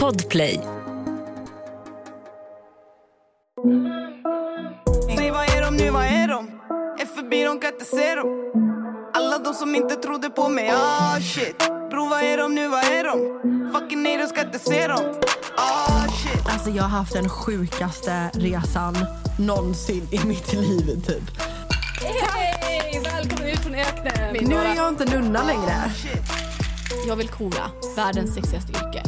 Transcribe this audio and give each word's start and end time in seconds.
Podplay. 0.00 0.60
Säg 5.16 5.30
vad 5.30 5.44
är 5.50 5.62
de 5.62 5.76
nu, 5.76 5.90
vad 5.90 6.04
är 6.04 6.28
de? 6.28 6.48
Är 7.00 7.06
förbi, 7.06 7.44
de 7.44 7.60
kan 7.60 7.72
inte 7.72 7.84
se 7.84 8.14
dem 8.14 8.52
Alla 9.14 9.38
de 9.38 9.54
som 9.54 9.74
inte 9.74 9.94
trodde 9.94 10.30
på 10.30 10.48
mig, 10.48 10.70
ah 10.70 11.20
shit 11.20 11.58
Bro 11.90 12.08
vad 12.08 12.22
är 12.22 12.38
de 12.38 12.54
nu, 12.54 12.68
vad 12.68 12.84
är 12.84 13.04
de? 13.04 13.40
Fucking 13.72 14.06
haters 14.06 14.28
ska 14.28 14.40
inte 14.40 14.58
se 14.58 14.86
dem 14.86 15.14
Ah 15.56 16.08
shit 16.08 16.48
Alltså 16.52 16.70
jag 16.70 16.82
har 16.82 16.90
haft 16.98 17.12
den 17.12 17.28
sjukaste 17.28 18.30
resan 18.34 18.96
någonsin 19.38 20.08
i 20.10 20.26
mitt 20.26 20.52
liv 20.52 21.02
typ. 21.06 21.40
Hej! 22.02 23.02
Välkommen 23.04 23.48
ut 23.48 23.58
från 23.58 23.74
öknen! 23.74 24.48
Nu 24.48 24.54
är 24.54 24.76
jag 24.76 24.88
inte 24.88 25.04
nunna 25.04 25.44
längre. 25.44 25.90
Jag 27.06 27.16
vill 27.16 27.28
kora 27.28 27.70
världens 27.96 28.34
sexigaste 28.34 28.72
yrke. 28.72 29.02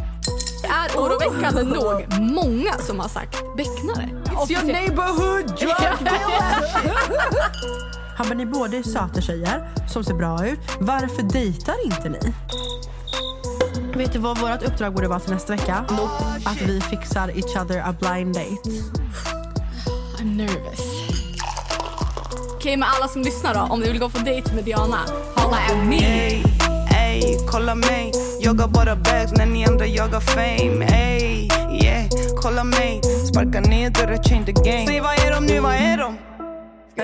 Det 0.62 0.68
är 0.68 0.98
oroväckande 0.98 1.62
nog 1.62 2.20
många 2.20 2.73
som 2.78 3.00
har 3.00 3.09
sagt 3.09 3.56
becknare. 3.56 4.09
It's 4.24 4.52
your 4.52 4.64
neighborhood 4.64 5.46
drug 5.46 5.98
dealer! 6.04 6.66
Han 8.16 8.28
bara, 8.28 8.34
ni 8.34 8.46
båda 8.46 8.77
är 8.77 8.82
söta 8.82 9.20
tjejer 9.20 9.68
som 9.88 10.04
ser 10.04 10.14
bra 10.14 10.46
ut. 10.46 10.59
Varför 10.80 11.23
dejtar 11.23 11.84
inte 11.84 12.09
ni? 12.09 12.34
Vet 13.95 14.12
du 14.12 14.18
vad 14.18 14.38
vårt 14.38 14.62
uppdrag 14.62 14.95
borde 14.95 15.09
vara 15.09 15.20
till 15.20 15.32
nästa 15.32 15.52
vecka? 15.52 15.84
Att 16.45 16.60
vi 16.62 16.80
fixar 16.80 17.28
each 17.28 17.56
other 17.56 17.78
a 17.78 17.95
blind 18.01 18.34
date. 18.34 18.70
I'm 20.18 20.37
nervous. 20.37 20.80
Okej, 22.54 22.76
men 22.76 22.88
alla 22.96 23.09
som 23.09 23.23
lyssnar 23.23 23.54
då, 23.54 23.60
om 23.60 23.80
du 23.80 23.87
vill 23.87 23.98
gå 23.98 24.09
på 24.09 24.18
dejt 24.18 24.54
med 24.54 24.65
Diana, 24.65 24.98
holla 25.37 25.56
at 25.56 25.87
me. 25.87 26.55
Ey, 27.16 27.25
ey, 27.25 27.38
kolla 27.47 27.75
mig 27.75 28.12
Jag 28.41 28.61
har 28.61 28.69
bara 28.69 28.97
bags 28.97 29.33
när 29.33 29.47
ni 29.47 29.65
andra 29.65 29.87
jagar 29.87 30.20
fame 30.20 30.84
Ey, 30.84 31.48
yeah, 31.83 32.09
kolla 32.43 32.65
mig 32.65 33.01
Sparka 33.29 33.60
ner 33.60 33.90
dörrar, 33.90 34.23
change 34.23 34.46
the 34.46 34.52
game 34.52 34.87
Säg 34.87 35.01
vad 35.01 35.13
är 35.13 35.30
de 35.32 35.46
nu, 35.46 35.60
vad 35.60 35.74
är 35.74 35.96
de? 35.96 36.16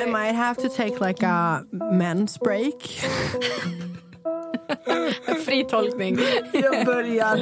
I 0.03 0.07
might 0.07 0.37
have 0.37 0.63
to 0.63 0.69
take 0.69 1.09
like 1.09 1.27
a 1.27 1.63
men's 1.73 2.39
break. 2.39 3.03
Fri 5.45 5.65
tolkning. 5.65 6.19
Jag 6.53 6.87
börjar 6.87 7.41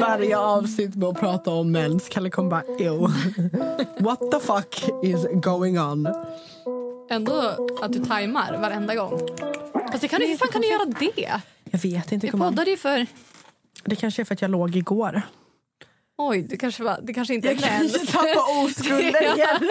varje 0.00 0.38
avsnitt 0.38 0.96
med 0.96 1.08
att 1.08 1.20
prata 1.20 1.50
om 1.50 1.72
mens. 1.72 2.08
Kalle 2.08 2.30
kommer 2.30 2.50
bara, 2.50 2.64
ew. 2.78 3.08
What 3.98 4.18
the 4.30 4.40
fuck 4.40 4.84
is 5.02 5.26
going 5.32 5.80
on? 5.80 6.08
Ändå 7.10 7.56
att 7.82 7.92
du 7.92 8.04
tajmar 8.04 8.58
varenda 8.60 8.94
gång. 8.94 9.20
Fast 9.90 10.00
det 10.00 10.08
kan 10.08 10.20
du, 10.20 10.26
hur 10.26 10.36
fan 10.36 10.48
kan 10.52 10.60
du 10.60 10.68
göra 10.68 10.84
det? 10.84 11.40
Jag 11.72 11.78
vet 11.78 12.12
inte. 12.12 12.26
Vi 12.26 12.32
poddade 12.32 12.70
ju 12.70 12.76
för... 12.76 13.06
Det 13.84 13.96
kanske 13.96 14.22
är 14.22 14.24
för 14.24 14.34
att 14.34 14.42
jag 14.42 14.50
låg 14.50 14.76
igår. 14.76 15.22
Oj, 16.18 16.42
det 16.42 16.56
kanske, 16.56 16.82
var, 16.82 16.98
det 17.02 17.14
kanske 17.14 17.34
inte 17.34 17.48
är 17.48 17.52
Jag 17.52 17.62
kanske 17.62 18.06
tappar 18.06 18.64
oskulden 18.64 19.22
igen. 19.36 19.70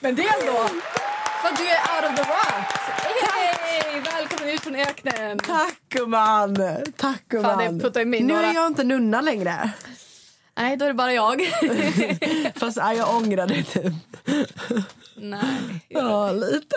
Men 0.00 0.14
det 0.14 0.22
är 0.22 0.40
ändå... 0.40 0.68
För 1.42 1.56
du 1.56 1.68
är 1.68 1.80
out 1.94 2.04
of 2.10 2.16
the 2.16 2.22
rut. 2.22 2.66
Välkommen 4.14 4.54
ut 4.54 4.60
från 4.60 4.74
öknen. 4.74 5.38
Tack 5.38 5.74
gumman. 5.88 6.56
Tack 6.96 7.28
gumman. 7.28 7.80
Nu 8.04 8.34
är 8.34 8.54
jag 8.54 8.66
inte 8.66 8.84
nunna 8.84 9.20
längre. 9.20 9.70
Nej, 10.56 10.76
då 10.76 10.84
är 10.84 10.88
det 10.88 10.94
bara 10.94 11.12
jag. 11.12 11.42
Fast 12.54 12.76
ja, 12.76 12.94
jag 12.94 13.16
ångrar 13.16 13.46
det 13.46 13.62
typ. 13.62 13.92
Nej. 15.22 15.86
Ja, 15.88 16.32
lite. 16.32 16.76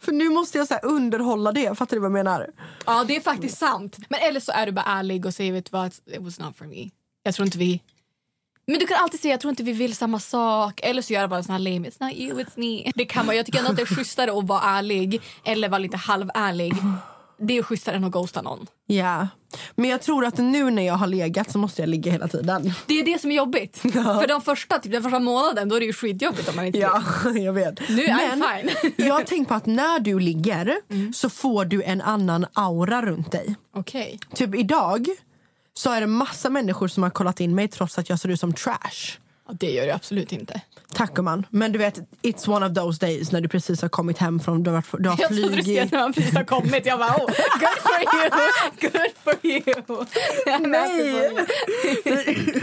För 0.00 0.12
nu 0.12 0.28
måste 0.28 0.58
jag 0.58 0.68
så 0.68 0.74
underhålla 0.82 1.52
det. 1.52 1.78
Fattar 1.78 1.96
du 1.96 2.00
vad 2.00 2.06
jag 2.06 2.12
menar? 2.12 2.46
Ja, 2.86 3.04
det 3.04 3.16
är 3.16 3.20
faktiskt 3.20 3.58
sant. 3.58 3.96
Men 4.08 4.20
eller 4.20 4.40
så 4.40 4.52
är 4.52 4.66
du 4.66 4.72
bara 4.72 4.84
ärlig 4.84 5.26
och 5.26 5.34
säger 5.34 5.52
vet 5.52 5.64
du 5.64 5.70
vad, 5.72 5.86
it 5.86 6.18
was 6.18 6.38
not 6.38 6.56
for 6.56 6.64
me. 6.64 6.90
Jag 7.22 7.34
tror 7.34 7.46
inte 7.46 7.58
vi... 7.58 7.82
Men 8.66 8.78
du 8.78 8.86
kan 8.86 9.02
alltid 9.02 9.20
säga 9.20 9.32
jag 9.34 9.40
tror 9.40 9.50
inte 9.50 9.62
vi 9.62 9.72
vill 9.72 9.96
samma 9.96 10.20
sak. 10.20 10.80
Eller 10.82 11.02
så 11.02 11.12
gör 11.12 11.20
jag 11.20 11.30
bara 11.30 11.36
en 11.38 11.44
sån 11.44 11.52
här 11.52 11.58
lame, 11.58 11.88
it's 11.88 12.04
not 12.04 12.14
you, 12.14 12.40
it's 12.40 12.52
me. 12.54 12.92
Det 12.94 13.04
kan 13.04 13.26
man. 13.26 13.36
Jag 13.36 13.46
tycker 13.46 13.58
ändå 13.58 13.70
att 13.70 13.76
det 13.76 13.82
är 13.82 13.86
schysstare 13.86 14.38
att 14.38 14.46
vara 14.46 14.60
ärlig 14.60 15.22
eller 15.44 15.68
vara 15.68 15.78
lite 15.78 15.96
halvärlig. 15.96 16.72
Det 17.38 17.58
är 17.58 17.62
schysstare 17.62 17.96
än 17.96 18.04
att 18.04 18.12
ghosta 18.12 18.42
någon. 18.42 18.66
Ja. 18.86 19.28
Men 19.74 19.90
jag 19.90 20.02
tror 20.02 20.24
att 20.24 20.38
nu 20.38 20.70
när 20.70 20.86
jag 20.86 20.94
har 20.94 21.06
legat 21.06 21.50
så 21.50 21.58
måste 21.58 21.82
jag 21.82 21.88
ligga 21.88 22.12
hela 22.12 22.28
tiden. 22.28 22.72
Det 22.86 23.00
är 23.00 23.04
det 23.04 23.20
som 23.20 23.30
är 23.30 23.36
jobbigt. 23.36 23.78
För 23.78 24.28
de 24.28 24.40
första, 24.40 24.78
typ 24.78 24.92
den 24.92 25.02
första 25.02 25.18
månaden 25.18 25.68
då 25.68 25.76
är 25.76 25.80
det 25.80 25.86
ju 25.86 25.92
skitjobbigt 25.92 26.48
om 26.48 26.56
man 26.56 26.66
inte 26.66 26.78
Ja, 26.78 27.02
jag 27.36 27.52
vet. 27.52 27.88
Nu 27.88 28.04
är 28.04 28.10
jag 28.10 28.32
fine. 28.32 28.92
jag 29.06 29.14
har 29.14 29.22
tänkt 29.22 29.48
på 29.48 29.54
att 29.54 29.66
när 29.66 30.00
du 30.00 30.18
ligger 30.20 30.76
så 31.14 31.30
får 31.30 31.64
du 31.64 31.82
en 31.82 32.00
annan 32.00 32.46
aura 32.52 33.02
runt 33.02 33.32
dig. 33.32 33.56
Okej. 33.74 34.18
Typ 34.34 34.54
idag 34.54 35.06
så 35.74 35.90
är 35.90 36.00
det 36.00 36.06
massa 36.06 36.50
människor 36.50 36.88
som 36.88 37.02
har 37.02 37.10
kollat 37.10 37.40
in 37.40 37.54
mig 37.54 37.68
trots 37.68 37.98
att 37.98 38.08
jag 38.10 38.18
ser 38.18 38.28
ut 38.28 38.40
som 38.40 38.52
trash. 38.52 39.18
Ja, 39.48 39.54
det 39.60 39.70
gör 39.70 39.86
det 39.86 39.94
absolut 39.94 40.32
inte. 40.32 40.60
Tack 40.92 41.14
gumman. 41.14 41.46
Men 41.50 41.72
du 41.72 41.78
vet, 41.78 41.98
it's 42.22 42.48
one 42.48 42.66
of 42.66 42.74
those 42.74 43.06
days 43.06 43.32
när 43.32 43.40
du 43.40 43.48
precis 43.48 43.82
har 43.82 43.88
kommit 43.88 44.18
hem 44.18 44.40
från, 44.40 44.62
du 44.62 44.70
har, 44.70 44.84
du 44.98 45.08
har 45.08 45.16
Jag 45.20 45.28
trodde 45.28 45.42
du 45.42 45.48
skulle 45.48 45.62
flugit. 45.62 45.92
när 45.92 45.98
man 46.00 46.12
precis 46.12 46.34
har 46.34 46.44
kommit. 46.44 46.86
Jag 46.86 46.98
bara, 46.98 47.10
oh, 47.16 47.26
good 47.58 47.78
for 47.82 48.00
you! 48.14 48.30
Good 48.80 49.12
for 49.24 49.46
you! 49.46 50.04
Nej! 50.68 51.30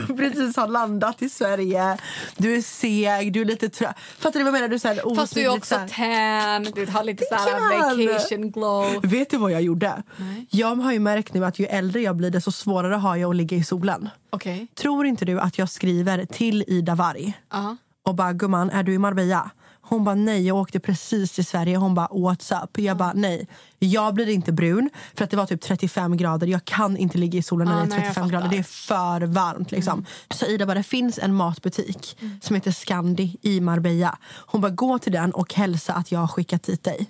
precis 0.18 0.58
har 0.58 0.68
landat 0.68 1.22
i 1.22 1.30
Sverige. 1.30 1.98
Du 2.38 2.56
är 2.56 2.62
seg, 2.62 3.34
du 3.34 3.42
är 3.42 3.46
lite 3.46 3.70
trött. 3.70 3.96
Fattar 4.20 4.40
du 4.40 4.44
vad 4.44 4.48
jag 4.48 4.54
menar? 4.54 4.68
Du 4.68 4.76
är 4.76 4.80
så 4.80 4.88
här, 4.88 5.16
Fast 5.16 5.34
du 5.34 5.42
är 5.42 5.50
också 5.50 5.76
tan, 5.76 6.64
du 6.64 6.86
har 6.86 7.04
lite 7.04 7.26
så 7.26 7.36
vacation 7.36 8.52
glow. 8.52 9.02
Vet 9.04 9.30
du 9.30 9.38
vad 9.38 9.52
jag 9.52 9.62
gjorde? 9.62 10.04
Jag 10.50 10.76
har 10.76 10.94
ju 10.94 11.00
märkt 11.00 11.34
nu 11.34 11.46
att 11.46 11.60
ju 11.60 11.66
äldre 11.66 12.02
jag 12.02 12.16
blir 12.16 12.30
desto 12.30 12.52
svårare 12.52 12.96
har 12.96 13.16
jag 13.16 13.30
att 13.30 13.36
ligga 13.36 13.58
i 13.58 13.64
solen. 13.64 14.10
Okej. 14.34 14.68
Tror 14.76 15.06
inte 15.06 15.26
du 15.26 15.40
att 15.40 15.58
jag 15.58 15.70
skriver 15.70 16.26
till 16.26 16.64
Ida 16.68 16.96
Varg 16.96 17.34
Ja. 17.52 17.78
och 18.04 18.16
bara 18.16 18.34
gumman 18.34 18.70
är 18.70 18.84
du 18.84 18.94
i 18.94 18.98
Marbella? 18.98 19.52
Hon 19.86 20.04
bara 20.04 20.16
nej 20.16 20.48
jag 20.48 20.58
åkte 20.58 20.80
precis 20.80 21.32
till 21.32 21.46
Sverige. 21.46 21.78
Hon 21.78 21.96
bara 21.96 22.08
what's 22.08 22.64
up? 22.64 22.80
Jag 22.80 22.98
bara 22.98 23.14
nej. 23.14 23.48
Jag 23.80 24.14
blir 24.14 24.30
inte 24.30 24.52
brun 24.52 24.90
för 25.16 25.24
att 25.24 25.30
det 25.30 25.38
var 25.38 25.46
typ 25.46 25.62
35 25.62 26.18
grader. 26.18 26.48
Jag 26.48 26.66
kan 26.66 26.98
inte 26.98 27.18
ligga 27.18 27.40
i 27.40 27.44
solen 27.44 27.68
när 27.68 27.76
Ah, 27.76 27.78
det 27.78 27.84
är 27.86 27.90
nej, 27.90 27.98
jag 27.98 28.06
35 28.06 28.30
grader. 28.30 28.48
Det 28.50 28.58
är 28.58 28.64
för 28.64 29.22
varmt 29.26 29.72
liksom. 29.72 30.06
Så 30.34 30.46
Ida 30.46 30.66
bara 30.66 30.74
det 30.74 30.84
finns 30.84 31.20
en 31.20 31.34
matbutik 31.36 32.18
som 32.42 32.56
heter 32.56 32.72
Scandi 32.72 33.38
i 33.42 33.62
Marbella. 33.62 34.18
Hon 34.46 34.62
bara 34.62 34.72
gå 34.72 35.00
till 35.00 35.12
den 35.12 35.32
och 35.32 35.54
hälsa 35.54 35.94
att 35.94 36.12
jag 36.12 36.20
har 36.20 36.28
skickat 36.28 36.64
dit 36.64 36.84
dig. 36.84 37.08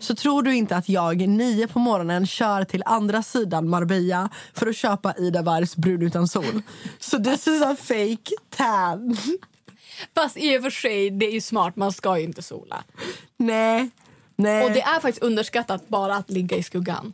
Så 0.00 0.14
tror 0.14 0.42
du 0.42 0.54
inte 0.54 0.76
att 0.76 0.88
jag 0.88 1.28
nio 1.28 1.66
på 1.66 1.78
morgonen 1.78 2.26
kör 2.26 2.64
till 2.64 2.82
andra 2.86 3.22
sidan 3.22 3.68
Marbella 3.68 4.28
för 4.54 4.66
att 4.66 4.76
köpa 4.76 5.14
Ida 5.18 5.42
Vargs 5.42 5.76
brun 5.76 6.02
utan 6.02 6.28
sol. 6.28 6.62
Så 6.98 7.24
this 7.24 7.46
is 7.46 7.62
a 7.62 7.76
fake 7.82 8.30
tan. 8.56 9.16
Fast 10.14 10.36
i 10.36 10.58
och 10.58 10.62
för 10.62 10.70
sig, 10.70 11.10
det 11.10 11.26
är 11.26 11.32
ju 11.32 11.40
smart. 11.40 11.76
Man 11.76 11.92
ska 11.92 12.18
ju 12.18 12.24
inte 12.24 12.42
sola. 12.42 12.84
Nej. 13.36 13.90
Nej. 14.36 14.64
Och 14.64 14.70
det 14.70 14.82
är 14.82 15.00
faktiskt 15.00 15.22
underskattat 15.22 15.88
bara 15.88 16.16
att 16.16 16.30
ligga 16.30 16.56
i 16.56 16.62
skuggan. 16.62 17.12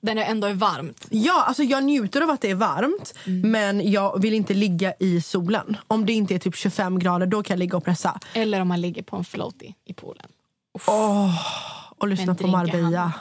Den 0.00 0.18
är 0.18 0.24
ändå 0.24 0.46
är 0.46 0.54
varmt. 0.54 1.06
Ja, 1.10 1.44
alltså 1.44 1.62
jag 1.62 1.84
njuter 1.84 2.20
av 2.20 2.30
att 2.30 2.40
det 2.40 2.50
är 2.50 2.54
varmt 2.54 3.14
men 3.24 3.90
jag 3.92 4.22
vill 4.22 4.34
inte 4.34 4.54
ligga 4.54 4.94
i 4.98 5.20
solen. 5.20 5.76
Om 5.86 6.06
det 6.06 6.12
inte 6.12 6.34
är 6.34 6.38
typ 6.38 6.56
25 6.56 6.98
grader 6.98 7.26
då 7.26 7.42
kan 7.42 7.54
jag 7.54 7.58
ligga 7.58 7.76
och 7.76 7.84
pressa. 7.84 8.20
Eller 8.32 8.60
om 8.60 8.68
man 8.68 8.80
ligger 8.80 9.02
på 9.02 9.16
en 9.16 9.24
floaty 9.24 9.72
i 9.84 9.94
poolen. 9.94 10.28
Och 11.98 12.08
lyssna 12.08 12.34
på 12.34 12.46
Marbella. 12.46 13.12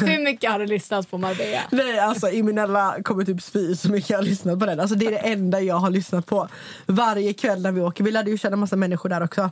Hur 0.00 0.24
mycket 0.24 0.50
har 0.50 0.58
du 0.58 0.66
lyssnat 0.66 1.10
på 1.10 1.18
Marbella? 1.18 1.60
Nej, 1.70 1.98
alltså 1.98 2.30
Iminella 2.30 2.96
kommer 3.02 3.24
typ 3.24 3.42
spy 3.42 3.76
så 3.76 3.88
mycket 3.90 4.10
jag 4.10 4.18
har 4.18 4.22
lyssnat 4.22 4.58
på 4.60 4.66
den. 4.66 4.80
Alltså 4.80 4.96
det 4.96 5.06
är 5.06 5.10
det 5.10 5.18
enda 5.18 5.60
jag 5.60 5.76
har 5.76 5.90
lyssnat 5.90 6.26
på 6.26 6.48
varje 6.86 7.32
kväll 7.32 7.62
när 7.62 7.72
vi 7.72 7.80
åker. 7.80 8.04
Vi 8.04 8.10
lärde 8.10 8.30
ju 8.30 8.38
känna 8.38 8.56
massa 8.56 8.76
människor 8.76 9.08
där 9.08 9.22
också. 9.22 9.50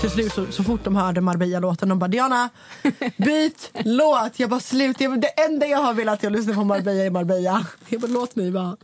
Till 0.00 0.10
slut 0.10 0.32
så, 0.32 0.46
så 0.50 0.64
fort 0.64 0.84
de 0.84 0.96
hörde 0.96 1.20
Marbella-låten 1.20 1.88
de 1.88 1.98
bara 1.98 2.08
Diana, 2.08 2.48
byt 3.16 3.70
låt. 3.84 4.40
Jag 4.40 4.50
bara 4.50 4.60
slut. 4.60 4.98
Det 4.98 5.40
enda 5.48 5.66
jag 5.66 5.78
har 5.78 5.94
velat 5.94 6.22
är 6.24 6.26
att 6.26 6.32
lyssna 6.32 6.54
på 6.54 6.64
Marbella 6.64 7.04
i 7.04 7.10
Marbella. 7.10 7.66
Jag 7.88 8.00
bara 8.00 8.10
låt 8.12 8.36
mig 8.36 8.50
vara. 8.50 8.76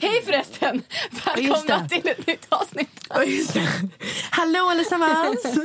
Hej 0.00 0.22
förresten! 0.24 0.82
Välkomna 1.26 1.88
till 1.88 2.08
ett 2.08 2.26
nytt 2.26 2.46
avsnitt. 2.48 3.06
Hallå 4.30 4.68
allesammans! 4.70 5.42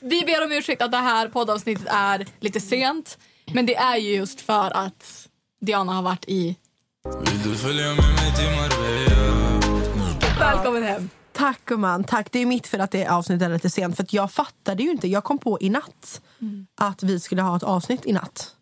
Vi 0.00 0.24
ber 0.24 0.44
om 0.44 0.52
ursäkt 0.52 0.82
att 0.82 0.90
det 0.90 0.96
här 0.96 1.28
poddavsnittet 1.28 1.86
är 1.90 2.26
lite 2.40 2.60
sent. 2.60 3.18
Men 3.52 3.66
det 3.66 3.76
är 3.76 3.96
ju 3.96 4.16
just 4.16 4.40
för 4.40 4.76
att 4.76 5.28
Diana 5.60 5.92
har 5.92 6.02
varit 6.02 6.24
i... 6.28 6.56
Vill 7.24 7.42
du 7.42 7.56
följa 7.58 7.86
med 7.88 7.96
mig 7.96 8.34
till 8.36 8.50
Marbella? 8.56 10.38
Välkommen 10.38 10.82
hem. 10.82 11.10
Tack 11.32 11.64
gumman, 11.64 12.04
tack. 12.04 12.32
Det 12.32 12.38
är 12.38 12.46
mitt 12.46 12.66
för 12.66 12.78
att 12.78 12.90
det 12.90 13.06
avsnittet 13.06 13.48
är 13.48 13.52
lite 13.52 13.70
sent. 13.70 13.96
För 13.96 14.02
att 14.02 14.12
jag 14.12 14.32
fattade 14.32 14.82
ju 14.82 14.90
inte, 14.90 15.08
jag 15.08 15.24
kom 15.24 15.38
på 15.38 15.58
i 15.60 15.70
natt 15.70 16.20
att 16.80 17.02
vi 17.02 17.20
skulle 17.20 17.42
ha 17.42 17.56
ett 17.56 17.62
avsnitt 17.62 18.06
i 18.06 18.12
natt. 18.12 18.55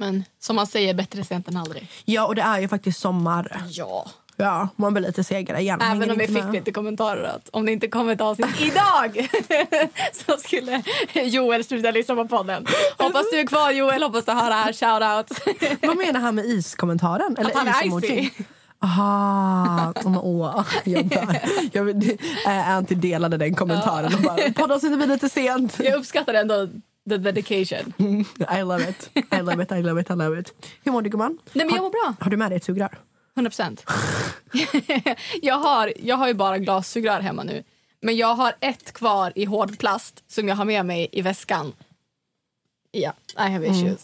Men 0.00 0.24
som 0.38 0.56
man 0.56 0.66
säger, 0.66 0.94
bättre 0.94 1.24
sent 1.24 1.48
än 1.48 1.56
aldrig. 1.56 1.90
Ja, 2.04 2.26
och 2.26 2.34
det 2.34 2.42
är 2.42 2.60
ju 2.60 2.68
faktiskt 2.68 3.00
sommar. 3.00 3.62
Ja. 3.68 4.06
Ja, 4.36 4.68
man 4.76 4.94
blir 4.94 5.02
lite 5.02 5.24
segare 5.24 5.60
igen. 5.60 5.80
Även 5.80 6.10
om 6.10 6.18
vi 6.18 6.24
inte 6.24 6.34
fick 6.34 6.44
med. 6.44 6.52
lite 6.52 6.72
kommentarer 6.72 7.24
att 7.24 7.48
om 7.52 7.66
det 7.66 7.72
inte 7.72 7.88
kommer 7.88 8.12
ett 8.12 8.20
avsnitt 8.20 8.60
idag 8.60 9.28
så 10.26 10.36
skulle 10.36 10.82
Joel 11.14 11.64
sluta 11.64 11.90
lyssna 11.90 12.14
på 12.14 12.28
podden. 12.28 12.66
Hoppas 12.98 13.30
du 13.32 13.38
är 13.38 13.46
kvar 13.46 13.70
Joel, 13.70 14.02
hoppas 14.02 14.24
du 14.24 14.32
hör 14.32 14.50
det 14.50 14.54
här. 14.56 14.72
Shout 14.72 15.30
out. 15.30 15.58
Vad 15.82 15.96
menar 15.96 16.20
han 16.20 16.34
med 16.34 16.44
iskommentaren? 16.44 17.36
Eller 17.38 17.50
Att 17.50 17.56
han 17.56 17.68
är 17.68 17.98
icy. 17.98 18.30
Aha, 18.82 19.92
oh, 20.04 20.18
åh, 20.24 20.66
jag 20.84 21.06
dör. 21.06 21.38
Jag 21.72 22.04
äh, 22.46 22.70
Anty 22.70 22.94
delade 22.94 23.36
den 23.36 23.54
kommentaren 23.54 24.14
och 24.14 24.20
bara 24.20 24.52
poddavsnittet 24.52 24.98
blir 24.98 25.08
lite 25.08 25.28
sent. 25.28 25.80
Jag 25.80 25.94
uppskattar 25.94 26.34
ändå 26.34 26.68
the 27.08 27.18
dedication. 27.18 27.94
I 28.48 28.62
love 28.62 28.88
it, 28.88 29.10
I 29.32 29.40
love 29.40 29.62
it, 29.62 29.72
I 29.72 29.82
love 29.82 30.00
it, 30.00 30.10
I 30.10 30.14
love 30.14 30.40
it. 30.40 30.54
Hur 30.84 30.92
mår 30.92 31.02
du 31.02 31.10
gumman? 31.10 31.38
Nej, 31.52 31.66
men 31.66 31.74
jag 31.74 31.82
mår 31.82 31.90
bra. 31.90 32.14
Har 32.20 32.30
du 32.30 32.36
med 32.36 32.50
dig 32.50 32.56
ett 32.56 32.64
sugrör? 32.64 32.98
100 33.36 33.50
procent. 33.50 33.84
jag, 35.42 35.54
har, 35.54 35.92
jag 35.96 36.16
har 36.16 36.28
ju 36.28 36.34
bara 36.34 36.58
glassugrör 36.58 37.20
hemma 37.20 37.42
nu. 37.42 37.62
Men 38.02 38.16
jag 38.16 38.34
har 38.34 38.54
ett 38.60 38.92
kvar 38.92 39.32
i 39.34 39.44
hård 39.44 39.78
plast 39.78 40.24
som 40.28 40.48
jag 40.48 40.56
har 40.56 40.64
med 40.64 40.86
mig 40.86 41.08
i 41.12 41.22
väskan. 41.22 41.72
Ja, 42.90 43.12
I 43.36 43.50
have 43.50 43.66
issues. 43.66 44.02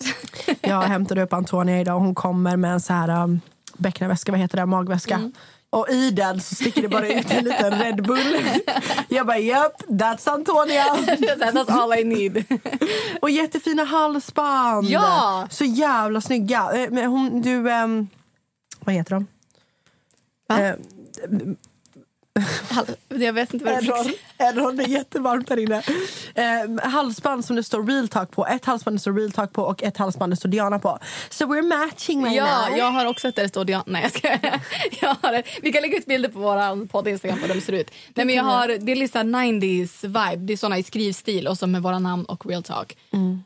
Jag 0.60 0.82
hämtade 0.82 1.22
upp 1.22 1.32
Antonia 1.32 1.81
idag 1.81 1.96
och 1.96 2.02
hon 2.02 2.14
kommer 2.14 2.56
med 2.56 2.72
en 2.72 2.81
så 2.81 2.93
här 2.93 3.22
um, 3.22 3.40
bäckenväska, 3.76 4.32
vad 4.32 4.40
heter 4.40 4.56
det, 4.56 4.66
magväska. 4.66 5.14
Mm. 5.14 5.32
Och 5.76 5.88
i 5.90 6.11
den 6.11 6.40
så 6.40 6.55
sticker 6.55 6.82
det 6.82 6.88
bara 6.88 7.08
ut 7.08 7.31
en 7.31 7.44
liten 7.44 7.78
Red 7.78 8.02
Bull. 8.02 8.37
Jag 9.08 9.26
bara, 9.26 9.38
yep, 9.38 9.82
that's 9.88 10.31
Antonia. 10.31 10.84
That's 11.52 11.70
all 11.70 11.99
I 11.99 12.05
need. 12.05 12.44
Och 13.23 13.31
jättefina 13.31 13.84
halsband. 13.84 14.87
Ja! 14.87 15.46
Så 15.50 15.64
jävla 15.64 16.20
snygga. 16.20 16.70
Eh, 16.75 17.11
hon, 17.11 17.43
du, 17.43 17.70
ehm, 17.70 18.08
vad 18.81 18.94
heter 18.94 19.11
de? 19.11 19.26
Va? 20.49 20.61
Eh, 20.61 20.75
jag 23.09 23.33
vet 23.33 23.55
inte 23.55 23.65
vad 23.65 23.85
det 23.85 23.91
är. 23.91 24.49
Edron, 24.49 24.77
det 24.77 24.85
är 24.85 24.88
jättevarmt 24.88 25.49
där 25.49 25.56
inne. 25.56 25.83
Eh, 26.35 26.91
halsband 26.91 27.44
som 27.44 27.56
det 27.56 27.62
står 27.62 27.87
real 27.87 28.09
talk 28.09 28.31
på. 28.31 28.47
Ett 28.47 28.65
halsband 28.65 28.97
det 28.97 29.00
står 29.00 29.12
real 29.12 29.33
talk 29.33 29.53
på 29.53 29.62
och 29.62 29.83
ett 29.83 29.97
halsband 29.97 30.33
det 30.33 30.37
står 30.37 30.49
Diana 30.49 30.79
på. 30.79 30.99
So 31.31 31.44
we're 31.44 31.62
matching 31.87 32.25
right 32.25 32.37
Ja, 32.37 32.69
now. 32.69 32.79
jag 32.79 32.91
har 32.91 33.06
också 33.06 33.29
ett 33.29 33.37
där 33.37 33.43
det 33.43 33.49
står 33.49 33.65
Diana. 33.65 33.85
Nej, 33.87 34.11
jag 34.23 34.38
jag 35.00 35.17
har 35.23 35.33
ett, 35.33 35.47
Vi 35.62 35.73
kan 35.73 35.83
lägga 35.83 35.99
ut 35.99 36.06
bilder 36.06 36.29
på 36.29 36.38
vår 36.38 36.87
podd 36.87 37.09
Instagram 37.09 37.38
på 37.38 37.47
hur 37.47 37.55
de 37.55 37.61
ser 37.61 37.73
ut. 37.73 37.91
Nej, 38.15 38.27
men 38.27 38.35
jag 38.35 38.44
har, 38.44 38.69
det 38.69 38.93
är 38.93 38.97
lite 38.97 39.12
så 39.12 39.19
här 39.19 39.25
90s 39.25 40.03
vibe. 40.06 40.47
Det 40.47 40.53
är 40.53 40.56
såna 40.56 40.79
i 40.79 40.82
skrivstil 40.82 41.49
och 41.49 41.59
så 41.59 41.67
med 41.67 41.82
våra 41.82 41.99
namn 41.99 42.25
och 42.25 42.47
real 42.47 42.62
talk. 42.62 42.97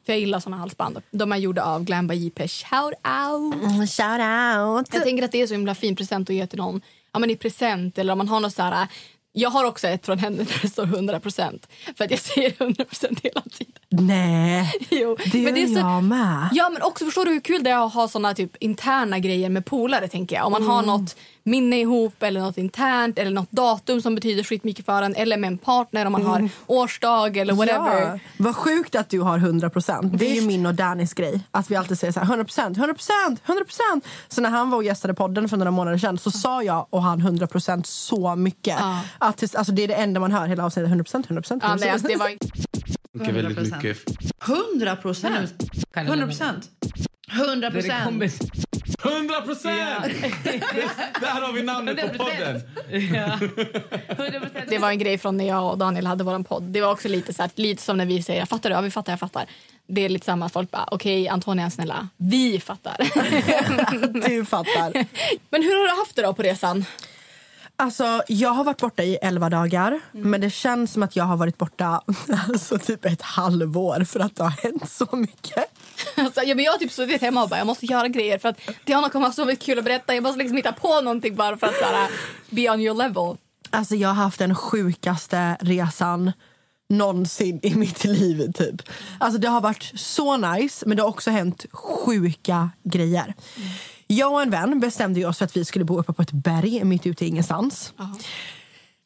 För 0.06 0.12
jag 0.12 0.18
gillar 0.20 0.40
såna 0.40 0.56
halsband. 0.56 1.02
De 1.10 1.32
är 1.32 1.36
gjorda 1.36 1.62
av 1.64 1.84
Glamba 1.84 2.14
JP. 2.14 2.48
Shout 2.48 2.94
out! 2.94 3.54
Mm, 3.54 3.86
Shout 3.86 4.20
out. 4.20 4.88
Jag 4.94 5.02
tänker 5.02 5.22
att 5.24 5.32
det 5.32 5.42
är 5.42 5.46
så 5.46 5.54
himla 5.54 5.74
fin 5.74 5.96
present 5.96 6.30
att 6.30 6.36
ge 6.36 6.46
till 6.46 6.58
någon 6.58 6.80
ja, 7.12 7.18
men 7.18 7.30
i 7.30 7.36
present 7.36 7.98
eller 7.98 8.12
om 8.12 8.18
man 8.18 8.28
har 8.28 8.40
något 8.40 8.54
så 8.54 8.62
här 8.62 8.86
jag 9.32 9.50
har 9.50 9.64
också 9.64 9.88
ett 9.88 10.06
från 10.06 10.18
henne 10.18 10.36
där 10.36 10.58
det 10.62 10.68
står 10.68 10.86
100% 10.86 11.58
för 11.96 12.04
att 12.04 12.10
jag 12.10 12.20
säger 12.20 12.50
100% 12.50 13.20
hela 13.22 13.40
tiden. 13.52 13.74
Nej, 13.88 14.72
Jo, 14.90 15.16
det 15.32 15.38
gör 15.38 15.44
men 15.44 15.54
det 15.54 15.62
är 15.62 15.66
så, 15.66 15.78
jag 15.78 16.04
med. 16.04 16.48
Ja, 16.52 16.70
men 16.70 16.82
också 16.82 17.04
förstår 17.04 17.24
du 17.24 17.30
hur 17.30 17.40
kul 17.40 17.62
det 17.64 17.70
är 17.70 17.86
att 17.86 17.94
ha 17.94 18.08
såna 18.08 18.34
typ 18.34 18.56
interna 18.60 19.18
grejer 19.18 19.50
med 19.50 19.66
polare 19.66 20.08
tänker 20.08 20.36
jag. 20.36 20.46
Om 20.46 20.52
man 20.52 20.62
Mm. 20.62 20.74
har 20.74 20.82
något 20.82 21.16
minne 21.50 21.80
ihop 21.80 22.22
eller 22.22 22.40
något 22.40 22.58
internt 22.58 23.18
eller 23.18 23.30
något 23.30 23.50
datum 23.50 24.00
som 24.02 24.14
betyder 24.14 24.42
skitmycket 24.42 24.86
för 24.86 25.02
en 25.02 25.14
eller 25.14 25.36
med 25.36 25.48
en 25.48 25.58
partner 25.58 26.06
om 26.06 26.12
man 26.12 26.22
har 26.26 26.48
årsdag 26.66 27.36
eller 27.36 27.54
whatever. 27.54 28.02
Mm. 28.02 28.08
Ja, 28.12 28.18
vad 28.36 28.56
sjukt 28.56 28.94
att 28.94 29.08
du 29.10 29.20
har 29.20 29.38
100% 29.38 30.16
Det 30.16 30.30
är 30.30 30.34
ju 30.34 30.40
min 30.46 30.66
och 30.66 30.74
Danis 30.74 31.14
grej. 31.14 31.40
Att 31.50 31.70
vi 31.70 31.76
alltid 31.76 31.98
säger 31.98 32.12
så 32.12 32.20
här 32.20 32.36
100% 32.36 32.74
100% 32.74 33.36
100% 33.46 34.00
Så 34.28 34.40
när 34.40 34.50
han 34.50 34.70
var 34.70 34.76
och 34.76 34.84
gästade 34.84 35.14
podden 35.14 35.48
för 35.48 35.56
några 35.56 35.70
månader 35.70 35.98
sedan 35.98 36.18
så 36.18 36.30
sa 36.30 36.62
jag 36.62 36.86
och 36.90 37.02
han 37.02 37.20
100% 37.20 37.82
så 37.86 38.36
mycket. 38.36 38.76
Ja. 38.80 39.00
Att, 39.18 39.36
det- 39.38 39.54
alltså, 39.56 39.72
det 39.72 39.82
är 39.82 39.88
det 39.88 39.94
enda 39.94 40.20
man 40.20 40.32
hör 40.32 40.46
hela 40.46 40.64
avsnittet. 40.64 40.88
100 40.88 41.04
100 41.14 41.42
Ja, 41.62 41.74
nej, 41.74 41.90
alltså, 41.90 42.08
det 42.08 42.16
var, 42.16 42.28
Mycket, 43.12 43.34
väldigt 43.34 43.74
mycket. 43.74 43.98
100 44.72 44.96
procent. 44.96 45.52
100 45.96 46.26
procent. 46.26 46.70
100 47.32 47.70
procent. 47.70 48.22
100 49.04 49.40
procent! 49.40 50.04
Där 51.20 51.40
har 51.40 51.52
vi 51.52 51.62
namnet 51.62 52.18
på 52.18 52.24
podden. 52.24 52.60
det 54.68 54.78
var 54.78 54.90
en 54.90 54.98
grej 54.98 55.18
från 55.18 55.36
när 55.36 55.48
jag 55.48 55.70
och 55.70 55.78
Daniel 55.78 56.06
hade 56.06 56.24
vår 56.24 56.42
podd. 56.42 56.62
Det 56.62 56.80
var 56.80 56.92
också 56.92 57.08
lite 57.08 57.32
så 57.34 57.42
här, 57.42 57.50
lite 57.54 57.82
som 57.82 57.96
när 57.96 58.06
vi 58.06 58.22
säger 58.22 58.40
jag 58.40 58.48
fattar 58.48 58.70
du, 58.70 58.76
ja 58.76 58.80
vi 58.80 58.90
fattar, 58.90 59.12
jag 59.12 59.20
fattar. 59.20 59.46
Det 59.86 60.04
är 60.04 60.08
lite 60.08 60.26
samma, 60.26 60.48
folk 60.48 60.70
bara 60.70 60.88
okej 60.90 61.28
Antonia 61.28 61.70
snälla, 61.70 62.08
vi 62.16 62.60
fattar. 62.60 62.96
Du 64.28 64.44
fattar. 64.44 64.92
Men 65.50 65.62
hur 65.62 65.78
har 65.78 65.94
du 65.94 66.00
haft 66.00 66.16
det 66.16 66.22
då 66.22 66.34
på 66.34 66.42
resan? 66.42 66.84
Alltså, 67.80 68.22
jag 68.28 68.50
har 68.50 68.64
varit 68.64 68.80
borta 68.80 69.02
i 69.02 69.18
11 69.22 69.48
dagar. 69.48 70.00
Men 70.12 70.40
det 70.40 70.50
känns 70.50 70.92
som 70.92 71.02
att 71.02 71.16
jag 71.16 71.24
har 71.24 71.36
varit 71.36 71.58
borta 71.58 72.02
alltså, 72.48 72.78
typ 72.78 73.04
ett 73.04 73.22
halvår 73.22 74.04
för 74.04 74.20
att 74.20 74.36
det 74.36 74.42
har 74.42 74.50
hänt 74.50 74.90
så 74.90 75.08
mycket. 75.12 75.64
Alltså, 76.16 76.42
ja, 76.42 76.54
men 76.54 76.64
jag 76.64 76.72
har 76.72 76.78
typ 76.78 76.92
suttit 76.92 77.22
hemma 77.22 77.42
och 77.42 77.48
bara 77.48 77.58
jag 77.58 77.66
måste 77.66 77.86
göra 77.86 78.08
grejer 78.08 78.38
för 78.38 78.48
att 78.48 78.60
Diana 78.84 79.08
kommer 79.08 79.26
ha 79.26 79.32
så 79.32 79.44
mycket 79.44 79.64
kul 79.64 79.78
att 79.78 79.84
berätta. 79.84 80.14
Jag 80.14 80.22
måste 80.22 80.38
liksom 80.38 80.56
hitta 80.56 80.72
på 80.72 81.00
någonting 81.00 81.34
bara 81.34 81.56
för 81.56 81.66
att 81.66 81.76
så 81.76 81.84
här, 81.84 82.10
be 82.50 82.70
on 82.70 82.80
your 82.80 82.94
level. 82.94 83.36
Alltså 83.70 83.94
jag 83.94 84.08
har 84.08 84.14
haft 84.14 84.38
den 84.38 84.54
sjukaste 84.54 85.56
resan 85.60 86.32
någonsin 86.88 87.60
i 87.62 87.74
mitt 87.74 88.04
liv. 88.04 88.52
typ. 88.52 88.82
Alltså 89.18 89.38
Det 89.38 89.48
har 89.48 89.60
varit 89.60 89.92
så 89.94 90.36
nice, 90.36 90.86
men 90.86 90.96
det 90.96 91.02
har 91.02 91.08
också 91.08 91.30
hänt 91.30 91.66
sjuka 91.72 92.70
grejer. 92.82 93.34
Jag 94.12 94.32
och 94.32 94.42
en 94.42 94.50
vän 94.50 94.80
bestämde 94.80 95.24
oss 95.24 95.38
för 95.38 95.44
att 95.44 95.56
vi 95.56 95.64
skulle 95.64 95.84
bo 95.84 95.98
uppe 95.98 96.12
på 96.12 96.22
ett 96.22 96.32
berg 96.32 96.84
mitt 96.84 97.06
ute 97.06 97.24
i 97.24 97.28
ingenstans. 97.28 97.92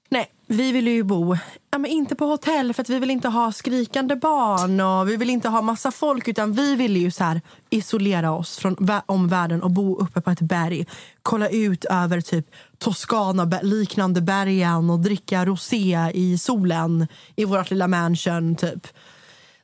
Nej, 0.09 0.31
vi 0.47 0.73
ville 0.73 0.91
ju 0.91 1.03
bo, 1.03 1.37
ja, 1.71 1.79
men 1.79 1.91
inte 1.91 2.15
på 2.15 2.27
hotell 2.27 2.75
för 2.75 2.83
att 2.83 2.89
vi 2.89 2.99
vill 2.99 3.11
inte 3.11 3.29
ha 3.29 3.53
skrikande 3.53 4.17
barn 4.17 4.81
och 4.81 5.09
vi 5.09 5.17
vill 5.17 5.31
inte 5.31 5.49
ha 5.49 5.63
massa 5.63 5.91
folk 5.91 6.29
utan 6.29 6.53
vi 6.53 6.77
ville 6.77 6.99
ju 6.99 7.11
så 7.11 7.25
här 7.25 7.41
isolera 7.71 8.33
oss 8.33 8.59
från 8.59 8.77
vä- 8.77 9.03
omvärlden 9.07 9.63
och 9.63 9.71
bo 9.71 9.97
uppe 9.97 10.21
på 10.21 10.31
ett 10.31 10.41
berg. 10.41 10.87
Kolla 11.23 11.49
ut 11.49 11.85
över 11.85 12.21
typ 12.21 12.47
Toscana 12.79 13.61
liknande 13.63 14.21
bergen 14.21 14.91
och 14.91 15.01
dricka 15.01 15.45
rosé 15.45 16.11
i 16.15 16.39
solen 16.39 17.09
i 17.37 17.45
vårt 17.45 17.71
lilla 17.71 17.89
mansion 17.89 18.57
typ. 18.57 18.87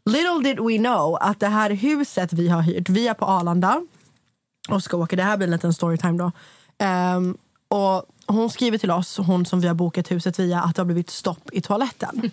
Little 0.04 0.40
did 0.44 0.60
we 0.60 0.78
know 0.78 1.18
att 1.20 1.40
det 1.40 1.48
här 1.48 1.70
huset 1.70 2.32
vi 2.32 2.48
har 2.48 2.62
hyrt, 2.62 2.88
vi 2.88 3.08
är 3.08 3.14
på 3.14 3.24
Arlanda 3.24 3.82
och 4.68 4.82
ska 4.82 4.96
åka. 4.96 5.16
Det 5.16 5.22
här 5.22 5.36
blir 5.36 5.46
en 5.46 5.52
liten 5.52 5.74
storytime 5.74 6.18
då. 6.18 6.32
Ehm, 6.78 7.36
och 7.68 8.04
hon 8.26 8.50
skriver 8.50 8.78
till 8.78 8.90
oss, 8.90 9.18
hon 9.18 9.46
som 9.46 9.60
vi 9.60 9.68
har 9.68 9.74
bokat 9.74 10.10
huset 10.10 10.38
via, 10.38 10.60
att 10.60 10.76
det 10.76 10.82
har 10.82 10.86
blivit 10.86 11.10
stopp 11.10 11.50
i 11.52 11.60
toaletten. 11.60 12.30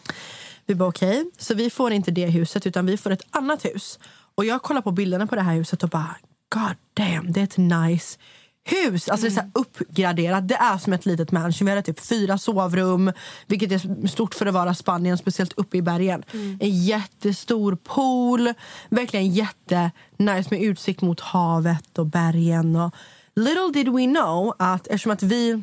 vi 0.66 0.74
bara 0.74 0.88
okej, 0.88 1.30
så 1.38 1.54
vi 1.54 1.70
får 1.70 1.92
inte 1.92 2.10
det 2.10 2.26
huset 2.26 2.66
utan 2.66 2.86
vi 2.86 2.96
får 2.96 3.10
ett 3.10 3.26
annat 3.30 3.64
hus. 3.64 3.98
Och 4.34 4.44
jag 4.44 4.62
kollar 4.62 4.82
på 4.82 4.90
bilderna 4.90 5.26
på 5.26 5.34
det 5.34 5.42
här 5.42 5.54
huset 5.54 5.82
och 5.82 5.88
bara 5.88 6.16
god 6.48 6.76
damn, 6.94 7.32
det 7.32 7.40
är 7.40 7.44
ett 7.44 7.56
nice 7.56 8.18
hus. 8.66 9.08
Alltså 9.08 9.26
det 9.26 9.32
är 9.32 9.34
så 9.34 9.40
här 9.40 9.50
uppgraderat. 9.54 10.48
Det 10.48 10.54
är 10.54 10.78
som 10.78 10.92
ett 10.92 11.06
litet 11.06 11.32
mansion. 11.32 11.66
Vi 11.66 11.70
hade 11.70 11.82
typ 11.82 12.00
fyra 12.00 12.38
sovrum, 12.38 13.12
vilket 13.46 13.72
är 13.72 14.06
stort 14.06 14.34
för 14.34 14.46
att 14.46 14.54
vara 14.54 14.74
Spanien, 14.74 15.18
speciellt 15.18 15.52
uppe 15.56 15.76
i 15.76 15.82
bergen. 15.82 16.22
En 16.60 16.84
jättestor 16.84 17.76
pool, 17.76 18.52
verkligen 18.88 19.30
jätte 19.30 19.90
nice 20.16 20.48
med 20.50 20.62
utsikt 20.62 21.02
mot 21.02 21.20
havet 21.20 21.98
och 21.98 22.06
bergen. 22.06 22.76
Och 22.76 22.94
little 23.36 23.70
did 23.74 23.88
we 23.88 24.04
know 24.04 24.54
att 24.58 24.86
eftersom 24.86 25.12
att 25.12 25.22
vi 25.22 25.62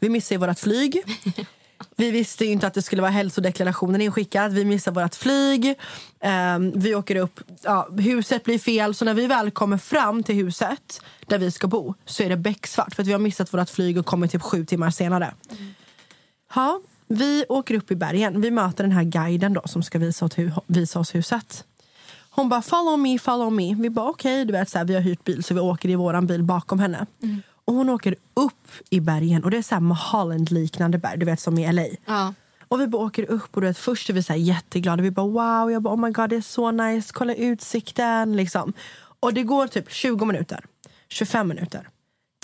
vi 0.00 0.08
missade 0.08 0.46
vårt 0.46 0.58
flyg. 0.58 1.02
Vi 1.96 2.10
visste 2.10 2.44
ju 2.44 2.50
inte 2.52 2.66
att 2.66 2.74
det 2.74 2.82
skulle 2.82 3.02
vara 3.02 3.12
hälsodeklarationen 3.12 4.00
inskickad. 4.00 4.52
Vi 4.52 4.64
missar 4.64 4.92
vårt 4.92 5.14
flyg. 5.14 5.74
Um, 6.56 6.72
vi 6.80 6.94
åker 6.94 7.16
upp. 7.16 7.40
Ja, 7.62 7.88
huset 7.98 8.44
blir 8.44 8.58
fel. 8.58 8.94
Så 8.94 9.04
när 9.04 9.14
vi 9.14 9.26
väl 9.26 9.50
kommer 9.50 9.76
fram 9.78 10.22
till 10.22 10.34
huset 10.34 11.02
där 11.26 11.38
vi 11.38 11.50
ska 11.50 11.66
bo 11.66 11.94
så 12.04 12.22
är 12.22 12.28
det 12.28 12.36
becksvart 12.36 12.94
för 12.94 13.02
att 13.02 13.08
vi 13.08 13.12
har 13.12 13.18
missat 13.18 13.54
vårt 13.54 13.70
flyg 13.70 13.98
och 13.98 14.06
kommer 14.06 14.26
typ 14.26 14.42
sju 14.42 14.64
timmar 14.64 14.90
senare. 14.90 15.34
Ja, 16.54 16.80
vi 17.08 17.44
åker 17.48 17.74
upp 17.74 17.90
i 17.90 17.96
bergen. 17.96 18.40
Vi 18.40 18.50
möter 18.50 18.84
den 18.84 18.92
här 18.92 19.04
guiden 19.04 19.52
då 19.52 19.62
som 19.64 19.82
ska 19.82 19.98
visa 19.98 20.24
oss, 20.24 20.32
hu- 20.38 20.60
visa 20.66 20.98
oss 20.98 21.14
huset. 21.14 21.64
Hon 22.30 22.48
bara 22.48 22.62
follow 22.62 22.98
me, 22.98 23.18
follow 23.18 23.52
me. 23.52 23.74
Vi 23.74 23.90
bara 23.90 24.10
okej, 24.10 24.44
du 24.44 24.52
vet 24.52 24.68
så 24.70 24.78
här, 24.78 24.84
vi 24.84 24.94
har 24.94 25.00
hyrt 25.00 25.24
bil 25.24 25.44
så 25.44 25.54
vi 25.54 25.60
åker 25.60 25.88
i 25.88 25.94
våran 25.94 26.26
bil 26.26 26.42
bakom 26.42 26.78
henne. 26.78 27.06
Mm. 27.22 27.42
Och 27.72 27.78
hon 27.78 27.88
åker 27.88 28.16
upp 28.34 28.70
i 28.90 29.00
bergen 29.00 29.44
och 29.44 29.50
det 29.50 29.56
är 29.56 29.62
så 29.62 29.74
här 29.74 29.80
Mulholland-liknande 29.80 30.98
berg, 30.98 31.18
du 31.18 31.26
vet 31.26 31.40
som 31.40 31.58
i 31.58 31.72
LA. 31.72 31.86
Ja. 32.06 32.34
Och 32.68 32.80
vi 32.80 32.86
bara 32.86 33.02
åker 33.02 33.30
upp 33.30 33.48
och 33.54 33.60
du 33.60 33.66
vet, 33.66 33.78
först 33.78 34.10
är 34.10 34.14
vi 34.14 34.22
så 34.22 34.34
jätteglada. 34.34 35.02
Vi 35.02 35.10
bara 35.10 35.26
wow, 35.26 35.72
jag 35.72 35.82
bara, 35.82 35.94
oh 35.94 36.00
my 36.00 36.10
god 36.10 36.30
det 36.30 36.36
är 36.36 36.40
så 36.40 36.70
nice, 36.70 37.12
kolla 37.12 37.34
utsikten 37.34 38.36
liksom. 38.36 38.72
Och 39.20 39.34
det 39.34 39.42
går 39.42 39.66
typ 39.66 39.92
20 39.92 40.24
minuter, 40.24 40.64
25 41.08 41.48
minuter, 41.48 41.88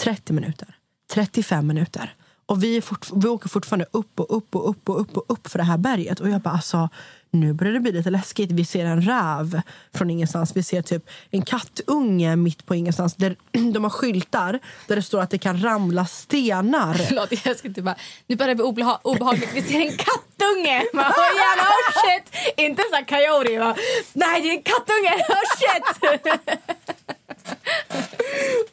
30 0.01 0.33
minuter, 0.33 0.77
35 1.15 1.67
minuter. 1.67 2.15
Och 2.47 2.63
vi, 2.63 2.83
vi 3.15 3.29
åker 3.29 3.49
fortfarande 3.49 3.87
upp 3.93 4.21
och 4.21 4.37
upp 4.37 4.57
och 4.57 4.71
upp 4.71 4.89
och 4.89 5.01
upp 5.01 5.17
och 5.17 5.25
upp 5.29 5.49
för 5.49 5.59
det 5.59 5.65
här 5.65 5.79
berget. 5.79 6.21
Och 6.21 6.29
jag 6.29 6.41
bara 6.41 6.55
alltså, 6.55 6.89
nu 7.31 7.53
börjar 7.53 7.73
det 7.73 7.81
bli 7.81 7.93
lite 7.93 8.11
läskigt. 8.11 8.53
Vi 8.53 8.65
ser 8.65 8.85
en 8.85 9.03
räv 9.03 9.61
från 9.95 10.11
ingenstans. 10.11 10.57
Vi 10.57 10.63
ser 10.63 10.83
typ 10.83 11.11
en 11.31 11.43
kattunge 11.43 12.37
mitt 12.37 12.67
på 12.67 12.75
ingenstans. 12.75 13.15
Där 13.15 13.37
de 13.73 13.85
har 13.85 13.91
skyltar 13.91 14.59
där 14.87 14.97
det 14.97 15.03
står 15.03 15.21
att 15.21 15.31
det 15.31 15.39
kan 15.39 15.63
ramla 15.63 16.07
stenar. 16.07 16.95
Förlåt, 17.09 17.33
jag 17.45 17.57
ska 17.57 17.69
typ 17.69 17.85
bara, 17.85 17.97
nu 18.27 18.37
börjar 18.37 18.49
det 18.49 18.55
bli 18.55 18.65
obeha 18.65 19.01
obehagligt. 19.03 19.51
Vi 19.55 19.63
ser 19.63 19.81
en 19.81 19.97
kattunge. 19.97 20.85
Man, 20.93 21.05
oh, 21.05 21.37
jävla, 21.37 21.63
oh 21.63 21.93
shit! 22.05 22.55
Inte 22.57 22.83
så 22.83 23.05
coyote. 23.15 23.59
Va? 23.59 23.77
Nej, 24.13 24.43
det 24.43 24.49
är 24.49 24.53
en 24.53 24.63
kattunge. 24.63 25.15
Oh 25.29 25.45
shit! 25.59 25.85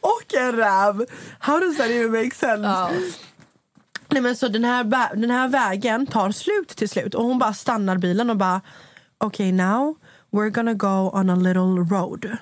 och 0.00 0.34
en 0.34 0.52
räv. 0.52 1.06
How 1.38 1.60
does 1.60 1.76
that 1.76 1.90
even 1.90 2.12
make 2.12 2.34
sense? 2.34 2.68
Ja. 2.68 2.90
Nej, 4.08 4.22
men 4.22 4.36
så 4.36 4.48
den, 4.48 4.64
här, 4.64 5.14
den 5.16 5.30
här 5.30 5.48
vägen 5.48 6.06
tar 6.06 6.30
slut 6.30 6.68
till 6.68 6.88
slut 6.88 7.14
och 7.14 7.24
hon 7.24 7.38
bara 7.38 7.54
stannar 7.54 7.98
bilen 7.98 8.30
och 8.30 8.36
bara 8.36 8.60
okay 9.20 9.52
now 9.52 9.94
we're 10.32 10.50
gonna 10.50 10.74
go 10.74 11.10
on 11.18 11.30
a 11.30 11.36
little 11.36 11.96
road. 11.96 12.36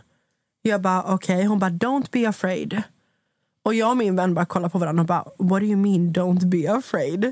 Jag 0.63 0.81
bara 0.81 1.03
okej, 1.03 1.45
hon 1.45 1.59
bara 1.59 1.71
don't 1.71 2.07
be 2.11 2.29
afraid. 2.29 2.83
Och 3.63 3.75
jag 3.75 3.91
och 3.91 3.97
min 3.97 4.17
vän 4.17 4.35
bara 4.35 4.47
kollar 4.47 4.69
på 4.69 4.79
varandra 4.79 5.01
och 5.03 5.07
bara 5.07 5.25
what 5.39 5.61
do 5.61 5.67
you 5.67 5.77
mean 5.77 6.13
don't 6.13 6.47
be 6.47 6.73
afraid? 6.73 7.25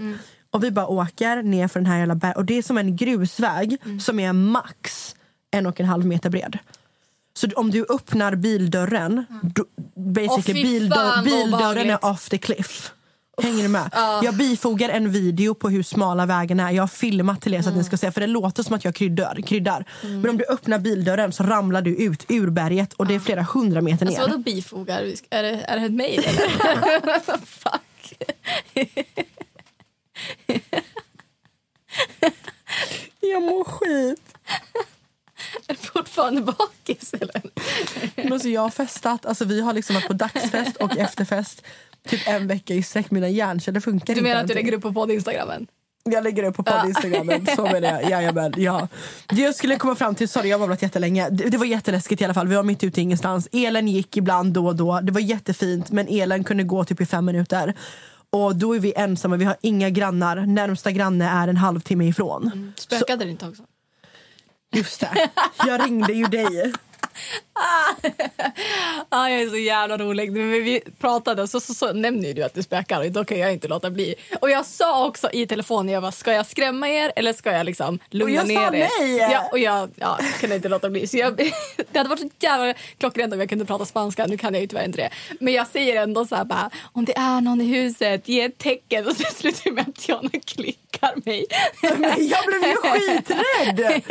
Och 0.51 0.65
vi 0.65 0.71
bara 0.71 0.87
åker 0.87 1.43
ner 1.43 1.69
för 1.69 1.81
den 1.81 1.87
här 1.87 1.99
jävla 1.99 2.15
berg 2.15 2.33
och 2.33 2.45
det 2.45 2.59
är 2.59 2.62
som 2.62 2.79
en 2.79 2.97
grusväg 2.97 3.77
som 4.01 4.21
är 4.21 4.33
max 4.33 5.17
en 5.51 5.67
och 5.67 5.81
en 5.81 5.87
halv 5.87 6.07
meter 6.07 6.31
bred. 6.31 6.59
Så 7.35 7.49
om 7.57 7.71
du 7.71 7.87
öppnar 7.89 8.35
bildörren, 8.35 9.25
då, 9.43 9.65
basically 9.95 10.91
fan, 10.91 11.15
vad 11.15 11.25
bildörren 11.25 11.91
är 11.91 12.05
off 12.05 12.29
the 12.29 12.39
cliff. 12.39 12.93
Hänger 13.43 13.62
du 13.62 13.69
med? 13.69 13.91
Jag 14.23 14.35
bifogar 14.35 14.89
en 14.89 15.11
video 15.11 15.55
på 15.55 15.69
hur 15.69 15.83
smala 15.83 16.27
vägen 16.27 16.61
är. 16.61 16.71
Jag 16.71 16.83
har 16.83 16.89
filmat 16.89 17.41
till 17.41 17.55
er 17.55 17.62
så 17.62 17.69
att 17.69 17.77
ni 17.77 17.85
ska 17.85 17.97
se. 17.97 18.12
För 18.12 18.21
det 18.21 18.27
låter 18.27 18.62
som 18.62 18.77
att 18.77 18.85
jag 18.85 18.95
kryddar. 18.95 19.41
kryddar. 19.47 19.85
Men 20.03 20.31
om 20.31 20.39
du 20.39 20.45
öppnar 20.45 20.79
bildörren 20.79 21.33
så 21.33 21.43
ramlar 21.43 21.83
du 21.83 21.97
ut 21.97 22.25
ur 22.29 22.51
berget 22.51 22.93
och 22.93 23.07
det 23.07 23.15
är 23.15 23.21
flera 23.21 23.43
hundra 23.43 23.81
meter 23.81 24.07
ner. 24.07 24.12
Alltså 24.12 24.31
vadå 24.31 24.39
bifogar? 24.43 25.03
Är 25.31 25.43
det, 25.43 25.49
är 25.49 25.81
det 25.81 25.87
ett 25.87 25.93
mejl 25.93 26.25
eller? 26.25 27.21
Fuck. 27.47 28.15
Jag 33.21 33.43
mår 33.43 33.65
skit. 33.65 34.35
Är 35.69 35.75
du 35.75 35.77
fortfarande 35.77 36.41
bakis 36.41 37.15
eller? 37.15 37.43
Men 38.17 38.33
alltså, 38.33 38.49
jag 38.49 38.61
har 38.61 38.71
festat. 38.71 39.27
Alltså, 39.27 39.45
vi 39.45 39.61
har 39.61 39.73
liksom 39.73 39.95
varit 39.95 40.07
på 40.07 40.12
dagsfest 40.12 40.77
och 40.77 40.97
efterfest 40.99 41.62
typ 42.09 42.28
en 42.28 42.47
vecka 42.47 42.75
i 42.75 42.82
sträck. 42.82 43.11
Mina 43.11 43.28
hjärnceller 43.28 43.80
funkar 43.80 44.06
Du 44.06 44.12
inte. 44.12 44.23
menar 44.23 44.40
att 44.40 44.49
du 44.49 44.54
lägger 44.54 44.73
upp 44.75 44.82
på 44.82 44.92
podd-instagrammen? 44.92 45.66
Jag 46.04 46.25
lägger 46.25 46.42
upp 46.42 46.56
på 46.56 46.62
podd 46.62 46.87
Instagramen. 46.87 47.47
Så 47.56 47.62
menar 47.62 47.80
jag. 47.80 48.11
Jajamän, 48.11 48.52
ja. 48.56 48.88
Det 49.28 49.42
jag 49.42 49.54
skulle 49.54 49.76
komma 49.76 49.94
fram 49.94 50.14
till, 50.14 50.28
sorry 50.28 50.49
jag 50.49 50.54
har 50.59 50.61
babblat 50.61 50.82
jättelänge. 50.82 51.28
Det, 51.30 51.44
det 51.44 51.56
var 51.59 51.66
jätteläskigt 51.66 52.21
i 52.21 52.25
alla 52.25 52.35
fall. 52.35 52.49
Vi 52.49 52.56
var 52.56 52.62
mitt 52.62 52.85
ute 52.85 53.00
i 53.00 53.02
ingenstans. 53.02 53.49
Elen 53.52 53.88
gick 53.88 54.16
ibland 54.16 54.52
då 54.52 54.66
och 54.66 54.76
då. 54.76 55.00
Det 55.00 55.12
var 55.12 55.21
jättefint 55.21 55.90
men 55.90 56.09
elen 56.09 56.44
kunde 56.44 56.62
gå 56.62 56.85
typ 56.85 57.00
i 57.00 57.06
fem 57.06 57.25
minuter. 57.25 57.75
Och 58.30 58.56
då 58.56 58.76
är 58.76 58.80
vi 58.80 58.92
ensamma, 58.97 59.37
vi 59.37 59.44
har 59.44 59.56
inga 59.61 59.90
grannar. 59.90 60.37
Närmsta 60.37 60.90
granne 60.90 61.28
är 61.30 61.49
en 61.49 61.56
halvtimme 61.56 62.04
ifrån. 62.09 62.73
Spökade 62.76 63.25
det 63.25 63.30
inte 63.30 63.47
också? 63.49 63.62
Just 64.75 65.00
det, 65.00 65.28
jag 65.66 65.87
ringde 65.87 66.12
ju 66.12 66.25
dig. 66.25 66.73
Ah, 69.09 69.28
jag 69.28 69.40
är 69.42 69.49
så 69.49 69.57
jävla 69.57 69.99
rolig. 69.99 70.33
Men 70.33 70.50
vi 70.50 70.81
pratade 71.00 71.49
så, 71.49 71.61
så, 71.61 71.75
så 71.75 71.92
nämnde 71.92 72.33
du 72.33 72.42
att 72.42 72.54
det 72.54 72.62
spökar 72.62 73.00
och 73.00 73.11
då 73.11 73.25
kan 73.25 73.38
jag 73.38 73.52
inte 73.52 73.69
låta 73.69 73.90
bli. 73.90 74.14
Och 74.40 74.50
jag 74.50 74.66
sa 74.66 75.07
också 75.07 75.31
i 75.33 75.47
telefonen, 75.47 75.92
jag 75.92 76.02
bara, 76.02 76.12
ska 76.12 76.33
jag 76.33 76.47
skrämma 76.47 76.88
er 76.88 77.12
eller 77.16 77.33
ska 77.33 77.52
jag 77.52 77.66
liksom 77.66 77.99
lugna 78.11 78.35
jag 78.35 78.49
ner 78.49 78.57
sa 78.57 78.76
er? 78.76 78.88
nej. 79.00 79.16
Ja, 79.19 79.49
och 79.52 79.59
jag 79.59 79.90
ja, 79.97 80.19
kunde 80.40 80.57
inte 80.57 80.69
låta 80.69 80.90
bli. 80.90 81.07
Så 81.07 81.16
jag, 81.16 81.37
det 81.92 81.99
hade 81.99 82.09
varit 82.11 82.21
så 82.21 82.28
jävla 82.40 82.75
klockrent 82.99 83.33
om 83.33 83.40
jag 83.40 83.49
kunde 83.49 83.64
prata 83.64 83.85
spanska. 83.85 84.26
Nu 84.26 84.38
kan 84.38 84.54
jag 84.54 84.61
ju 84.61 84.66
tyvärr 84.66 84.85
inte 84.85 84.99
det. 84.99 85.11
Men 85.40 85.52
jag 85.52 85.66
säger 85.66 86.02
ändå 86.02 86.26
så 86.26 86.35
här 86.35 86.45
bara, 86.45 86.71
om 86.92 87.04
det 87.04 87.16
är 87.16 87.40
någon 87.40 87.61
i 87.61 87.64
huset, 87.64 88.28
ge 88.28 88.40
ett 88.40 88.59
tecken. 88.59 89.07
Och 89.09 89.16
så 89.16 89.25
slutar 89.35 89.71
med 89.71 89.88
att 89.88 90.09
Jonna 90.09 90.31
klickar 90.47 91.12
mig. 91.25 91.47
Men 91.83 92.28
jag 92.28 92.45
blev 92.47 92.62
ju 92.71 92.76
skiträdd! 92.76 94.02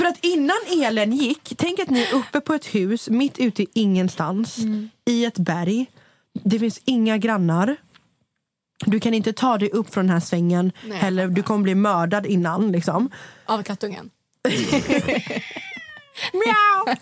För 0.00 0.04
att 0.06 0.24
innan 0.24 0.56
elen 0.82 1.12
gick, 1.12 1.52
tänk 1.56 1.80
att 1.80 1.90
ni 1.90 2.02
är 2.02 2.14
uppe 2.14 2.40
på 2.40 2.54
ett 2.54 2.66
hus 2.66 3.08
mitt 3.08 3.38
ute 3.38 3.62
i 3.62 3.68
ingenstans 3.74 4.58
i 5.04 5.24
ett 5.24 5.38
berg. 5.38 5.86
Det 6.44 6.58
finns 6.58 6.80
inga 6.84 7.18
grannar. 7.18 7.76
Du 8.86 9.00
kan 9.00 9.14
inte 9.14 9.32
ta 9.32 9.58
dig 9.58 9.70
upp 9.70 9.94
från 9.94 10.06
den 10.06 10.12
här 10.12 10.20
svängen 10.20 10.72
Nej, 10.84 10.98
heller. 10.98 11.28
Du 11.28 11.42
kommer 11.42 11.62
bli 11.62 11.74
mördad 11.74 12.26
innan. 12.26 12.72
Liksom. 12.72 13.10
Av 13.46 13.62
kattungen. 13.62 14.10
Miau! 16.32 16.96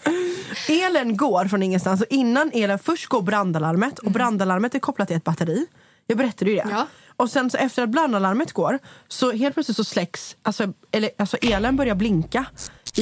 Elen 0.69 1.17
går 1.17 1.45
från 1.45 1.63
ingenstans 1.63 2.01
och 2.01 2.07
innan 2.11 2.51
elen 2.55 2.79
först 2.79 3.07
går 3.07 3.23
brandalarmet 3.23 3.99
och 3.99 4.11
brandalarmet 4.11 4.75
är 4.75 4.79
kopplat 4.79 5.09
till 5.09 5.17
ett 5.17 5.25
batteri. 5.25 5.67
Jag 6.07 6.19
berättade 6.19 6.51
ju 6.51 6.57
det. 6.57 6.67
Ja. 6.71 6.87
Och 7.17 7.31
sen 7.31 7.51
så 7.51 7.57
efter 7.57 7.83
att 7.83 7.89
brandalarmet 7.89 8.53
går 8.53 8.79
så 9.09 9.33
helt 9.33 9.55
plötsligt 9.55 9.77
så 9.77 9.85
släcks, 9.85 10.37
alltså, 10.43 10.73
eller, 10.91 11.11
alltså 11.19 11.37
elen 11.37 11.77
börjar 11.77 11.95
blinka. 11.95 12.47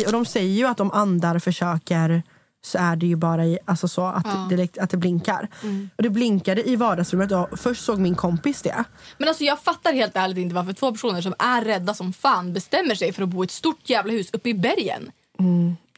Och 0.07 0.13
de 0.13 0.25
säger 0.25 0.55
ju 0.55 0.67
att 0.67 0.81
om 0.81 0.91
andar 0.93 1.39
försöker 1.39 2.23
så 2.65 2.79
är 2.79 2.97
det 2.97 3.07
ju 3.07 3.17
bara 3.17 3.45
i, 3.45 3.59
alltså 3.65 3.89
så 3.89 4.07
att, 4.07 4.27
det, 4.51 4.79
att 4.79 4.91
det 4.91 4.97
blinkar. 4.97 5.49
Och 5.97 6.03
det 6.03 6.11
blinkade 6.11 6.69
i 6.69 6.77
vardagsrummet 6.77 7.33
och 7.33 7.59
först 7.59 7.85
såg 7.85 7.99
min 7.99 8.15
kompis 8.15 8.63
det. 8.63 8.85
Men 9.19 9.29
alltså 9.29 9.45
jag 9.45 9.61
fattar 9.61 9.93
helt 9.93 10.17
ärligt 10.17 10.39
inte 10.39 10.55
varför 10.55 10.73
två 10.73 10.93
personer 10.93 11.21
som 11.21 11.35
är 11.39 11.65
rädda 11.65 11.95
som 11.95 12.13
fan 12.13 12.53
bestämmer 12.53 12.95
sig 12.95 13.13
för 13.13 13.23
att 13.23 13.29
bo 13.29 13.45
i 13.45 13.47
ett 13.47 13.51
stort 13.51 13.91
jävla 13.91 14.13
hus 14.13 14.31
uppe 14.33 14.49
i 14.49 14.55
bergen. 14.55 15.11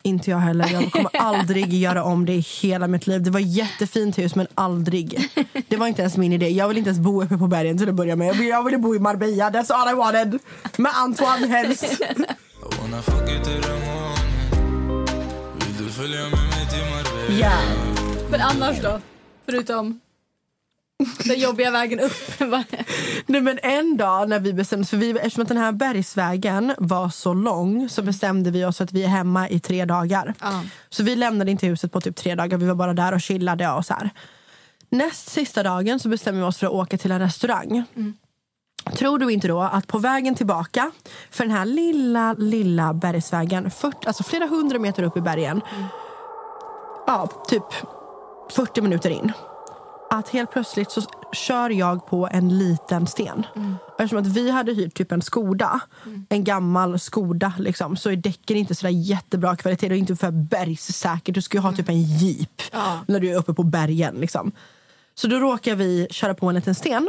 Inte 0.02 0.30
jag 0.30 0.38
heller. 0.38 0.72
Jag 0.72 0.92
kommer 0.92 1.10
aldrig 1.20 1.74
göra 1.74 2.04
om 2.04 2.26
det 2.26 2.32
i 2.32 2.46
hela 2.62 2.88
mitt 2.88 3.06
liv. 3.06 3.22
Det 3.22 3.30
var 3.30 3.40
ett 3.40 3.56
jättefint 3.56 4.18
hus 4.18 4.34
men 4.34 4.46
aldrig. 4.54 5.30
Det 5.68 5.76
var 5.76 5.86
inte 5.86 6.02
ens 6.02 6.16
min 6.16 6.32
idé. 6.32 6.48
Jag 6.48 6.68
vill 6.68 6.78
inte 6.78 6.90
ens 6.90 7.00
bo 7.00 7.22
uppe 7.22 7.38
på 7.38 7.46
bergen 7.46 7.78
till 7.78 7.88
att 7.88 7.94
börja 7.94 8.16
med. 8.16 8.36
Jag 8.36 8.64
ville 8.64 8.78
bo 8.78 8.94
i 8.94 8.98
Marbella. 8.98 9.50
That's 9.50 9.72
all 9.72 9.90
I 9.90 9.94
wanted. 9.94 10.38
Med 10.76 10.92
Antoine 10.94 11.50
helst. 11.50 12.00
I 12.72 12.80
wanna 12.80 13.02
fuck 13.02 13.30
you 13.30 13.44
till 13.44 13.62
the 13.62 13.70
morning 13.70 15.06
Vill 15.58 15.86
du 15.86 15.92
följa 15.92 16.22
med 16.22 16.30
mig 16.30 16.68
till 16.70 16.84
Marbella? 16.90 17.38
Ja. 17.40 17.58
Men 18.30 18.40
annars 18.40 18.82
då? 18.82 19.00
Förutom 19.46 20.00
den 21.24 21.40
jobbiga 21.40 21.70
vägen 21.70 22.00
upp. 22.00 22.12
Nej, 23.26 23.40
men 23.40 23.58
en 23.62 23.96
dag 23.96 24.28
när 24.28 24.40
vi 24.40 24.52
bestämde 24.52 24.86
för 24.86 24.96
vi, 24.96 25.10
eftersom 25.10 25.42
att 25.42 25.48
den 25.48 25.56
här 25.56 25.72
bergsvägen 25.72 26.74
var 26.78 27.08
så 27.08 27.34
lång 27.34 27.88
så 27.88 28.02
bestämde 28.02 28.50
vi 28.50 28.64
oss 28.64 28.80
att 28.80 28.92
vi 28.92 29.04
är 29.04 29.08
hemma 29.08 29.48
i 29.48 29.60
tre 29.60 29.84
dagar. 29.84 30.34
Ja. 30.40 30.62
Så 30.88 31.02
vi 31.02 31.16
lämnade 31.16 31.50
inte 31.50 31.66
huset 31.66 31.92
på 31.92 32.00
typ 32.00 32.16
tre 32.16 32.34
dagar. 32.34 32.58
Vi 32.58 32.66
var 32.66 32.74
bara 32.74 32.94
där 32.94 33.14
och 33.14 33.20
chillade 33.20 33.70
och 33.70 33.86
så 33.86 33.94
här. 33.94 34.10
Näst 34.90 35.28
sista 35.28 35.62
dagen 35.62 36.00
så 36.00 36.08
bestämmer 36.08 36.38
vi 36.38 36.44
oss 36.44 36.58
för 36.58 36.66
att 36.66 36.72
åka 36.72 36.98
till 36.98 37.10
en 37.10 37.20
restaurang. 37.20 37.84
Tror 38.96 39.18
du 39.18 39.32
inte 39.32 39.48
då 39.48 39.60
att 39.60 39.86
på 39.86 39.98
vägen 39.98 40.34
tillbaka 40.34 40.90
för 41.30 41.44
den 41.44 41.52
här 41.52 41.64
lilla, 41.64 42.32
lilla 42.32 42.94
bergsvägen, 42.94 43.70
40, 43.70 43.96
alltså 44.06 44.22
flera 44.22 44.46
hundra 44.46 44.78
meter 44.78 45.02
upp 45.02 45.16
i 45.16 45.20
bergen, 45.20 45.60
ja, 47.06 47.28
typ 47.48 47.64
40 48.50 48.80
minuter 48.80 49.10
in, 49.10 49.32
att 50.10 50.28
helt 50.28 50.50
plötsligt 50.50 50.90
så 50.90 51.02
kör 51.32 51.70
jag 51.70 52.06
på 52.06 52.28
en 52.32 52.58
liten 52.58 53.06
sten. 53.06 53.46
Och 53.94 54.00
Eftersom 54.00 54.18
att 54.18 54.26
vi 54.26 54.50
hade 54.50 54.72
hyrt 54.72 54.94
typ 54.94 55.12
en 55.12 55.22
Skoda, 55.22 55.80
en 56.28 56.44
gammal 56.44 56.98
Skoda, 56.98 57.52
liksom, 57.58 57.96
så 57.96 58.10
är 58.10 58.16
däcken 58.16 58.56
inte 58.56 58.74
så 58.74 58.88
jättebra 58.88 59.56
kvalitet. 59.56 59.86
Är 59.86 59.92
inte 59.92 60.16
för 60.16 60.30
bergssäkert. 60.30 61.34
Du 61.34 61.42
ska 61.42 61.56
ju 61.56 61.62
ha 61.62 61.72
typ 61.72 61.88
en 61.88 62.02
jeep 62.02 62.62
Ja. 62.72 63.00
när 63.08 63.20
du 63.20 63.30
är 63.30 63.36
uppe 63.36 63.54
på 63.54 63.62
bergen. 63.62 64.14
Liksom. 64.14 64.52
Så 65.14 65.26
då 65.28 65.36
råkar 65.36 65.74
vi 65.74 66.06
köra 66.10 66.34
på 66.34 66.48
en 66.48 66.54
liten 66.54 66.74
sten 66.74 67.08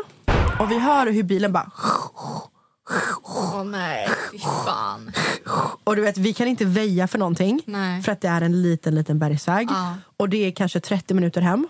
och 0.59 0.71
vi 0.71 0.79
hör 0.79 1.11
hur 1.11 1.23
bilen 1.23 1.51
bara... 1.51 1.71
Åh 3.23 3.63
nej, 3.63 4.09
fy 4.31 4.39
fan. 4.39 5.11
Och 5.83 5.95
du 5.95 6.01
vet, 6.01 6.17
vi 6.17 6.33
kan 6.33 6.47
inte 6.47 6.65
väja 6.65 7.07
för 7.07 7.19
någonting 7.19 7.61
Nej. 7.65 8.01
för 8.01 8.11
att 8.11 8.21
det 8.21 8.27
är 8.27 8.41
en 8.41 8.61
liten, 8.61 8.95
liten 8.95 9.19
bergsväg. 9.19 9.67
Ja. 9.71 9.95
Och 10.17 10.29
det 10.29 10.37
är 10.37 10.51
kanske 10.51 10.79
30 10.79 11.13
minuter 11.13 11.41
hem. 11.41 11.67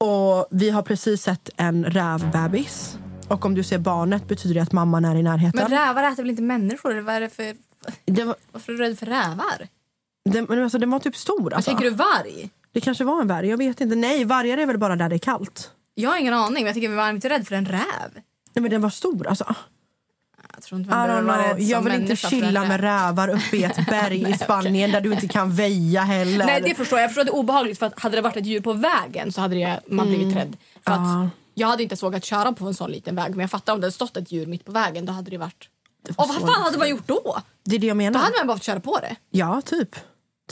Och 0.00 0.46
vi 0.50 0.70
har 0.70 0.82
precis 0.82 1.22
sett 1.22 1.50
en 1.56 1.84
rävbebis. 1.84 2.98
Och 3.28 3.44
om 3.44 3.54
du 3.54 3.62
ser 3.62 3.78
barnet 3.78 4.28
betyder 4.28 4.54
det 4.54 4.60
att 4.60 4.72
mamman 4.72 5.04
är 5.04 5.16
i 5.16 5.22
närheten. 5.22 5.60
Men 5.60 5.70
rävar 5.70 6.04
äter 6.04 6.22
väl 6.22 6.30
inte 6.30 6.42
människor? 6.42 7.00
Vad 7.00 7.14
är 7.14 7.20
det 7.20 7.28
för... 7.28 7.56
det 8.04 8.24
var, 8.24 8.36
Varför 8.52 8.72
är 8.72 8.76
du 8.76 8.84
rädd 8.84 8.98
för 8.98 9.06
rävar? 9.06 9.68
det, 10.24 10.48
men 10.48 10.62
alltså, 10.62 10.78
den 10.78 10.90
var 10.90 10.98
typ 10.98 11.16
stor. 11.16 11.54
Alltså. 11.54 11.70
tänker 11.70 11.84
du 11.84 11.90
varg? 11.90 12.50
Det 12.72 12.80
kanske 12.80 13.04
var 13.04 13.20
en 13.20 13.28
varg. 13.28 13.48
Jag 13.48 13.56
vet 13.56 13.80
inte. 13.80 13.96
Nej, 13.96 14.24
vargar 14.24 14.58
är 14.58 14.66
väl 14.66 14.78
bara 14.78 14.96
där 14.96 15.08
det 15.08 15.16
är 15.16 15.18
kallt. 15.18 15.70
Jag 16.02 16.10
har 16.10 16.18
ingen 16.18 16.34
aning, 16.34 16.54
men 16.54 16.66
jag 16.66 16.74
tycker 16.74 16.88
man 16.88 17.08
är 17.08 17.10
inte 17.14 17.28
rädd 17.28 17.46
för 17.48 17.54
en 17.54 17.66
räv. 17.66 18.10
Nej, 18.14 18.62
men 18.62 18.70
den 18.70 18.80
var 18.80 18.90
stor 18.90 19.26
alltså. 19.26 19.54
Jag 20.54 20.62
tror 20.62 20.80
inte 20.80 20.90
man 20.90 20.98
don't 20.98 21.06
behöver 21.06 21.26
vara 21.28 21.42
know. 21.42 21.56
rädd 21.56 21.62
Jag 21.62 21.80
vill 21.82 21.92
inte 21.94 22.16
chilla 22.16 22.64
med 22.64 22.80
rävar 22.80 23.28
uppe 23.28 23.56
i 23.56 23.64
ett 23.64 23.86
berg 23.90 24.30
i 24.30 24.34
Spanien 24.38 24.90
där 24.92 25.00
du 25.00 25.12
inte 25.12 25.28
kan 25.28 25.54
väja 25.54 26.02
heller. 26.02 26.46
Nej, 26.46 26.60
det 26.60 26.74
förstår 26.74 26.98
jag. 26.98 27.04
Jag 27.04 27.10
förstår 27.10 27.20
att 27.20 27.26
det 27.26 27.30
är 27.30 27.34
obehagligt 27.36 27.78
för 27.78 27.86
att 27.86 28.00
hade 28.00 28.16
det 28.16 28.22
varit 28.22 28.36
ett 28.36 28.46
djur 28.46 28.60
på 28.60 28.72
vägen 28.72 29.32
så 29.32 29.40
hade 29.40 29.54
det, 29.56 29.80
man 29.86 30.08
blivit 30.08 30.36
rädd. 30.36 30.56
För 30.86 30.92
att 30.92 31.28
jag 31.54 31.68
hade 31.68 31.82
inte 31.82 31.92
ens 31.92 32.02
vågat 32.02 32.24
köra 32.24 32.52
på 32.52 32.66
en 32.66 32.74
sån 32.74 32.90
liten 32.90 33.16
väg 33.16 33.30
men 33.30 33.40
jag 33.40 33.50
fattar 33.50 33.72
om 33.72 33.80
det 33.80 33.84
hade 33.84 33.92
stått 33.92 34.16
ett 34.16 34.32
djur 34.32 34.46
mitt 34.46 34.64
på 34.64 34.72
vägen 34.72 35.06
då 35.06 35.12
hade 35.12 35.30
det 35.30 35.38
varit 35.38 35.68
Det 36.06 36.18
var 36.18 36.24
Och 36.24 36.28
vad 36.28 36.52
fan 36.54 36.62
hade 36.62 36.78
man 36.78 36.88
gjort 36.88 37.06
då? 37.06 37.36
Det 37.64 37.76
är 37.76 37.78
det 37.80 37.86
jag 37.86 37.94
Då 37.94 37.98
menar. 37.98 38.20
hade 38.20 38.36
man 38.38 38.46
bara 38.46 38.56
fått 38.56 38.64
köra 38.64 38.80
på 38.80 38.98
det. 38.98 39.16
Ja, 39.30 39.62
typ. 39.64 39.96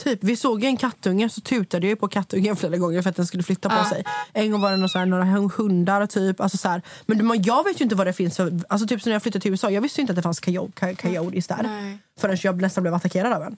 Typ. 0.03 0.23
Vi 0.23 0.35
såg 0.35 0.63
en 0.63 0.77
kattunge 0.77 1.29
så 1.29 1.41
tutade 1.41 1.87
jag 1.87 1.99
på 1.99 2.07
kattungen 2.07 2.55
flera 2.55 2.77
gånger 2.77 3.01
för 3.01 3.09
att 3.09 3.15
den 3.15 3.27
skulle 3.27 3.43
flytta 3.43 3.69
på 3.69 3.75
Ja. 3.75 3.89
sig. 3.89 4.03
En 4.33 4.51
gång 4.51 4.61
var 4.61 4.71
det 4.71 4.77
några, 4.77 4.87
så 4.89 4.99
här, 4.99 5.05
några 5.05 5.23
hundar 5.25 6.05
typ. 6.05 6.41
Alltså, 6.41 6.57
så 6.57 6.69
här. 6.69 6.81
Men 7.05 7.25
man, 7.25 7.41
jag 7.41 7.63
vet 7.63 7.79
ju 7.81 7.83
inte 7.83 7.95
vad 7.95 8.07
det 8.07 8.13
finns 8.13 8.37
för... 8.37 8.59
Alltså, 8.69 8.87
typ, 8.87 9.01
så 9.01 9.09
när 9.09 9.15
jag 9.15 9.21
flyttade 9.23 9.41
till 9.41 9.51
USA, 9.51 9.69
jag 9.71 9.81
visste 9.81 10.01
ju 10.01 10.03
inte 10.03 10.11
att 10.11 10.15
det 10.15 10.21
fanns 10.21 10.41
coyo- 10.41 10.71
coy- 10.79 10.95
coyotes 10.95 11.47
där. 11.47 11.63
Nej. 11.63 11.97
Förrän 12.19 12.37
jag 12.43 12.61
nästan 12.61 12.81
blev 12.83 12.93
attackerad 12.93 13.33
av 13.33 13.43
en. 13.43 13.57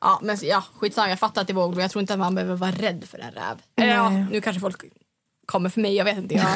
Ja, 0.00 0.18
men 0.22 0.38
ja, 0.42 0.64
skitsamma. 0.78 1.08
Jag 1.08 1.18
fattar 1.18 1.40
att 1.40 1.46
det 1.46 1.52
var 1.52 1.80
jag 1.80 1.90
tror 1.90 2.00
inte 2.00 2.12
att 2.12 2.18
man 2.18 2.34
behöver 2.34 2.54
vara 2.56 2.70
rädd 2.72 3.04
för 3.06 3.18
en 3.18 3.30
räv. 3.30 3.56
Eller, 3.76 3.94
ja, 3.94 4.10
nu 4.10 4.40
kanske 4.40 4.60
folk 4.60 4.82
kommer 5.46 5.68
för 5.70 5.80
mig. 5.80 5.94
Jag 5.96 6.04
vet 6.04 6.18
inte. 6.18 6.34
Jag, 6.34 6.46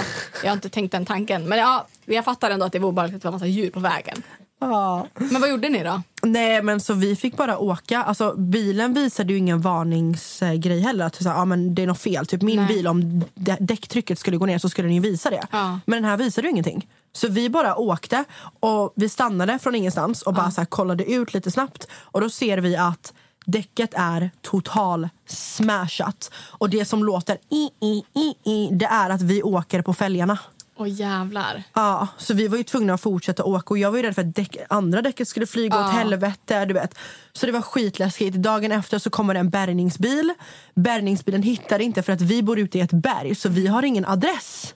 jag 0.43 0.51
har 0.51 0.55
inte 0.55 0.69
tänkt 0.69 0.93
den 0.93 1.07
tanken. 1.07 1.49
Men 1.49 1.59
ja, 1.59 1.87
jag 2.05 2.25
fattar 2.25 2.51
ändå 2.51 2.67
att 2.67 2.73
det 2.73 2.79
var 2.79 2.89
obehagligt 2.89 3.17
att 3.17 3.23
det 3.23 3.29
var 3.29 3.33
massa 3.33 3.47
djur 3.47 3.71
på 3.71 3.81
vägen. 3.81 4.23
Ja. 4.71 5.07
Men 5.15 5.41
vad 5.41 5.51
gjorde 5.51 5.69
ni 5.69 5.83
då? 5.83 6.03
Nej 6.23 6.63
men 6.63 6.81
så 6.81 6.95
vi 6.95 7.17
fick 7.17 7.37
bara 7.37 7.59
åka. 7.59 8.03
Alltså, 8.03 8.35
bilen 8.37 8.95
visade 8.95 9.33
ju 9.33 9.39
ingen 9.39 9.61
varningsgrej 9.61 10.81
heller. 10.81 11.05
Att 11.07 11.15
så 11.23 11.29
här, 11.29 11.37
ja, 11.37 11.45
men 11.45 11.75
det 11.75 11.83
är 11.83 11.87
något 11.87 12.01
fel. 12.01 12.27
Typ 12.27 12.43
min 12.43 12.57
Nej. 12.57 12.69
bil, 12.69 12.87
om 12.87 13.25
dä- 13.35 13.57
däcktrycket 13.61 14.19
skulle 14.19 14.37
gå 14.37 14.47
ner 14.47 14.59
så 14.59 14.69
skulle 14.69 14.89
den 14.89 14.95
ju 14.95 15.01
visa 15.01 15.31
det. 15.31 15.43
Ja. 15.51 15.81
Men 15.87 16.03
den 16.03 16.11
här 16.11 16.17
visade 16.17 16.47
ju 16.47 16.51
ingenting. 16.51 16.89
Så 17.13 17.29
vi 17.29 17.51
bara 17.51 17.77
åkte 17.77 18.25
och 18.61 18.93
vi 18.97 19.09
stannade 19.09 19.59
från 19.59 19.75
ingenstans 19.75 20.23
och 20.23 20.35
bara 20.35 20.51
så 20.51 20.61
här, 20.61 20.67
kollade 20.67 21.05
ut 21.13 21.35
lite 21.35 21.51
snabbt. 21.51 21.89
Och 21.95 22.21
då 22.21 22.31
ser 22.31 22.59
vi 22.59 22.77
att 22.77 23.13
däcket 23.47 23.91
är 23.95 24.31
total 24.43 25.09
smashat. 25.29 26.31
Och 26.51 26.71
det 26.71 26.85
som 26.85 27.05
låter 27.05 27.39
i, 27.51 27.71
i, 27.81 28.05
i, 28.15 28.51
i, 28.53 28.69
det 28.73 28.87
är 28.87 29.11
att 29.11 29.23
vi 29.23 29.43
åker 29.43 29.83
på 29.83 29.95
fälgarna. 29.95 30.39
Åh 30.77 30.89
jävlar. 30.91 31.63
Ja, 31.75 32.09
så 32.19 32.35
vi 32.35 32.49
var 32.49 32.57
ju 32.59 32.65
tvungna 32.65 32.95
att 32.95 33.01
fortsätta 33.01 33.45
åka 33.45 33.75
och 33.75 33.79
jag 33.79 33.91
var 33.91 33.97
ju 33.99 34.03
rädd 34.03 34.15
för 34.15 34.23
att 34.23 34.35
däck, 34.35 34.57
andra 34.69 35.03
däcket 35.03 35.29
skulle 35.29 35.47
flyga 35.47 35.77
Ja. 35.77 35.87
åt 35.89 35.93
helvete. 35.95 36.65
Du 36.65 36.75
vet. 36.75 36.99
Så 37.33 37.47
det 37.47 37.53
var 37.53 37.63
skitläskigt. 37.63 38.37
Dagen 38.37 38.73
efter 38.73 38.99
så 38.99 39.11
kommer 39.11 39.35
en 39.35 39.51
bärgningsbil. 39.51 40.35
Bärgningsbilen 40.75 41.43
hittar 41.43 41.79
inte 41.79 42.03
för 42.03 42.13
att 42.13 42.21
vi 42.21 42.43
bor 42.43 42.59
ute 42.59 42.79
i 42.79 42.81
ett 42.81 42.93
berg 42.93 43.35
så 43.35 43.49
vi 43.49 43.67
har 43.67 43.83
ingen 43.83 44.05
adress. 44.05 44.75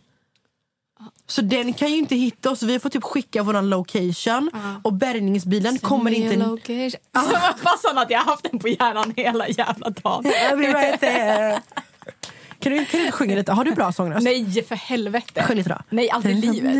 Så 1.26 1.42
den 1.42 1.72
kan 1.72 1.88
ju 1.90 1.96
inte 1.96 2.16
hitta 2.16 2.50
oss. 2.50 2.62
Vi 2.62 2.78
får 2.78 2.88
typ 2.90 3.04
skicka 3.04 3.42
våran 3.42 3.68
location 3.70 4.50
och 4.82 4.92
bärgningsbilen 4.92 5.78
kommer 5.78 6.10
inte... 6.10 6.36
Location. 6.36 7.00
Vad 7.12 7.58
fasen 7.62 7.98
att 7.98 8.10
jag 8.10 8.18
har 8.18 8.24
haft 8.24 8.50
den 8.50 8.58
på 8.60 8.68
hjärnan 8.68 9.12
hela 9.16 9.48
jävla 9.48 9.90
dagen. 9.90 10.24
I'll 10.24 10.56
be 10.56 10.72
right 10.72 11.00
there. 11.00 11.62
Kan 12.60 12.72
du, 12.72 12.84
kan 12.84 13.00
du 13.00 13.12
sjunga 13.12 13.34
lite? 13.34 13.52
Har 13.52 13.64
du 13.64 13.74
bra 13.74 13.92
sångröst? 13.92 14.24
Nej, 14.24 14.64
för 14.68 14.74
helvete. 14.76 15.42
Sjung 15.42 15.56
lite 15.56 15.68
då. 15.68 15.78
Nej, 15.90 16.10
aldrig 16.10 16.36
i 16.36 16.40
livet. 16.40 16.76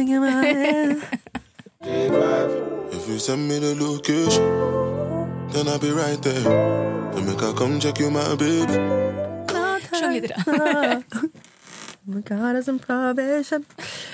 If 2.93 3.09
you 3.09 3.19
send 3.19 3.49
me 3.49 3.61
the 3.61 3.75
location, 3.75 4.45
then 5.53 5.67
I'll 5.69 5.79
be 5.79 5.91
right 5.91 6.23
there. 6.23 6.79
I 7.17 7.53
come 7.57 7.81
check 7.81 8.01
you, 8.01 8.11
my 8.11 8.37
baby. 8.39 8.73
Sjung 9.91 10.13
lite 10.13 10.35
då. 10.47 11.03
God 12.09 12.57
is 12.57 12.69
in 12.69 12.79
provision. 12.79 13.65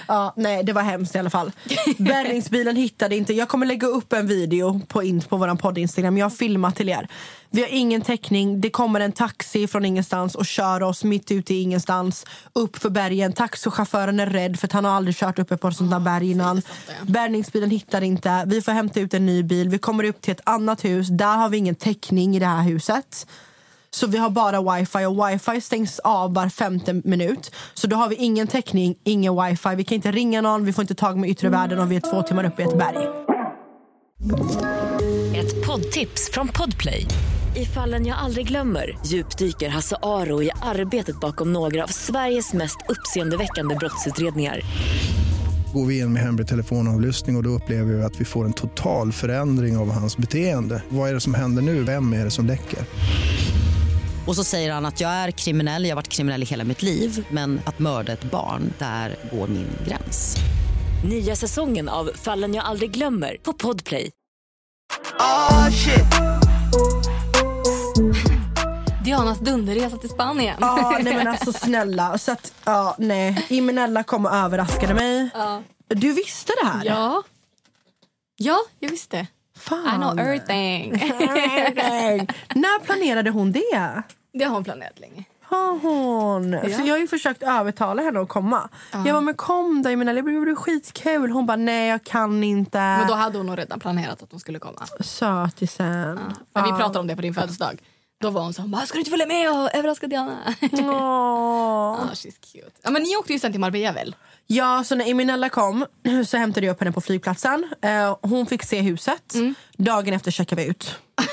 Ja, 0.09 0.33
nej, 0.37 0.65
det 0.65 0.73
var 0.73 0.83
hemskt 0.83 1.15
i 1.15 1.19
alla 1.19 1.31
fall. 1.31 1.53
Bärgningsbilen 1.99 2.77
hittade 2.77 3.17
inte. 3.17 3.33
Jag 3.33 3.49
kommer 3.49 3.67
lägga 3.67 3.87
upp 3.87 4.13
en 4.13 4.27
video 4.27 4.81
på, 4.89 5.03
in, 5.03 5.21
på 5.21 5.37
vår 5.37 5.57
podd 5.57 5.79
Instagram. 5.79 6.19
Jag 6.19 6.25
har 6.25 6.31
filmat 6.31 6.77
till 6.77 6.89
er. 6.89 7.09
Vi 7.51 7.63
har 7.63 7.69
ingen 7.69 8.01
täckning. 8.03 8.61
Det 8.61 8.71
kommer 8.71 9.01
en 9.01 9.13
taxi 9.13 9.67
från 9.67 9.85
ingenstans 9.85 10.35
och 10.35 10.47
kör 10.47 10.83
oss 10.83 11.05
mitt 11.05 11.31
ute 11.31 11.55
i 11.55 11.63
ingenstans 11.63 12.27
upp 12.53 12.77
för 12.77 12.91
bergen. 12.91 13.33
Taxichauffören 13.33 14.21
är 14.21 14.27
rädd 14.27 14.59
för 14.59 14.69
han 14.73 14.85
har 14.85 14.93
aldrig 14.93 15.17
kört 15.17 15.39
uppe 15.39 15.57
på 15.57 15.69
ett 15.69 15.77
sånt 15.77 15.91
där 15.91 16.01
berg 16.01 16.31
innan. 16.31 16.63
Bärgningsbilen 17.03 17.71
hittar 17.71 18.03
inte. 18.03 18.45
Vi 18.47 18.63
får 18.63 18.73
hämta 18.73 19.01
ut 19.01 19.15
en 19.15 19.27
ny 19.27 19.43
bil. 19.43 19.69
Vi 19.69 19.79
kommer 19.79 20.05
upp 20.05 20.21
till 20.21 20.33
ett 20.33 20.41
annat 20.45 20.85
hus. 20.85 21.09
Där 21.09 21.37
har 21.37 21.49
vi 21.49 21.57
ingen 21.57 21.75
täckning 21.75 22.37
i 22.37 22.39
det 22.39 22.47
här 22.47 22.63
huset. 22.63 23.27
Så 23.95 24.07
vi 24.07 24.19
har 24.19 24.31
bara 24.31 24.77
wifi 24.77 25.05
och 25.05 25.29
wifi 25.29 25.61
stängs 25.61 25.99
av 25.99 26.35
var 26.35 26.49
femte 26.49 26.93
minut. 27.05 27.55
Så 27.75 27.87
då 27.87 27.97
har 27.97 28.09
vi 28.09 28.15
ingen 28.15 28.47
täckning, 28.47 28.97
ingen 29.05 29.43
wifi. 29.43 29.69
Vi 29.77 29.85
kan 29.85 29.97
inte 29.97 30.13
ringa 30.13 30.41
någon, 30.41 30.65
vi 30.65 30.73
får 30.73 30.83
inte 30.83 30.95
tag 30.95 31.19
med 31.19 31.31
yttre 31.31 31.49
världen 31.49 31.79
och 31.79 31.93
vi 31.93 31.97
är 31.97 32.01
två 32.01 32.23
timmar 32.23 32.45
uppe 32.45 32.63
i 32.63 32.65
ett 32.65 32.79
berg. 32.79 33.09
Ett 35.37 35.67
poddtips 35.67 36.31
från 36.33 36.49
Podplay. 36.49 37.07
I 37.57 37.65
fallen 37.65 38.07
jag 38.07 38.19
aldrig 38.19 38.49
glömmer 38.49 38.99
djupdyker 39.07 39.69
Hasse 39.69 39.97
Aro 40.03 40.43
i 40.43 40.51
arbetet 40.63 41.21
bakom 41.21 41.53
några 41.53 41.85
av 41.85 41.89
Sveriges 41.89 42.53
mest 42.53 42.77
uppseendeväckande 42.89 43.75
brottsutredningar. 43.75 44.61
Går 45.75 45.87
vi 45.87 45.99
in 45.99 46.13
med 46.13 46.23
hemlig 46.23 46.49
telefonavlyssning 46.49 47.37
och, 47.37 47.41
och 47.41 47.45
då 47.45 47.51
upplever 47.51 47.93
vi 47.93 48.03
att 48.03 48.21
vi 48.21 48.25
får 48.25 48.45
en 48.45 48.53
total 48.53 49.13
förändring 49.13 49.77
av 49.77 49.91
hans 49.91 50.17
beteende. 50.17 50.83
Vad 50.89 51.11
är 51.11 51.15
det 51.15 51.21
som 51.21 51.35
händer 51.35 51.63
nu? 51.63 51.83
Vem 51.83 52.13
är 52.13 52.25
det 52.25 52.31
som 52.31 52.47
läcker? 52.47 52.79
Och 54.27 54.37
så 54.37 54.45
säger 54.45 54.73
han 54.73 54.87
att 54.87 55.01
jag 55.01 55.11
är 55.11 55.31
kriminell, 55.31 55.85
jag 55.85 55.91
har 55.91 55.97
varit 55.97 56.09
kriminell 56.09 56.43
i 56.43 56.47
hela 56.47 56.65
mitt 56.65 56.83
liv 56.83 57.27
men 57.31 57.61
att 57.67 57.79
mörda 57.79 58.13
ett 58.13 58.25
barn, 58.25 58.73
där 58.79 59.17
går 59.33 59.49
min 59.49 59.69
gräns. 59.89 60.37
Nya 61.05 61.37
säsongen 61.37 61.89
av 61.89 62.11
Fallen 62.15 62.55
jag 62.55 62.65
aldrig 62.65 62.91
glömmer 62.91 63.37
på 63.43 63.53
Podplay. 63.53 64.11
Oh 65.19 65.71
shit. 65.71 66.05
Dianas 69.05 69.39
dunderresa 69.39 69.97
till 69.97 70.11
Spanien. 70.11 70.57
Ja, 70.61 70.99
nej 71.03 71.17
men 71.17 71.29
alltså 71.29 71.53
snälla. 71.53 72.19
Så 72.19 72.33
att, 72.33 72.53
ja, 72.65 72.97
nej. 72.99 73.47
Imenella 73.49 74.03
kom 74.03 74.27
och 74.27 74.33
överraskade 74.33 74.95
mig. 74.95 75.29
Ja. 75.35 75.63
Du 75.89 76.13
visste 76.13 76.53
det 76.63 76.69
här? 76.69 76.85
Ja. 76.85 77.23
Ja, 78.37 78.59
jag 78.79 78.91
visste. 78.91 79.27
Fan. 79.69 79.95
I 79.95 79.97
know 79.97 80.19
everything. 80.27 80.91
När 82.55 82.85
planerade 82.85 83.31
hon 83.31 83.53
det? 83.53 84.03
Det 84.33 84.45
har 84.45 84.55
hon 84.55 84.65
planerat 84.65 84.99
länge. 85.01 85.25
Har 85.43 85.79
hon? 85.79 86.61
För 86.61 86.87
jag 86.87 86.95
har 86.95 86.99
ju 86.99 87.09
försökt 87.09 87.43
övertala 87.43 88.03
henne 88.03 88.21
att 88.21 88.29
komma. 88.29 88.69
Jag 88.93 89.05
bara, 89.05 89.21
men 89.21 89.35
kom 89.35 89.83
då 89.83 89.91
Imenella, 89.91 90.17
det 90.17 90.23
blir 90.23 90.55
skitkul. 90.55 91.31
Hon 91.31 91.47
bara, 91.47 91.57
nej 91.57 91.89
jag 91.89 92.05
kan 92.05 92.45
inte. 92.45 92.79
Men 92.79 93.09
då 93.09 93.15
hade 93.15 93.39
hon 93.39 93.47
nog 93.47 93.59
redan 93.59 93.81
planerat 93.81 94.23
att 94.23 94.31
hon 94.31 94.41
skulle 94.41 94.59
komma. 94.59 94.83
Sötisen. 95.01 96.21
För 96.53 96.63
vi 96.63 96.69
pratade 96.69 96.99
om 96.99 97.07
det 97.07 97.17
på 97.17 97.23
din 97.23 97.35
födelsedag. 97.35 97.79
Då 98.21 98.31
var 98.31 98.43
hon 98.43 98.55
så 98.55 98.63
här, 98.63 98.87
ska 98.87 98.95
du 98.95 98.99
inte 98.99 99.11
följa 99.11 99.27
med 99.27 99.51
och 99.51 99.75
överraska 99.75 100.07
Diana? 100.07 100.55
Ja, 100.73 102.11
she's 102.13 102.53
cute. 102.53 102.71
Ja, 102.83 102.91
men 102.91 103.03
ni 103.03 103.17
åkte 103.17 103.33
ju 103.33 103.39
sen 103.39 103.53
till 103.53 103.61
Marbella 103.61 103.93
väl? 103.93 104.17
Ja, 104.47 104.85
så 104.85 104.95
när 104.95 105.11
Eminella 105.11 105.49
kom 105.49 105.87
så 106.27 106.37
hämtade 106.37 106.67
jag 106.67 106.75
upp 106.75 106.81
henne 106.81 106.93
på 106.93 107.01
flygplatsen. 107.01 107.69
Eh, 107.83 108.17
hon 108.23 108.47
fick 108.47 108.63
se 108.63 108.81
huset. 108.81 109.35
Dagen 109.77 110.15
efter 110.15 110.31
checkade 110.31 110.63
vi 110.63 110.69
ut. 110.69 110.85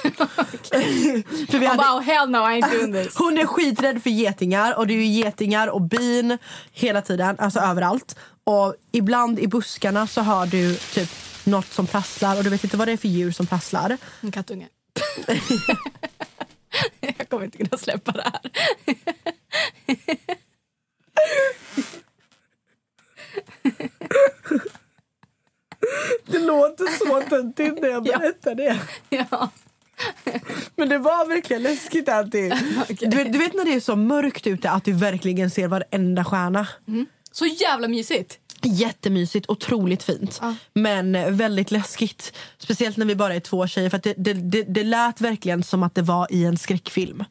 För 1.52 1.60
vi 1.60 1.66
hade, 1.66 1.78
bara, 1.78 1.98
oh, 1.98 2.02
hell 2.02 2.30
no, 2.30 2.38
I 2.38 2.62
ain't 2.62 2.72
doing 2.80 2.94
this. 2.94 3.16
hon 3.16 3.38
är 3.38 3.46
skiträdd 3.46 4.04
för 4.04 4.10
getingar 4.10 4.78
och 4.78 4.88
det 4.88 4.94
är 4.94 4.98
ju 4.98 5.06
getingar 5.06 5.68
och 5.68 5.82
bin 5.82 6.38
hela 6.72 7.02
tiden, 7.02 7.36
alltså 7.40 7.60
överallt. 7.60 8.16
Och 8.44 8.76
ibland 8.92 9.40
i 9.40 9.48
buskarna 9.48 10.08
så 10.08 10.22
hör 10.22 10.46
du 10.46 10.76
typ 10.76 11.10
något 11.44 11.74
som 11.74 11.88
prasslar 11.88 12.38
och 12.38 12.44
du 12.44 12.50
vet 12.50 12.64
inte 12.64 12.78
vad 12.78 12.88
det 12.88 12.92
är 12.92 12.98
för 12.98 13.08
djur 13.08 13.32
som 13.32 13.48
prasslar. 13.48 13.98
En 14.22 14.32
kattunge. 14.32 14.68
jag 17.18 17.30
kommer 17.30 17.46
inte 17.46 17.58
kunna 17.58 17.78
släppa 17.78 18.12
det 18.12 18.24
här. 18.24 18.52
Det 26.26 26.40
låter 26.40 26.86
så 27.06 27.22
töntigt 27.30 27.82
när 27.82 27.90
jag 27.90 28.04
berättar 28.20 28.56
det. 28.56 28.80
ja. 29.10 29.50
Men 30.76 30.90
det 30.90 30.98
var 30.98 31.28
verkligen 31.28 31.64
läskigt 31.64 32.10
alltid. 32.10 32.54
Du, 33.00 33.18
vet, 33.18 33.34
du 33.34 33.40
vet 33.40 33.54
när 33.54 33.66
det 33.66 33.74
är 33.74 33.80
så 33.80 33.96
mörkt 33.96 34.48
ute 34.48 34.70
att 34.72 34.86
du 34.86 34.94
verkligen 34.94 35.50
ser 35.50 35.68
varenda 35.68 36.24
stjärna. 36.26 36.68
Så 37.32 37.46
jävla 37.46 37.88
mysigt. 37.88 38.40
Jättemysigt, 38.66 39.50
otroligt 39.50 40.04
fint. 40.04 40.42
Men 40.74 41.38
väldigt 41.38 41.72
läskigt. 41.72 42.34
Speciellt 42.58 42.98
när 42.98 43.06
vi 43.06 43.16
bara 43.16 43.36
är 43.36 43.40
två 43.40 43.68
tjejer. 43.68 43.90
För 43.90 43.98
att 43.98 44.04
det, 44.04 44.14
det, 44.18 44.34
det, 44.34 44.64
det 44.64 44.84
lät 44.84 45.22
verkligen 45.22 45.64
som 45.64 45.84
att 45.84 45.96
det 45.96 46.02
var 46.02 46.28
i 46.30 46.46
en 46.46 46.58
skräckfilm. 46.58 47.24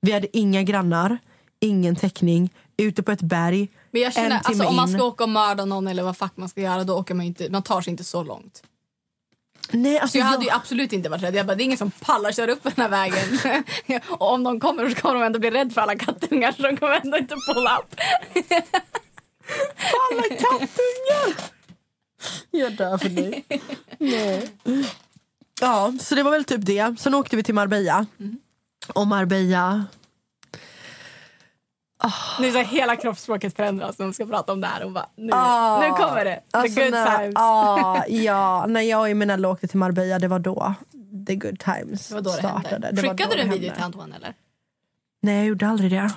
Vi 0.00 0.12
hade 0.12 0.36
inga 0.36 0.62
grannar, 0.62 1.18
ingen 1.60 1.96
täckning, 1.96 2.50
ute 2.76 3.02
på 3.02 3.12
ett 3.12 3.22
berg. 3.22 3.68
Men 3.90 4.02
jag 4.02 4.14
känner, 4.14 4.36
en 4.36 4.42
timme 4.42 4.48
alltså, 4.48 4.66
om 4.68 4.76
man 4.76 4.88
ska 4.88 5.04
åka 5.04 5.24
och 5.24 5.30
mörda 5.30 5.64
någon 5.64 5.86
eller 5.88 6.02
vad 6.02 6.16
fuck 6.16 6.32
man 6.34 6.48
ska 6.48 6.60
göra 6.60 6.84
då 6.84 6.98
åker 6.98 7.14
man, 7.14 7.26
inte, 7.26 7.50
man 7.50 7.62
tar 7.62 7.80
sig 7.80 7.90
inte 7.90 8.04
så 8.04 8.22
långt. 8.22 8.62
Nej, 9.70 9.98
alltså 9.98 10.12
Så 10.12 10.18
jag 10.18 10.24
jag- 10.24 10.30
hade 10.30 10.44
ju 10.44 10.50
absolut 10.50 10.92
inte 10.92 11.08
varit 11.08 11.22
rädd. 11.22 11.34
Jag 11.34 11.46
bara, 11.46 11.54
det 11.54 11.62
är 11.62 11.64
ingen 11.64 11.78
som 11.78 11.90
pallar 11.90 12.32
köra 12.32 12.52
upp 12.52 12.62
den 12.62 12.72
här 12.76 12.88
vägen. 12.88 13.38
och 14.08 14.32
om 14.32 14.44
de 14.44 14.60
kommer 14.60 14.88
så 14.90 14.94
kommer 14.94 15.14
de 15.14 15.22
ändå 15.22 15.38
bli 15.38 15.50
rädd 15.50 15.72
för 15.72 15.80
alla 15.80 15.96
kattungar 15.96 16.52
så 16.52 16.62
de 16.62 16.76
kommer 16.76 17.00
ändå 17.04 17.18
inte 17.18 17.34
pull 17.48 17.66
up. 17.66 18.00
Alla 20.10 20.22
kattungar! 20.22 21.50
Jag 22.50 22.72
dör 22.76 22.98
för 22.98 23.08
dig. 23.08 23.44
Nej. 23.98 24.50
Ja, 25.60 25.92
så 26.00 26.14
det 26.14 26.22
var 26.22 26.30
väl 26.30 26.44
typ 26.44 26.66
det. 26.66 26.94
Sen 27.00 27.14
åkte 27.14 27.36
vi 27.36 27.42
till 27.42 27.54
Marbella. 27.54 28.06
Och 28.94 29.06
Marbella... 29.06 29.84
Nu 32.40 32.46
är 32.48 32.52
så 32.52 32.58
hela 32.58 32.96
kroppsspråket 32.96 33.56
förändras 33.56 33.98
när 33.98 34.06
de 34.06 34.12
ska 34.14 34.26
prata 34.26 34.52
om 34.52 34.60
det 34.60 34.66
här. 34.66 34.88
Bara, 34.88 35.06
nu, 35.16 35.30
Ah. 35.32 35.80
nu 35.80 35.90
kommer 35.90 36.24
det. 36.24 36.34
The 36.36 36.42
Alltså, 36.58 36.80
good 36.80 36.90
när, 36.90 37.18
times. 37.18 37.34
ah, 37.36 38.04
ja, 38.08 38.66
när 38.68 38.80
jag 38.80 39.00
och 39.00 39.08
Eminella 39.08 39.48
åkte 39.48 39.66
till 39.68 39.78
Marbella, 39.78 40.18
det 40.18 40.28
var 40.28 40.38
då 40.38 40.74
the 41.26 41.34
good 41.34 41.58
times 41.60 42.08
Det 42.08 42.14
var 42.14 42.20
då 42.22 42.30
startade. 42.30 42.90
Det 42.92 43.02
Skickade 43.02 43.34
du 43.34 43.40
en 43.40 43.50
video 43.50 43.74
till 43.74 43.82
Antoine 43.82 44.12
eller? 44.12 44.34
Nej, 45.22 45.36
jag 45.36 45.46
gjorde 45.46 45.68
aldrig 45.68 45.90
det. 45.90 46.10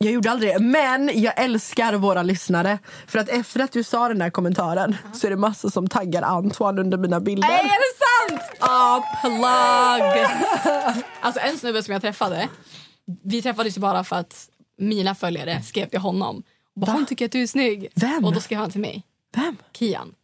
Jag 0.00 0.12
gjorde 0.12 0.30
aldrig 0.30 0.54
det. 0.54 0.58
Men 0.58 1.10
jag 1.14 1.32
älskar 1.40 1.94
våra 1.94 2.22
lyssnare. 2.22 2.78
För 3.06 3.18
att 3.18 3.28
efter 3.28 3.60
att 3.60 3.72
du 3.72 3.84
sa 3.84 4.08
den 4.08 4.18
där 4.18 4.30
kommentaren 4.30 4.96
så 5.12 5.26
är 5.26 5.30
det 5.30 5.36
massor 5.36 5.68
som 5.70 5.88
taggar 5.88 6.22
Antoine 6.22 6.78
under 6.78 6.98
mina 6.98 7.20
bilder. 7.20 7.48
Nej, 7.48 7.58
är 7.60 7.64
det 7.64 8.38
sant? 8.38 8.42
Ah, 8.60 9.00
plug! 9.20 10.26
alltså 11.20 11.40
en 11.40 11.58
snubbe 11.58 11.82
som 11.82 11.92
jag 11.92 12.02
träffade, 12.02 12.48
vi 13.24 13.42
träffades 13.42 13.76
ju 13.76 13.80
bara 13.80 14.04
för 14.04 14.16
att 14.16 14.48
mina 14.78 15.14
följare 15.14 15.62
skrev 15.62 15.88
till 15.88 16.00
honom. 16.00 16.42
Bara, 16.76 16.92
hon 16.92 17.06
tycker 17.06 17.24
att 17.24 17.32
du 17.32 17.42
är 17.42 17.46
snygg. 17.46 17.88
Vem? 17.94 18.24
Och 18.24 18.34
då 18.34 18.40
skrev 18.40 18.58
han 18.58 18.70
till 18.70 18.80
mig. 18.80 19.02
Vem? 19.36 19.56
Kian. 19.72 20.14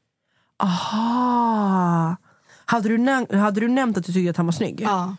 Aha. 0.62 2.16
Hade 2.64 2.88
du, 2.88 2.98
näm- 2.98 3.36
hade 3.36 3.60
du 3.60 3.68
nämnt 3.68 3.96
att 3.98 4.04
du 4.04 4.12
tyckte 4.12 4.30
att 4.30 4.36
han 4.36 4.46
var 4.46 4.52
snygg? 4.52 4.80
Ja. 4.80 5.16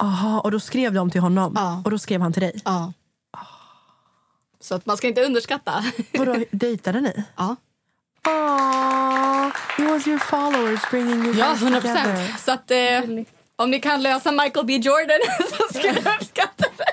Aha, 0.00 0.40
och 0.40 0.50
då 0.50 0.60
skrev 0.60 0.92
de 0.94 1.10
till 1.10 1.20
honom. 1.20 1.52
Ja. 1.56 1.82
Och 1.84 1.90
då 1.90 1.98
skrev 1.98 2.20
han 2.20 2.32
till 2.32 2.42
dig. 2.42 2.60
ja. 2.64 2.92
Så 4.60 4.74
att 4.74 4.86
man 4.86 4.96
ska 4.96 5.06
inte 5.08 5.22
underskatta. 5.24 5.84
Vadå, 6.12 6.44
dejtade 6.50 7.00
ni? 7.00 7.24
ja. 7.36 7.56
Aww, 8.24 9.52
it 9.78 9.88
was 9.90 10.06
your 10.06 10.18
followers 10.18 10.80
bringing 10.90 11.24
you 11.24 11.34
ja, 11.36 11.48
guys 11.48 11.62
100 11.62 11.80
together. 11.80 12.02
procent. 12.14 12.40
Så 12.40 12.52
att 12.52 12.70
eh, 12.70 13.24
om 13.56 13.70
ni 13.70 13.80
kan 13.80 14.02
lösa 14.02 14.32
Michael 14.32 14.66
B 14.66 14.76
Jordan 14.76 15.18
så 15.50 15.78
skulle 15.78 16.00
jag 16.04 16.14
uppskatta 16.20 16.64
det. 16.76 16.84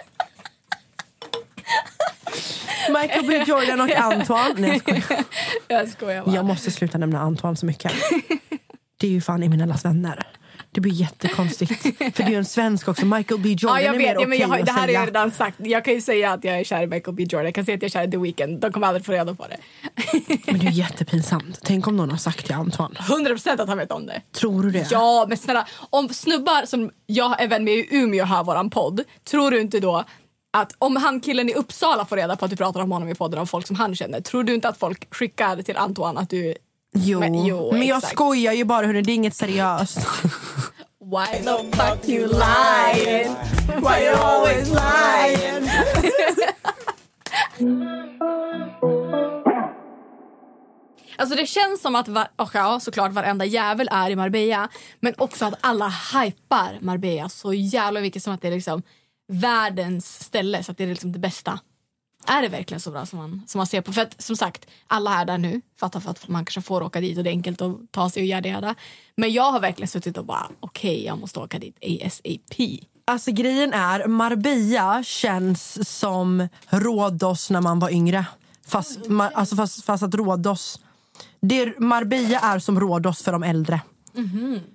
Michael 3.02 3.26
B 3.28 3.44
Jordan 3.48 3.82
och 3.82 3.92
Antoine. 3.92 4.56
Nej, 4.62 4.72
jag 4.72 4.82
skojar. 4.82 5.24
Jag 5.68 5.90
skojar 5.90 6.24
bara. 6.26 6.36
Jag 6.36 6.46
måste 6.46 6.72
sluta 6.72 6.98
nämna 6.98 7.20
Antoine 7.20 7.58
så 7.58 7.66
mycket. 7.66 7.92
Det 8.98 9.08
är 9.08 9.12
ju 9.12 9.22
fan 9.22 9.44
Eminellas 9.44 9.86
vänner. 9.86 10.28
Det 10.76 10.82
blir 10.82 10.92
jättekonstigt. 10.94 11.82
För 11.82 12.18
det 12.18 12.24
är 12.24 12.30
ju 12.30 12.36
en 12.36 12.46
svensk 12.46 12.88
också. 12.88 13.06
Michael 13.06 13.40
B 13.40 13.50
Jordan 13.50 13.78
Ja, 13.78 13.82
jag 13.82 13.96
är 13.96 14.00
vet. 14.00 14.08
mer 14.16 14.22
Ja, 14.22 14.28
men 14.28 14.38
jag 14.40 14.48
har, 14.48 14.54
okej 14.56 14.66
det 14.66 14.72
här 14.72 14.82
har 14.82 14.88
jag 14.88 15.08
redan 15.08 15.32
sagt. 15.32 15.56
Jag 15.60 15.86
kan 15.86 15.94
ju 15.94 16.02
säga 16.02 16.32
att 16.32 16.44
jag 16.44 16.60
är 16.60 16.64
kär 16.64 16.84
i 16.84 16.88
Michael 16.88 17.16
B 17.16 17.24
Jordan. 17.24 17.46
Jag 17.46 17.56
kan 17.56 17.66
säga 17.66 17.76
att 17.76 17.82
jag 17.82 17.90
är 17.90 17.92
kär 17.92 18.08
i 18.08 18.12
The 18.12 18.18
Weeknd. 18.18 18.60
De 18.60 18.72
kommer 18.72 18.88
aldrig 18.88 19.06
få 19.06 19.12
reda 19.12 19.36
på 19.36 19.46
det. 19.48 19.58
Men 20.46 20.60
det 20.60 20.66
är 20.68 20.72
jättepinsamt. 20.72 21.60
Tänk 21.64 21.88
om 21.88 21.98
någon 21.98 22.10
har 22.12 22.18
sagt 22.18 22.46
till 22.46 22.56
Antoine. 22.56 22.94
100% 23.00 23.62
att 23.62 23.68
han 23.68 23.78
vet 23.78 23.92
om 23.92 24.06
det. 24.06 24.22
Tror 24.32 24.64
du 24.64 24.72
det? 24.72 24.88
Ja, 24.92 25.26
men 25.30 25.38
snälla. 25.38 25.68
Om 25.90 26.10
snubbar 26.10 26.66
som 26.66 26.92
jag 27.06 27.42
är 27.42 27.48
vän 27.48 27.64
med 27.64 27.74
i 27.74 27.88
Umeå 27.92 28.26
hör 28.26 28.44
våran 28.44 28.70
podd, 28.70 29.02
tror 29.30 29.52
du 29.52 29.62
inte 29.62 29.80
då 29.80 30.04
att 30.58 30.76
om 30.80 30.96
han 30.96 31.20
killen 31.20 31.50
i 31.50 31.54
Uppsala 31.54 32.06
får 32.06 32.16
reda 32.16 32.36
på 32.36 32.46
att 32.46 32.52
du 32.52 32.58
pratar 32.58 32.80
om 32.80 32.92
honom 32.92 33.10
i 33.10 33.16
podden 33.16 33.40
av 33.40 33.46
folk 33.46 33.68
som 33.68 33.76
han 33.76 33.96
känner, 33.96 34.22
tror 34.22 34.44
du 34.44 34.54
inte 34.54 34.70
att 34.70 34.78
folk 34.78 35.16
skickar 35.16 35.62
till 35.62 35.78
Antoine 35.78 36.18
att 36.18 36.30
du... 36.30 36.56
Jo, 36.96 37.20
Men 37.20 37.32
men, 37.32 37.46
jo, 37.46 37.78
jag 37.78 37.98
exakt. 37.98 38.14
skojar 38.14 38.54
ju 38.54 38.64
bara 38.64 38.86
hörni, 38.86 39.02
det 39.02 39.12
är 39.12 39.16
inget 39.16 39.36
seriöst. 39.36 39.98
Why 41.00 41.44
the 41.44 41.78
fuck 41.78 42.10
you 42.10 42.28
lying? 42.28 43.36
Why 43.68 44.06
you 44.06 44.16
always 44.16 44.70
lying? 44.70 45.70
Alltså 51.18 51.36
det 51.36 51.46
känns 51.46 51.82
som 51.82 51.96
att 51.96 52.08
var, 52.08 52.28
och 52.36 52.50
ja, 52.54 52.80
såklart 52.80 53.12
varenda 53.12 53.46
jävel 53.46 53.90
är 53.92 54.10
i 54.10 54.16
Marbella 54.16 54.70
men 55.00 55.14
också 55.18 55.46
att 55.46 55.54
alla 55.62 55.94
hypar 56.14 56.78
Marbella 56.82 57.30
så 57.30 57.54
jävla 57.54 58.02
mycket 58.02 58.24
som 58.24 58.34
att 58.34 58.42
det 58.42 58.48
är 58.48 58.52
liksom 58.52 58.82
världens 59.32 60.24
ställe 60.24 60.64
så 60.64 60.72
att 60.72 60.78
det 60.78 60.84
är 60.84 60.88
liksom 60.88 61.12
det 61.12 61.20
bästa. 61.20 61.60
Är 62.28 62.42
det 62.42 62.48
verkligen 62.48 62.82
så 62.82 62.92
bra 62.92 63.06
som 63.06 63.20
man, 63.20 63.42
som 63.48 63.60
man 63.60 63.68
ser 63.68 63.82
på? 63.82 63.94
För 63.94 64.02
att 64.02 64.22
som 64.22 64.36
sagt, 64.36 64.68
alla 64.88 65.22
är 65.22 65.26
där 65.26 65.38
nu. 65.38 65.62
Fattar 65.80 66.00
för 66.00 66.12
att 66.12 66.28
man 66.28 66.46
kanske 66.46 66.62
får 66.62 66.82
åka 66.84 67.02
dit 67.02 67.18
och 67.18 67.24
det 67.24 67.30
är 67.30 67.32
enkelt 67.32 67.62
att 67.62 67.78
ta 67.92 68.10
sig 68.10 68.22
och 68.22 68.28
göra 68.28 68.62
det. 68.62 68.76
Men 69.16 69.32
jag 69.34 69.52
har 69.52 69.60
verkligen 69.60 69.88
suttit 69.88 70.18
och 70.18 70.26
bara 70.26 70.50
okej, 70.60 71.06
jag 71.06 71.20
måste 71.20 71.40
åka 71.40 71.60
dit 71.60 71.78
ASAP. 72.06 72.80
Alltså 73.08 73.32
grejen 73.32 73.74
är, 73.74 74.08
Marbella 74.08 75.04
känns 75.04 75.90
som 75.98 76.48
Rhodos 76.70 77.50
när 77.50 77.62
man 77.62 77.80
var 77.80 77.90
yngre. 77.90 78.26
Fast, 78.68 79.00
ma- 79.00 79.32
alltså 79.34 79.56
fast, 79.56 79.86
fast 79.86 80.04
att 80.04 80.16
Rhodos... 80.16 80.80
Det 81.40 81.80
Marbella 81.80 82.40
är 82.40 82.60
som 82.60 82.80
Rhodos 82.80 83.24
för 83.24 83.32
de 83.32 83.44
äldre. 83.44 83.82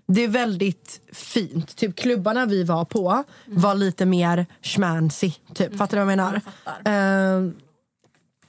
Det 0.07 0.24
är 0.24 0.29
väldigt 0.29 1.00
fint. 1.12 1.76
Typ 1.76 1.96
klubbarna 1.96 2.46
vi 2.46 2.64
var 2.64 2.85
på 2.85 3.24
var 3.46 3.74
lite 3.74 4.07
mer 4.07 4.46
schmancy. 4.62 5.33
Typ. 5.55 5.76
Fattar 5.76 5.96
du 5.96 6.05
vad 6.05 6.12
jag 6.12 6.16
menar? 6.18 6.40
Ehm, 6.85 7.55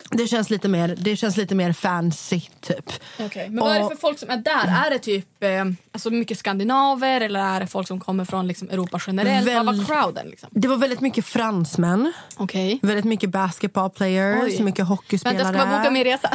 det, 0.10 0.28
känns 0.28 0.50
lite 0.50 0.68
mer, 0.68 0.96
det 0.98 1.16
känns 1.16 1.38
lite 1.38 1.56
mer 1.56 1.74
fancy, 1.74 2.42
typ. 2.62 2.92
Men 3.18 3.56
vad 3.56 3.76
är 3.76 3.80
det 3.80 3.90
för 3.90 3.96
folk 3.96 4.20
som 4.20 4.30
är 4.30 4.38
där? 4.38 4.86
Är 4.86 4.90
det 4.90 5.00
typ 5.00 5.44
eh, 5.44 5.50
alltså 5.92 6.10
mycket 6.10 6.40
skandinaver 6.40 7.22
eller 7.22 7.40
är 7.40 7.60
det 7.60 7.68
folk 7.68 7.88
som 7.88 8.00
kommer 8.00 8.26
från 8.26 8.48
liksom, 8.48 8.70
Europa 8.70 9.00
generellt? 9.08 9.48
Vad 9.48 9.66
var 9.66 9.74
Väl- 9.74 9.86
crowden? 9.86 10.28
Liksom? 10.28 10.50
Det 10.52 10.68
var 10.68 10.78
väldigt 10.78 11.02
mycket 11.02 11.26
fransmän. 11.26 12.14
Okej. 12.38 12.80
Väldigt 12.82 13.06
mycket 13.06 13.30
basketball 13.30 13.90
players, 13.90 14.54
Oj. 14.58 14.64
mycket 14.64 14.88
hockeyspelare. 14.88 15.44
Vänta, 15.44 15.60
ska 15.60 15.68
man 15.68 15.80
boka 15.80 15.92
min 15.92 16.04
resa? 16.04 16.30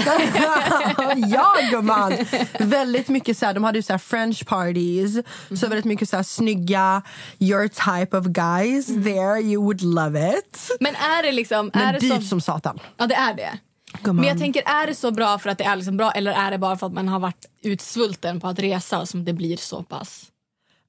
ja 1.34 1.54
gumman! 1.70 2.12
väldigt 2.58 3.08
mycket 3.08 3.38
så 3.38 3.46
här, 3.46 3.54
de 3.54 3.64
hade 3.64 3.78
ju 3.78 3.82
så 3.82 3.92
här 3.92 3.98
French 3.98 4.46
parties. 4.46 5.18
Så 5.60 5.66
väldigt 5.66 5.84
mycket 5.84 6.08
så 6.08 6.16
här 6.16 6.22
snygga, 6.22 7.02
your 7.38 7.68
type 7.68 8.16
of 8.16 8.26
guys 8.26 8.86
there, 8.86 9.40
you 9.40 9.62
would 9.62 9.82
love 9.82 10.38
it. 10.38 10.70
Men 10.80 10.94
är 10.94 11.22
det 11.22 11.32
liksom... 11.32 11.70
Men 11.74 11.88
är 11.88 11.92
det 11.92 11.98
dyrt 11.98 12.22
så, 12.22 12.28
som 12.28 12.40
satan. 12.40 12.78
Ja, 12.96 13.06
det 13.06 13.14
är 13.14 13.34
det. 13.34 13.55
Men 14.04 14.24
jag 14.24 14.38
tänker, 14.38 14.62
är 14.66 14.86
det 14.86 14.94
så 14.94 15.10
bra 15.10 15.38
för 15.38 15.50
att 15.50 15.58
det 15.58 15.64
är 15.64 15.76
liksom 15.76 15.96
bra 15.96 16.10
eller 16.10 16.32
är 16.32 16.50
det 16.50 16.58
bara 16.58 16.76
för 16.76 16.86
att 16.86 16.92
man 16.92 17.08
har 17.08 17.18
varit 17.18 17.46
utsvulten 17.62 18.40
på 18.40 18.48
att 18.48 18.58
resa 18.58 19.06
som 19.06 19.24
det 19.24 19.32
blir 19.32 19.56
så 19.56 19.82
pass? 19.82 20.30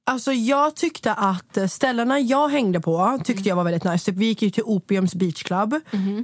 Alltså 0.09 0.33
jag 0.33 0.75
tyckte 0.75 1.13
att 1.13 1.71
ställena 1.71 2.19
jag 2.19 2.49
hängde 2.49 2.79
på 2.79 3.19
tyckte 3.23 3.49
jag 3.49 3.55
var 3.55 3.63
väldigt 3.63 3.83
nice. 3.83 4.05
Typ, 4.05 4.15
vi 4.15 4.25
gick 4.25 4.41
ju 4.41 4.49
till 4.49 4.63
Opiums 4.63 5.15
Beach 5.15 5.43
Club. 5.43 5.75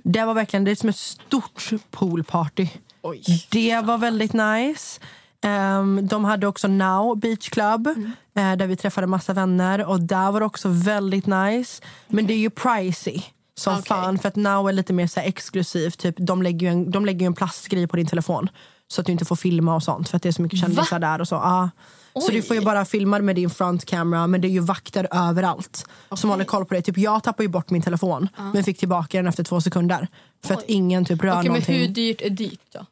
Det 0.03 0.25
var 0.25 0.33
verkligen 0.33 0.63
det 0.63 0.71
är 0.71 0.75
som 0.75 0.89
ett 0.89 0.95
stort 0.95 1.69
poolparty. 1.91 2.67
Oj. 3.01 3.47
Det 3.51 3.81
var 3.81 3.97
väldigt 3.97 4.33
nice. 4.33 5.01
Ehm, 5.43 6.07
de 6.07 6.25
hade 6.25 6.47
också 6.47 6.67
Now 6.67 7.17
Beach 7.17 7.49
Club 7.49 7.87
eh, 8.35 8.55
där 8.55 8.67
vi 8.67 8.75
träffade 8.75 9.07
massa 9.07 9.33
vänner 9.33 9.85
och 9.85 9.99
där 9.99 10.31
var 10.31 10.39
det 10.39 10.45
också 10.45 10.69
väldigt 10.69 11.25
nice. 11.25 11.83
Men 12.07 12.27
det 12.27 12.33
är 12.33 12.37
ju 12.37 12.49
pricey 12.49 13.21
som 13.55 13.73
Okej. 13.73 13.85
fan 13.85 14.19
för 14.19 14.27
att 14.27 14.35
Now 14.35 14.69
är 14.69 14.73
lite 14.73 14.93
mer 14.93 15.07
så 15.07 15.19
exklusivt. 15.19 15.97
Typ, 15.99 16.15
de, 16.17 16.41
lägger 16.41 16.67
ju 16.67 16.73
en, 16.73 16.91
de 16.91 17.05
lägger 17.05 17.25
en 17.25 17.33
plastgrej 17.33 17.87
på 17.87 17.95
din 17.95 18.07
telefon 18.07 18.49
så 18.87 19.01
att 19.01 19.05
du 19.05 19.11
inte 19.11 19.25
får 19.25 19.35
filma 19.35 19.75
och 19.75 19.83
sånt 19.83 20.09
för 20.09 20.17
att 20.17 20.23
det 20.23 20.29
är 20.29 20.33
så 20.33 20.41
mycket 20.41 20.59
kändisar 20.59 20.99
där 20.99 21.21
och 21.21 21.27
så. 21.27 21.35
Ja. 21.35 21.69
Så 22.13 22.27
Oj. 22.27 22.35
du 22.35 22.41
får 22.41 22.55
ju 22.55 22.61
bara 22.61 22.85
filma 22.85 23.19
med 23.19 23.35
din 23.35 23.49
front 23.49 23.85
camera 23.85 24.27
men 24.27 24.41
det 24.41 24.47
är 24.47 24.49
ju 24.49 24.59
vakter 24.59 25.07
överallt 25.11 25.85
som 26.15 26.29
håller 26.29 26.45
koll 26.45 26.65
på 26.65 26.73
dig. 26.73 26.83
Typ 26.83 26.97
jag 26.97 27.23
tappade 27.23 27.43
ju 27.43 27.49
bort 27.49 27.69
min 27.69 27.81
telefon 27.81 28.29
men 28.53 28.63
fick 28.63 28.77
tillbaka 28.77 29.17
den 29.17 29.27
efter 29.27 29.43
två 29.43 29.61
sekunder. 29.61 30.07
För 30.43 30.53
att 30.53 30.63
ingen 30.67 31.05
typ 31.05 31.23
rör 31.23 31.35
men 31.35 31.45
någonting. 31.45 31.75
hur 31.75 31.87
dyrt 31.87 32.21
är 32.21 32.29
dyrt 32.29 32.59
då? 32.73 32.85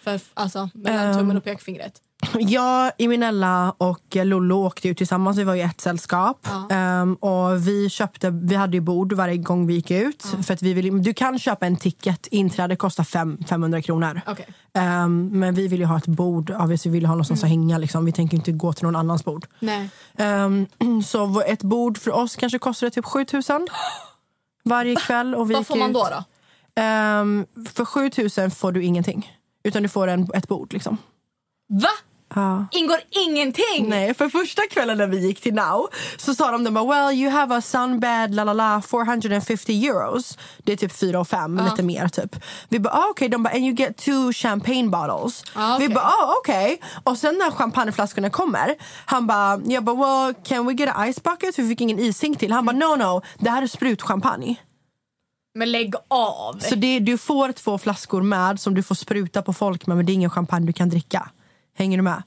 För, 0.00 0.20
alltså, 0.34 0.70
mellan 0.74 1.18
tummen 1.18 1.36
och 1.36 1.44
pekfingret. 1.44 2.00
Jag, 2.38 2.92
Eminella 2.98 3.74
och 3.78 4.16
Lollo 4.16 4.54
åkte 4.66 4.88
ju 4.88 4.94
tillsammans. 4.94 5.38
Vi 5.38 5.44
var 5.44 5.54
ju 5.54 5.60
ett 5.62 5.80
sällskap. 5.80 6.46
Ehm, 6.70 7.14
och 7.14 7.68
vi, 7.68 7.90
köpte, 7.90 8.30
vi 8.30 8.54
hade 8.54 8.76
ju 8.76 8.80
bord 8.80 9.12
varje 9.12 9.36
gång 9.36 9.66
vi 9.66 9.74
gick 9.74 9.90
ut. 9.90 10.22
För 10.46 10.54
att 10.54 10.62
vi 10.62 10.74
vill, 10.74 11.02
du 11.02 11.14
kan 11.14 11.38
köpa 11.38 11.66
en 11.66 11.76
ticket. 11.76 12.26
Inträde 12.26 12.76
kostar 12.76 13.04
fem, 13.04 13.38
500 13.48 13.82
kronor. 13.82 14.20
Okej. 14.26 14.46
Ehm, 14.74 15.28
men 15.32 15.54
vi 15.54 15.68
vill 15.68 15.80
ju 15.80 15.86
ha 15.86 15.98
ett 15.98 16.06
bord. 16.06 16.50
Ja, 16.50 16.64
vi 16.64 16.90
vill 16.90 17.06
ha 17.06 17.14
någonstans 17.14 17.42
att 17.42 17.48
hänga. 17.48 17.78
Liksom. 17.78 18.04
Vi 18.04 18.12
tänker 18.12 18.36
inte 18.36 18.52
gå 18.52 18.72
till 18.72 18.84
någon 18.84 18.96
annans 18.96 19.24
bord. 19.24 19.46
Ehm, 20.18 20.66
så 21.06 21.40
ett 21.40 21.62
bord 21.62 21.98
för 21.98 22.10
oss 22.10 22.36
kanske 22.36 22.58
kostade 22.58 22.90
typ 22.90 23.04
7000 23.04 23.68
varje 24.64 24.96
kväll. 24.96 25.34
Och 25.34 25.50
vi 25.50 25.54
Vad 25.54 25.66
får 25.66 25.76
man 25.76 25.92
då? 25.92 26.08
då? 26.10 26.24
För 27.74 27.84
7000 27.84 28.50
får 28.50 28.72
du 28.72 28.84
ingenting. 28.84 29.32
Utan 29.64 29.82
du 29.82 29.88
får 29.88 30.08
en, 30.08 30.28
ett 30.34 30.48
bord. 30.48 30.72
Liksom. 30.72 30.98
Va? 31.68 31.88
Ja. 32.34 32.66
Ingår 32.72 32.98
ingenting? 33.28 33.88
Nej, 33.88 34.14
för 34.14 34.28
första 34.28 34.62
kvällen 34.70 34.98
när 34.98 35.06
vi 35.06 35.26
gick 35.26 35.40
till 35.40 35.54
Now 35.54 35.88
så 36.16 36.34
sa 36.34 36.50
de, 36.50 36.64
de 36.64 36.74
bara, 36.74 36.84
well 36.84 37.18
you 37.18 37.30
have 37.30 37.56
a 37.56 37.60
sunbed, 37.60 38.34
la 38.34 38.44
la 38.44 38.52
la, 38.52 38.82
450 38.82 39.86
euros. 39.86 40.38
Det 40.58 40.72
är 40.72 40.76
typ 40.76 40.92
4 40.92 41.20
och 41.20 41.28
5, 41.28 41.60
lite 41.70 41.82
mer 41.82 42.08
typ. 42.08 42.36
Vi 42.68 42.78
bara, 42.80 42.94
ah, 42.94 43.06
okej, 43.10 43.28
de 43.28 43.42
bara, 43.42 43.54
and 43.54 43.64
you 43.64 43.74
get 43.74 43.96
two 43.96 44.32
champagne 44.32 44.88
bottles. 44.90 45.44
Ah, 45.54 45.78
Vi 45.78 45.84
okej. 45.84 45.94
bara, 45.94 46.04
ah, 46.04 46.34
okej. 46.40 46.80
Och 47.04 47.18
sen 47.18 47.38
när 47.38 47.50
champagneflaskorna 47.50 48.30
kommer, 48.30 48.74
han 49.04 49.26
bara, 49.26 49.60
jag 49.64 49.84
bara, 49.84 49.96
well 49.96 50.34
can 50.44 50.66
we 50.66 50.72
get 50.72 50.88
a 50.96 51.12
ice 51.12 51.22
bucket? 51.22 51.54
För 51.54 51.62
vi 51.62 51.68
fick 51.68 51.80
ingen 51.80 51.98
ishink 51.98 52.38
till. 52.38 52.52
Han 52.52 52.66
bara, 52.66 52.76
no 52.76 52.96
no, 52.96 53.22
det 53.38 53.50
här 53.50 53.62
är 53.62 53.66
sprutchampagne. 53.66 54.56
Men 55.54 55.72
lägg 55.72 55.94
av! 56.08 56.58
Så 56.58 56.74
det, 56.74 56.98
du 56.98 57.18
får 57.18 57.52
två 57.52 57.78
flaskor 57.78 58.22
med 58.22 58.60
som 58.60 58.74
du 58.74 58.82
får 58.82 58.94
spruta 58.94 59.42
på 59.42 59.52
folk 59.52 59.86
med, 59.86 59.96
men 59.96 60.06
det 60.06 60.12
är 60.12 60.14
ingen 60.14 60.30
champagne 60.30 60.66
du 60.66 60.72
kan 60.72 60.88
dricka. 60.88 61.30
Hänger 61.80 61.96
du 61.96 62.02
med? 62.02 62.22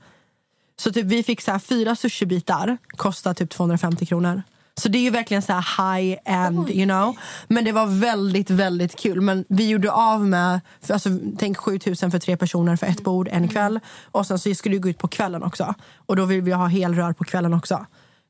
Så 0.79 0.91
typ 0.91 1.05
vi 1.05 1.23
fick 1.23 1.41
så 1.41 1.51
här 1.51 1.59
fyra 1.59 1.95
sushibitar, 1.95 2.77
kostar 2.87 3.33
typ 3.33 3.49
250 3.49 4.05
kronor. 4.05 4.43
Så 4.75 4.89
det 4.89 4.97
är 4.97 5.01
ju 5.01 5.09
verkligen 5.09 5.41
så 5.41 5.53
här 5.53 5.95
high 5.95 6.17
end, 6.25 6.69
you 6.69 6.85
know. 6.85 7.15
Men 7.47 7.65
det 7.65 7.71
var 7.71 7.85
väldigt, 7.85 8.49
väldigt 8.49 8.95
kul. 8.95 9.21
Men 9.21 9.45
vi 9.49 9.69
gjorde 9.69 9.91
av 9.91 10.27
med, 10.27 10.59
för, 10.81 10.93
alltså, 10.93 11.09
tänk 11.39 11.57
7000 11.57 12.11
för 12.11 12.19
tre 12.19 12.37
personer 12.37 12.75
för 12.75 12.87
ett 12.87 13.03
bord 13.03 13.27
en 13.31 13.47
kväll. 13.47 13.79
Och 14.11 14.27
sen 14.27 14.39
så 14.39 14.55
skulle 14.55 14.75
vi 14.75 14.79
gå 14.79 14.89
ut 14.89 14.97
på 14.97 15.07
kvällen 15.07 15.43
också. 15.43 15.73
Och 16.05 16.15
då 16.15 16.25
vill 16.25 16.41
vi 16.41 16.51
ha 16.51 16.65
helrör 16.65 17.13
på 17.13 17.23
kvällen 17.23 17.53
också. 17.53 17.85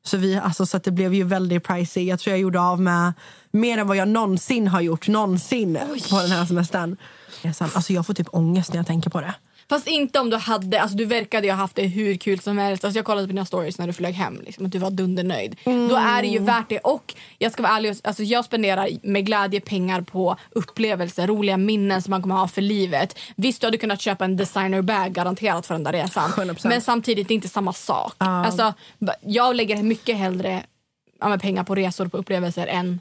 Så, 0.05 0.17
vi, 0.17 0.35
alltså, 0.35 0.65
så 0.65 0.77
det 0.77 0.91
blev 0.91 1.13
ju 1.13 1.23
väldigt 1.23 1.63
pricey. 1.63 2.03
Jag 2.03 2.19
tror 2.19 2.31
jag 2.31 2.39
gjorde 2.39 2.61
av 2.61 2.81
med 2.81 3.13
mer 3.51 3.77
än 3.77 3.87
vad 3.87 3.97
jag 3.97 4.07
någonsin 4.07 4.67
har 4.67 4.81
gjort 4.81 5.07
någonsin 5.07 5.79
på 6.09 6.21
den 6.21 6.31
här 6.31 6.45
semestern. 6.45 6.97
Alltså 7.59 7.93
jag 7.93 8.05
får 8.05 8.13
typ 8.13 8.27
ångest 8.31 8.73
när 8.73 8.79
jag 8.79 8.87
tänker 8.87 9.09
på 9.09 9.21
det. 9.21 9.33
Fast 9.69 9.87
inte 9.87 10.19
om 10.19 10.29
du 10.29 10.37
hade, 10.37 10.81
alltså 10.81 10.97
du 10.97 11.05
verkade 11.05 11.47
ju 11.47 11.53
ha 11.53 11.57
haft 11.57 11.75
det 11.75 11.83
hur 11.83 12.15
kul 12.15 12.39
som 12.39 12.57
helst. 12.57 12.83
Alltså 12.83 12.97
jag 12.97 13.05
kollade 13.05 13.27
på 13.27 13.33
dina 13.33 13.45
stories 13.45 13.77
när 13.77 13.87
du 13.87 13.93
flög 13.93 14.13
hem, 14.13 14.41
liksom, 14.45 14.65
att 14.65 14.71
du 14.71 14.77
var 14.77 14.91
dundernöjd. 14.91 15.55
Mm. 15.63 15.87
Då 15.87 15.95
är 15.95 16.21
det 16.21 16.27
ju 16.27 16.39
värt 16.39 16.69
det. 16.69 16.79
Och 16.79 17.13
jag 17.37 17.51
ska 17.51 17.63
vara 17.63 17.73
ärlig, 17.73 17.95
alltså 18.03 18.23
jag 18.23 18.45
spenderar 18.45 18.89
med 19.03 19.25
glädje 19.25 19.61
pengar 19.61 20.01
på 20.01 20.37
upplevelser, 20.51 21.27
roliga 21.27 21.57
minnen 21.57 22.01
som 22.01 22.11
man 22.11 22.21
kommer 22.21 22.35
ha 22.35 22.47
för 22.47 22.61
livet. 22.61 23.19
Visst, 23.35 23.61
du 23.61 23.67
hade 23.67 23.77
kunnat 23.77 24.01
köpa 24.01 24.25
en 24.25 24.37
designer 24.37 24.81
bag 24.81 25.13
garanterat 25.13 25.65
för 25.65 25.73
den 25.73 25.83
där 25.83 25.91
resan. 25.91 26.29
100%. 26.29 26.67
Men 26.67 26.81
samtidigt, 26.81 27.27
det 27.27 27.33
är 27.33 27.35
inte 27.35 27.49
samma 27.49 27.73
sak. 27.73 28.15
Ja. 28.17 28.45
Alltså, 28.45 28.73
jag 29.21 29.55
lägger 29.55 29.83
mycket 29.83 30.17
hellre 30.17 30.63
ja, 31.19 31.37
pengar 31.37 31.63
på 31.63 31.75
resor 31.75 32.05
och 32.05 32.11
på 32.11 32.17
upplevelser 32.17 32.67
än 32.67 32.99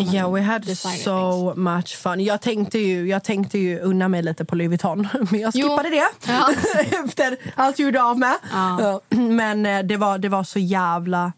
Yeah, 0.00 0.32
we 0.34 0.40
had 0.42 0.76
so 0.78 1.54
much 1.54 1.96
fun. 1.96 2.20
Jag 2.24 2.40
tänkte, 2.40 2.78
ju, 2.78 3.08
jag 3.08 3.24
tänkte 3.24 3.58
ju 3.58 3.80
unna 3.80 4.08
mig 4.08 4.22
lite 4.22 4.44
på 4.44 4.56
Louis 4.56 4.68
Vuitton, 4.68 5.08
men 5.30 5.40
jag 5.40 5.52
Jo. 5.54 5.68
skippade 5.68 5.90
det 5.90 6.06
Ja. 6.26 6.50
efter 7.04 7.36
allt 7.54 7.78
jag 7.78 7.86
gjorde 7.86 8.02
av 8.02 8.18
med. 8.18 8.34
Ja. 8.52 9.00
Men 9.08 9.66
eh, 9.66 9.78
det 9.82 9.96
var, 9.96 10.18
det 10.18 10.28
var 10.28 10.44
så 10.44 10.58
jävla... 10.58 11.32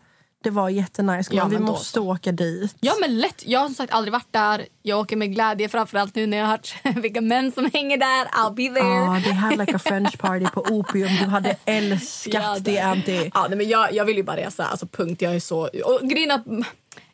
Det 0.45 0.51
var 0.51 0.69
jättenice. 0.69 1.31
Ja, 1.35 1.45
vi 1.45 1.53
men 1.57 1.67
då 1.67 1.73
måste 1.73 2.01
åka 2.01 2.33
dit. 2.33 2.77
Ja 2.81 2.93
men 3.01 3.19
lätt. 3.19 3.43
Jag 3.47 3.61
har 3.61 3.69
sagt 3.69 3.93
aldrig 3.93 4.13
varit 4.13 4.33
där. 4.33 4.67
Jag 4.83 4.99
åker 5.01 5.17
med 5.17 5.33
glädje 5.35 5.69
framförallt 5.69 6.15
nu 6.15 6.27
när 6.27 6.37
jag 6.37 6.45
har 6.45 6.51
hört 6.51 6.75
vilka 6.97 7.21
män 7.21 7.53
som 7.53 7.71
hänger 7.75 7.97
där. 7.99 8.25
I'll 8.27 8.55
be 8.55 8.81
there. 8.81 8.95
Ja, 8.95 9.21
they 9.25 9.33
had 9.33 9.59
like 9.59 9.77
a 9.77 9.79
French 9.79 10.19
party 10.19 10.47
på 10.55 10.61
Opium. 10.61 11.09
Du 11.21 11.25
hade 11.27 11.57
älskat 11.65 12.43
Ja, 12.43 12.57
det, 12.61 12.81
Anty. 12.81 13.31
Ja, 13.35 13.47
nej, 13.49 13.59
men 13.59 13.69
jag, 13.69 13.93
jag 13.93 14.05
vill 14.05 14.17
ju 14.17 14.23
bara 14.23 14.37
resa. 14.37 14.65
Alltså 14.67 14.87
punkt. 14.87 15.23
Jag 15.23 15.35
är 15.35 15.41
så... 15.41 15.61
Och 15.85 16.03
mm, 16.03 16.65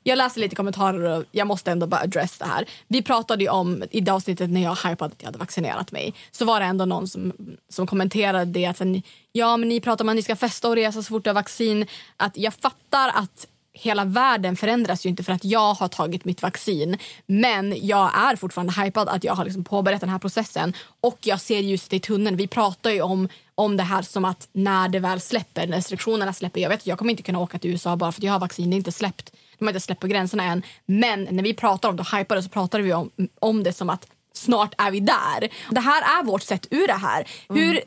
jag 0.03 0.17
läser 0.17 0.41
lite 0.41 0.57
kommentarer 0.57 1.19
och 1.19 1.25
jag 1.31 1.47
måste 1.47 1.71
ändå 1.71 1.87
bara 1.87 2.01
address 2.01 2.39
det 2.39 2.45
här. 2.45 2.65
Vi 2.89 3.03
pratade 3.03 3.45
ju 3.45 3.51
om 3.51 3.85
i 3.91 4.01
det 4.01 4.13
avsnittet 4.13 4.51
när 4.51 4.63
jag 4.63 4.75
hypade 4.75 5.05
att 5.05 5.15
jag 5.19 5.27
hade 5.27 5.39
vaccinerat 5.39 5.93
mig. 5.93 6.15
Så 6.31 6.45
var 6.45 6.61
det 6.61 6.67
ändå 6.67 6.85
någon 6.85 7.09
som, 7.09 7.33
som 7.69 7.87
kommenterade 7.87 8.45
det. 8.45 8.67
Att, 8.67 8.77
sen, 8.79 9.03
ja 9.33 9.57
men 9.57 9.69
ni 9.69 9.81
pratar 9.81 10.05
om 10.05 10.09
att 10.09 10.17
ni 10.17 10.23
ska 10.23 10.37
festa 10.37 10.69
och 10.69 10.77
resa 10.77 11.03
så 11.03 11.09
fort 11.09 11.25
du 11.25 11.31
har 11.31 11.35
vaccin. 11.35 11.87
Att 12.17 12.37
jag 12.37 12.55
fattar 12.55 13.09
att 13.09 13.47
hela 13.73 14.05
världen 14.05 14.57
förändras 14.57 15.07
ju 15.07 15.11
inte 15.11 15.23
för 15.23 15.33
att 15.33 15.45
jag 15.45 15.75
har 15.75 15.89
tagit 15.89 16.25
mitt 16.25 16.43
vaccin. 16.43 16.99
Men 17.27 17.87
jag 17.87 18.11
är 18.15 18.37
fortfarande 18.37 18.83
hypad 18.83 19.09
att 19.09 19.25
jag 19.25 19.35
har 19.35 19.45
liksom 19.45 19.65
påbörjat 19.65 20.01
den 20.01 20.11
här 20.11 20.19
processen. 20.19 20.73
Och 21.01 21.19
jag 21.23 21.41
ser 21.41 21.59
ljuset 21.59 21.93
i 21.93 22.01
tunneln. 22.01 22.37
Vi 22.37 22.47
pratar 22.47 22.91
ju 22.91 23.03
om, 23.03 23.29
om 23.55 23.77
det 23.77 23.83
här 23.83 24.03
som 24.03 24.25
att 24.25 24.49
när 24.53 24.89
det 24.89 24.99
väl 24.99 25.21
släpper, 25.21 25.67
när 25.67 25.77
restriktionerna 25.77 26.33
släpper. 26.33 26.61
Jag 26.61 26.69
vet 26.69 26.81
att 26.81 26.87
jag 26.87 26.99
kommer 26.99 27.11
inte 27.11 27.23
kunna 27.23 27.39
åka 27.39 27.59
till 27.59 27.71
USA 27.71 27.97
bara 27.97 28.13
för 28.13 28.21
att 28.21 28.25
jag 28.25 28.33
har 28.33 28.41
vaccin. 28.41 28.71
Det 28.71 28.75
är 28.75 28.79
inte 28.79 28.93
släppt. 28.93 29.33
De 29.63 29.67
har 29.67 29.73
inte 29.73 29.81
släppt 29.81 30.01
på 30.01 30.07
gränserna 30.07 30.45
än. 30.45 30.63
Men 30.87 31.29
när 31.31 31.43
vi 31.43 31.55
pratar 31.55 31.89
om 31.89 31.97
det 31.97 32.37
och 32.37 32.45
så 32.45 32.51
pratar 32.51 32.81
vi 32.81 32.93
om, 32.93 33.11
om 33.41 33.63
det 33.63 33.73
som 33.73 33.91
att 33.91 34.07
snart 34.35 34.75
är 34.79 34.91
vi 34.91 35.01
där. 35.01 35.49
Det 35.71 35.81
här 35.81 36.21
är 36.21 36.25
vårt 36.25 36.43
sätt 36.43 36.67
ur 36.71 36.87
det 36.87 36.93
här. 36.93 37.29
Hur, 37.49 37.81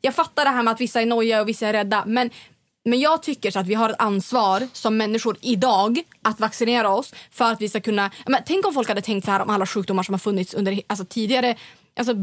jag 0.00 0.14
fattar 0.14 0.44
det 0.44 0.50
här 0.50 0.62
med 0.62 0.72
att 0.72 0.80
vissa 0.80 1.00
är 1.00 1.06
nojiga 1.06 1.40
och 1.40 1.48
vissa 1.48 1.68
är 1.68 1.72
rädda. 1.72 2.04
Men 2.06 2.30
men 2.84 3.00
jag 3.00 3.22
tycker 3.22 3.50
så 3.50 3.58
att 3.58 3.66
vi 3.66 3.74
har 3.74 3.90
ett 3.90 3.96
ansvar 3.98 4.68
som 4.72 4.96
människor 4.96 5.36
idag 5.40 6.00
att 6.22 6.40
vaccinera 6.40 6.90
oss 6.90 7.14
för 7.30 7.52
att 7.52 7.60
vi 7.60 7.68
ska 7.68 7.80
kunna... 7.80 8.10
Men 8.26 8.42
tänk 8.46 8.66
om 8.66 8.74
folk 8.74 8.88
hade 8.88 9.00
tänkt 9.00 9.24
så 9.24 9.30
här 9.30 9.42
om 9.42 9.50
alla 9.50 9.66
sjukdomar 9.66 10.02
som 10.02 10.14
har 10.14 10.18
funnits 10.18 10.54
under 10.54 10.80
alltså, 10.86 11.04
tidigare... 11.04 11.56
Alltså, 11.96 12.14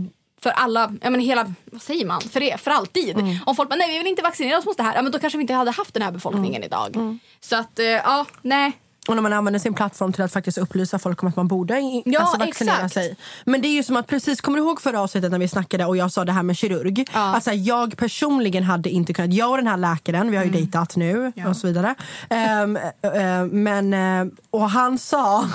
för 0.41 0.49
alla, 0.49 0.93
ja 1.01 1.09
men 1.09 1.19
hela, 1.19 1.53
vad 1.65 1.81
säger 1.81 2.05
man, 2.05 2.21
för, 2.21 2.39
det, 2.39 2.57
för 2.61 2.71
alltid. 2.71 3.17
Om 3.45 3.55
folk 3.55 3.69
bara, 3.69 3.75
nej 3.75 3.91
vi 3.91 3.97
vill 3.97 4.07
inte 4.07 4.21
vaccinera 4.21 4.57
oss 4.57 4.65
mot 4.65 4.77
det 4.77 4.83
här, 4.83 4.95
ja 4.95 5.01
men 5.01 5.11
då 5.11 5.19
kanske 5.19 5.37
vi 5.37 5.41
inte 5.41 5.53
hade 5.53 5.71
haft 5.71 5.93
den 5.93 6.03
här 6.03 6.11
befolkningen 6.11 6.63
idag. 6.63 7.17
Så 7.39 7.55
att, 7.55 7.79
eh, 7.79 7.85
ja, 7.85 8.25
nej. 8.41 8.71
Och 9.07 9.15
när 9.15 9.21
man 9.21 9.33
använder 9.33 9.59
sin 9.59 9.73
plattform 9.73 10.13
till 10.13 10.23
att 10.23 10.31
faktiskt 10.33 10.57
upplysa 10.57 10.99
folk 10.99 11.23
om 11.23 11.29
att 11.29 11.35
man 11.35 11.47
borde 11.47 11.79
Ja, 12.05 12.19
alltså 12.21 12.37
vaccinera 12.37 12.75
exakt. 12.75 12.93
sig. 12.93 13.15
Men 13.45 13.61
det 13.61 13.67
är 13.67 13.73
ju 13.73 13.83
som 13.83 13.95
att 13.95 14.07
precis, 14.07 14.41
kommer 14.41 14.57
du 14.57 14.63
ihåg 14.63 14.81
förra 14.81 15.01
avsnittet 15.01 15.31
när 15.31 15.39
vi 15.39 15.47
snackade 15.47 15.85
och 15.85 15.97
jag 15.97 16.11
sa 16.11 16.25
det 16.25 16.31
här 16.31 16.43
med 16.43 16.57
kirurg? 16.57 17.05
Alltså 17.13 17.51
jag 17.51 17.97
personligen 17.97 18.63
hade 18.63 18.89
inte 18.89 19.13
kunnat, 19.13 19.33
jag 19.33 19.51
och 19.51 19.57
den 19.57 19.67
här 19.67 19.77
läkaren, 19.77 20.31
vi 20.31 20.37
har 20.37 20.43
ju 20.43 20.49
Mm. 20.49 20.61
dejtat 20.61 20.95
nu 20.95 21.31
och 21.49 21.57
så 21.57 21.67
vidare. 21.67 21.95
Ehm, 22.29 22.77
eh, 23.01 23.45
men, 23.45 23.93
eh, 23.93 24.25
och 24.49 24.69
han 24.69 24.97
sa 24.97 25.45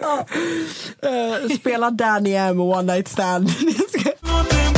Ja. 0.00 0.26
Eh, 1.02 1.48
Spela 1.58 1.90
Danny 1.90 2.34
M 2.34 2.60
One 2.60 2.92
Night 2.94 3.08
Stand. 3.08 3.50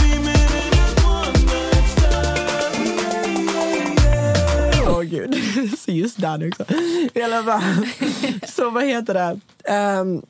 Åh 5.01 5.05
gud, 5.07 5.35
så 5.79 5.91
just 5.91 6.17
Danny 6.17 6.49
också. 6.51 6.65
I 7.15 7.23
alla 7.23 7.43
fall. 7.43 7.87
Så 8.49 8.71
vad 8.71 8.85
heter 8.85 9.15
det? 9.15 9.41
Ehm, 9.73 10.23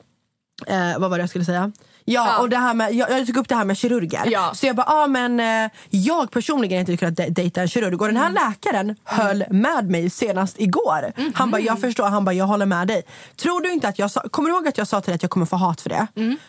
eh, 0.66 0.98
vad 0.98 1.10
var 1.10 1.18
det 1.18 1.22
jag 1.22 1.28
skulle 1.30 1.44
säga? 1.44 1.72
Ja, 2.04 2.26
Ja. 2.26 2.38
och 2.38 2.48
det 2.48 2.56
här 2.56 2.74
med, 2.74 2.94
jag, 2.94 3.10
jag 3.10 3.26
tog 3.26 3.36
upp 3.36 3.48
det 3.48 3.54
här 3.54 3.64
med 3.64 3.76
kirurger. 3.76 4.22
Ja. 4.26 4.52
Så 4.54 4.66
jag 4.66 4.76
bara, 4.76 4.86
ah, 4.86 5.06
men 5.06 5.40
eh, 5.64 5.70
jag 5.90 6.30
personligen 6.30 6.80
inte 6.80 6.96
kunnat 6.96 7.16
de- 7.16 7.30
dejta 7.30 7.60
en 7.60 7.68
kirurg. 7.68 8.00
Och 8.00 8.06
den 8.06 8.16
här 8.16 8.30
läkaren 8.30 8.96
höll 9.04 9.44
med 9.50 9.90
mig 9.90 10.10
senast 10.10 10.60
igår. 10.60 11.12
Han 11.34 11.50
bara, 11.50 11.60
jag 11.60 11.80
förstår, 11.80 12.04
han 12.06 12.24
bara, 12.24 12.32
jag 12.32 12.44
håller 12.46 12.66
med 12.66 12.88
dig. 12.88 13.02
Tror 13.36 13.60
du 13.60 13.72
inte 13.72 13.88
att 13.88 13.98
jag 13.98 14.10
sa, 14.10 14.20
kommer 14.30 14.48
du 14.50 14.54
ihåg 14.56 14.68
att 14.68 14.78
jag 14.78 14.86
sa 14.88 15.00
till 15.00 15.06
dig 15.10 15.14
att 15.14 15.22
jag 15.22 15.30
kommer 15.30 15.46
få 15.46 15.56
hat 15.56 15.80
för 15.80 15.88
det? 15.88 16.06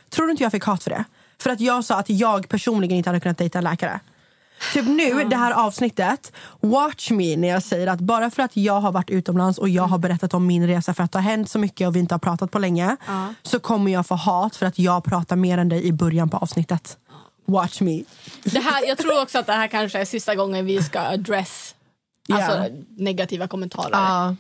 Tror 0.10 0.26
du 0.26 0.32
inte 0.32 0.44
jag 0.44 0.52
fick 0.52 0.64
hat 0.64 0.84
för 0.84 0.90
det? 0.90 1.04
För 1.42 1.50
att 1.50 1.60
jag 1.62 1.84
sa 1.86 1.96
att 1.96 2.10
jag 2.10 2.50
personligen 2.50 2.98
inte 2.98 3.10
hade 3.10 3.20
kunnat 3.20 3.38
dejta 3.38 3.58
en 3.58 3.64
läkare. 3.64 4.00
Typ 4.74 4.86
nu, 4.86 5.24
det 5.24 5.36
här 5.36 5.52
avsnittet, 5.52 6.32
watch 6.60 7.12
me 7.12 7.38
när 7.38 7.48
jag 7.48 7.64
säger 7.64 7.88
att 7.88 8.00
bara 8.00 8.30
för 8.32 8.44
att 8.44 8.58
jag 8.58 8.82
har 8.82 8.92
varit 8.92 9.10
utomlands 9.10 9.58
och 9.60 9.70
jag 9.70 9.84
har 9.84 9.98
berättat 9.98 10.34
om 10.34 10.48
min 10.48 10.68
resa 10.68 10.94
för 10.94 11.04
att 11.04 11.12
det 11.12 11.18
har 11.18 11.24
hänt 11.24 11.50
så 11.50 11.60
mycket 11.60 11.88
och 11.88 11.96
vi 11.96 12.00
inte 12.00 12.14
har 12.14 12.20
pratat 12.20 12.52
på 12.52 12.60
länge 12.60 12.98
så 13.44 13.60
kommer 13.60 13.92
jag 13.92 14.08
få 14.08 14.16
hat 14.16 14.56
för 14.56 14.66
att 14.66 14.80
jag 14.80 15.04
pratar 15.04 15.36
mer 15.36 15.58
än 15.58 15.70
dig 15.70 15.86
i 15.86 15.92
början 15.94 16.30
på 16.30 16.38
avsnittet. 16.38 16.98
Watch 17.46 17.82
me. 17.82 18.04
Det 18.44 18.60
här, 18.60 18.88
jag 18.88 18.98
tror 18.98 19.22
också 19.22 19.40
att 19.40 19.46
det 19.46 19.54
här 19.54 19.68
kanske 19.68 20.00
är 20.00 20.06
sista 20.06 20.36
gången 20.36 20.66
vi 20.66 20.84
ska 20.84 21.00
address 21.00 21.76
alltså, 22.34 22.58
Ja. 22.58 22.66
negativa 22.98 23.48
kommentarer. 23.48 23.90
Ja. 23.92 24.36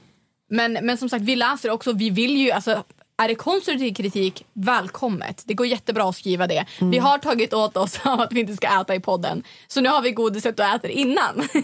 Men, 0.49 0.73
men 0.73 0.97
som 0.97 1.09
sagt, 1.09 1.23
vi 1.23 1.35
läser 1.35 1.69
också. 1.71 1.93
Vi 1.93 2.09
vill 2.09 2.37
ju, 2.37 2.51
alltså, 2.51 2.83
är 3.23 3.27
det 3.27 3.35
konstruktiv 3.35 3.93
kritik, 3.93 4.45
välkommet. 4.53 5.43
Det 5.45 5.53
går 5.53 5.67
jättebra 5.67 6.09
att 6.09 6.15
skriva 6.17 6.47
det. 6.47 6.65
Vi 6.79 6.97
har 6.97 7.17
tagit 7.17 7.53
åt 7.53 7.77
oss 7.77 7.99
av 8.03 8.21
att 8.21 8.33
vi 8.33 8.39
inte 8.39 8.55
ska 8.55 8.81
äta 8.81 8.95
i 8.95 8.99
podden. 8.99 9.43
Så 9.67 9.81
nu 9.81 9.89
har 9.89 10.01
vi 10.01 10.11
godiset 10.11 10.59
och 10.59 10.65
äter 10.65 10.91
innan. 10.91 11.47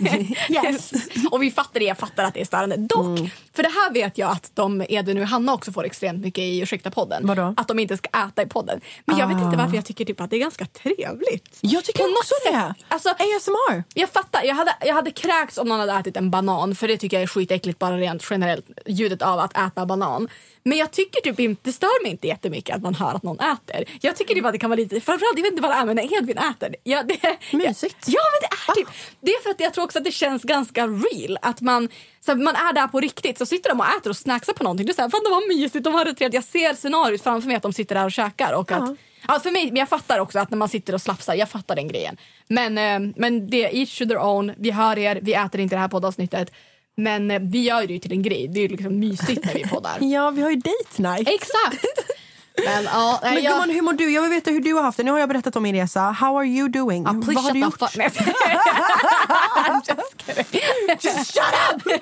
Yes. 0.49 0.91
och 1.31 1.43
vi 1.43 1.51
fattar 1.51 1.79
det, 1.79 1.85
jag 1.85 1.97
fattar 1.97 2.23
att 2.23 2.33
det 2.33 2.41
är 2.41 2.45
störande. 2.45 2.77
Dock, 2.77 3.19
för 3.55 3.63
det 3.63 3.69
här 3.69 3.93
vet 3.93 4.17
jag 4.17 4.31
att 4.31 4.51
de, 4.53 4.85
Edvin 4.89 5.21
och 5.21 5.27
Hanna 5.27 5.53
också 5.53 5.71
får 5.71 5.85
extremt 5.85 6.25
mycket 6.25 6.41
i 6.41 6.59
Ursäkta 6.61 6.91
podden. 6.91 7.27
Vadå? 7.27 7.53
Att 7.57 7.67
de 7.67 7.79
inte 7.79 7.97
ska 7.97 8.09
äta 8.27 8.41
i 8.41 8.45
podden. 8.45 8.81
Men 9.05 9.17
jag 9.17 9.27
vet 9.27 9.37
inte 9.41 9.57
varför 9.57 9.75
jag 9.75 9.85
tycker 9.85 10.05
typ 10.05 10.21
att 10.21 10.29
det 10.29 10.35
är 10.35 10.39
ganska 10.39 10.65
trevligt. 10.65 11.57
Jag 11.61 11.83
tycker 11.83 12.03
På 12.03 12.07
något 12.09 12.17
också 12.17 12.33
det. 12.45 12.51
sätt. 12.51 12.85
Alltså, 12.87 13.09
ASMR. 13.09 13.83
jag 13.93 14.09
fattar. 14.09 14.43
Jag 14.43 14.55
hade, 14.55 14.75
jag 14.81 14.93
hade 14.93 15.11
kräkts 15.11 15.57
om 15.57 15.67
någon 15.67 15.79
hade 15.79 15.93
ätit 15.93 16.17
en 16.17 16.31
banan. 16.31 16.75
För 16.75 16.87
det 16.87 16.97
tycker 16.97 17.17
jag 17.17 17.23
är 17.23 17.27
skitäckligt 17.27 17.79
bara 17.79 17.97
rent 17.97 18.27
generellt. 18.29 18.65
Ljudet 18.85 19.21
av 19.21 19.39
att 19.39 19.57
äta 19.57 19.85
banan. 19.85 20.27
Men 20.63 20.77
jag 20.77 20.91
tycker 20.91 21.21
typ 21.21 21.39
inte, 21.49 21.62
det 21.63 21.71
stör 21.71 22.03
mig 22.03 22.12
inte 22.12 22.27
jättemycket 22.27 22.75
att 22.75 22.81
man 22.81 22.95
hör 22.95 23.13
att 23.13 23.23
någon 23.23 23.39
äter. 23.39 23.86
Jag 24.01 24.15
tycker 24.15 24.36
typ 24.36 24.45
att 24.45 24.51
det 24.51 24.57
kan 24.57 24.69
vara 24.69 24.77
lite, 24.77 25.01
framförallt 25.01 25.38
jag 25.38 25.43
vet 25.43 25.51
inte 25.51 25.62
vad 25.62 25.71
det 25.71 25.75
är 25.75 25.86
men 25.86 25.95
när 25.95 26.17
Edvin 26.17 26.38
äter. 26.38 26.75
Ja, 26.83 27.03
det, 27.03 27.38
Mysigt. 27.57 27.97
Ja 28.07 28.21
men 28.33 28.49
det 28.49 28.71
är 28.71 28.75
typ. 28.75 28.88
Det 29.21 29.31
är 29.31 29.43
för 29.43 29.49
att 29.49 29.60
jag 29.60 29.73
tror 29.73 29.83
också 29.83 29.97
att 29.97 30.05
det 30.05 30.12
känns 30.12 30.43
ganska 30.43 30.88
real. 30.88 31.38
Att 31.41 31.62
man, 31.62 31.89
så 32.25 32.31
här, 32.31 32.39
man 32.39 32.55
är 32.55 32.73
där 32.73 32.88
på 32.88 32.99
riktigt. 32.99 33.38
Så 33.38 33.45
sitter 33.45 33.69
de 33.69 33.79
och 33.79 33.86
äter 33.86 34.10
och 34.10 34.17
snacksar 34.17 34.53
på 34.53 34.63
någonting. 34.63 34.86
Det 34.86 34.91
är 34.91 34.93
så 34.93 35.01
här, 35.01 35.10
fan 35.10 35.21
de 35.23 35.33
har 35.33 35.57
mysigt, 35.57 35.83
de 35.83 35.93
har 35.93 36.05
det 36.05 36.13
trevligt. 36.13 36.33
Jag 36.33 36.43
ser 36.43 36.73
scenariot 36.73 37.21
framför 37.21 37.47
mig 37.47 37.57
att 37.57 37.63
de 37.63 37.73
sitter 37.73 37.95
där 37.95 38.05
och 38.05 38.12
käkar. 38.12 38.53
Och 38.53 38.71
att, 38.71 38.89
ja, 39.27 39.39
för 39.39 39.51
mig, 39.51 39.65
men 39.65 39.75
jag 39.75 39.89
fattar 39.89 40.19
också 40.19 40.39
att 40.39 40.49
när 40.49 40.57
man 40.57 40.69
sitter 40.69 40.93
och 40.93 41.01
slafsar, 41.01 41.36
jag 41.36 41.49
fattar 41.49 41.75
den 41.75 41.88
grejen. 41.88 42.17
Men, 42.47 42.77
eh, 42.77 43.13
men 43.15 43.49
det 43.49 43.65
är 43.65 43.75
each 43.75 43.97
to 43.99 44.05
their 44.05 44.19
own. 44.19 44.53
Vi 44.57 44.71
hör 44.71 44.97
er, 44.97 45.19
vi 45.21 45.33
äter 45.33 45.62
inte 45.62 45.75
det 45.75 45.79
här 45.79 45.88
poddavsnittet. 45.88 46.51
Men 46.97 47.31
eh, 47.31 47.39
vi 47.41 47.62
gör 47.62 47.88
det 47.88 47.93
ju 47.93 47.99
till 47.99 48.12
en 48.12 48.21
grej. 48.21 48.47
Det 48.47 48.60
är 48.60 48.62
ju 48.62 48.67
liksom 48.67 48.99
mysigt 48.99 49.45
när 49.45 49.53
vi 49.53 49.63
poddar. 49.69 49.97
Ja, 50.01 50.31
vi 50.31 50.41
har 50.41 50.49
ju 50.49 50.55
date 50.55 51.01
night. 51.01 51.27
Exakt! 51.29 51.86
Men 52.65 52.83
ja, 52.83 53.19
Men 53.23 53.43
jag... 53.43 53.53
gumman, 53.53 53.69
hur 53.69 53.81
mår 53.81 53.93
du? 53.93 54.13
Jag 54.13 54.21
vill 54.21 54.31
veta 54.31 54.51
hur 54.51 54.60
du 54.60 54.73
har 54.73 54.83
haft 54.83 54.97
det. 54.97 55.03
Nu 55.03 55.12
har 55.12 55.19
jag 55.19 55.29
berättat 55.29 55.55
om 55.55 55.63
min 55.63 55.75
resa. 55.75 56.01
How 56.01 56.38
are 56.38 56.45
you 56.45 56.69
doing? 56.69 57.03
Ja, 57.03 57.13
Vad 57.25 57.36
har 57.36 57.51
du 57.51 57.60
gjort? 57.60 57.81
just. 57.81 58.15
Just 61.05 61.33
shut 61.33 61.43
up! 61.75 62.01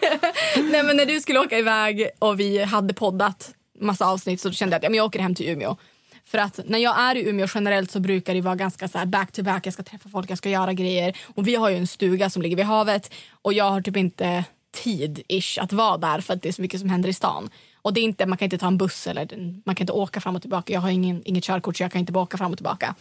Nej, 0.71 0.83
men 0.83 0.97
när 0.97 1.05
du 1.05 1.21
skulle 1.21 1.39
åka 1.39 1.57
iväg 1.57 2.09
och 2.19 2.39
vi 2.39 2.63
hade 2.63 2.93
poddat 2.93 3.53
massa 3.79 4.05
avsnitt 4.05 4.41
så 4.41 4.51
kände 4.51 4.73
jag 4.73 4.77
att 4.77 4.83
ja, 4.83 4.89
men 4.89 4.97
jag 4.97 5.05
åker 5.05 5.19
hem 5.19 5.35
till 5.35 5.49
Umeå. 5.49 5.77
För 6.25 6.37
att 6.37 6.59
när 6.65 6.79
jag 6.79 6.99
är 6.99 7.15
i 7.15 7.29
Umeå 7.29 7.47
generellt 7.53 7.91
så 7.91 7.99
brukar 7.99 8.33
det 8.33 8.41
vara 8.41 8.55
ganska 8.55 8.87
så 8.87 8.97
här 8.97 9.05
back 9.05 9.31
to 9.31 9.43
back. 9.43 9.65
Jag 9.65 9.73
ska 9.73 9.83
träffa 9.83 10.09
folk, 10.09 10.29
jag 10.29 10.37
ska 10.37 10.49
göra 10.49 10.73
grejer. 10.73 11.17
Och 11.35 11.47
vi 11.47 11.55
har 11.55 11.69
ju 11.69 11.77
en 11.77 11.87
stuga 11.87 12.29
som 12.29 12.41
ligger 12.41 12.55
vid 12.55 12.65
havet 12.65 13.13
och 13.41 13.53
jag 13.53 13.69
har 13.71 13.81
typ 13.81 13.97
inte 13.97 14.43
tid-ish 14.75 15.59
att 15.61 15.73
vara 15.73 15.97
där 15.97 16.21
för 16.21 16.33
att 16.33 16.41
det 16.41 16.49
är 16.49 16.53
så 16.53 16.61
mycket 16.61 16.79
som 16.79 16.89
händer 16.89 17.09
i 17.09 17.13
stan. 17.13 17.49
Och 17.81 17.93
det 17.93 17.99
är 17.99 18.03
inte, 18.03 18.25
man 18.25 18.37
kan 18.37 18.45
inte 18.45 18.57
ta 18.57 18.67
en 18.67 18.77
buss 18.77 19.07
eller 19.07 19.27
man 19.65 19.75
kan 19.75 19.83
inte 19.83 19.93
åka 19.93 20.21
fram 20.21 20.35
och 20.35 20.41
tillbaka. 20.41 20.73
Jag 20.73 20.81
har 20.81 20.89
ingen, 20.89 21.21
inget 21.25 21.43
körkort 21.43 21.77
så 21.77 21.83
jag 21.83 21.91
kan 21.91 21.99
inte 21.99 22.11
bara 22.11 22.23
åka 22.23 22.37
fram 22.37 22.51
och 22.51 22.57
tillbaka. 22.57 22.95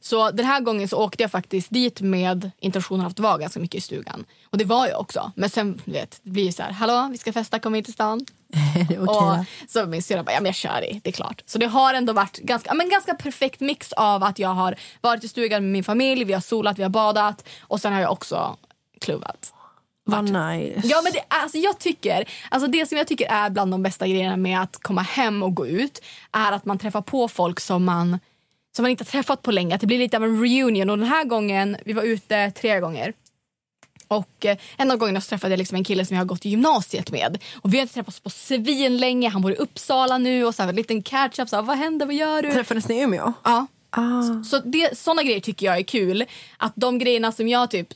Så 0.00 0.30
den 0.30 0.46
här 0.46 0.60
gången 0.60 0.88
så 0.88 0.96
åkte 0.96 1.22
jag 1.22 1.30
faktiskt 1.30 1.70
dit 1.70 2.00
med 2.00 2.50
intentionen 2.58 3.06
att 3.06 3.18
vara 3.18 3.38
ganska 3.38 3.60
mycket 3.60 3.78
i 3.78 3.80
stugan. 3.80 4.24
Och 4.50 4.58
det 4.58 4.64
var 4.64 4.86
jag 4.86 5.00
också. 5.00 5.32
Men 5.36 5.50
sen 5.50 5.80
du 5.84 5.92
vet, 5.92 6.20
det 6.22 6.30
blir 6.30 6.52
så 6.52 6.62
här, 6.62 6.70
hallå 6.72 7.08
vi 7.12 7.18
ska 7.18 7.32
festa, 7.32 7.58
kom 7.58 7.74
hit 7.74 7.84
till 7.84 7.94
stan. 7.94 8.26
okay, 8.88 8.98
och 8.98 9.44
så 9.68 9.86
min 9.86 10.02
syrra 10.02 10.22
bara, 10.22 10.32
ja 10.32 10.40
men 10.40 10.46
jag 10.46 10.54
kör 10.54 10.80
det, 10.80 11.00
det 11.02 11.10
är 11.10 11.12
klart. 11.12 11.42
Så 11.46 11.58
det 11.58 11.66
har 11.66 11.94
ändå 11.94 12.12
varit 12.12 12.38
ganska, 12.38 12.74
men 12.74 12.88
ganska 12.88 13.14
perfekt 13.14 13.60
mix 13.60 13.92
av 13.92 14.22
att 14.22 14.38
jag 14.38 14.48
har 14.48 14.74
varit 15.00 15.24
i 15.24 15.28
stugan 15.28 15.62
med 15.62 15.72
min 15.72 15.84
familj, 15.84 16.24
vi 16.24 16.32
har 16.32 16.40
solat, 16.40 16.78
vi 16.78 16.82
har 16.82 16.90
badat 16.90 17.48
och 17.60 17.80
sen 17.80 17.92
har 17.92 18.00
jag 18.00 18.12
också 18.12 18.56
klubbat. 19.00 19.52
Vad 20.04 20.24
nice. 20.24 20.80
Ja, 20.84 21.00
men 21.02 21.12
det, 21.12 21.24
alltså 21.28 21.58
jag 21.58 21.78
tycker, 21.78 22.28
alltså 22.48 22.68
det 22.68 22.88
som 22.88 22.98
jag 22.98 23.06
tycker 23.06 23.26
är 23.26 23.50
bland 23.50 23.70
de 23.70 23.82
bästa 23.82 24.06
grejerna 24.06 24.36
med 24.36 24.60
att 24.60 24.76
komma 24.82 25.02
hem 25.02 25.42
och 25.42 25.54
gå 25.54 25.66
ut 25.66 26.02
är 26.32 26.52
att 26.52 26.64
man 26.64 26.78
träffar 26.78 27.02
på 27.02 27.28
folk 27.28 27.60
som 27.60 27.84
man, 27.84 28.18
som 28.76 28.82
man 28.82 28.90
inte 28.90 29.04
har 29.04 29.10
träffat 29.10 29.42
på 29.42 29.50
länge. 29.50 29.74
Att 29.74 29.80
det 29.80 29.86
blir 29.86 29.98
lite 29.98 30.16
av 30.16 30.24
en 30.24 30.40
reunion. 30.40 30.90
Och 30.90 30.98
den 30.98 31.06
här 31.06 31.24
gången, 31.24 31.76
vi 31.84 31.92
var 31.92 32.02
ute 32.02 32.50
tre 32.50 32.80
gånger. 32.80 33.12
Och 34.08 34.46
eh, 34.46 34.56
en 34.76 34.90
av 34.90 34.96
gångerna 34.96 35.20
så 35.20 35.28
träffade 35.28 35.52
jag 35.52 35.58
liksom 35.58 35.76
en 35.76 35.84
kille 35.84 36.06
som 36.06 36.16
jag 36.16 36.20
har 36.20 36.28
gått 36.28 36.46
i 36.46 36.48
gymnasiet 36.48 37.10
med. 37.10 37.42
Och 37.54 37.74
vi 37.74 37.78
har 37.78 37.82
inte 37.82 37.94
träffats 37.94 38.20
på 38.20 38.30
svin 38.30 38.96
länge. 38.96 39.28
Han 39.28 39.42
bor 39.42 39.52
i 39.52 39.56
Uppsala 39.56 40.18
nu 40.18 40.44
och 40.44 40.54
så 40.54 40.62
här, 40.62 40.68
en 40.68 40.76
liten 40.76 41.02
catch 41.02 41.38
up. 41.38 41.48
Så 41.48 41.56
här, 41.56 41.62
vad 41.62 41.78
händer? 41.78 42.06
Vad 42.06 42.14
gör 42.14 42.42
du? 42.42 42.52
Träffades 42.52 42.88
ni 42.88 42.94
i 42.94 43.02
Umeå? 43.02 43.32
Ja. 43.42 43.66
Ah. 43.90 44.42
Så 44.44 44.58
det, 44.58 44.98
såna 44.98 45.22
grejer 45.22 45.40
tycker 45.40 45.66
jag 45.66 45.78
är 45.78 45.82
kul. 45.82 46.24
Att 46.56 46.72
de 46.74 46.98
grejerna 46.98 47.32
som 47.32 47.48
jag 47.48 47.70
typ 47.70 47.88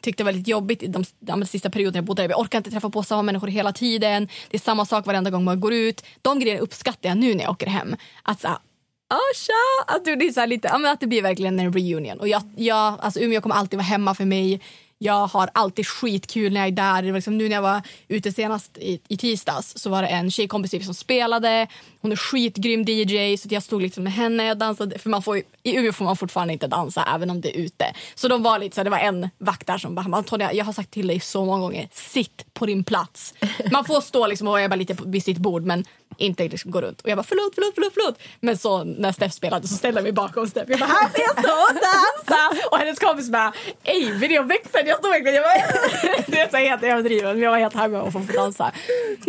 tyckte 0.00 0.24
var 0.24 0.32
väldigt 0.32 0.48
jobbigt 0.48 0.82
i 0.82 0.86
de, 0.86 1.04
de, 1.20 1.40
de 1.40 1.46
sista 1.46 1.70
perioderna 1.70 1.98
jag 1.98 2.04
bodde 2.04 2.22
där. 2.22 2.28
Jag 2.28 2.40
orkar 2.40 2.58
inte 2.58 2.70
träffa 2.70 2.90
på 2.90 3.02
samma 3.02 3.22
människor 3.22 3.46
hela 3.48 3.72
tiden. 3.72 4.28
Det 4.50 4.56
är 4.56 4.60
samma 4.60 4.86
sak 4.86 5.06
varenda 5.06 5.30
gång 5.30 5.44
man 5.44 5.60
går 5.60 5.74
ut. 5.74 6.04
De 6.22 6.40
grejerna 6.40 6.60
uppskattar 6.60 7.08
jag 7.08 7.18
nu 7.18 7.34
när 7.34 7.42
jag 7.42 7.50
åker 7.50 7.66
hem. 7.66 7.96
Att 8.22 8.40
så 8.40 8.48
oh, 8.48 9.34
tja! 9.34 9.94
Att 9.94 10.04
det, 10.04 10.10
är 10.10 10.32
så 10.32 10.46
lite, 10.46 10.70
att 10.70 11.00
det 11.00 11.06
blir 11.06 11.22
verkligen 11.22 11.60
en 11.60 11.72
reunion. 11.72 12.20
Och 12.20 12.28
jag, 12.28 12.42
jag, 12.56 12.94
alltså 13.00 13.20
Umeå 13.20 13.40
kommer 13.40 13.54
alltid 13.54 13.76
vara 13.76 13.86
hemma 13.86 14.14
för 14.14 14.24
mig. 14.24 14.60
Jag 14.98 15.26
har 15.26 15.50
alltid 15.54 15.86
skitkul 15.86 16.52
när 16.52 16.60
jag 16.60 16.68
är 16.68 16.72
där. 17.02 17.12
Liksom 17.12 17.38
nu 17.38 17.48
när 17.48 17.56
jag 17.56 17.62
var 17.62 17.82
ute 18.08 18.32
senast 18.32 18.78
i, 18.78 19.00
i 19.08 19.16
tisdags 19.16 19.78
så 19.78 19.90
var 19.90 20.02
det 20.02 20.08
en 20.08 20.30
tjejkompis 20.30 20.70
typ 20.70 20.84
som 20.84 20.94
spelade. 20.94 21.66
Hon 22.00 22.12
är 22.12 22.16
skitgrym 22.16 22.84
DJ 22.88 23.36
så 23.36 23.48
jag 23.50 23.62
stod 23.62 23.82
liksom 23.82 24.04
med 24.04 24.12
henne 24.12 24.50
och 24.50 24.56
dansade. 24.56 24.98
För 24.98 25.10
man 25.10 25.22
får, 25.22 25.36
I 25.62 25.76
Umeå 25.76 25.92
får 25.92 26.04
man 26.04 26.16
fortfarande 26.16 26.52
inte 26.52 26.66
dansa 26.66 27.08
även 27.14 27.30
om 27.30 27.40
det 27.40 27.56
är 27.56 27.60
ute. 27.60 27.84
Så 28.14 28.28
de 28.28 28.42
var 28.42 28.58
lite 28.58 28.76
så 28.76 28.82
det 28.82 28.90
var 28.90 28.98
en 28.98 29.28
vakt 29.38 29.66
där 29.66 29.78
som 29.78 29.94
bara 29.94 30.16
Antonija 30.16 30.52
jag 30.52 30.64
har 30.64 30.72
sagt 30.72 30.90
till 30.90 31.06
dig 31.06 31.20
så 31.20 31.44
många 31.44 31.60
gånger 31.60 31.88
sitt 31.92 32.54
på 32.54 32.66
din 32.66 32.84
plats. 32.84 33.34
Man 33.72 33.84
får 33.84 34.00
stå 34.00 34.26
liksom 34.26 34.48
och 34.48 34.62
jobba 34.62 34.76
lite 34.76 34.96
vid 35.06 35.24
sitt 35.24 35.38
bord 35.38 35.62
men 35.62 35.84
inte 36.16 36.48
liksom 36.48 36.70
gå 36.70 36.80
runt. 36.80 37.00
Och 37.00 37.08
jag 37.08 37.18
bara 37.18 37.22
förlåt, 37.22 37.54
förlåt, 37.54 37.74
förlåt, 37.74 37.92
förlåt. 37.94 38.18
Men 38.40 38.58
så 38.58 38.84
när 38.84 39.12
Steff 39.12 39.32
spelade 39.32 39.68
så 39.68 39.74
ställde 39.74 39.98
jag 39.98 40.02
mig 40.02 40.12
bakom 40.12 40.46
Steff. 40.46 40.68
Jag 40.68 40.78
bara 40.78 40.86
här 40.86 41.08
får 41.08 41.20
jag 41.20 41.30
stå 41.30 41.52
och 41.52 41.74
dansa. 41.74 42.68
Och 42.70 42.78
hennes 42.78 42.98
kompis 42.98 43.30
bara 43.30 43.52
ej 43.84 44.10
videoväxeln. 44.10 44.86
Jag 44.86 44.98
stod 44.98 45.10
verkligen 45.10 45.34
jag 45.34 45.44
bara, 45.44 46.22
det 46.26 46.40
är 46.40 46.50
så 46.50 46.56
helt 46.56 46.82
överdrivet 46.82 47.34
men 47.34 47.42
jag 47.42 47.50
var 47.50 47.58
helt 47.58 47.74
hemma 47.74 48.02
och 48.02 48.12
få 48.12 48.18
dansa. 48.18 48.72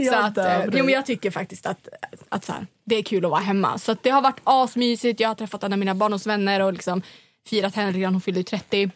Så 0.10 0.16
att, 0.16 0.38
eh, 0.38 0.66
jo, 0.66 0.86
men 0.86 0.94
jag 0.94 1.06
tycker 1.06 1.32
faktiskt 1.32 1.66
att, 1.66 1.88
att 2.30 2.46
så 2.46 2.54
här, 2.60 2.68
det 2.86 2.96
är 2.96 3.04
kul 3.04 3.26
att 3.26 3.32
vara 3.32 3.42
hemma. 3.42 3.78
Så 3.78 3.96
det 4.02 4.10
har 4.10 4.22
varit 4.22 4.42
asmysigt. 4.44 5.20
Jag 5.20 5.28
har 5.28 5.36
träffat 5.36 5.64
en 5.64 5.74
av 5.74 5.80
mina 5.80 5.96
barndomsvänner 5.96 6.60
och 6.60 6.74
liksom 6.74 7.02
firat 7.48 7.76
henne 7.76 7.92
redan. 7.92 8.14
Hon 8.14 8.22
fyllde 8.22 8.44
30. 8.44 8.92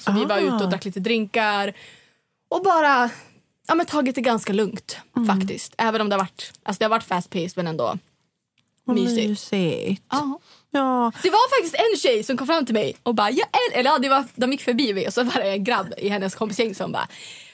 Så 0.00 0.10
ah. 0.10 0.14
vi 0.14 0.24
var 0.24 0.38
ute 0.38 0.64
och 0.64 0.70
drack 0.70 0.84
lite 0.84 1.00
drinkar. 1.00 1.72
Och 2.48 2.62
bara 2.62 3.10
ja, 3.66 3.74
men 3.74 3.86
tagit 3.86 4.14
det 4.14 4.20
ganska 4.20 4.52
lugnt 4.52 4.96
mm. 5.16 5.26
faktiskt. 5.26 5.74
Även 5.78 6.00
om 6.00 6.08
det 6.08 6.14
har 6.14 6.20
varit, 6.20 6.52
alltså 6.62 6.78
det 6.78 6.84
har 6.84 6.90
varit 6.90 7.04
fast 7.04 7.30
paced 7.30 7.52
men 7.56 7.66
ändå 7.66 7.98
mysigt. 8.86 9.28
mysigt. 9.28 10.02
Ja. 10.10 10.38
Ja. 10.70 11.12
Det 11.22 11.30
var 11.30 11.56
faktiskt 11.56 11.74
en 11.74 11.98
tjej 11.98 12.22
som 12.22 12.36
kom 12.36 12.46
fram 12.46 12.66
till 12.66 12.74
mig 12.74 12.96
och 13.02 13.14
bara, 13.14 13.30
jag 13.30 13.48
eller 13.72 13.90
ja, 13.90 13.98
det 13.98 14.08
var, 14.08 14.24
de 14.34 14.52
gick 14.52 14.62
förbi 14.62 14.94
mig 14.94 15.06
och 15.06 15.12
så 15.12 15.22
var 15.22 15.34
det 15.34 15.50
en 15.50 15.64
grabb 15.64 15.94
i 15.98 16.08
hennes 16.08 16.34
kompisgäng 16.34 16.74
som 16.74 16.92
bara, 16.92 17.08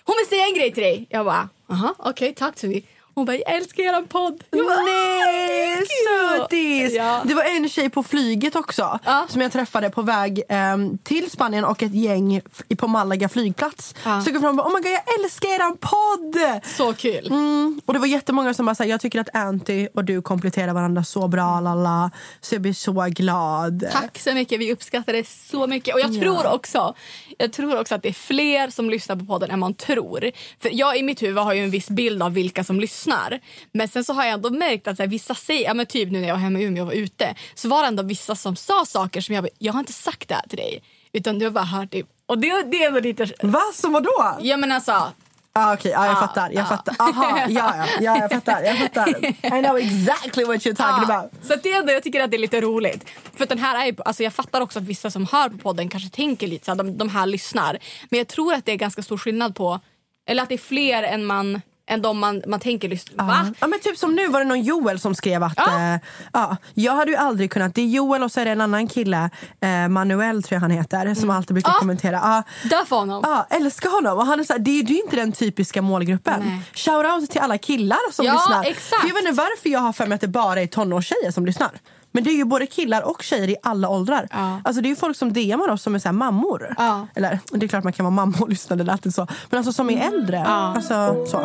hon 0.05 0.17
vill 0.19 0.29
säga 0.29 0.47
en 0.47 0.55
grej 0.55 0.73
till 0.73 0.83
dig. 0.83 1.07
Jag 1.11 1.25
bara, 1.25 1.49
aha 1.71 1.95
okej 1.99 2.11
okay, 2.11 2.35
tack 2.35 2.59
så 2.59 2.67
mycket. 2.67 2.91
Hon 3.15 3.25
bara, 3.25 3.37
jag 3.37 3.55
älskar 3.55 3.83
er 3.83 4.03
podd. 4.03 4.45
Jag 4.51 4.67
bara, 4.67 4.81
Nej, 4.81 5.79
sötis! 6.07 6.95
Ja. 6.97 7.23
Det 7.25 7.35
var 7.35 7.45
en 7.45 7.69
tjej 7.69 7.91
på 7.91 8.03
flyget 8.03 8.57
också 8.57 8.99
ja. 9.05 9.27
som 9.29 9.41
jag 9.41 9.53
träffade 9.53 9.91
på 9.91 10.03
väg 10.03 10.43
um, 10.75 10.99
till 10.99 11.31
Spanien 11.31 11.65
och 11.65 11.83
ett 11.83 11.95
gäng 11.95 12.41
på 12.77 12.89
Malaga 12.89 13.29
flygplats. 13.29 13.95
Ja. 14.05 14.23
Så 14.23 14.33
kom 14.33 14.41
fram 14.41 14.51
och 14.51 14.57
bara, 14.57 14.67
oh 14.67 14.75
my 14.75 14.81
God, 14.81 14.93
jag 14.93 15.25
älskar 15.25 15.49
er 15.49 15.77
podd! 15.77 16.63
Så 16.65 16.95
kul. 16.95 17.27
Mm. 17.27 17.81
Och 17.87 17.93
det 17.93 17.99
var 17.99 18.07
jättemånga 18.07 18.55
som 18.55 18.67
bara 18.67 18.75
sa, 18.75 18.85
jag 18.85 19.01
tycker 19.01 19.21
att 19.21 19.37
Anty 19.37 19.89
och 19.95 20.05
du 20.05 20.23
kompletterar 20.23 20.73
varandra 20.73 21.05
så 21.05 21.29
bra. 21.29 21.61
Lala. 21.61 22.11
Så 22.41 22.55
jag 22.55 22.63
blir 22.63 22.73
så 22.73 22.93
glad. 22.93 23.85
Tack 23.93 24.19
så 24.19 24.35
mycket, 24.35 24.61
vi 24.61 24.73
uppskattar 24.73 25.13
det 25.13 25.29
så 25.29 25.67
mycket. 25.67 25.95
Och 25.95 26.01
jag 26.01 26.21
tror 26.21 26.47
också, 26.47 26.95
jag 27.39 27.53
tror 27.53 27.81
också 27.81 27.95
att 27.95 28.03
det 28.03 28.09
är 28.09 28.13
fler 28.13 28.71
som 28.71 28.91
lyssnar 28.91 29.17
på 29.17 29.25
podden 29.25 29.51
än 29.51 29.59
man 29.59 29.75
tror. 29.75 30.31
För 30.63 30.71
jag 30.73 30.99
i 30.99 31.03
mitt 31.03 31.23
huvud 31.23 31.39
har 31.39 31.55
ju 31.55 31.65
en 31.65 31.71
viss 31.71 31.91
bild 31.91 32.23
av 32.23 32.33
vilka 32.33 32.65
som 32.65 32.81
lyssnar 32.81 33.02
lyssnar. 33.03 33.41
Men 33.73 33.89
sen 33.89 34.05
så 34.05 34.13
har 34.13 34.25
jag 34.25 34.33
ändå 34.33 34.51
märkt 34.51 34.89
att 34.89 34.97
så 34.97 35.03
här, 35.03 35.11
vissa 35.11 35.35
säger, 35.35 35.65
ja, 35.65 35.75
men 35.75 35.87
typ 35.87 36.11
nu 36.11 36.21
när 36.21 36.29
jag 36.29 36.35
var 36.35 36.41
hemma 36.41 36.59
i 36.59 36.63
Umeå 36.63 36.83
och 36.83 36.87
var 36.87 36.95
ute, 36.95 37.35
så 37.55 37.69
var 37.69 37.83
det 37.83 37.89
ändå 37.89 38.03
vissa 38.03 38.37
som 38.37 38.57
sa 38.57 38.85
saker 38.87 39.21
som 39.21 39.35
jag 39.35 39.49
jag 39.59 39.73
har 39.73 39.81
inte 39.81 39.93
sagt 39.93 40.29
det 40.29 40.35
här 40.35 40.49
till 40.49 40.59
dig. 40.59 40.83
Utan 41.13 41.39
du 41.39 41.47
har 41.47 41.53
bara 41.53 41.65
hört 41.65 41.91
det. 41.91 42.03
Och 42.27 42.39
det, 42.39 42.63
det 42.63 42.85
är 42.85 42.89
ändå 42.89 43.01
lite... 43.01 43.27
Va? 43.43 43.63
Som 43.75 43.93
vadå? 43.93 44.39
Ja 44.41 44.57
men 44.57 44.73
alltså, 44.73 45.13
Ah, 45.55 45.75
Okej, 45.75 45.91
okay, 45.91 46.03
ah, 46.03 46.07
jag 46.07 46.17
ah, 46.17 46.21
fattar. 46.21 46.51
Jag 46.51 46.63
ah. 46.63 46.67
fattar. 46.67 46.97
Aha, 46.99 47.39
ja, 47.49 47.75
ja, 47.77 47.87
ja, 48.01 48.19
jag 48.19 48.31
fattar. 48.31 48.63
Jag 48.63 48.79
fattar. 48.79 49.09
I 49.59 49.63
know 49.63 49.79
exactly 49.79 50.45
what 50.45 50.57
you're 50.57 50.75
talking 50.75 51.11
ah, 51.11 51.19
about. 51.19 51.33
Så 51.43 51.55
det 51.63 51.73
är 51.73 51.81
ändå, 51.81 51.93
jag 51.93 52.03
tycker 52.03 52.21
att 52.21 52.31
det 52.31 52.37
är 52.37 52.39
lite 52.39 52.61
roligt. 52.61 53.11
För 53.37 53.47
den 53.47 53.59
här 53.59 53.89
är, 53.89 53.95
alltså 54.05 54.23
jag 54.23 54.33
fattar 54.33 54.61
också 54.61 54.79
att 54.79 54.85
vissa 54.85 55.11
som 55.11 55.27
hör 55.27 55.49
på 55.49 55.59
podden 55.59 55.89
kanske 55.89 56.11
tänker 56.11 56.47
lite 56.47 56.65
så 56.65 56.71
här, 56.71 56.77
de, 56.79 56.99
de 56.99 57.09
här 57.09 57.27
lyssnar. 57.27 57.79
Men 58.11 58.19
jag 58.19 58.29
tror 58.29 58.55
att 58.55 58.65
det 58.65 58.73
är 58.73 58.77
ganska 58.77 59.03
stor 59.03 59.19
skillnad 59.19 59.57
på, 59.57 59.81
eller 60.27 60.43
att 60.43 60.49
det 60.49 60.55
är 60.55 60.59
fler 60.59 61.03
än 61.03 61.25
man 61.25 61.61
än 61.87 62.03
de 62.03 62.19
man, 62.19 62.43
man 62.47 62.61
tänker 62.61 62.89
lyssna 62.89 63.25
Va? 63.25 63.47
Ja, 63.61 63.67
men 63.67 63.81
typ 63.81 63.99
som 63.99 64.15
nu 64.15 64.29
var 64.29 64.41
det 64.41 64.45
någon 64.47 64.63
Joel 64.63 65.01
som 65.01 65.15
skrev 65.15 65.43
att 65.43 65.53
ja. 65.57 65.95
Äh, 65.95 66.01
ja, 66.33 66.57
jag 66.75 66.93
hade 66.93 67.11
ju 67.11 67.17
aldrig 67.17 67.51
kunnat, 67.51 67.75
det 67.75 67.83
är 67.83 67.87
Joel 67.87 68.23
och 68.23 68.33
så 68.33 68.41
är 68.41 68.45
det 68.45 68.51
en 68.51 68.61
annan 68.61 68.89
kille, 68.89 69.31
äh, 69.61 69.89
Manuel 69.89 70.43
tror 70.43 70.57
jag 70.57 70.61
han 70.61 70.71
heter, 70.71 71.15
som 71.15 71.25
mm. 71.25 71.37
alltid 71.37 71.55
brukar 71.55 71.73
ja. 71.73 71.79
kommentera. 71.79 72.21
Ja, 72.23 72.43
Där 72.69 72.85
får 72.85 72.97
honom. 72.97 73.21
Ja, 73.27 73.47
älskar 73.51 73.91
honom. 73.91 74.19
Och 74.19 74.27
han 74.27 74.41
är 74.41 74.45
så 74.45 74.53
här, 74.53 74.61
det 74.61 74.71
är 74.71 74.85
ju 74.85 75.03
inte 75.03 75.17
den 75.17 75.33
typiska 75.33 75.83
målgruppen. 75.83 76.63
Shoutout 76.75 77.31
till 77.31 77.41
alla 77.41 77.59
killar 77.59 78.13
som 78.13 78.27
ja, 78.27 78.33
lyssnar. 78.33 78.65
Exakt. 78.65 79.01
För 79.01 79.09
jag 79.09 79.15
vet 79.15 79.25
inte 79.25 79.37
varför 79.37 79.69
jag 79.69 79.81
har 79.81 79.93
för 79.93 80.07
mig 80.07 80.15
att 80.15 80.21
det 80.21 80.29
bara 80.29 80.61
är 80.61 80.67
tonårstjejer 80.67 81.31
som 81.31 81.47
lyssnar. 81.47 81.71
Men 82.13 82.25
det 82.25 82.31
är 82.31 82.37
ju 82.37 82.45
både 82.45 82.67
killar 82.67 83.03
och 83.03 83.23
tjejer 83.23 83.51
i 83.51 83.57
alla 83.63 83.89
åldrar. 83.89 84.29
Ja. 84.31 84.61
Alltså 84.65 84.83
det 84.83 84.89
är 84.89 84.91
ju 84.91 84.97
folk 84.97 85.17
som 85.17 85.33
DMar 85.33 85.69
oss 85.69 85.83
som 85.83 85.95
är 85.95 85.99
så 85.99 86.13
mammor. 86.13 86.75
Ja. 86.79 87.07
Eller 87.15 87.39
det 87.51 87.67
är 87.67 87.69
klart 87.69 87.85
man 87.85 87.93
kan 87.93 88.05
vara 88.05 88.15
mamma 88.15 88.37
och 88.41 88.49
lyssna, 88.49 88.77
det 88.77 88.85
lät 88.85 89.15
så. 89.15 89.27
Men 89.51 89.59
alltså 89.59 89.73
som 89.73 89.91
är 89.91 90.09
äldre. 90.09 90.37
Ja. 90.37 90.75
Alltså, 90.77 91.27
så. 91.27 91.41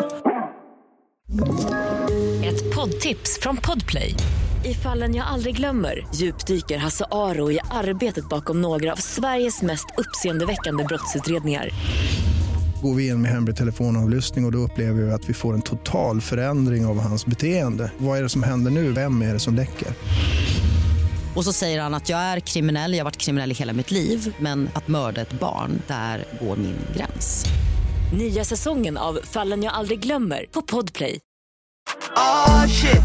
Ett 2.43 2.75
poddtips 2.75 3.39
från 3.41 3.57
Podplay. 3.57 4.15
I 4.65 4.73
fallen 4.73 5.15
jag 5.15 5.27
aldrig 5.27 5.55
glömmer 5.55 6.07
djupdyker 6.15 6.77
Hasse 6.77 7.05
Aro 7.11 7.51
i 7.51 7.59
arbetet 7.71 8.29
bakom 8.29 8.61
några 8.61 8.91
av 8.91 8.95
Sveriges 8.95 9.61
mest 9.61 9.85
uppseendeväckande 9.97 10.83
brottsutredningar. 10.83 11.69
Går 12.81 12.93
vi 12.93 13.07
in 13.07 13.21
med 13.21 13.31
hemlig 13.31 13.55
telefonavlyssning 13.55 14.45
och, 14.45 14.49
och 14.49 14.51
då 14.51 14.57
upplever 14.57 15.01
vi 15.01 15.11
att 15.11 15.29
vi 15.29 15.33
får 15.33 15.53
en 15.53 15.61
total 15.61 16.21
förändring 16.21 16.85
av 16.85 16.99
hans 16.99 17.25
beteende. 17.25 17.91
Vad 17.97 18.17
är 18.17 18.23
det 18.23 18.29
som 18.29 18.43
händer 18.43 18.71
nu? 18.71 18.91
Vem 18.91 19.21
är 19.21 19.33
det 19.33 19.39
som 19.39 19.55
läcker? 19.55 19.87
Och 21.35 21.43
så 21.43 21.53
säger 21.53 21.81
han 21.81 21.93
att 21.93 22.09
jag 22.09 22.19
är 22.19 22.39
kriminell, 22.39 22.91
jag 22.93 22.99
har 22.99 23.03
varit 23.03 23.17
kriminell 23.17 23.51
i 23.51 23.53
hela 23.53 23.73
mitt 23.73 23.91
liv 23.91 24.35
men 24.39 24.69
att 24.73 24.87
mörda 24.87 25.21
ett 25.21 25.39
barn, 25.39 25.81
där 25.87 26.25
går 26.41 26.55
min 26.55 26.77
gräns. 26.95 27.45
Nya 28.13 28.43
säsongen 28.43 28.97
av 28.97 29.19
Fallen 29.23 29.63
jag 29.63 29.73
aldrig 29.73 29.99
glömmer 29.99 30.45
på 30.51 30.61
Podplay. 30.61 31.19
Oh, 32.15 32.67
shit. 32.67 33.01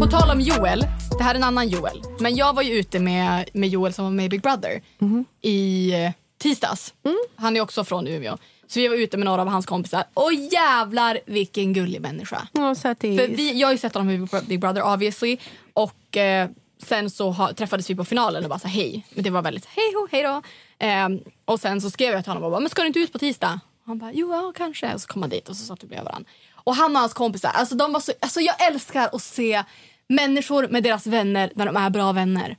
På 0.00 0.06
tal 0.06 0.30
om 0.30 0.40
Joel, 0.40 0.86
det 1.18 1.24
här 1.24 1.34
är 1.34 1.38
en 1.38 1.44
annan 1.44 1.68
Joel. 1.68 2.02
Men 2.20 2.36
jag 2.36 2.54
var 2.54 2.62
ju 2.62 2.72
ute 2.72 3.00
med, 3.00 3.48
med 3.52 3.68
Joel 3.68 3.92
som 3.92 4.04
var 4.04 4.12
med 4.12 4.24
i 4.24 4.28
Big 4.28 4.42
Brother 4.42 4.80
mm. 5.00 5.24
i 5.42 5.92
eh, 5.92 6.12
tisdags. 6.44 6.94
Mm. 7.04 7.18
Han 7.36 7.56
är 7.56 7.60
också 7.60 7.84
från 7.84 8.06
Umeå. 8.06 8.38
Så 8.66 8.80
vi 8.80 8.88
var 8.88 8.96
ute 8.96 9.16
med 9.16 9.24
några 9.24 9.42
av 9.42 9.48
hans 9.48 9.66
kompisar. 9.66 10.04
Och 10.14 10.32
jävlar 10.32 11.18
vilken 11.26 11.72
gullig 11.72 12.00
människa. 12.00 12.48
Oh, 12.52 12.74
För 12.74 13.36
vi, 13.36 13.60
jag 13.60 13.68
har 13.68 13.72
ju 13.72 13.78
sett 13.78 13.94
honom 13.94 14.10
i 14.10 14.28
Big 14.46 14.60
Brother 14.60 14.92
obviously. 14.92 15.38
Och 15.72 16.16
eh, 16.16 16.48
sen 16.82 17.10
så 17.10 17.30
ha, 17.30 17.52
träffades 17.52 17.90
vi 17.90 17.94
på 17.94 18.04
finalen 18.04 18.44
och 18.44 18.50
bara 18.50 18.58
så 18.58 18.68
hej. 18.68 19.06
Men 19.14 19.24
det 19.24 19.30
var 19.30 19.42
väldigt 19.42 19.66
hej 19.66 19.92
ho, 19.94 20.08
hej 20.10 20.22
då. 20.22 20.42
Um, 20.86 21.20
och 21.44 21.60
sen 21.60 21.80
så 21.80 21.90
skrev 21.90 22.12
jag 22.12 22.24
till 22.24 22.30
honom 22.30 22.44
och 22.44 22.50
bara, 22.50 22.60
men 22.60 22.70
ska 22.70 22.82
du 22.82 22.86
inte 22.86 22.98
ut 22.98 23.12
på 23.12 23.18
tisdag? 23.18 23.60
Han 23.86 23.98
bara, 23.98 24.12
jo 24.12 24.32
ja, 24.32 24.52
kanske. 24.56 24.94
Och 24.94 25.00
så 25.00 25.06
kom 25.06 25.22
han 25.22 25.30
dit 25.30 25.48
och 25.48 25.56
så 25.56 25.64
satt 25.64 25.84
vi 25.84 25.86
bredvid 25.86 26.04
varandra. 26.04 26.30
Och 26.54 26.74
han 26.74 26.96
och 26.96 27.00
hans 27.00 27.14
kompisar, 27.14 27.50
alltså, 27.54 27.74
de 27.74 27.92
var 27.92 28.00
så, 28.00 28.12
alltså 28.20 28.40
jag 28.40 28.66
älskar 28.66 29.08
att 29.12 29.22
se 29.22 29.64
människor 30.08 30.68
med 30.68 30.82
deras 30.82 31.06
vänner 31.06 31.52
när 31.54 31.66
de 31.66 31.76
är 31.76 31.90
bra 31.90 32.12
vänner. 32.12 32.56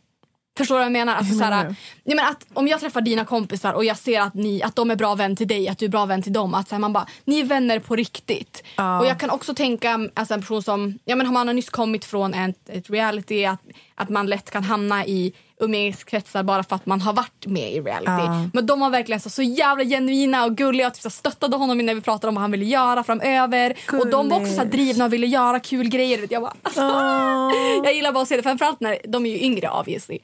Förstår 0.58 0.76
du 0.76 0.80
vad 0.80 0.86
jag 0.86 0.91
menar? 0.91 1.16
Alltså, 1.16 1.34
menar 1.34 1.51
såhär, 1.51 1.76
nej, 2.03 2.16
men 2.16 2.26
att, 2.26 2.45
om 2.53 2.68
jag 2.68 2.80
träffar 2.80 3.01
dina 3.01 3.26
kompisar 3.26 3.74
och 3.74 3.86
jag 3.86 3.97
ser 3.97 4.22
att, 4.22 4.34
ni, 4.34 4.64
att 4.64 4.76
de 4.76 4.91
är 4.91 4.95
bra 4.95 5.16
vän 5.16 5.36
till 5.36 5.47
dig, 5.47 5.70
att 5.70 5.78
du 5.78 5.86
är 5.86 5.89
bra 5.89 6.06
vän 6.06 6.22
till 6.22 6.34
dem. 6.34 6.53
Att 6.53 6.70
såhär, 6.70 6.80
man 6.80 6.93
bara, 6.93 7.08
ni 7.26 7.39
är 7.39 7.45
vänner 7.45 7.80
på 7.80 7.95
riktigt. 7.95 8.64
Ja. 8.76 8.99
Och 8.99 9.06
jag 9.06 9.20
kan 9.20 9.30
också 9.30 9.56
tänka, 9.56 10.10
alltså, 10.14 10.34
en 10.34 10.41
person 10.41 10.64
som, 10.64 10.99
ja 11.06 11.16
men 11.16 11.34
man 11.34 11.47
har 11.47 11.53
nyss 11.53 11.70
kommit 11.70 12.06
från 12.06 12.34
ett, 12.34 12.70
ett 12.70 12.89
reality, 12.89 13.45
att, 13.45 13.62
att 13.95 14.10
man 14.10 14.28
lätt 14.28 14.51
kan 14.51 14.64
hamna 14.64 15.06
i 15.06 15.34
umgängeskretsar 15.60 16.43
bara 16.43 16.64
för 16.64 16.76
att 16.76 16.86
man 16.86 17.01
har 17.01 17.14
varit 17.14 17.45
med 17.45 17.74
i 17.74 17.82
reality. 17.82 18.12
Ja. 18.12 18.49
Men 18.53 18.66
de 18.66 18.80
var 18.80 18.89
verkligen 18.89 19.20
så, 19.20 19.30
så 19.30 19.41
jävla 19.41 19.84
genuina 19.84 20.45
och 20.45 20.58
gulliga 20.58 20.88
och 20.88 20.93
typ, 20.93 21.03
så 21.03 21.10
stöttade 21.10 21.58
honom 21.58 21.78
när 21.78 21.95
vi 21.95 22.01
pratade 22.01 22.30
om 22.30 22.36
vad 22.36 22.41
han 22.41 22.51
ville 22.51 22.66
göra 22.66 23.03
framöver. 23.03 23.78
Och 23.93 24.08
de 24.08 24.30
var 24.30 24.38
också 24.38 24.53
så 24.53 24.64
drivna 24.64 25.06
och 25.06 25.14
ville 25.14 25.28
göra 25.28 25.60
kul 25.60 25.89
grejer. 25.89 26.28
Jag, 26.30 26.41
bara, 26.41 26.53
jag 27.84 27.93
gillar 27.93 28.12
bara 28.12 28.22
att 28.22 28.28
se 28.28 28.38
det, 28.38 28.43
framförallt 28.43 28.80
när 28.80 28.97
de 29.08 29.26
är 29.26 29.30
ju 29.30 29.39
yngre 29.39 29.70
obviously. 29.70 30.20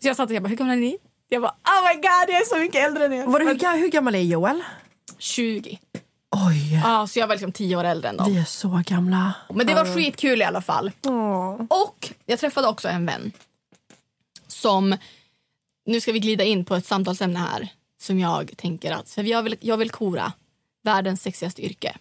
Så 0.00 0.08
jag 0.08 0.16
satt 0.16 0.28
och 0.30 0.34
jag 0.36 0.42
bara, 0.42 0.48
hur 0.48 0.56
gamla 0.56 0.72
är 0.72 0.76
ni? 0.76 0.98
Jag 1.28 1.42
bara, 1.42 1.50
oh 1.64 1.88
my 1.88 1.94
god 1.94 2.28
jag 2.34 2.40
är 2.40 2.44
så 2.44 2.56
mycket 2.58 2.84
äldre 2.84 3.04
än 3.04 3.12
er. 3.12 3.26
Var 3.26 3.38
det, 3.40 3.44
hur, 3.44 3.78
hur 3.80 3.88
gammal 3.88 4.14
är 4.14 4.20
Joel? 4.20 4.62
20. 5.18 5.78
Oj, 6.48 6.80
Ja, 6.84 7.06
så 7.06 7.18
jag 7.18 7.26
var 7.26 7.34
liksom 7.34 7.52
10 7.52 7.76
år 7.76 7.84
äldre 7.84 8.08
än 8.08 8.16
dem. 8.16 8.32
vi 8.32 8.38
är 8.38 8.44
så 8.44 8.82
gamla. 8.86 9.34
Men 9.54 9.66
det 9.66 9.74
var 9.74 9.94
skitkul 9.94 10.40
i 10.40 10.44
alla 10.44 10.60
fall. 10.62 10.92
Åh. 11.06 11.54
Och 11.68 12.12
jag 12.26 12.38
träffade 12.38 12.68
också 12.68 12.88
en 12.88 13.06
vän 13.06 13.32
som, 14.46 14.96
nu 15.86 16.00
ska 16.00 16.12
vi 16.12 16.18
glida 16.18 16.44
in 16.44 16.64
på 16.64 16.74
ett 16.74 16.86
samtalsämne 16.86 17.38
här 17.38 17.68
som 18.00 18.18
jag 18.18 18.52
tänker 18.56 18.92
att, 18.92 19.10
för 19.10 19.22
jag 19.22 19.42
vill, 19.42 19.56
jag 19.60 19.76
vill 19.76 19.90
kora 19.90 20.32
världens 20.84 21.22
sexigaste 21.22 21.62
yrke. 21.64 21.96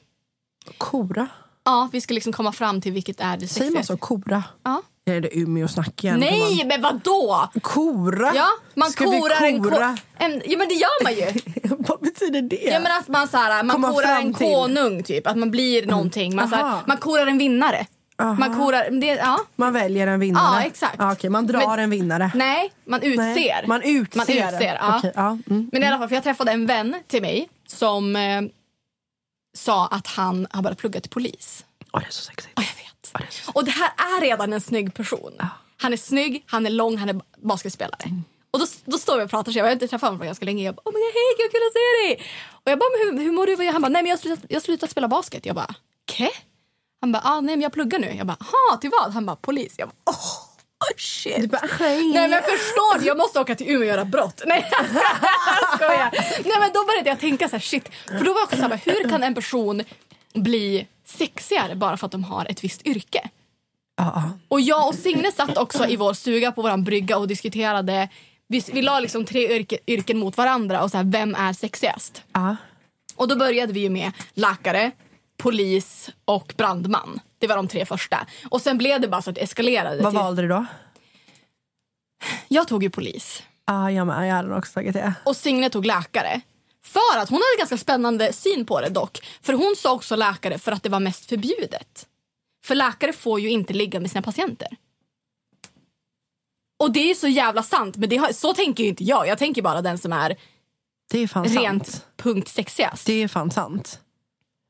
Kora? 0.78 1.28
Ja, 1.64 1.90
vi 1.92 2.02
ska 2.02 2.14
liksom 2.14 2.34
komma 2.34 2.52
fram 2.52 2.82
till 2.82 2.92
vilket 2.92 3.20
är 3.22 3.38
det 3.38 3.48
Säger 3.48 3.72
man 3.72 3.84
sexigaste. 3.84 3.94
så? 3.94 3.98
Kora? 3.98 4.44
Ja. 4.64 4.82
Är 5.08 5.22
det 5.22 5.38
Umeå-snack 5.38 6.04
igen? 6.04 6.20
Nej, 6.20 6.66
men 6.66 6.82
vadå? 6.82 7.50
Kora? 7.62 8.32
Ja, 8.36 8.48
man 8.74 8.90
Ska 8.92 9.10
vi 9.10 9.20
korar 9.22 9.46
en, 9.46 9.64
ko- 9.64 9.70
kora? 9.70 9.98
en... 10.18 10.42
Ja, 10.46 10.58
men 10.58 10.68
det 10.68 10.74
gör 10.74 11.04
man 11.04 11.14
ju. 11.14 11.26
Vad 11.88 12.00
betyder 12.00 12.42
det? 12.42 12.56
Ja, 12.64 12.80
men 12.80 12.92
att 13.00 13.08
man, 13.08 13.28
så 13.28 13.38
här, 13.38 13.64
man 13.64 13.74
Komma 13.74 13.92
korar 13.94 14.20
en 14.22 14.34
till. 14.34 14.48
Konung, 14.48 15.04
typ. 15.04 15.28
Att 15.28 15.38
man 15.38 15.52
blir 15.52 15.86
någonting. 15.86 16.36
Man, 16.36 16.50
så 16.50 16.56
här, 16.56 16.80
man 16.88 16.98
korar 16.98 17.28
en 17.28 17.38
vinnare. 17.38 17.86
Aha. 18.18 18.34
Man 18.34 18.56
korar... 18.56 18.90
Det, 19.02 19.08
ja. 19.08 19.40
Man 19.56 19.74
väljer 19.74 20.08
en 20.08 20.20
vinnare? 20.20 20.62
Ja, 20.62 20.68
exakt. 20.68 20.96
Ja, 21.00 21.12
okej, 21.12 21.30
man 21.30 21.48
drar 21.48 21.68
Men- 21.68 21.80
en 21.80 21.90
vinnare? 21.90 22.32
Nej, 22.36 22.72
man 22.86 23.02
utser. 23.02 23.24
Nej, 23.24 23.64
Man 23.68 23.82
utser? 23.82 24.18
Man 24.18 24.28
utser, 24.30 24.78
ja. 24.82 24.98
Okej, 24.98 25.12
ja. 25.16 25.38
Mm. 25.50 25.70
Men 25.72 25.84
i 25.84 25.86
alla 25.88 25.98
fall, 25.98 26.08
för 26.08 26.16
jag 26.16 26.24
träffade 26.24 26.52
en 26.52 26.66
vän 26.66 26.96
till 27.08 27.22
mig 27.22 27.50
som 27.68 28.16
eh, 28.16 28.42
sa 29.58 29.88
att 29.88 30.08
han 30.08 30.48
har 30.52 30.62
börjat 30.62 30.78
plugga 30.78 31.00
till 31.02 31.10
polis. 31.12 31.66
Åh, 31.94 32.00
det 32.00 32.08
är 32.08 32.12
så 32.12 32.22
sexigt. 32.24 32.54
Ja, 32.56 32.64
så 33.30 33.52
Och 33.52 33.66
det 33.66 33.72
här 33.72 33.92
är 33.98 34.22
redan 34.22 34.54
en 34.54 34.62
snygg 34.62 34.94
person. 34.94 35.34
Han 35.78 35.94
är 35.94 35.98
snygg, 35.98 36.44
han 36.48 36.66
är 36.66 36.70
lång, 36.70 36.98
han 36.98 37.10
är 37.10 37.22
basketspelare. 37.38 38.04
Mm. 38.06 38.24
Och 38.52 38.60
då, 38.60 38.66
då 38.86 38.98
står 38.98 39.18
vi 39.18 39.24
och 39.24 39.30
pratar, 39.30 39.52
så 39.52 39.58
jag 39.58 39.66
har 39.66 39.72
inte 39.72 39.88
träffat 39.88 40.08
honom 40.08 40.20
på 40.20 40.26
ganska 40.26 40.46
länge. 40.46 40.64
Jag 40.64 40.76
bara, 40.76 40.82
oh 40.86 40.94
my 40.94 41.00
God, 41.00 41.14
hej, 41.14 41.50
kul 41.52 41.62
att 41.68 41.74
se 41.74 41.80
dig! 42.08 42.30
Och 42.52 42.72
jag 42.72 42.80
bara, 42.80 42.90
men 42.98 43.18
hur, 43.18 43.26
hur 43.26 43.32
mår 43.32 43.46
du? 43.48 43.72
Han 43.72 43.82
bara, 43.82 43.90
nej 43.90 44.02
men 44.02 44.10
jag 44.10 44.18
har 44.18 44.22
slutat, 44.22 44.46
jag 44.50 44.62
slutat 44.62 44.92
spela 44.92 45.08
basket. 45.08 45.46
Jag 45.46 45.56
bara, 45.56 45.76
kä? 46.06 46.30
Han 47.02 47.12
bara, 47.12 47.22
ah, 47.26 47.42
nej 47.42 47.56
men 47.56 47.62
jag 47.62 47.74
pluggar 47.74 48.00
nu. 48.00 48.14
Jag 48.14 48.28
bara, 48.28 48.38
ha 48.40 48.78
till 48.78 48.90
vad? 48.90 49.14
Han 49.14 49.26
bara, 49.26 49.36
polis. 49.36 49.76
Jag 49.78 49.88
bara, 49.88 50.16
oh, 50.16 50.98
shit. 50.98 51.42
Du 51.42 51.48
bara, 51.48 51.70
hej. 51.80 52.14
Nej 52.14 52.30
men 52.30 52.42
förstår 52.42 53.00
du? 53.00 53.06
Jag 53.06 53.18
måste 53.18 53.40
åka 53.40 53.56
till 53.56 53.68
Umeå 53.68 53.80
och 53.80 53.86
göra 53.86 54.06
brott. 54.06 54.42
Nej 54.46 54.70
jag 54.72 54.86
skojar. 55.76 56.10
Nej 56.46 56.60
men 56.60 56.72
då 56.74 56.86
började 56.86 57.10
jag 57.10 57.20
tänka 57.20 57.50
så 57.50 57.56
här, 57.56 57.62
shit. 57.62 57.90
För 58.06 58.26
då 58.26 58.34
var 58.34 58.40
jag 58.40 58.44
också 58.44 58.58
så 58.58 58.62
här, 58.62 58.82
hur 58.86 59.10
kan 59.10 59.24
en 59.24 59.36
person 59.36 59.84
bli 60.34 60.88
sexigare 61.06 61.76
bara 61.76 61.98
för 61.98 62.06
att 62.06 62.12
de 62.12 62.24
har 62.24 62.46
ett 62.50 62.64
visst 62.64 62.86
yrke? 62.86 63.30
Ja. 63.98 64.24
Och 64.48 64.62
jag 64.62 64.88
och 64.88 64.96
Signe 64.96 65.32
satt 65.32 65.58
också 65.58 65.88
i 65.88 65.96
vår 65.96 66.14
stuga 66.14 66.52
på 66.52 66.62
vår 66.62 66.78
brygga 66.78 67.18
och 67.18 67.28
diskuterade. 67.28 68.10
Vi, 68.48 68.64
vi 68.74 68.82
la 68.82 69.00
liksom 69.00 69.26
tre 69.26 69.56
yrke, 69.56 69.78
yrken 69.88 70.18
mot 70.18 70.38
varandra 70.38 70.84
och 70.84 70.92
så 70.92 70.98
här, 70.98 71.04
vem 71.04 71.36
är 71.36 71.54
sexigast? 71.54 72.24
Ja. 72.34 72.56
Och 73.16 73.28
då 73.28 73.36
började 73.36 73.74
vi 73.74 73.90
med 73.90 74.12
läkare, 74.34 74.92
polis 75.38 76.10
och 76.26 76.54
brandman. 76.58 77.20
Det 77.40 77.48
var 77.48 77.56
de 77.56 77.68
tre 77.68 77.86
första. 77.86 78.28
Och 78.50 78.62
sen 78.62 78.78
blev 78.78 79.02
det 79.02 79.08
bara 79.08 79.22
så 79.22 79.30
att 79.30 79.36
det 79.36 79.42
eskalerade. 79.42 80.02
Vad 80.04 80.12
till- 80.14 80.20
valde 80.20 80.42
du 80.42 80.48
då? 80.48 80.66
Jag 82.48 82.68
tog 82.68 82.84
ju 82.84 82.90
polis. 82.90 83.44
Ja, 83.66 83.92
jag 83.92 84.08
med. 84.08 84.28
Jag 84.30 84.36
hade 84.36 84.56
också 84.56 84.74
tagit 84.74 84.94
det. 84.94 85.14
och 85.24 85.36
Signe 85.36 85.70
tog 85.70 85.86
läkare. 85.86 86.42
För 86.86 87.18
att 87.18 87.30
hon 87.30 87.38
hade 87.38 87.58
ganska 87.60 87.78
spännande 87.78 88.34
syn 88.34 88.66
på 88.66 88.82
det 88.82 88.90
dock. 88.90 89.20
För 89.42 89.54
hon 89.54 89.76
sa 89.78 89.94
också 89.94 90.16
läkare 90.16 90.60
för 90.60 90.72
att 90.72 90.84
det 90.84 90.90
var 90.90 91.00
mest 91.00 91.26
förbjudet. 91.30 92.08
För 92.66 92.76
läkare 92.76 93.14
får 93.14 93.40
ju 93.40 93.50
inte 93.50 93.74
ligga 93.74 94.00
med 94.00 94.12
sina 94.12 94.22
patienter. 94.22 94.68
Och 96.80 96.92
det 96.92 97.00
är 97.00 97.08
ju 97.08 97.16
så 97.16 97.28
jävla 97.28 97.64
sant, 97.64 97.96
men 97.98 98.10
det 98.10 98.18
har, 98.18 98.32
så 98.32 98.54
tänker 98.54 98.84
ju 98.84 98.90
inte 98.90 99.04
jag. 99.04 99.28
Jag 99.28 99.38
tänker 99.38 99.62
bara 99.62 99.82
den 99.82 99.98
som 99.98 100.14
är 100.14 100.36
Det 101.12 101.20
är 101.20 101.28
fan 101.28 101.46
rent 101.46 101.88
sant. 101.88 102.06
punkt 102.18 102.48
sexigast. 102.50 103.06
Det 103.06 103.14
är 103.24 103.28
fan 103.28 103.52
sant. 103.52 104.00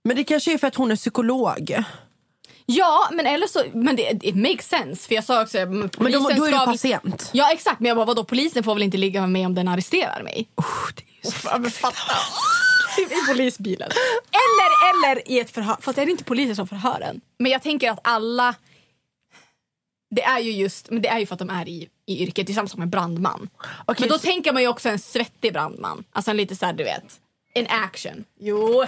Men 0.04 0.16
det 0.16 0.24
kanske 0.24 0.54
är 0.54 0.58
för 0.58 0.68
att 0.68 0.76
hon 0.76 0.92
är 0.92 0.96
psykolog. 0.96 1.84
Ja, 2.66 3.10
men 3.12 3.26
eller 3.26 3.48
så, 3.48 3.64
men 3.74 3.96
det 3.96 4.20
it 4.22 4.36
makes 4.36 4.68
sense. 4.68 5.08
För 5.08 5.16
jag 5.16 5.24
sa 5.24 5.42
också, 5.42 5.58
men 5.58 5.90
då, 5.98 6.20
då 6.20 6.30
är 6.46 6.52
du 6.52 6.52
patient. 6.66 7.30
Ja 7.34 7.52
exakt, 7.52 7.80
men 7.80 7.88
jag 7.88 7.98
bara 7.98 8.06
vadå 8.06 8.24
polisen 8.24 8.64
får 8.64 8.74
väl 8.74 8.84
inte 8.84 8.98
ligga 8.98 9.22
med 9.22 9.30
mig 9.30 9.46
om 9.46 9.56
den 9.56 9.68
arresterar 9.68 10.24
mig? 10.24 10.48
Usch, 10.60 10.94
det 10.96 11.04
men 11.60 11.72
fatta. 11.72 12.14
I 13.02 13.28
polisbilen. 13.28 13.90
Eller, 14.32 14.90
eller 15.14 15.32
i 15.32 15.40
ett 15.40 15.52
förhör. 15.52 15.78
Fast 15.82 15.96
det 15.96 16.02
är 16.02 16.10
inte 16.10 16.24
polisen 16.24 16.56
som 16.56 16.68
förhör 16.68 17.02
en. 17.02 17.22
Men 17.40 17.52
jag 17.52 17.62
tänker 17.64 17.92
att 17.92 18.00
alla... 18.04 18.56
Det 20.10 20.24
är 20.24 20.40
ju 20.40 20.52
just 20.52 20.90
men 20.92 21.02
det 21.02 21.08
är 21.10 21.20
ju 21.20 21.26
för 21.26 21.34
att 21.36 21.40
de 21.40 21.50
är 21.50 21.68
i, 21.70 21.90
i 22.06 22.24
yrket. 22.24 22.48
Det 22.48 22.54
är 22.54 22.56
samma 22.56 22.68
sak 22.68 22.78
med 22.78 22.88
brandman. 22.90 23.50
Okej, 23.86 23.96
men 24.00 24.10
då 24.10 24.18
så- 24.18 24.26
tänker 24.26 24.54
man 24.54 24.62
ju 24.62 24.68
också 24.68 24.90
en 24.90 25.00
svettig 25.00 25.54
brandman. 25.54 26.04
Alltså 26.12 26.32
en 26.32 26.38
lite 26.38 26.56
så 26.56 26.66
här, 26.66 26.74
du 26.74 26.84
vet. 26.84 27.20
En 27.54 27.68
action. 27.70 28.24
Jo. 28.40 28.86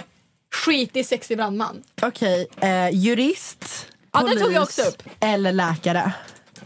Skitig 0.54 1.06
sexig 1.06 1.36
brandman. 1.36 1.82
Okej, 2.02 2.46
eh, 2.60 2.88
jurist, 2.90 3.86
Ja, 4.12 4.18
den 4.18 4.28
polis 4.28 4.42
tog 4.42 4.52
jag 4.52 4.62
också 4.62 4.82
upp. 4.82 5.02
eller 5.20 5.52
läkare. 5.52 6.12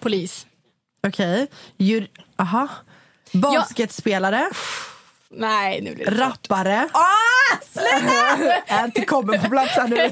Polis. 0.01 0.47
Okej, 1.07 1.47
jur... 1.77 2.09
Aha. 2.37 2.69
Basketspelare, 3.33 4.51
Nej, 5.33 5.81
nu 5.81 5.95
blir 5.95 6.05
det 6.05 6.11
rappare. 6.11 6.89
Ah, 6.93 7.57
sluta! 7.71 8.85
Inte 8.85 9.05
kommer 9.05 9.39
på 9.39 9.49
plats 9.49 9.73
här 9.73 9.89
nu. 9.89 10.11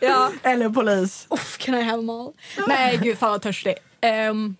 ja. 0.00 0.30
Eller 0.42 0.68
polis. 0.68 1.26
Uff, 1.30 1.58
can 1.58 1.74
I 1.74 1.82
have 1.82 1.96
them 1.96 2.10
all? 2.10 2.32
Nej, 2.68 3.00
gud 3.02 3.18
fan 3.18 3.30
vad 3.30 3.42
törstig. 3.42 3.74
Um. 4.30 4.56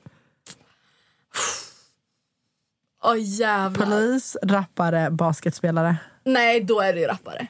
Åh 3.02 3.14
jävlar. 3.18 3.86
Polis, 3.86 4.36
rappare, 4.42 5.10
basketspelare. 5.10 5.96
Nej, 6.24 6.60
då 6.60 6.80
är 6.80 6.92
det 6.92 7.00
ju 7.00 7.06
rappare. 7.06 7.46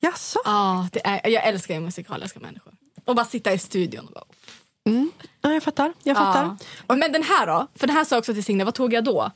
Jaså? 0.00 0.38
Ja, 0.44 0.88
det 0.92 1.06
är, 1.06 1.28
jag 1.28 1.44
älskar 1.46 1.74
ju 1.74 1.80
musikaliska 1.80 2.40
människor. 2.40 2.72
Och 3.04 3.14
bara 3.14 3.26
sitta 3.26 3.52
i 3.52 3.58
studion 3.58 4.06
och 4.06 4.12
bara... 4.12 4.24
Ja, 5.40 5.52
jag 5.52 5.62
fattar. 5.62 5.92
Jag 6.02 6.16
fattar. 6.16 6.56
Ja. 6.88 6.94
Men 6.94 7.12
den 7.12 7.22
här 7.22 7.46
då? 7.46 7.66
För 7.74 7.86
den 7.86 7.96
här 7.96 8.04
sa 8.04 8.14
jag 8.14 8.20
också 8.20 8.34
till 8.34 8.44
Signe, 8.44 8.64
vad 8.64 8.74
tog 8.74 8.92
jag 8.92 9.04
då? 9.04 9.30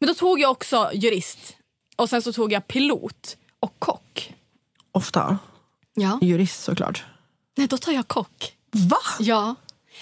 Men 0.00 0.06
då 0.06 0.14
tog 0.14 0.40
jag 0.40 0.50
också 0.50 0.90
jurist. 0.94 1.56
Och 1.96 2.10
sen 2.10 2.22
så 2.22 2.32
tog 2.32 2.52
jag 2.52 2.68
pilot 2.68 3.36
och 3.60 3.74
kock. 3.78 4.32
Ofta. 4.92 5.38
Ja. 5.94 6.18
Jurist 6.22 6.62
såklart. 6.62 7.04
Nej, 7.56 7.66
då 7.66 7.78
tar 7.78 7.92
jag 7.92 8.08
kock. 8.08 8.56
Va? 8.70 8.96
Ja. 9.18 9.54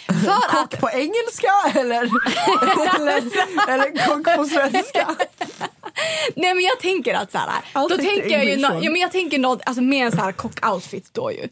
För 0.07 0.31
att... 0.31 0.71
Kock 0.71 0.81
på 0.81 0.91
engelska 0.91 1.53
eller, 1.75 2.03
eller, 2.97 3.17
eller 3.69 4.07
kock 4.07 4.37
på 4.37 4.45
svenska? 4.45 5.17
Nej 6.37 6.55
men 6.55 6.65
jag 6.65 6.81
tänker 6.81 7.15
att 7.15 7.33
så 7.33 7.39
här, 7.39 7.63
då 7.89 7.97
tänker 7.97 8.31
jag 8.31 8.45
ju 8.45 8.57
no, 8.57 8.81
ja, 8.83 8.91
men 8.91 9.01
jag 9.01 9.13
tänker 9.13 9.39
något, 9.39 9.63
alltså 9.67 9.83
med 9.83 10.07
en 10.07 10.13
så 10.13 10.19
här 10.19 10.33
kock-outfit 10.33 11.09
då 11.13 11.33
ju. 11.33 11.49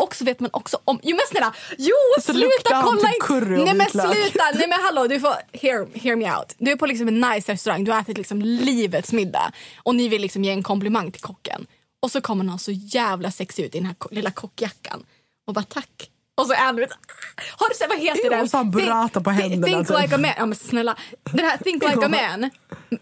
Och 0.00 0.14
så 0.16 0.24
vet 0.24 0.40
man 0.40 0.50
också 0.52 0.78
om, 0.84 1.00
jo 1.02 1.16
men 1.16 1.26
snälla, 1.30 1.54
jo 1.78 1.94
Så 2.20 2.32
sluta 2.32 2.82
kolla 2.84 3.08
in- 3.08 3.64
Nej 3.64 3.74
men 3.74 3.90
sluta, 3.90 4.44
nej 4.54 4.68
men 4.68 4.78
hallå 4.82 5.06
du 5.06 5.20
får, 5.20 5.34
hear, 5.52 5.98
hear 5.98 6.16
me 6.16 6.36
out. 6.36 6.54
Du 6.58 6.70
är 6.70 6.76
på 6.76 6.86
liksom 6.86 7.08
en 7.08 7.20
nice 7.20 7.52
restaurang, 7.52 7.84
du 7.84 7.92
har 7.92 8.00
ätit 8.00 8.18
liksom 8.18 8.40
livets 8.42 9.12
middag 9.12 9.52
och 9.82 9.94
ni 9.94 10.08
vill 10.08 10.22
liksom 10.22 10.44
ge 10.44 10.50
en 10.52 10.62
komplimang 10.62 11.12
till 11.12 11.22
kocken. 11.22 11.66
Och 12.02 12.10
så 12.10 12.20
kommer 12.20 12.44
någon 12.44 12.58
så 12.58 12.70
jävla 12.72 13.30
sexig 13.30 13.64
ut 13.64 13.74
i 13.74 13.78
den 13.78 13.86
här 13.86 13.96
lilla 14.10 14.30
kockjackan 14.30 15.04
och 15.46 15.54
bara 15.54 15.64
tack. 15.64 16.10
Och 16.40 16.46
så 16.46 16.52
är 16.52 16.56
han, 16.56 16.78
har 17.56 17.68
du 17.68 17.74
sett, 17.74 17.88
vad 17.88 17.98
heter 17.98 18.20
Jo, 18.24 18.30
den? 18.30 18.40
och 18.40 18.50
så 18.50 18.64
burrata 18.64 19.20
på 19.20 19.30
Think- 19.30 19.40
händerna, 19.40 19.66
Think 19.66 19.88
typ. 19.88 20.00
like 20.02 20.14
a 20.14 20.18
man. 20.18 20.30
Ja 20.36 20.46
men 20.46 20.58
snälla. 20.58 20.96
Den 21.32 21.44
här 21.46 21.56
Think 21.58 21.82
like 21.82 22.04
a 22.06 22.08
man. 22.08 22.50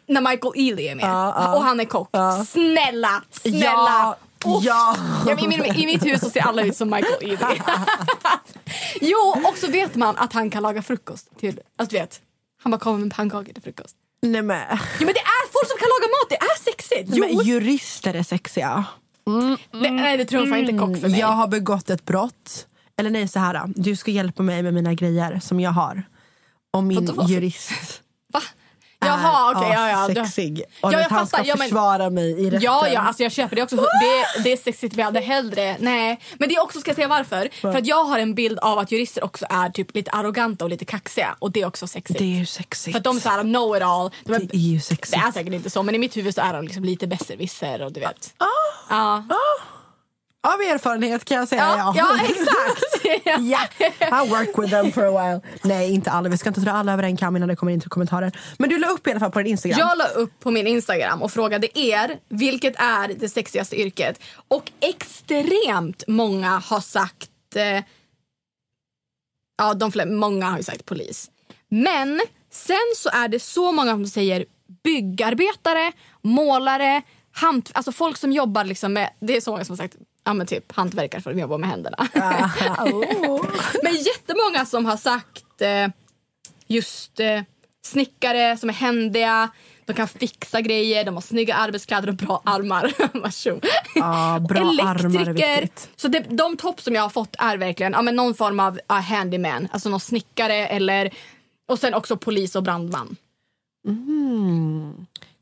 När 0.07 0.21
Michael 0.21 0.53
Ealy 0.57 0.89
är 0.89 0.95
med. 0.95 1.05
Ja, 1.05 1.35
ja. 1.37 1.57
Och 1.57 1.63
han 1.65 1.81
är 1.81 1.85
kock. 1.85 2.11
Snälla, 2.49 3.23
snälla. 3.31 3.61
Ja, 3.65 4.17
Uff. 4.47 4.65
ja. 4.65 4.97
Ja, 5.27 5.35
men 5.35 5.45
i, 5.45 5.49
min, 5.49 5.65
I 5.65 5.87
mitt 5.87 6.07
hus 6.07 6.21
så 6.21 6.31
ser 6.31 6.41
alla 6.41 6.63
ut 6.63 6.77
som 6.77 6.91
Michael 6.91 7.31
Ealy. 7.31 7.59
jo, 9.01 9.35
och 9.49 9.59
så 9.59 9.67
vet 9.71 9.95
man 9.95 10.17
att 10.17 10.33
han 10.33 10.51
kan 10.51 10.63
laga 10.63 10.83
frukost. 10.83 11.29
Till, 11.41 11.61
alltså, 11.77 11.97
du 11.97 12.01
vet, 12.01 12.21
han 12.63 12.71
bara 12.71 12.79
kommer 12.79 12.99
med 12.99 13.15
pannkakor 13.15 13.53
till 13.53 13.63
frukost. 13.63 13.97
Nej 14.23 14.43
men, 14.43 14.63
Jo 14.71 15.07
men 15.07 15.15
det 15.15 15.21
är 15.21 15.53
folk 15.53 15.69
som 15.69 15.79
kan 15.79 15.89
laga 15.89 16.09
mat, 16.11 16.29
det 16.31 16.37
är 16.37 16.63
sexigt. 16.73 17.11
Jo. 17.13 17.37
men 17.37 17.47
jurister 17.47 18.15
är 18.15 18.23
sexiga. 18.23 18.85
det, 19.71 19.91
nej 19.91 20.17
det 20.17 20.25
trumfar 20.25 20.57
inte 20.57 20.73
kock 20.73 21.01
för 21.01 21.09
mig. 21.09 21.21
Jag 21.21 21.27
har 21.27 21.49
begått 21.49 21.91
ett 21.91 22.05
brott. 22.05 22.67
Eller 22.97 23.11
nej, 23.11 23.29
så 23.29 23.39
här. 23.39 23.63
Du 23.67 23.97
ska 23.97 24.11
hjälpa 24.11 24.43
mig 24.43 24.63
med 24.63 24.75
mina 24.75 24.95
grejer 24.95 25.41
som 25.41 25.61
jag 25.61 25.71
har. 25.71 26.03
Och 26.71 26.85
min 26.85 27.11
jurist 27.29 28.03
Va? 28.33 28.43
Jaha, 29.01 29.53
okej. 29.57 29.71
ja, 29.73 30.09
ja. 30.09 30.15
sexig. 30.15 30.63
Och 30.81 30.93
Ja, 30.93 30.97
att 30.99 31.03
jag 31.03 31.11
han 31.11 31.27
ska 31.27 31.37
fattar. 31.37 31.49
Ja, 31.49 31.57
men- 31.57 31.69
försvara 31.69 32.11
mig 32.11 32.31
i 32.41 32.47
rätten. 32.47 32.61
Ja, 32.63 32.89
ja, 32.89 33.01
alltså 33.01 33.23
jag 33.23 33.33
köper 33.33 33.57
det 33.57 33.63
också. 33.63 33.77
Det, 33.77 34.43
det 34.45 34.53
är 34.53 34.57
sexigt 34.57 34.95
men 34.97 34.99
jag 34.99 35.05
hade 35.07 35.21
hellre... 35.21 35.77
Nej. 35.81 36.21
Men 36.39 36.49
det 36.49 36.55
är 36.55 36.63
också, 36.63 36.81
ska 36.81 36.89
jag 36.91 36.97
säga 36.97 37.09
varför? 37.09 37.49
För 37.61 37.75
att 37.79 37.87
jag 37.87 38.05
har 38.05 38.19
en 38.19 38.35
bild 38.35 38.59
av 38.59 38.79
att 38.79 38.93
jurister 38.93 39.25
också 39.25 39.47
är 39.51 39.71
typ 39.71 39.95
lite 39.95 40.11
arroganta 40.11 40.65
och 40.65 40.71
lite 40.71 40.85
kaxiga. 40.85 41.37
Och 41.39 41.53
det 41.53 41.61
är 41.61 41.67
också 41.67 41.87
sexigt. 41.87 42.19
Det 42.19 42.25
är 42.25 42.39
ju 42.39 42.47
sexigt. 42.47 42.93
För 42.95 42.99
att 42.99 43.05
de 43.05 43.17
är 43.17 43.21
såhär 43.21 43.43
know 43.43 43.77
it 43.77 43.83
all. 43.83 44.11
De 44.25 44.33
är, 44.33 44.39
Det 44.39 44.57
är 44.57 44.59
ju 44.59 44.81
sexigt. 44.81 45.13
det 45.23 45.29
är 45.29 45.33
säkert 45.33 45.53
inte 45.53 45.71
så 45.71 45.83
men 45.83 45.95
i 45.95 45.99
mitt 45.99 46.17
huvud 46.17 46.35
så 46.35 46.41
är 46.41 46.53
de 46.53 46.65
liksom 46.65 46.85
lite 46.85 47.07
besserwisser 47.07 47.83
och 47.83 47.93
du 47.93 48.01
vet. 48.01 48.35
Ah. 48.39 48.45
Ja. 48.91 49.25
Av 50.47 50.61
erfarenhet 50.61 51.25
kan 51.25 51.37
jag 51.37 51.49
säga 51.49 51.63
Ja, 51.63 51.93
ja. 51.97 52.17
ja, 52.19 52.25
exakt. 52.25 52.85
Ja, 53.41 54.25
I 54.25 54.29
work 54.29 54.59
with 54.59 54.71
them 54.71 54.93
for 54.93 55.03
a 55.05 55.11
while. 55.11 55.41
Nej, 55.63 55.95
inte 55.95 56.11
alla. 56.11 56.29
Vi 56.29 56.39
ska 56.39 56.49
inte 56.49 56.61
dra 56.61 56.71
alla 56.71 56.93
över 56.93 57.03
en 57.03 57.17
kam 57.17 57.37
innan 57.37 57.49
det 57.49 57.57
kommer 57.57 57.73
in 57.73 57.81
till 57.81 57.91
kommentarer. 57.91 58.39
Men 58.59 58.71
du 58.71 58.79
la 58.79 58.89
upp 58.89 59.07
i 59.07 59.11
alla 59.11 59.21
fall 59.21 59.31
på 59.31 59.39
din 59.39 59.47
Instagram. 59.47 59.79
Jag 59.79 59.99
la 59.99 60.05
upp 60.09 60.41
på 60.41 60.51
min 60.51 60.67
Instagram 60.67 61.23
och 61.23 61.33
frågade 61.33 61.79
er 61.79 62.19
vilket 62.29 62.77
är 62.77 63.09
det 63.09 63.29
sexigaste 63.29 63.81
yrket. 63.81 64.21
Och 64.49 64.73
extremt 64.81 66.05
många 66.07 66.59
har 66.59 66.81
sagt... 66.81 67.31
Eh, 67.57 67.85
ja, 69.59 69.75
de 69.75 69.93
flera, 69.93 70.07
många 70.11 70.47
har 70.51 70.57
ju 70.57 70.63
sagt 70.63 70.85
polis. 70.85 71.31
Men 71.69 72.21
sen 72.53 72.77
så 72.97 73.09
är 73.09 73.29
det 73.29 73.41
så 73.41 73.73
många 73.73 73.93
som 73.93 74.07
säger 74.07 74.45
byggarbetare, 74.85 75.93
målare, 76.23 77.03
hant, 77.33 77.71
alltså 77.75 77.93
folk 77.93 78.17
som 78.17 78.33
jobbar 78.33 78.65
liksom 78.65 78.93
med... 78.93 79.11
Det 79.21 79.37
är 79.37 79.41
så 79.41 79.51
många 79.51 79.65
som 79.65 79.73
har 79.73 79.77
sagt 79.85 79.97
ja, 80.29 80.35
men 80.35 80.47
typ 80.47 80.73
hantverkare 80.73 81.23
för 81.23 81.31
att 81.31 81.37
de 81.37 81.41
jobbar 81.41 81.59
med 81.59 81.71
händerna. 81.71 81.97
Ah, 82.15 82.85
oh. 82.85 83.45
Men 83.83 83.95
jättemånga 83.95 84.67
som 84.67 84.87
har 84.87 84.97
sagt 84.97 85.63
eh, 85.63 85.89
just 86.67 87.21
eh, 87.21 87.43
snickare 87.85 88.57
som 88.57 88.69
är 88.69 88.75
händiga, 88.75 89.51
de 89.85 89.93
kan 89.93 90.09
fixa 90.09 90.61
grejer, 90.61 91.05
de 91.05 91.15
har 91.15 91.21
snygga 91.21 91.55
arbetskläder 91.55 92.09
och 92.09 92.15
bra 92.15 92.43
armar. 92.45 92.93
Ja, 93.95 94.39
bra 94.49 94.61
armar 94.61 95.05
är 95.05 95.33
viktigt. 95.33 95.91
Så 95.97 96.09
det, 96.09 96.21
de 96.29 96.57
topp 96.57 96.81
som 96.81 96.95
jag 96.95 97.03
har 97.03 97.09
fått 97.09 97.37
är 97.39 97.57
verkligen 97.57 97.93
ja, 97.93 98.03
men 98.03 98.17
någon 98.17 98.35
form 98.35 98.61
av 98.61 98.81
uh, 98.93 99.01
handyman, 99.01 99.69
alltså 99.73 99.89
någon 99.89 100.01
snickare 100.01 100.67
eller 100.67 101.11
och 101.69 101.79
sen 101.79 101.95
också 101.95 102.17
polis 102.17 102.57
och 102.57 102.63
brandman. 102.63 103.17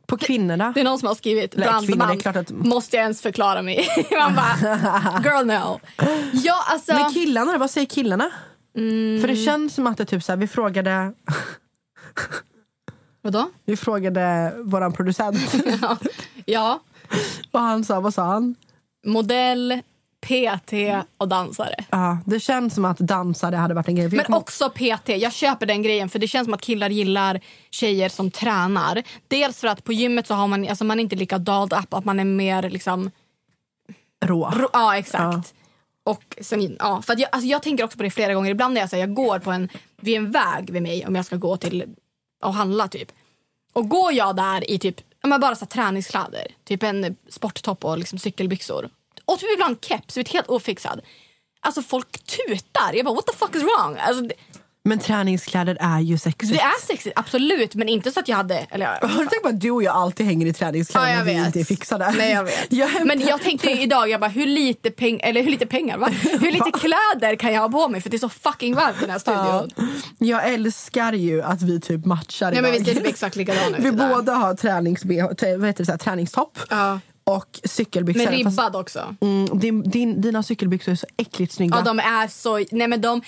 På 0.06 0.16
kvinnorna. 0.18 0.72
Det 0.74 0.80
är 0.80 0.84
någon 0.84 0.98
som 0.98 1.08
har 1.08 1.14
skrivit 1.14 1.54
brandman. 1.54 2.20
att- 2.24 2.50
Måste 2.50 2.96
jag 2.96 3.02
ens 3.02 3.22
förklara 3.22 3.62
mig? 3.62 3.88
Man 4.10 4.34
bara, 4.34 4.56
girl 5.24 5.46
no. 5.46 5.80
Ja, 6.32 6.64
alltså, 6.68 6.92
Men 6.94 7.12
killarna, 7.12 7.58
vad 7.58 7.70
säger 7.70 7.86
killarna? 7.86 8.30
För 9.20 9.26
det 9.28 9.36
känns 9.36 9.74
som 9.74 9.86
att 9.86 9.98
det 9.98 10.04
typ 10.04 10.22
så 10.24 10.32
här, 10.32 10.36
vi 10.36 10.46
frågade 10.48 11.12
vadå? 13.22 13.50
vi 13.64 13.76
frågade 13.76 14.52
våran 14.58 14.92
producent 14.92 15.54
Ja. 15.82 15.96
ja, 16.46 16.80
och 17.50 17.60
han 17.60 17.84
sa, 17.84 18.00
vad 18.00 18.14
sa 18.14 18.22
han? 18.24 18.54
modell, 19.06 19.80
PT 20.26 20.72
och 21.16 21.28
dansare. 21.28 21.74
Ja, 21.90 22.18
det 22.26 22.40
känns 22.40 22.74
som 22.74 22.84
att 22.84 22.98
dansare 22.98 23.56
hade 23.56 23.74
varit 23.74 23.88
en 23.88 23.94
grej. 23.96 24.08
Men 24.08 24.34
också 24.34 24.70
PT. 24.70 25.08
Jag 25.08 25.32
köper 25.32 25.66
den 25.66 25.82
grejen 25.82 26.08
för 26.08 26.18
det 26.18 26.28
känns 26.28 26.46
som 26.46 26.54
att 26.54 26.60
killar 26.60 26.90
gillar 26.90 27.40
tjejer 27.70 28.08
som 28.08 28.30
tränar. 28.30 29.02
Dels 29.28 29.60
för 29.60 29.68
att 29.68 29.84
på 29.84 29.92
gymmet 29.92 30.26
så 30.26 30.34
har 30.34 30.46
man, 30.46 30.68
alltså 30.68 30.84
man 30.84 30.98
är 30.98 31.02
inte 31.02 31.16
lika 31.16 31.38
dolled 31.38 31.72
up, 31.78 31.94
att 31.94 32.04
man 32.04 32.20
är 32.20 32.24
mer 32.24 32.70
liksom... 32.70 33.10
rå. 34.24 34.50
ro- 34.50 34.68
Ja, 34.72 34.96
exakt. 34.96 35.54
Och 36.04 36.36
sen, 36.40 36.76
ja, 36.78 37.02
för 37.02 37.12
att 37.12 37.18
jag, 37.18 37.28
alltså 37.32 37.46
jag 37.48 37.62
tänker 37.62 37.84
också 37.84 37.96
på 37.96 38.02
det 38.02 38.10
flera 38.10 38.34
gånger. 38.34 38.50
Ibland 38.50 38.74
när 38.74 38.80
jag, 38.80 38.90
så 38.90 38.96
här, 38.96 39.00
jag 39.02 39.14
går 39.14 39.38
på 39.38 39.50
en, 39.50 39.68
vid 40.00 40.16
en 40.16 40.30
väg 40.30 40.70
vid 40.70 40.82
mig 40.82 41.06
om 41.06 41.14
jag 41.14 41.24
ska 41.26 41.36
gå 41.36 41.56
till 41.56 41.84
och 42.42 42.54
handla 42.54 42.88
typ. 42.88 43.12
Och 43.72 43.88
går 43.88 44.12
jag 44.12 44.36
där 44.36 44.70
i 44.70 44.78
typ 44.78 45.00
ja, 45.22 45.28
men 45.28 45.40
bara 45.40 45.54
så 45.54 45.64
här, 45.64 45.66
träningskläder, 45.70 46.46
typ 46.64 46.82
en 46.82 47.16
sporttopp 47.28 47.84
och 47.84 47.98
liksom 47.98 48.18
cykelbyxor 48.18 48.88
och 49.26 49.38
typ 49.38 49.48
ibland 49.54 49.76
keps, 49.84 50.16
helt 50.32 50.46
ofixad. 50.48 51.00
Alltså 51.60 51.82
folk 51.82 52.08
tutar. 52.26 52.92
Jag 52.94 53.04
bara 53.04 53.14
what 53.14 53.26
the 53.26 53.36
fuck 53.36 53.54
is 53.56 53.62
wrong? 53.62 53.96
Alltså, 53.98 54.22
det, 54.22 54.34
Men 54.84 54.98
träningskläder 54.98 55.76
är 55.80 56.00
ju 56.00 56.18
sexigt. 56.18 56.52
det 56.54 56.60
är 56.60 56.86
sexigt, 56.86 57.18
absolut. 57.18 57.74
Men 57.74 57.88
inte 57.88 58.10
så 58.12 58.20
att 58.20 58.28
jag 58.28 58.36
hade... 58.36 58.54
Eller, 58.70 58.98
ja, 59.00 59.08
Har 59.08 59.22
du 59.22 59.26
tänkt 59.28 59.42
på 59.42 59.48
att 59.48 59.60
du 59.60 59.70
och 59.70 59.82
jag 59.82 59.96
alltid 59.96 60.26
hänger 60.26 60.46
i 60.46 60.52
träningskläder 60.52 61.06
Ja, 61.06 61.12
jag 61.12 61.26
när 61.26 61.34
vi 61.34 61.46
inte 61.46 61.60
är 61.60 61.64
fixade? 61.64 62.14
Nej, 62.18 62.32
jag 62.32 62.44
vet. 62.44 62.66
Jag 62.72 62.88
hämtar- 62.88 63.04
Men 63.16 63.20
jag 63.26 63.40
tänkte 63.42 63.70
idag, 63.70 64.08
jag 64.08 64.20
bara, 64.20 64.30
hur 64.30 64.46
lite, 64.46 64.90
peng 64.90 65.20
eller 65.22 65.42
hur 65.42 65.50
lite 65.50 65.66
pengar, 65.66 65.98
va? 65.98 66.06
Hur 66.22 66.52
lite 66.52 66.70
kläder 66.80 67.36
kan 67.36 67.52
jag 67.52 67.60
ha 67.60 67.68
på 67.68 67.88
mig? 67.88 68.00
För 68.00 68.10
det 68.10 68.16
är 68.16 68.18
så 68.18 68.28
fucking 68.28 68.74
varmt 68.74 68.96
i 68.96 69.00
den 69.00 69.10
här 69.10 69.18
studion. 69.18 69.70
Ja. 69.76 69.84
Jag 70.18 70.52
älskar 70.54 71.12
ju 71.12 71.42
att 71.42 71.62
vi 71.62 71.80
typ 71.80 72.04
matchar 72.04 72.52
Nej, 72.52 72.62
men 72.62 72.72
vi 72.72 72.84
ser 72.84 72.94
typ 72.94 73.06
exakt 73.06 73.36
likadana 73.36 73.76
ut 73.78 73.84
Vi 73.84 73.92
båda 73.92 74.32
har 74.34 74.54
tränings 74.54 75.04
vad 75.04 75.14
heter 75.16 75.58
det, 75.78 75.84
så 75.84 75.92
här, 75.92 75.98
träningstopp 75.98 76.58
Ja. 76.70 77.00
Och 77.30 77.60
cykelbyxor. 77.64 78.30
Med 78.30 78.44
Fast, 78.44 78.58
ribbad 78.58 78.76
också. 78.76 79.14
mm, 79.20 79.58
din, 79.58 79.90
din, 79.90 80.20
dina 80.20 80.42
cykelbyxor 80.42 80.92
är 80.92 80.96
så 80.96 81.06
äckligt 81.16 81.52
snygga. 81.52 81.76
Ja, 81.76 81.82
de 81.82 81.98
är 81.98 82.28
så... 82.28 82.64
Nej, 82.70 82.88
men 82.88 83.00
de... 83.00 83.22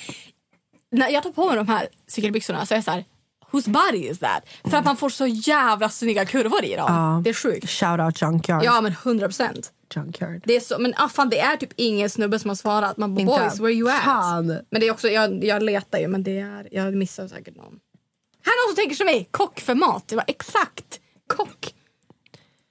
När 0.91 1.09
jag 1.09 1.23
tar 1.23 1.31
på 1.31 1.47
mig 1.47 1.57
de 1.57 1.69
här 1.69 1.89
cykelbyxorna 2.07 2.67
så 2.67 2.75
är 2.75 2.77
jag 2.77 2.85
så 2.85 2.91
här... 2.91 3.05
Whose 3.51 3.71
body 3.71 4.09
is 4.09 4.19
that? 4.19 4.43
För 4.65 4.77
att 4.77 4.85
man 4.85 4.97
får 4.97 5.09
så 5.09 5.27
jävla 5.27 5.89
snygga 5.89 6.27
kurvor 6.27 6.65
i 6.65 6.77
dem. 6.77 6.87
Ja. 6.89 7.21
Det 7.25 7.31
är 7.31 7.35
sjukt. 7.35 7.71
Shout 7.71 8.01
out 8.01 8.23
Junkyard. 8.23 8.65
Ja, 8.65 8.81
men 8.81 8.93
100 8.93 9.27
procent. 9.27 9.73
Junkyard. 9.95 10.43
Det 10.45 10.57
är 10.57 10.61
så, 10.61 10.79
men 10.79 10.95
ah, 10.97 11.09
fan, 11.09 11.29
det 11.29 11.39
är 11.39 11.57
typ 11.57 11.73
ingen 11.77 12.11
snubbe 12.11 12.39
som 12.39 12.49
har 12.49 12.55
svarat. 12.55 12.97
Man 12.97 13.15
bara, 13.15 13.21
Inte. 13.21 13.43
boys, 13.43 13.61
where 13.61 13.73
you 13.73 13.91
at? 13.91 14.05
Fan. 14.05 14.47
Men 14.47 14.81
det 14.81 14.87
är 14.87 14.91
också, 14.91 15.09
jag, 15.09 15.45
jag 15.45 15.63
letar 15.63 15.99
ju, 15.99 16.09
men 16.09 16.23
det 16.23 16.39
är, 16.39 16.69
jag 16.73 16.95
missar 16.95 17.29
säkert 17.29 17.57
någon. 17.57 17.79
Här 18.45 18.53
är 18.53 18.67
någon 18.67 18.75
som 18.75 18.83
tänker 18.83 18.97
som 18.97 19.07
mig, 19.07 19.29
kock 19.31 19.61
för 19.61 19.75
mat. 19.75 20.09
Det 20.09 20.17
var 20.17 20.25
exakt, 20.27 21.01
kock. 21.27 21.75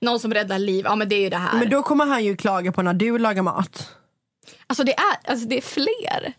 Någon 0.02 0.20
som 0.20 0.34
räddar 0.34 0.60
liv, 0.60 0.86
ja 0.86 0.96
men 0.96 1.10
det 1.10 1.16
är 1.16 1.22
ju 1.22 1.30
det 1.30 1.38
här. 1.38 1.60
Men 1.60 1.70
då 1.70 1.84
kommer 1.84 2.06
han 2.06 2.26
ju 2.26 2.36
klaga 2.36 2.72
på 2.72 2.82
när 2.82 2.94
du 2.94 3.18
lagar 3.18 3.44
mat. 3.44 3.90
Alltså 4.68 4.84
det 4.84 4.94
är, 4.94 5.32
alltså 5.32 5.48
det 5.48 5.58
är 5.58 5.62
fler. 5.62 6.34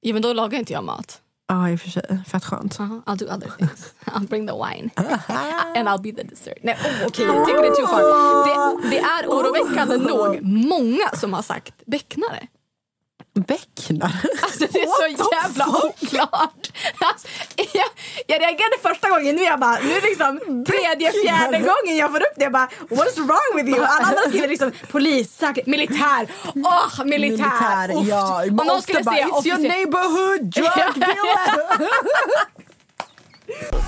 Ja 0.00 0.12
men 0.12 0.22
då 0.22 0.32
lagar 0.32 0.58
inte 0.58 0.72
jag 0.72 0.84
mat. 0.84 1.20
Ja, 1.48 1.70
i 1.70 1.76
och 1.76 1.80
för 1.80 1.90
sig. 1.90 2.18
Fett 2.26 2.44
skönt. 2.44 2.78
Uh-huh, 2.78 3.04
I'll 3.04 3.16
do 3.16 3.26
other 3.26 3.50
things. 3.58 3.94
I'll 4.04 4.28
bring 4.28 4.46
the 4.46 4.52
wine. 4.52 4.90
And 5.76 5.88
I'll 5.88 6.00
be 6.00 6.12
the 6.12 6.22
dessert. 6.22 6.58
Nej, 6.62 6.74
oh, 6.74 7.06
okej, 7.06 7.26
jag 7.26 7.46
tycker 7.46 7.62
det 7.62 7.68
är 7.68 7.74
too 7.74 7.86
far. 7.86 8.82
Det, 8.82 8.88
det 8.88 8.98
är 8.98 9.26
oroväckande 9.26 9.96
nog 9.96 10.42
många 10.42 11.08
som 11.14 11.32
har 11.32 11.42
sagt 11.42 11.74
becknare. 11.86 12.46
Becknar. 13.40 14.12
Alltså 14.42 14.66
det 14.72 14.78
är 14.82 14.86
så 15.16 15.26
jävla 15.34 15.66
oklart. 15.68 16.72
Alltså, 16.98 17.28
jag, 17.56 17.86
jag 18.26 18.40
reagerade 18.42 18.76
första 18.82 19.08
gången, 19.10 19.36
nu 19.36 19.42
är 19.42 19.46
jag 19.46 19.60
bara, 19.60 19.78
nu 19.82 20.00
liksom 20.00 20.64
tredje, 20.66 21.12
fjärde 21.12 21.58
gången 21.58 21.96
jag 21.96 22.10
får 22.10 22.20
upp 22.20 22.32
det. 22.36 22.42
Jag 22.42 22.52
bara, 22.52 22.68
what's 22.90 23.16
wrong 23.16 23.56
with 23.56 23.68
you? 23.68 23.84
Alla 23.84 24.06
andra 24.06 24.22
skriver 24.28 24.48
liksom 24.48 24.72
polis, 24.90 25.36
säkerhet, 25.36 25.66
militär. 25.66 26.28
Åh, 26.54 27.04
militär. 27.04 27.88
Militär, 27.88 28.00
Uff. 28.00 28.08
ja. 28.08 28.42
Om 28.44 28.56
någon 28.66 28.82
skulle 28.82 29.02
bara, 29.02 29.14
säga 29.14 29.26
It's 29.26 29.46
your 29.48 29.58
neighborhood 29.58 30.40
drug 30.54 30.94
dealer. 30.94 31.88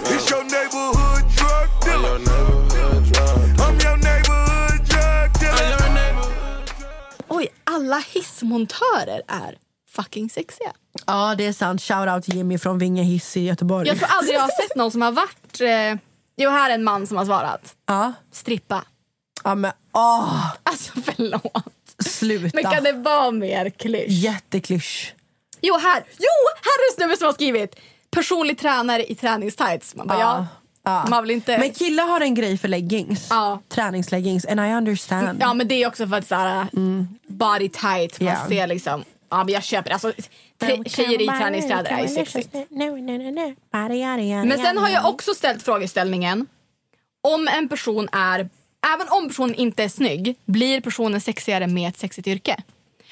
It's 0.05 0.31
your 0.33 0.45
neighborhood 0.45 1.23
drug 1.39 1.69
dealer. 1.85 3.56
Oj, 7.37 7.49
alla 7.65 7.99
hissmontörer 7.99 9.23
är 9.29 9.59
fucking 9.91 10.31
sexiga. 10.31 10.73
ja, 11.07 11.35
det 11.39 11.47
är 11.47 11.53
sant. 11.53 11.83
Shout 11.83 12.09
out 12.09 12.29
Jimmy 12.29 12.59
från 12.59 12.79
Vinge 12.79 13.03
hiss 13.03 13.37
i 13.37 13.41
Göteborg. 13.45 13.89
Jag 13.89 13.99
tror 13.99 14.09
aldrig 14.11 14.37
jag 14.37 14.41
har 14.41 14.63
sett 14.63 14.77
någon 14.77 14.91
som 14.91 15.03
har 15.03 15.13
varit... 15.13 15.61
Eh, 15.61 16.01
jo, 16.37 16.51
här 16.51 16.71
är 16.71 16.75
en 16.75 16.85
man 16.85 17.07
som 17.07 17.17
har 17.17 17.25
svarat. 17.25 17.75
Ja. 17.87 18.13
Strippa. 18.33 18.85
ja, 19.45 19.55
men 19.55 19.73
åh, 19.95 20.47
Alltså 20.63 20.93
förlåt. 21.05 21.75
sluta. 22.07 22.51
Men 22.63 22.73
kan 22.73 22.85
det 22.85 22.93
vara 22.93 23.31
mer 23.31 23.71
klysch? 23.71 24.09
Jätteklysch. 24.09 25.15
Jo, 25.61 25.75
här! 25.79 26.05
Jo, 26.19 26.35
här 26.63 26.79
är 26.79 26.93
en 26.93 26.97
snubbe 26.97 27.17
som 27.17 27.27
har 27.27 27.33
skrivit 27.33 27.77
personlig 28.11 28.59
tränare 28.59 29.05
i 29.07 29.15
träningstights. 29.15 29.95
Man 29.95 30.07
bara, 30.07 30.21
ja. 30.21 30.37
Ja. 30.37 30.47
Man 31.09 31.23
vill 31.23 31.31
inte... 31.31 31.59
Men 31.59 31.73
killar 31.73 32.05
har 32.09 32.21
en 32.21 32.35
grej 32.35 32.59
för 32.59 32.69
leggings. 32.69 33.27
Ja. 33.31 33.61
Träningsleggings. 33.69 34.45
And 34.47 34.61
I 34.61 34.73
understand. 34.73 35.39
Ja, 35.41 35.55
men 35.55 35.69
det 35.69 35.83
är 35.83 35.87
också 35.89 36.07
för 36.09 36.17
att 36.17 36.27
såhär, 36.29 36.67
body 37.27 37.69
tight, 37.69 38.21
man 38.21 38.29
Ja. 38.33 38.49
ser 38.49 38.67
liksom... 38.67 39.05
Ja, 39.31 39.45
men 39.45 39.55
jag 39.55 39.63
köper. 39.65 39.91
Alltså, 39.91 40.13
tre- 40.61 40.83
tjejer 40.87 41.23
i 41.23 41.27
träningskläder 41.27 41.91
är 41.91 42.03
ju 42.03 42.09
sexigt. 42.09 42.55
Men 44.47 44.59
sen 44.59 44.79
har 44.79 44.89
jag 44.89 45.07
också 45.09 45.35
ställt 45.35 45.63
frågeställningen 45.63 46.47
om 47.23 47.49
en 47.49 47.69
person 47.69 48.09
är, 48.13 48.39
även 48.95 49.09
om 49.11 49.29
personen 49.29 49.55
inte 49.55 49.85
är 49.85 49.89
snygg, 49.89 50.37
blir 50.45 50.81
personen 50.81 51.21
sexigare 51.21 51.67
med 51.67 51.89
ett 51.89 51.99
sexigt 51.99 52.29
yrke? 52.29 52.57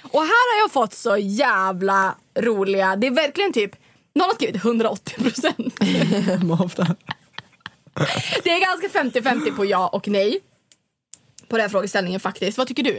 Och 0.02 0.20
här 0.20 0.54
har 0.56 0.60
jag 0.64 0.72
fått 0.72 0.94
så 0.94 1.16
jävla 1.16 2.14
roliga, 2.38 2.96
det 2.96 3.06
är 3.06 3.10
verkligen 3.10 3.52
typ, 3.52 3.70
någon 4.14 4.26
har 4.28 4.34
skrivit 4.34 4.56
180 4.64 5.22
procent. 5.22 5.74
Det 8.44 8.50
är 8.50 8.60
ganska 8.60 9.20
50-50 9.20 9.56
på 9.56 9.64
ja 9.64 9.88
och 9.88 10.08
nej. 10.08 10.40
På 11.48 11.56
den 11.56 11.60
här 11.60 11.68
frågeställningen 11.68 12.20
faktiskt. 12.20 12.58
Vad 12.58 12.66
tycker 12.68 12.82
du? 12.82 12.96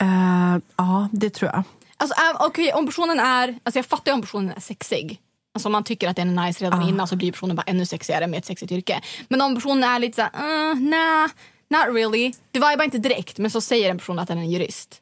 Eh, 0.00 0.58
ja, 0.76 1.08
det 1.12 1.30
tror 1.30 1.50
jag. 1.54 1.62
Alltså, 1.96 2.16
okay, 2.46 2.72
om 2.72 2.86
personen 2.86 3.20
är, 3.20 3.48
alltså 3.62 3.78
jag 3.78 3.86
fattar 3.86 4.12
ju 4.12 4.14
om 4.14 4.20
personen 4.22 4.50
är 4.56 4.60
sexig. 4.60 5.20
Alltså 5.54 5.68
om 5.68 5.72
man 5.72 5.84
tycker 5.84 6.08
att 6.08 6.16
den 6.16 6.38
är 6.38 6.46
nice 6.46 6.64
redan 6.64 6.82
Ah. 6.82 6.88
innan 6.88 7.08
så 7.08 7.16
blir 7.16 7.32
personen 7.32 7.56
bara 7.56 7.62
ännu 7.66 7.86
sexigare 7.86 8.26
med 8.26 8.38
ett 8.38 8.44
sexigt 8.46 8.72
yrke. 8.72 9.00
Men 9.28 9.40
om 9.40 9.54
personen 9.54 9.84
är 9.84 9.98
lite 9.98 10.16
såhär, 10.16 10.70
uh, 10.70 10.80
nah, 10.80 11.28
not 11.70 11.96
really. 11.96 12.32
Det 12.50 12.58
vibar 12.58 12.82
inte 12.82 12.98
direkt 12.98 13.38
men 13.38 13.50
så 13.50 13.60
säger 13.60 13.90
en 13.90 13.98
person 13.98 14.18
att 14.18 14.28
den 14.28 14.38
är 14.38 14.42
en 14.42 14.50
jurist. 14.50 14.98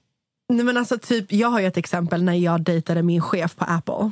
Nej, 0.49 0.65
men 0.65 0.77
alltså, 0.77 0.99
typ, 0.99 1.33
jag 1.33 1.49
har 1.49 1.61
ju 1.61 1.67
ett 1.67 1.77
exempel 1.77 2.23
när 2.23 2.35
jag 2.35 2.63
dejtade 2.63 3.03
min 3.03 3.23
chef 3.23 3.57
på 3.57 3.65
Apple. 3.65 4.11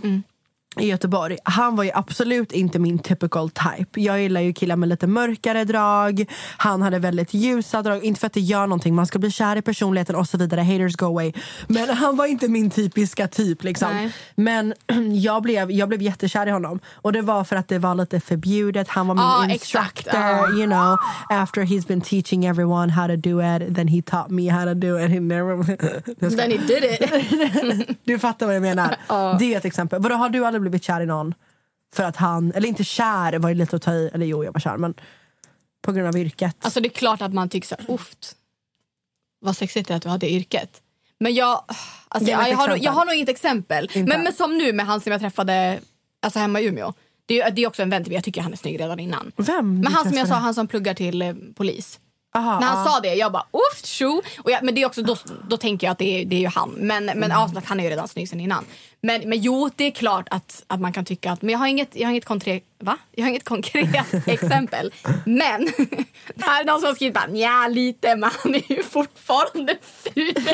I 0.81 0.87
Göteborg. 0.89 1.37
Han 1.45 1.77
var 1.77 1.85
ju 1.85 1.91
absolut 1.95 2.53
inte 2.53 2.79
min 2.79 2.99
typical 2.99 3.51
type. 3.51 4.01
Jag 4.01 4.23
gillar 4.23 4.41
ju 4.41 4.53
killar 4.53 4.77
med 4.77 4.89
lite 4.89 5.07
mörkare 5.07 5.65
drag. 5.65 6.25
Han 6.57 6.83
hade 6.83 6.99
väldigt 6.99 7.35
ljusa 7.35 7.83
drag. 7.83 8.05
Inte 8.05 8.21
för 8.21 8.27
att 8.27 8.33
det 8.33 8.41
gör 8.41 8.67
någonting, 8.67 8.95
man 8.95 9.07
ska 9.07 9.19
bli 9.19 9.31
kär 9.31 9.57
i 9.57 9.63
personligheten 9.63 10.17
och 10.17 10.29
så 10.29 10.39
vidare. 10.39 10.61
Haters 10.61 10.97
go 10.97 11.05
away. 11.07 11.33
Men 11.67 11.89
han 11.91 12.17
var 12.17 12.27
inte 12.27 12.49
min 12.49 12.71
typiska 12.71 13.29
typ. 13.29 13.65
Liksom. 13.65 13.89
Nej. 13.95 14.13
Men 14.35 14.75
jag 15.13 15.43
blev, 15.43 15.71
jag 15.71 15.89
blev 15.89 16.03
jättekär 16.03 16.47
i 16.47 16.51
honom. 16.51 16.81
Och 16.95 17.13
det 17.13 17.23
var 17.23 17.45
för 17.45 17.57
att 17.57 17.69
det 17.69 17.79
var 17.79 17.95
lite 17.95 18.21
förbjudet. 18.21 18.89
Han 18.89 19.07
var 19.07 19.15
min 19.15 19.25
Ja, 19.25 19.55
instructor. 19.55 20.21
Ja. 20.21 20.49
You 20.51 20.67
know, 20.67 20.97
after 21.29 21.63
he's 21.63 21.89
been 21.89 22.01
teaching 22.01 22.45
everyone 22.45 22.93
how 22.93 23.07
to 23.09 23.17
do 23.17 23.41
it, 23.57 23.75
then 23.77 23.89
he 23.89 24.03
taught 24.03 24.31
me 24.31 24.49
how 24.51 24.65
to 24.65 24.75
do 24.75 25.05
it. 25.05 25.11
He 25.11 25.21
never... 25.21 25.59
Then 26.37 26.51
he 26.51 26.59
did 26.59 26.85
it. 26.85 27.99
Du 28.05 28.19
fattar 28.19 28.47
vad 28.47 28.55
jag 28.55 28.63
menar. 28.63 28.97
Det 29.39 29.55
är 29.55 29.59
ett 29.59 29.65
exempel. 29.65 30.03
Vadå, 30.03 30.15
har 30.15 30.29
du 30.29 30.45
aldrig 30.47 30.63
blivit 30.71 30.85
kär 30.85 31.01
i 31.01 31.07
någon 31.07 31.35
för 31.93 32.03
att 32.03 32.17
han, 32.17 32.53
eller 32.53 32.69
inte 32.69 32.85
kär 32.85 33.39
var 33.39 33.49
ju 33.49 33.55
lite 33.55 33.77
att 33.77 33.83
ta 33.83 33.93
i, 33.93 34.11
eller 34.15 34.27
jo 34.27 34.45
jag 34.45 34.53
var 34.53 34.61
kär 34.61 34.77
men 34.77 34.95
på 35.83 35.93
grund 35.93 36.09
av 36.09 36.17
yrket. 36.17 36.57
Alltså 36.61 36.81
det 36.81 36.89
är 36.89 36.91
klart 36.91 37.23
att 37.23 37.35
man 37.35 37.49
tycker 37.49 37.69
så 37.69 37.77
här, 37.79 37.95
uft, 37.95 38.37
vad 39.41 39.57
sexigt 39.57 39.89
det 39.89 39.95
är 39.95 39.97
att 39.97 40.03
du 40.03 40.09
hade 40.09 40.31
yrket. 40.31 40.83
Men 41.21 41.35
jag, 41.35 41.65
alltså, 42.09 42.31
jag, 42.31 42.57
har, 42.57 42.77
jag 42.77 42.93
har 42.93 43.05
nog 43.05 43.15
inget 43.15 43.29
exempel. 43.29 43.85
Inte. 43.85 44.11
Men, 44.11 44.23
men 44.23 44.33
som 44.33 44.59
nu 44.59 44.73
med 44.73 44.87
han 44.87 45.01
som 45.01 45.13
jag 45.13 45.21
träffade 45.21 45.81
alltså 46.23 46.39
hemma 46.39 46.61
i 46.61 46.65
Umeå. 46.67 46.93
Det 47.27 47.41
är, 47.41 47.51
det 47.51 47.63
är 47.63 47.67
också 47.67 47.83
en 47.83 47.91
vän 47.91 48.05
till 48.05 48.11
mig, 48.11 48.17
jag 48.17 48.25
tycker 48.25 48.41
han 48.41 48.53
är 48.53 48.57
snygg 48.57 48.81
redan 48.81 49.01
innan. 49.01 49.33
Vem? 49.37 49.81
Men 49.81 49.93
han 49.93 50.09
som 50.09 50.19
jag 50.19 50.29
sa, 50.29 50.35
han 50.35 50.55
som 50.55 50.67
pluggar 50.67 50.95
till 50.95 51.23
eh, 51.23 51.35
polis. 51.55 52.01
Aha, 52.37 52.61
När 52.61 52.67
han 52.67 52.85
ja. 52.87 52.93
sa 52.93 53.01
det, 53.01 53.15
jag 53.15 53.33
bara 53.33 53.47
uff, 53.53 53.85
tjo. 53.87 54.23
Och 54.39 54.51
jag, 54.51 54.63
men 54.63 54.75
det 54.75 54.83
är 54.83 54.87
också, 54.87 55.03
då, 55.03 55.17
då 55.49 55.57
tänker 55.57 55.87
jag 55.87 55.93
att 55.93 55.99
det 55.99 56.21
är, 56.21 56.25
det 56.25 56.37
är 56.37 56.41
ju 56.41 56.47
han. 56.49 56.71
Men, 56.71 57.05
men 57.05 57.17
Mm. 57.25 57.31
ja, 57.31 57.51
han 57.65 57.81
är 57.81 57.85
ju 57.85 57.91
redan 57.91 58.09
snygg 58.09 58.29
sen 58.29 58.41
innan. 58.41 58.65
Men, 59.01 59.29
men 59.29 59.41
jo, 59.41 59.71
det 59.77 59.85
är 59.85 59.91
klart 59.91 60.27
att, 60.31 60.65
att 60.67 60.81
man 60.81 60.93
kan 60.93 61.05
tycka 61.05 61.33
att, 61.33 61.43
men 61.43 61.53
jag 61.53 61.59
har 61.59 61.67
inget, 61.67 61.89
jag 61.97 62.07
har 62.07 62.11
inget, 62.11 62.25
konkret, 62.25 62.63
va? 62.83 62.97
Jag 63.13 63.25
har 63.25 63.29
inget 63.31 63.45
konkret 63.45 64.07
exempel. 64.27 64.93
Men 65.27 65.65
det 66.35 66.45
här 66.45 66.61
är 66.61 66.65
någon 66.65 66.81
som 66.81 66.87
har 66.87 66.95
skrivit 66.95 67.15
bara, 67.15 67.27
nja 67.27 67.69
lite, 67.69 68.17
men 68.17 68.31
han 68.43 68.55
är 68.55 68.73
ju 68.73 68.83
fortfarande 68.83 69.77
ful. 69.83 70.35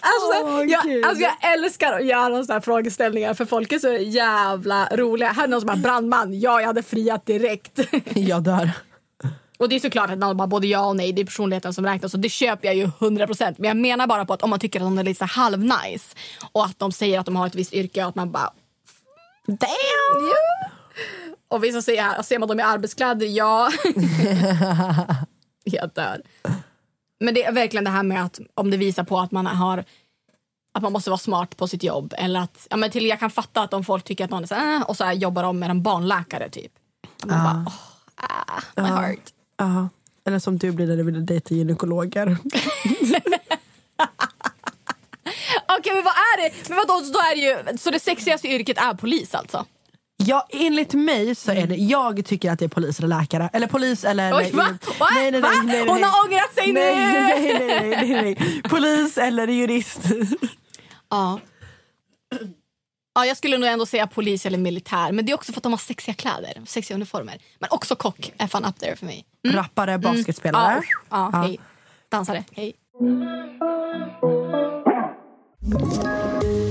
Alltså, 0.00 0.44
Åh, 0.44 0.64
jag, 0.66 1.04
alltså 1.04 1.22
jag 1.22 1.52
älskar 1.52 1.92
att 1.92 2.06
göra 2.06 2.42
sådana 2.42 2.54
här 2.54 2.60
frågeställningar 2.60 3.34
för 3.34 3.44
folk 3.44 3.72
är 3.72 3.78
så 3.78 3.92
jävla 3.92 4.88
roliga. 4.92 5.32
Här 5.32 5.44
är 5.44 5.48
någon 5.48 5.60
som 5.60 5.70
är 5.70 5.76
brandman. 5.76 6.40
Ja, 6.40 6.60
jag 6.60 6.66
hade 6.66 6.82
friat 6.82 7.26
direkt. 7.26 7.80
Jag 8.14 8.42
dör. 8.42 8.70
Och 9.58 9.68
det 9.68 9.74
är 9.76 9.80
såklart 9.80 10.10
att 10.10 10.18
någon 10.18 10.36
bara 10.36 10.48
både 10.48 10.66
ja 10.66 10.86
och 10.86 10.96
nej, 10.96 11.12
det 11.12 11.22
är 11.22 11.26
personligheten 11.26 11.74
som 11.74 11.86
räknas 11.86 12.14
och 12.14 12.20
det 12.20 12.28
köper 12.28 12.68
jag 12.68 12.76
ju 12.76 12.86
100% 12.86 13.54
men 13.58 13.68
jag 13.68 13.76
menar 13.76 14.06
bara 14.06 14.24
på 14.24 14.32
att 14.32 14.42
om 14.42 14.50
man 14.50 14.58
tycker 14.58 14.80
att 14.80 14.86
de 14.86 14.98
är 14.98 15.04
lite 15.04 15.24
halvnice 15.24 16.16
och 16.52 16.64
att 16.64 16.78
de 16.78 16.92
säger 16.92 17.20
att 17.20 17.26
de 17.26 17.36
har 17.36 17.46
ett 17.46 17.54
visst 17.54 17.72
yrke 17.72 18.02
och 18.02 18.08
att 18.08 18.14
man 18.14 18.32
bara 18.32 18.52
damn! 19.46 20.28
Ja. 20.30 20.70
Och 21.48 21.64
vissa 21.64 21.82
säger 21.82 22.22
ser 22.22 22.38
man 22.38 22.48
dem 22.48 22.60
i 22.60 22.62
arbetskläder, 22.62 23.26
ja. 23.26 23.70
jag 25.64 25.90
dör. 25.94 26.22
Men 27.20 27.34
det 27.34 27.44
är 27.44 27.52
verkligen 27.52 27.84
det 27.84 27.90
här 27.90 28.02
med 28.02 28.24
att 28.24 28.40
om 28.54 28.70
det 28.70 28.76
visar 28.76 29.04
på 29.04 29.18
att 29.18 29.30
man 29.30 29.46
har 29.46 29.84
att 30.76 30.82
man 30.82 30.92
måste 30.92 31.10
vara 31.10 31.18
smart 31.18 31.56
på 31.56 31.68
sitt 31.68 31.82
jobb 31.82 32.14
eller 32.18 32.40
att, 32.40 32.66
ja 32.70 32.76
men 32.76 32.90
till 32.90 33.06
jag 33.06 33.20
kan 33.20 33.30
fatta 33.30 33.62
att 33.62 33.74
om 33.74 33.84
folk 33.84 34.04
tycker 34.04 34.24
att 34.24 34.30
någon 34.30 34.42
är 34.42 34.46
så 34.46 34.54
här, 34.54 34.76
"Äh", 34.76 34.82
och 34.82 34.96
så 34.96 35.04
här 35.04 35.12
jobbar 35.12 35.42
de 35.42 35.58
med 35.58 35.70
en 35.70 35.82
barnläkare 35.82 36.48
typ. 36.50 36.72
Man 37.24 37.44
bara, 37.44 37.64
oh, 37.66 37.72
ah, 38.16 38.82
my 38.82 38.88
heart. 38.88 39.32
Ja. 39.56 39.88
Eller 40.26 40.38
som 40.38 40.58
du 40.58 40.72
blir 40.72 40.86
när 40.86 40.96
du 40.96 41.02
vill 41.02 41.26
dejta 41.26 41.54
gynekologer. 41.54 42.36
Okej 45.78 45.94
men 45.94 46.04
vad 46.04 46.14
är 46.14 46.42
det? 46.42 46.68
Men 46.68 46.76
vadå, 46.76 47.00
då 47.12 47.18
är 47.18 47.34
det 47.36 47.70
ju, 47.72 47.78
så 47.78 47.90
det 47.90 48.00
sexigaste 48.00 48.48
yrket 48.48 48.78
är 48.78 48.94
polis 48.94 49.34
alltså? 49.34 49.64
Ja, 50.16 50.46
enligt 50.50 50.94
mig 50.94 51.34
så 51.34 51.52
är 51.52 51.66
det, 51.66 51.76
jag 51.76 52.24
tycker 52.24 52.50
att 52.52 52.58
det 52.58 52.64
är 52.64 52.68
polis 52.68 52.98
eller 52.98 53.08
läkare. 53.08 53.50
Eller 53.52 53.66
polis 53.66 54.04
eller... 54.04 54.36
Oj, 54.36 54.50
va? 54.52 54.66
Va? 55.00 55.06
Nej, 55.14 55.30
nej, 55.30 55.40
nej, 55.40 55.50
nej, 55.64 55.66
nej. 55.66 55.88
Hon 55.88 56.02
har 56.02 56.24
ångrat 56.26 56.54
sig 56.54 56.72
nej, 56.72 56.94
nu! 56.96 57.02
Nej, 57.12 57.58
nej, 57.58 57.90
nej, 57.90 58.08
nej, 58.12 58.36
nej. 58.36 58.62
Polis 58.62 59.18
eller 59.18 59.48
jurist. 59.48 60.00
Ja. 61.10 61.40
Ja, 63.14 63.26
jag 63.26 63.36
skulle 63.36 63.58
nog 63.58 63.68
ändå 63.68 63.86
säga 63.86 64.06
polis 64.06 64.46
eller 64.46 64.58
militär. 64.58 65.12
Men 65.12 65.26
det 65.26 65.32
är 65.32 65.34
också 65.34 65.52
för 65.52 65.58
att 65.58 65.62
de 65.62 65.72
har 65.72 65.78
sexiga 65.78 66.14
kläder, 66.14 66.62
sexiga 66.66 66.94
uniformer. 66.94 67.38
Men 67.58 67.68
också 67.70 67.96
kock 67.96 68.32
är 68.38 68.46
fan 68.46 68.64
up 68.64 68.78
there 68.78 68.96
för 68.96 69.06
mig. 69.06 69.24
Rappare, 69.48 69.98
basketspelare. 69.98 70.82
Ja, 70.82 70.96
ja, 71.10 71.30
Ja. 71.32 71.42
hej. 71.42 71.60
Dansare, 72.10 72.44
hej. 72.52 72.72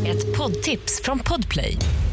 Ett 0.07 0.37
poddtips 0.37 1.01
från 1.03 1.19
Podplay. 1.19 1.77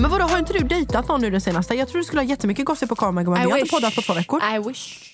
Men 0.00 0.10
vadå, 0.10 0.24
har 0.24 0.38
inte 0.38 0.52
du 0.52 0.58
dejtat 0.58 1.08
någon 1.08 1.20
nu 1.20 1.30
den 1.30 1.40
senaste? 1.40 1.74
Jag 1.74 1.88
tror 1.88 1.98
du 1.98 2.04
skulle 2.04 2.20
ha 2.20 2.26
jättemycket 2.26 2.64
gossip 2.64 2.88
på 2.88 2.94
kameran 2.94 3.24
gumman. 3.24 3.40
Vi 3.44 3.50
har 3.50 3.58
inte 3.58 3.70
poddat 3.70 3.94
på 3.94 4.02
två 4.02 4.14
veckor. 4.14 4.42
I 4.54 4.58
wish. 4.68 5.12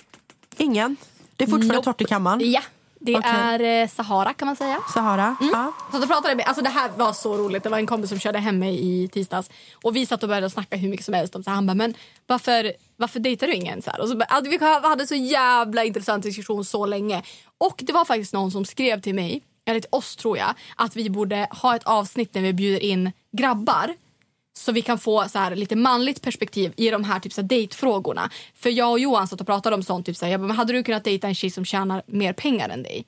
Ingen. 0.56 0.96
Det 1.36 1.44
är 1.44 1.48
fortfarande 1.48 1.74
Nope. 1.74 1.84
torrt 1.84 2.00
i 2.00 2.04
kammaren. 2.04 2.40
Ja, 2.52 2.60
det 3.00 3.16
Okej. 3.16 3.30
är 3.30 3.82
eh, 3.82 3.88
Sahara 3.88 4.32
kan 4.34 4.46
man 4.46 4.56
säga. 4.56 4.78
Sahara. 4.94 5.36
Ja. 5.40 5.72
Så 5.92 5.98
då 5.98 6.06
pratade 6.06 6.34
vi, 6.34 6.42
alltså 6.42 6.62
det 6.62 6.70
här 6.70 6.90
var 6.96 7.12
så 7.12 7.36
roligt. 7.36 7.62
Det 7.62 7.68
var 7.68 7.78
en 7.78 7.86
kompis 7.86 8.10
som 8.10 8.18
körde 8.18 8.38
hem 8.38 8.58
mig 8.58 9.02
i 9.04 9.08
tisdags. 9.08 9.50
Och 9.82 9.96
vi 9.96 10.06
satt 10.06 10.22
och 10.22 10.28
började 10.28 10.50
snacka 10.50 10.76
hur 10.76 10.88
mycket 10.88 11.04
som 11.06 11.14
helst. 11.14 11.34
Om 11.34 11.42
så 11.44 11.50
här, 11.50 11.54
han 11.54 11.66
bara, 11.66 11.74
men 11.74 11.94
varför, 12.26 12.72
varför 12.96 13.20
dejtar 13.20 13.46
du 13.46 13.52
ingen? 13.54 13.82
Så 13.82 13.90
här, 13.90 14.00
och 14.00 14.08
så, 14.08 14.22
alltså, 14.28 14.50
vi 14.50 14.58
hade 14.88 15.06
så 15.06 15.14
jävla 15.14 15.84
intressant 15.84 16.22
diskussion 16.22 16.64
så 16.64 16.86
länge. 16.86 17.22
Och 17.58 17.74
det 17.86 17.92
var 17.92 18.04
faktiskt 18.04 18.32
någon 18.32 18.50
som 18.50 18.64
skrev 18.64 19.00
till 19.00 19.14
mig, 19.14 19.42
eller 19.66 19.80
till 19.80 19.90
oss 19.92 20.16
tror 20.16 20.38
jag, 20.38 20.54
att 20.76 20.96
vi 20.96 21.10
borde 21.10 21.48
ha 21.50 21.76
ett 21.76 21.84
avsnitt 21.84 22.34
när 22.34 22.42
vi 22.42 22.52
bjuder 22.52 22.82
in 22.82 23.12
grabbar. 23.32 23.94
Så 24.58 24.72
vi 24.72 24.82
kan 24.82 24.98
få 24.98 25.28
så 25.28 25.38
här, 25.38 25.56
lite 25.56 25.76
manligt 25.76 26.22
perspektiv 26.22 26.72
i 26.76 26.90
de 26.90 27.04
här, 27.04 27.20
typ, 27.20 27.32
så 27.32 27.40
här, 27.40 27.48
dejtfrågorna. 27.48 28.30
För 28.54 28.70
jag 28.70 28.90
och 28.90 28.98
Johan 28.98 29.28
satt 29.28 29.40
och 29.40 29.46
pratade 29.46 29.76
om 29.76 29.82
sånt. 29.82 30.06
Typ, 30.06 30.16
så 30.16 30.24
här, 30.24 30.32
jag 30.32 30.40
bara, 30.40 30.46
men 30.46 30.56
hade 30.56 30.72
du 30.72 30.82
kunnat 30.82 31.04
dejta 31.04 31.26
en 31.26 31.34
tjej 31.34 31.50
som 31.50 31.64
tjänar 31.64 32.02
mer 32.06 32.32
pengar 32.32 32.68
än 32.68 32.82
dig? 32.82 33.06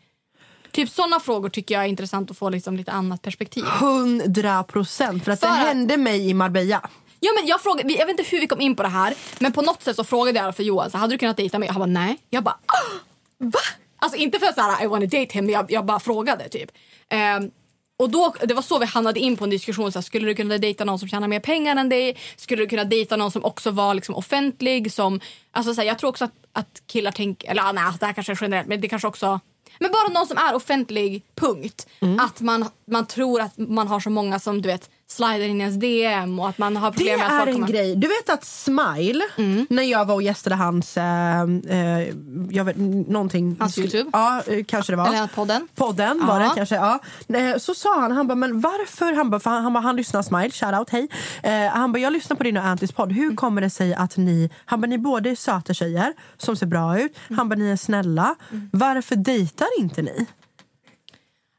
Typ 0.71 0.91
såna 0.91 1.21
frågor 1.21 1.49
tycker 1.49 1.75
jag 1.75 1.85
är 1.85 1.89
intressant 1.89 2.31
att 2.31 2.39
få 2.39 2.51
liksom 2.51 2.77
lite 2.77 2.93
annat 2.93 3.23
perspektiv. 3.23 3.65
Hundra 3.65 4.63
procent. 4.65 5.25
För 5.25 5.33
att 5.33 5.41
För 5.41 5.47
det 5.47 5.53
att- 5.53 5.59
hände 5.59 5.97
mig 5.97 6.29
i 6.31 6.35
Marbella. 6.35 6.89
Ja, 7.21 7.31
men 7.41 7.47
jag, 7.47 7.61
frågade, 7.61 7.93
jag 7.93 8.07
vet 8.07 8.21
inte 8.21 8.31
hur 8.31 8.41
vi 8.41 8.47
kom 8.47 8.61
in 8.61 8.77
på 8.77 8.83
det 8.83 8.89
här 8.89 9.15
men 9.39 9.53
på 9.53 9.63
något 9.63 9.83
sätt 9.83 9.97
så 9.97 10.05
frågade 10.05 10.39
jag 10.39 10.57
för 10.57 10.63
Johan 10.63 10.91
så 10.91 10.99
hade 10.99 11.15
du 11.15 11.19
kunnat 11.19 11.37
dejta 11.37 11.59
mig? 11.59 11.69
Han 11.69 11.79
bara 11.79 11.87
nej. 11.87 12.17
Jag 12.31 12.43
bara 12.45 12.55
ah, 12.67 12.99
va? 13.39 13.59
Alltså 13.99 14.19
inte 14.19 14.39
för 14.39 14.47
att 14.47 14.55
så 14.55 14.61
här, 14.61 14.85
I 14.85 14.87
wanna 14.87 15.05
date 15.07 15.27
him 15.31 15.45
men 15.45 15.55
jag, 15.55 15.73
jag 15.73 15.85
bara 15.87 16.01
frågade 16.01 16.49
typ. 16.49 16.71
Ehm, 17.09 17.51
och 17.99 18.11
då, 18.11 18.35
det 18.43 18.55
var 18.55 18.63
så 18.63 18.79
vi 18.79 18.87
hamnade 18.87 19.21
in 19.21 19.37
på 19.37 19.45
en 19.45 19.51
diskussion. 19.51 19.93
Så 19.93 19.99
här, 19.99 20.03
skulle 20.03 20.27
du 20.27 20.35
kunna 20.35 20.59
dejta 20.59 20.85
någon 20.85 20.99
som 20.99 21.09
tjänar 21.09 21.29
mer 21.29 21.41
pengar 21.41 21.77
än 21.77 21.89
dig? 21.89 22.17
Skulle 22.37 22.63
du 22.63 22.69
kunna 22.69 22.85
dejta 22.85 23.17
någon 23.17 23.31
som 23.31 23.45
också 23.45 23.71
var 23.71 23.95
liksom, 23.95 24.15
offentlig? 24.15 24.93
Som, 24.93 25.21
alltså, 25.51 25.75
så 25.75 25.81
här, 25.81 25.89
jag 25.89 25.99
tror 25.99 26.11
också 26.11 26.25
att, 26.25 26.35
att 26.53 26.83
killar 26.87 27.13
tänker, 27.13 27.51
eller 27.51 27.73
nej, 27.73 27.93
det 28.01 28.07
här 28.07 28.13
kanske 28.13 28.33
är 28.33 28.39
generellt 28.41 28.69
men 28.69 28.81
det 28.81 28.89
kanske 28.89 29.09
också 29.09 29.41
men 29.79 29.91
bara 29.93 30.09
någon 30.09 30.27
som 30.27 30.39
är 30.39 30.55
offentlig, 30.55 31.23
punkt. 31.35 31.87
Att 32.21 32.41
man, 32.41 32.69
man 32.91 33.07
tror 33.07 33.41
att 33.41 33.59
man 33.59 33.89
har 33.89 34.01
så 34.01 34.11
många 34.11 34.39
som 34.39 34.63
du 34.63 34.69
vet 34.69 34.91
slidar 35.09 35.41
in 35.41 35.57
i 35.61 35.65
ens 35.65 35.77
DM 35.81 36.39
och 36.41 36.49
att 36.49 36.59
man 36.59 36.77
har 36.77 36.91
Det 36.91 36.97
problem 36.97 37.19
med 37.19 37.27
att 37.27 37.33
är 37.49 37.53
folk 37.53 37.57
en 37.59 37.67
grej. 37.67 37.97
Du 37.97 38.09
vet 38.09 38.29
att 38.31 38.45
Smile, 38.45 39.25
Mm. 39.39 39.67
när 39.71 39.83
jag 39.83 40.05
var 40.05 40.15
och 40.15 40.23
gästade 40.23 40.57
hans... 40.57 40.97
Eh, 40.97 41.43
eh, 41.69 42.09
jag 42.51 42.65
vet, 42.65 42.77
någonting. 43.09 43.57
Hans 43.61 43.79
YouTube? 43.79 44.11
Ja, 44.13 44.43
eh, 44.47 44.65
kanske 44.65 44.93
det 44.93 44.97
var. 44.97 45.07
Eller 45.09 45.27
podden. 45.27 45.69
Podden 45.75 46.27
var 46.27 46.41
Ja. 46.41 46.49
det 46.49 46.53
kanske. 46.57 46.75
Ja. 46.75 46.99
Eh, 47.39 47.57
Så 47.59 47.75
sa 47.75 48.01
han, 48.01 48.13
han 48.13 48.27
bara, 48.27 48.35
men 48.35 48.61
varför? 48.61 49.13
Han 49.13 49.31
bara, 49.31 49.41
han, 49.61 49.73
bara, 49.73 49.81
han 49.81 49.97
lyssnar 49.97 50.23
Smile, 50.23 50.51
shoutout, 50.51 50.91
hej. 50.91 51.09
Eh, 51.43 51.67
han 51.73 51.93
bara, 51.93 51.99
jag 51.99 52.13
lyssnar 52.13 52.37
på 52.37 52.43
din 52.43 52.57
och 52.57 52.65
Antis 52.65 52.93
podd. 52.93 53.13
Hur 53.13 53.23
Mm. 53.25 53.37
kommer 53.37 53.61
det 53.61 53.71
sig 53.71 53.95
att 53.95 54.17
ni, 54.17 54.51
han 54.65 54.81
bara, 54.81 54.87
ni 54.87 54.99
båda 54.99 55.31
är 55.31 55.35
söta 55.35 55.75
tjejer 55.75 56.13
som 56.37 56.57
ser 56.57 56.67
bra 56.67 57.01
ut. 57.01 57.17
Mm. 57.29 57.39
Han 57.39 57.49
bara, 57.49 57.55
ni 57.57 57.71
är 57.71 57.77
snälla. 57.77 58.35
Varför 58.73 59.17
dejtar 59.17 59.69
inte 59.79 60.03
ni? 60.03 60.27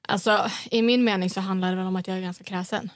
Alltså, 0.08 0.50
I 0.72 0.82
min 0.82 1.04
mening 1.04 1.30
så 1.30 1.42
handlar 1.42 1.70
det 1.70 1.76
väl 1.78 1.86
om 1.86 1.96
att 1.96 2.08
jag 2.08 2.18
är 2.18 2.22
ganska 2.22 2.44
kräsen. 2.44 2.90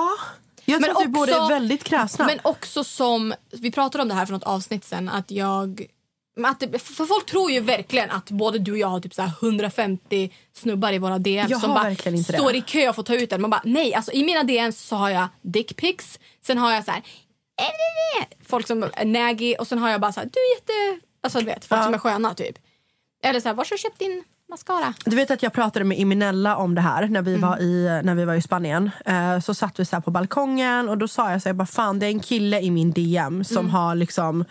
Ja, 0.00 0.74
jag 0.74 0.80
tror 0.82 0.88
Men 0.88 0.96
att 0.96 1.02
vi 1.04 1.08
båda 1.08 1.44
är 1.44 1.48
väldigt 1.48 1.84
kräsna. 1.84 2.26
Men 2.26 2.38
också 2.42 2.84
som, 2.84 3.34
vi 3.52 3.70
pratade 3.70 4.02
om 4.02 4.08
det 4.08 4.14
här 4.14 4.26
för 4.26 4.32
något 4.32 4.42
avsnitt 4.44 4.84
sen, 4.84 5.08
att 5.08 5.30
jag... 5.30 5.86
Att 6.44 6.60
det, 6.60 6.78
för 6.78 7.04
folk 7.06 7.26
tror 7.26 7.50
ju 7.50 7.60
verkligen 7.60 8.10
att 8.10 8.30
både 8.30 8.58
du 8.58 8.72
och 8.72 8.78
jag 8.78 8.88
har 8.88 9.00
typ 9.00 9.14
så 9.14 9.22
här 9.22 9.32
150 9.42 10.30
snubbar 10.52 10.92
i 10.92 10.98
våra 10.98 11.18
DM 11.18 11.46
Jag 11.50 11.60
som 11.60 11.74
bara 11.74 11.90
det. 11.90 12.22
står 12.24 12.54
i 12.54 12.60
kö 12.60 12.88
och 12.88 12.94
får 12.96 13.02
ta 13.02 13.14
ut 13.14 13.30
den. 13.30 13.40
Man 13.40 13.50
bara, 13.50 13.62
nej, 13.64 13.94
alltså 13.94 14.12
i 14.12 14.24
mina 14.24 14.42
DM 14.42 14.72
så 14.72 14.96
har 14.96 15.10
jag 15.10 15.28
dickpics, 15.42 16.18
sen 16.46 16.58
har 16.58 16.72
jag 16.72 16.84
så 16.84 16.90
här 16.90 16.98
"Eh, 17.60 18.26
folk 18.46 18.66
som 18.66 18.82
är 18.92 19.04
naggy 19.04 19.54
och 19.54 19.66
sen 19.66 19.78
har 19.78 19.90
jag 19.90 20.00
bara 20.00 20.12
så 20.12 20.20
här, 20.20 20.30
du 20.32 20.40
är 20.40 20.54
jätte... 20.56 21.06
Alltså 21.22 21.38
du 21.38 21.44
vet, 21.44 21.64
folk 21.64 21.80
Ja. 21.80 21.84
som 21.84 21.94
är 21.94 21.98
sköna 21.98 22.34
typ. 22.34 22.58
Eller 23.24 23.40
så 23.40 23.48
här, 23.48 23.54
var 23.54 23.64
har 23.64 23.70
du 23.70 23.78
köpt 23.78 23.98
din 23.98 24.24
mascara? 24.50 24.94
Du 25.04 25.16
vet 25.16 25.30
att 25.30 25.42
jag 25.42 25.52
pratade 25.52 25.84
med 25.84 25.98
Iminella 25.98 26.56
om 26.56 26.74
det 26.74 26.80
här 26.80 27.08
när 27.08 27.22
vi, 27.22 27.34
Mm. 27.34 27.48
var, 27.50 27.58
i, 27.58 28.00
när 28.04 28.14
vi 28.14 28.24
var 28.24 28.34
i 28.34 28.42
Spanien. 28.42 28.90
Eh, 29.06 29.40
så 29.40 29.54
satt 29.54 29.80
vi 29.80 29.84
så 29.84 29.96
här 29.96 30.00
på 30.00 30.10
balkongen 30.10 30.88
och 30.88 30.98
då 30.98 31.08
sa 31.08 31.30
jag 31.30 31.42
så 31.42 31.48
här, 31.48 31.50
jag 31.50 31.56
bara, 31.56 31.66
fan 31.66 31.98
det 31.98 32.06
är 32.06 32.10
en 32.10 32.20
kille 32.20 32.60
i 32.60 32.70
min 32.70 32.92
DM 32.92 33.44
som 33.44 33.56
Mm. 33.58 33.70
har 33.70 33.94
liksom 33.94 34.44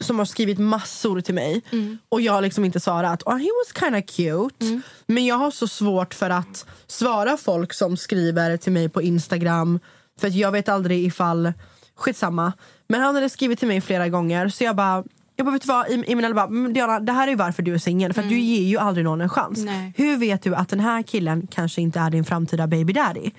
som 0.00 0.18
har 0.18 0.26
skrivit 0.26 0.58
massor 0.58 1.20
till 1.20 1.34
mig 1.34 1.62
Mm. 1.72 1.98
och 2.08 2.20
jag 2.20 2.32
har 2.32 2.42
liksom 2.42 2.64
inte 2.64 2.80
svarat. 2.80 3.22
Oh, 3.22 3.36
he 3.36 3.48
was 3.64 3.80
kind 3.82 3.96
of 3.96 4.04
cute. 4.16 4.66
Mm. 4.66 4.82
Men 5.06 5.26
jag 5.26 5.36
har 5.36 5.50
så 5.50 5.68
svårt 5.68 6.14
för 6.14 6.30
att 6.30 6.66
svara 6.86 7.36
folk 7.36 7.72
som 7.74 7.96
skriver 7.96 8.56
till 8.56 8.72
mig 8.72 8.88
på 8.88 9.02
Instagram 9.02 9.80
för 10.20 10.28
att 10.28 10.34
jag 10.34 10.52
vet 10.52 10.68
aldrig 10.68 11.04
ifall, 11.04 11.52
skitsamma. 11.96 12.52
Men 12.88 13.00
han 13.00 13.14
hade 13.14 13.28
skrivit 13.28 13.58
till 13.58 13.68
mig 13.68 13.80
flera 13.80 14.08
gånger 14.08 14.48
så 14.48 14.64
jag 14.64 14.76
bara 14.76 15.04
jag 15.38 15.46
bara, 15.46 15.52
vet 15.52 15.62
du 15.62 15.68
vad? 15.68 15.86
Im- 15.86 16.04
Imenella 16.06 16.34
bara, 16.34 16.48
"Men 16.48 16.72
Diana, 16.72 17.00
det 17.00 17.12
här 17.12 17.28
är 17.28 17.36
varför 17.36 17.62
du 17.62 17.74
är 17.74 17.78
singel. 17.78 18.12
För 18.12 18.22
att 18.22 18.28
du 18.28 18.38
ger 18.40 18.62
ju 18.68 18.78
aldrig 18.78 19.04
någon 19.04 19.20
en 19.20 19.28
chans. 19.28 19.58
Nej. 19.64 19.92
Hur 19.96 20.16
vet 20.16 20.42
du 20.42 20.54
att 20.54 20.68
den 20.68 20.80
här 20.80 21.02
killen 21.02 21.46
kanske 21.50 21.80
inte 21.80 22.00
är 22.00 22.10
din 22.10 22.24
framtida 22.24 22.66
baby 22.66 22.92
daddy? 22.92 23.30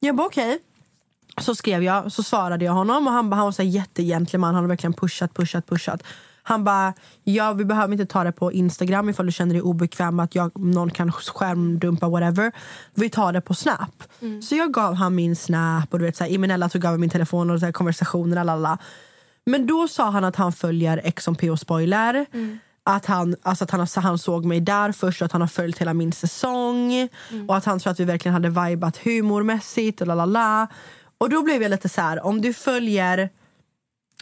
Jag 0.00 0.16
bara 0.16 0.26
okej. 0.26 0.58
Så 1.40 1.54
skrev 1.54 1.82
jag, 1.82 2.12
så 2.12 2.22
svarade 2.22 2.64
jag 2.64 2.72
honom 2.72 3.06
och 3.06 3.12
han, 3.12 3.30
bara- 3.30 3.36
han 3.36 3.44
var 3.44 3.52
så 3.52 3.62
här 3.62 3.68
jättegentleman. 3.70 4.54
Han 4.54 4.64
har 4.64 4.68
verkligen 4.68 4.92
pushat, 4.94 5.34
pushat, 5.34 5.66
pushat. 5.66 6.02
Han 6.42 6.64
bara, 6.64 6.92
ja 7.24 7.52
vi 7.52 7.64
behöver 7.64 7.92
inte 7.92 8.06
ta 8.06 8.24
det 8.24 8.32
på 8.32 8.52
Instagram 8.52 9.08
ifall 9.08 9.26
du 9.26 9.32
känner 9.32 9.52
dig 9.54 9.62
obekväm 9.62 10.20
att 10.20 10.34
jag, 10.34 10.58
någon 10.58 10.90
kan 10.90 11.12
skärmdumpa 11.12 12.08
whatever. 12.08 12.52
Vi 12.94 13.10
tar 13.10 13.32
det 13.32 13.40
på 13.40 13.54
Snap. 13.54 14.02
Så 14.42 14.54
jag 14.56 14.72
gav 14.72 14.94
han 14.94 15.14
min 15.14 15.36
Snap 15.36 15.92
och 15.92 15.98
du 15.98 16.04
vet 16.04 16.16
så 16.16 16.24
här, 16.24 16.30
Imenella 16.30 16.68
tog 16.68 16.84
över 16.84 16.98
min 16.98 17.10
telefon 17.10 17.50
och 17.50 17.58
så 17.60 17.64
här, 17.66 17.72
konversationer, 17.72 18.36
lalala. 18.36 18.78
Men 19.48 19.66
då 19.66 19.88
sa 19.88 20.10
han 20.10 20.24
att 20.24 20.36
han 20.36 20.52
följer 20.52 21.00
Ex 21.04 21.28
on 21.28 21.34
P 21.34 21.50
och 21.50 21.60
Spoiler. 21.60 22.26
Att, 22.84 23.06
han, 23.06 23.36
alltså 23.42 23.64
att 23.64 23.70
han, 23.70 23.86
han 23.94 24.18
såg 24.18 24.44
mig 24.44 24.60
där 24.60 24.92
först 24.92 25.22
och 25.22 25.26
att 25.26 25.32
han 25.32 25.40
har 25.40 25.48
följt 25.48 25.78
hela 25.78 25.94
min 25.94 26.12
säsong. 26.12 27.08
Och 27.48 27.56
att 27.56 27.64
han 27.64 27.80
tror 27.80 27.90
att 27.90 28.00
vi 28.00 28.04
verkligen 28.04 28.34
hade 28.34 28.68
vibat 28.68 28.96
humormässigt 28.96 30.00
och 30.00 30.06
lalala. 30.06 30.68
Och 31.18 31.30
då 31.30 31.42
blev 31.42 31.62
jag 31.62 31.70
lite 31.70 31.88
så 31.88 32.00
här, 32.00 32.26
om 32.26 32.40
du 32.40 32.52
följer 32.52 33.30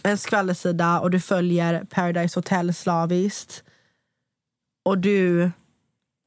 en 0.02 0.18
skvallersida 0.18 1.00
och 1.00 1.10
du 1.10 1.20
följer 1.20 1.84
Paradise 1.84 2.38
Hotel 2.38 2.74
slaviskt 2.74 3.62
och 4.84 4.98
du 4.98 5.50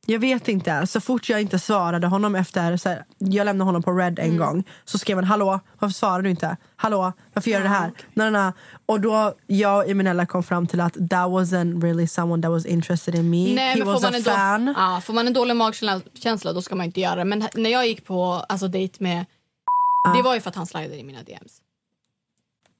jag 0.10 0.20
vet 0.20 0.48
inte. 0.48 0.88
Så 0.88 1.02
fort 1.02 1.30
jag 1.30 1.42
inte 1.42 1.60
svarade 1.60 2.08
honom 2.08 2.36
efter... 2.36 2.78
Så 2.78 2.90
här, 2.90 3.06
jag 3.18 3.46
lämnade 3.46 3.68
honom 3.68 3.84
på 3.84 3.92
red 3.92 4.20
en 4.20 4.38
gång. 4.38 4.64
Så 4.86 4.98
skrev 4.98 5.18
han 5.18 5.24
hallå, 5.24 5.60
varför 5.80 5.94
svarar 5.94 6.22
du 6.22 6.30
inte? 6.30 6.58
Hallå, 6.76 7.14
varför 7.34 7.52
gör 7.52 7.58
du 7.60 7.64
det 7.64 7.70
här? 7.70 7.92
Nej, 8.14 8.32
nej, 8.32 8.32
nej. 8.32 8.52
Och 8.86 9.02
då 9.02 9.34
jag 9.48 9.78
och 9.78 9.90
Eminella 9.90 10.26
kom 10.26 10.44
fram 10.44 10.68
till 10.68 10.82
att 10.82 10.94
that 10.94 11.30
wasn't 11.30 11.82
really 11.82 12.08
someone 12.08 12.42
that 12.44 12.52
was 12.52 12.66
interested 12.66 13.16
in 13.16 13.30
me. 13.30 13.54
Nej, 13.56 13.78
He 13.80 13.84
was 13.84 14.04
a 14.04 14.08
en 14.08 14.24
då, 14.24 14.32
fan. 14.32 14.74
ja, 14.78 15.02
får 15.06 15.14
man 15.14 15.28
en 15.28 15.34
dålig 15.34 15.56
magkänsla 15.56 16.54
då 16.54 16.62
ska 16.62 16.76
man 16.76 16.86
inte 16.86 17.00
göra 17.00 17.16
det. 17.16 17.26
Men 17.26 17.48
när 17.56 17.70
jag 17.70 17.88
gick 17.88 18.06
på 18.06 18.24
alltså, 18.50 18.68
dejt 18.68 19.04
med... 19.04 19.26
Det 20.16 20.22
var 20.22 20.36
ju 20.36 20.42
för 20.42 20.50
att 20.50 20.56
han 20.56 20.68
slidade 20.68 21.00
i 21.00 21.04
mina 21.04 21.24
DMs. 21.24 21.62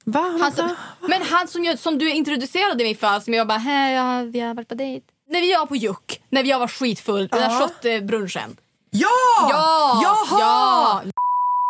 Va? 0.06 0.20
Han, 0.20 0.40
Vänta. 0.40 0.76
men 1.02 1.22
han 1.22 1.48
som, 1.48 1.64
jag, 1.64 1.80
som 1.80 1.98
du 1.98 2.12
introducerade 2.12 2.84
mig 2.84 2.96
för, 2.96 3.20
som 3.20 3.34
jag 3.34 3.48
bara, 3.48 3.58
hej, 3.58 3.94
ja, 3.94 4.22
vi 4.22 4.40
har 4.40 4.54
varit 4.54 4.68
på 4.68 4.76
dejt. 4.76 5.06
När 5.30 5.42
vi 5.42 5.54
var 5.56 5.66
på 5.66 5.76
Juck, 5.76 6.22
när 6.30 6.44
jag 6.44 6.60
var 6.60 6.68
skitfull, 6.68 7.28
den 7.28 7.40
där 7.40 7.50
shotbrunchen. 7.60 8.58
Ja! 8.90 9.08
Ja! 9.50 10.02
Jaha! 10.04 10.40
Ja! 10.40 11.04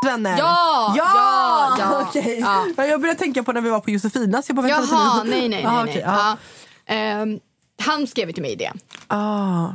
Vänner. 0.05 0.37
Ja! 0.37 0.93
Ja! 0.97 1.11
Ja! 1.15 1.75
Ja! 1.79 2.05
Okej. 2.09 2.39
Ja. 2.39 2.65
Ja, 2.77 2.85
Jag 2.85 3.01
började 3.01 3.19
tänka 3.19 3.43
på 3.43 3.51
när 3.51 3.61
vi 3.61 3.69
var 3.69 3.79
på 3.79 3.91
Josefinas. 3.91 4.49
Jag 4.49 4.55
bara, 4.55 4.67
vänta 4.67 4.87
Jaha, 4.91 5.23
nej, 5.23 5.39
nej, 5.39 5.49
nej. 5.49 5.61
Jaha, 5.63 5.83
nej. 5.83 5.91
okej, 5.91 6.03
ja. 6.05 6.37
Ehm, 6.85 7.39
han 7.81 8.07
skrev 8.07 8.31
till 8.31 8.41
mig 8.41 8.55
det. 8.55 8.71
Ah. 9.07 9.67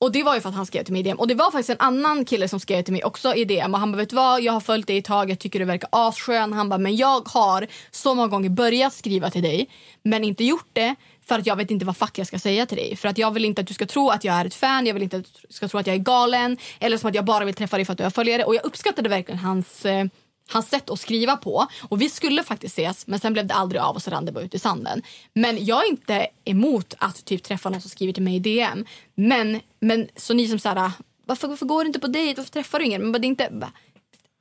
Och 0.00 0.12
det 0.12 0.22
var 0.22 0.34
ju 0.34 0.40
för 0.40 0.48
att 0.48 0.54
han 0.54 0.66
skrev 0.66 0.84
till 0.84 0.92
mig 0.92 1.00
i 1.00 1.02
DM. 1.02 1.18
Och 1.18 1.28
det 1.28 1.34
var 1.34 1.50
faktiskt 1.50 1.70
en 1.70 1.76
annan 1.78 2.24
kille 2.24 2.48
som 2.48 2.60
skrev 2.60 2.82
till 2.82 2.92
mig 2.92 3.04
också 3.04 3.34
i 3.34 3.44
DM. 3.44 3.74
Och 3.74 3.80
han 3.80 3.92
bara, 3.92 3.96
vet 3.96 4.10
du 4.10 4.16
vad? 4.16 4.40
Jag 4.40 4.52
har 4.52 4.60
följt 4.60 4.86
dig 4.86 4.96
i 4.96 5.02
tag, 5.02 5.30
jag 5.30 5.38
tycker 5.38 5.58
du 5.58 5.64
verkar 5.64 5.88
asskön. 5.92 6.52
Han 6.52 6.68
bara, 6.68 6.78
men 6.78 6.96
jag 6.96 7.28
har 7.28 7.66
så 7.90 8.14
många 8.14 8.28
gånger 8.28 8.48
börjat 8.50 8.92
skriva 8.92 9.30
till 9.30 9.42
dig. 9.42 9.68
Men 10.02 10.24
inte 10.24 10.44
gjort 10.44 10.68
det 10.72 10.94
för 11.28 11.38
att 11.38 11.46
jag 11.46 11.56
vet 11.56 11.70
inte 11.70 11.84
vad 11.84 11.96
fuck 11.96 12.18
jag 12.18 12.26
ska 12.26 12.38
säga 12.38 12.66
till 12.66 12.76
dig. 12.76 12.96
För 12.96 13.08
att 13.08 13.18
jag 13.18 13.30
vill 13.30 13.44
inte 13.44 13.60
att 13.60 13.66
du 13.66 13.74
ska 13.74 13.86
tro 13.86 14.10
att 14.10 14.24
jag 14.24 14.34
är 14.34 14.44
ett 14.44 14.54
fan, 14.54 14.86
jag 14.86 14.94
vill 14.94 15.02
inte 15.02 15.16
att 15.16 15.24
du 15.48 15.54
ska 15.54 15.68
tro 15.68 15.80
att 15.80 15.86
jag 15.86 15.96
är 15.96 16.00
galen. 16.00 16.56
Eller 16.80 16.96
som 16.96 17.08
att 17.08 17.14
jag 17.14 17.24
bara 17.24 17.44
vill 17.44 17.54
träffa 17.54 17.76
dig 17.76 17.84
för 17.84 17.92
att 17.92 17.98
du 17.98 18.04
är 18.04 18.10
följare. 18.10 18.44
Och 18.44 18.54
jag 18.54 18.64
uppskattade 18.64 19.08
verkligen 19.08 19.38
hans... 19.38 19.86
Eh, 19.86 20.04
hans 20.50 20.68
sätt 20.68 20.90
att 20.90 21.00
skriva 21.00 21.36
på. 21.36 21.66
Och 21.88 22.02
Vi 22.02 22.08
skulle 22.08 22.42
faktiskt 22.42 22.78
ses, 22.78 23.06
men 23.06 23.18
sen 23.20 23.32
blev 23.32 23.46
det 23.46 23.54
aldrig 23.54 23.82
av 23.82 23.94
och 23.94 24.02
så 24.02 24.10
rann 24.10 24.24
det 24.24 24.32
bara 24.32 24.44
ut 24.44 24.54
i 24.54 24.58
sanden. 24.58 25.02
Men 25.34 25.64
jag 25.64 25.84
är 25.84 25.90
inte 25.90 26.26
emot 26.44 26.94
att 26.98 27.24
typ 27.24 27.42
träffa 27.42 27.70
någon 27.70 27.80
som 27.80 27.90
skriver 27.90 28.12
till 28.12 28.22
mig 28.22 28.36
i 28.36 28.38
DM. 28.38 28.84
Men, 29.14 29.60
men 29.80 30.08
så 30.16 30.34
ni 30.34 30.48
som 30.48 30.58
såhär, 30.58 30.92
varför, 31.26 31.48
varför 31.48 31.66
går 31.66 31.84
du 31.84 31.86
inte 31.86 32.00
på 32.00 32.06
dejt? 32.06 32.40
Varför 32.40 32.52
träffar 32.52 32.78
du 32.78 32.84
ingen? 32.84 33.10
Men 33.10 33.20
det 33.20 33.26
är 33.26 33.28
inte, 33.28 33.70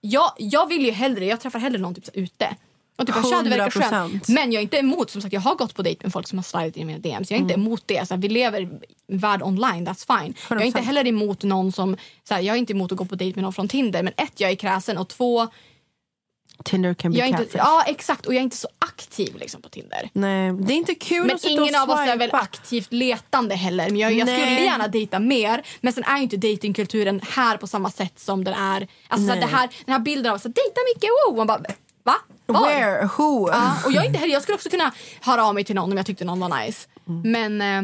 jag, 0.01 0.31
jag 0.37 0.67
vill 0.67 0.85
ju 0.85 0.91
hellre, 0.91 1.25
jag 1.25 1.41
träffar 1.41 1.59
hellre 1.59 1.79
någon 1.79 1.95
typ 1.95 2.09
ute. 2.13 2.55
Och 2.97 3.07
typ, 3.07 3.15
tja, 3.15 3.41
det 3.43 3.49
verkar 3.49 3.69
skönt. 3.69 4.25
100%. 4.25 4.33
Men 4.33 4.51
jag 4.51 4.59
är 4.59 4.63
inte 4.63 4.77
emot, 4.77 5.09
som 5.09 5.21
sagt 5.21 5.33
jag 5.33 5.41
har 5.41 5.55
gått 5.55 5.75
på 5.75 5.81
dejt 5.81 5.99
med 6.03 6.13
folk 6.13 6.27
som 6.27 6.37
har 6.37 6.43
slidat 6.43 6.77
i 6.77 6.85
mina 6.85 6.99
DMs. 6.99 7.31
Jag 7.31 7.37
är 7.37 7.41
inte 7.41 7.53
emot 7.53 7.83
det. 7.85 8.07
Så 8.07 8.13
här, 8.13 8.21
vi 8.21 8.29
lever 8.29 8.61
i 8.61 8.69
värld 9.07 9.41
online, 9.41 9.87
that's 9.87 10.19
fine. 10.19 10.33
Jag 10.49 10.61
är 10.61 10.65
inte 10.65 10.79
100%. 10.79 10.83
heller 10.83 11.07
emot 11.07 11.43
någon 11.43 11.71
som, 11.71 11.97
så 12.23 12.33
här, 12.33 12.41
jag 12.41 12.53
är 12.53 12.59
inte 12.59 12.73
emot 12.73 12.91
att 12.91 12.97
gå 12.97 13.05
på 13.05 13.15
dejt 13.15 13.35
med 13.35 13.43
någon 13.43 13.53
från 13.53 13.67
Tinder. 13.67 14.03
Men 14.03 14.13
ett, 14.17 14.39
jag 14.39 14.51
är 14.51 14.55
kräsen 14.55 14.97
och 14.97 15.07
två, 15.07 15.47
Tinder 16.63 16.93
can 16.93 17.11
be 17.11 17.17
jag 17.17 17.27
inte, 17.27 17.37
catfish. 17.37 17.57
ja 17.57 17.83
exakt 17.87 18.25
och 18.25 18.33
jag 18.33 18.39
är 18.39 18.43
inte 18.43 18.57
så 18.57 18.67
aktiv 18.79 19.35
liksom 19.39 19.61
på 19.61 19.69
Tinder. 19.69 20.09
Nej, 20.13 20.53
det 20.53 20.73
är 20.73 20.77
inte 20.77 20.95
kul 20.95 21.27
Men 21.27 21.35
att 21.35 21.41
sitta 21.41 21.61
ingen 21.61 21.75
och 21.75 21.81
av 21.81 21.89
oss 21.89 21.99
är 21.99 22.17
väl 22.17 22.29
aktivt 22.33 22.93
letande 22.93 23.55
heller. 23.55 23.89
Men 23.89 23.99
jag, 23.99 24.13
jag 24.13 24.27
skulle 24.27 24.63
gärna 24.63 24.87
dejta 24.87 25.19
mer. 25.19 25.65
Men 25.81 25.93
sen 25.93 26.03
är 26.03 26.17
ju 26.17 26.23
inte 26.23 26.37
datingkulturen 26.37 27.21
här 27.29 27.57
på 27.57 27.67
samma 27.67 27.91
sätt 27.91 28.19
som 28.19 28.43
den 28.43 28.53
är. 28.53 28.87
Alltså 29.07 29.27
så 29.27 29.33
här, 29.33 29.41
det 29.41 29.47
här, 29.47 29.69
den 29.85 29.93
här 29.93 29.99
bilden 29.99 30.31
av 30.31 30.35
att 30.35 30.43
dejta 30.43 30.81
mycket, 30.95 31.09
wow! 31.27 31.37
Man 31.37 31.47
bara, 31.47 31.61
va? 32.03 32.15
Var? 32.47 32.65
Where? 32.67 33.09
Who? 33.17 33.49
Ja, 33.51 33.73
och 33.85 33.91
jag, 33.91 34.03
är 34.03 34.07
inte 34.07 34.27
jag 34.27 34.41
skulle 34.41 34.55
också 34.55 34.69
kunna 34.69 34.91
höra 35.21 35.45
av 35.45 35.53
mig 35.53 35.63
till 35.63 35.75
någon 35.75 35.91
om 35.91 35.97
jag 35.97 36.05
tyckte 36.05 36.25
någon 36.25 36.39
var 36.39 36.65
nice. 36.65 36.87
Men 37.23 37.61
eh, 37.61 37.81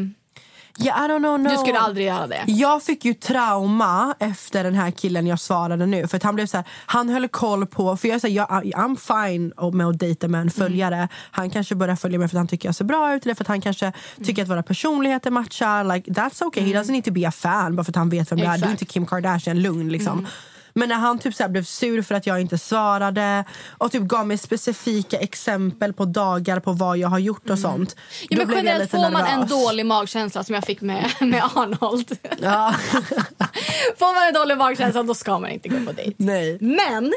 Yeah, 0.78 1.04
I 1.04 1.08
don't 1.08 1.18
know, 1.18 1.40
no. 1.40 1.50
du 1.50 1.56
skulle 1.56 1.78
aldrig 1.78 2.06
göra 2.06 2.26
det. 2.26 2.44
Jag 2.46 2.82
fick 2.82 3.04
ju 3.04 3.14
trauma 3.14 4.14
efter 4.18 4.64
den 4.64 4.74
här 4.74 4.90
killen 4.90 5.26
jag 5.26 5.40
svarade 5.40 5.86
nu. 5.86 6.06
För 6.08 6.16
att 6.16 6.22
han 6.22 6.34
blev 6.34 6.46
så 6.46 6.56
här, 6.56 6.66
han 6.86 7.08
höll 7.08 7.28
koll 7.28 7.66
på, 7.66 7.96
för 7.96 8.08
jag 8.08 8.20
säger 8.20 8.36
jag, 8.36 8.48
I'm 8.48 8.96
fine 8.96 9.76
med 9.76 9.86
att 9.86 9.98
dejta 9.98 10.28
med 10.28 10.40
en 10.40 10.50
följare. 10.50 11.08
Han 11.30 11.50
kanske 11.50 11.74
börjar 11.74 11.96
följa 11.96 12.18
mig 12.18 12.28
för 12.28 12.36
att 12.36 12.40
han 12.40 12.48
tycker 12.48 12.68
jag 12.68 12.74
ser 12.74 12.84
bra 12.84 13.14
ut 13.14 13.24
eller 13.24 13.34
för 13.34 13.44
att 13.44 13.48
han 13.48 13.60
kanske 13.60 13.92
tycker 14.24 14.42
att 14.42 14.48
våra 14.48 14.62
personligheter 14.62 15.30
matchar. 15.30 15.94
Like, 15.94 16.10
that's 16.10 16.44
okay, 16.44 16.62
he 16.62 16.80
doesn't 16.80 16.92
need 16.92 17.04
to 17.04 17.12
be 17.12 17.28
a 17.28 17.32
fan 17.32 17.76
bara 17.76 17.84
för 17.84 17.92
att 17.92 17.96
han 17.96 18.08
vet 18.08 18.32
vem 18.32 18.38
jag 18.38 18.54
är. 18.54 18.58
Du 18.58 18.64
är 18.64 18.70
inte 18.70 18.84
Kim 18.84 19.06
Kardashian, 19.06 19.62
lugn 19.62 19.88
liksom. 19.88 20.26
Men 20.74 20.88
när 20.88 20.96
han 20.96 21.18
typ 21.18 21.34
så 21.34 21.48
blev 21.48 21.64
sur 21.64 22.02
för 22.02 22.14
att 22.14 22.26
jag 22.26 22.40
inte 22.40 22.58
svarade 22.58 23.44
och 23.78 23.92
typ 23.92 24.02
gav 24.02 24.26
mig 24.26 24.38
specifika 24.38 25.18
exempel 25.18 25.92
på 25.92 26.04
dagar 26.04 26.60
på 26.60 26.72
vad 26.72 26.98
jag 26.98 27.08
har 27.08 27.18
gjort 27.18 27.50
och 27.50 27.58
sånt. 27.58 27.96
Ja, 28.28 28.40
då 28.40 28.46
men 28.46 28.56
generellt 28.56 28.90
får 28.90 29.10
man 29.10 29.26
en 29.26 29.46
dålig 29.46 29.86
magkänsla 29.86 30.44
som 30.44 30.54
jag 30.54 30.64
fick 30.64 30.80
med, 30.80 31.10
med 31.20 31.42
Arnold. 31.54 32.18
Ja. 32.42 32.74
får 33.98 34.14
man 34.14 34.28
en 34.28 34.34
dålig 34.34 34.58
magkänsla 34.58 35.02
då 35.02 35.14
ska 35.14 35.38
man 35.38 35.50
inte 35.50 35.68
gå 35.68 35.86
på 35.86 35.92
dejt. 35.92 36.14
Nej. 36.16 36.58
Men 36.60 37.12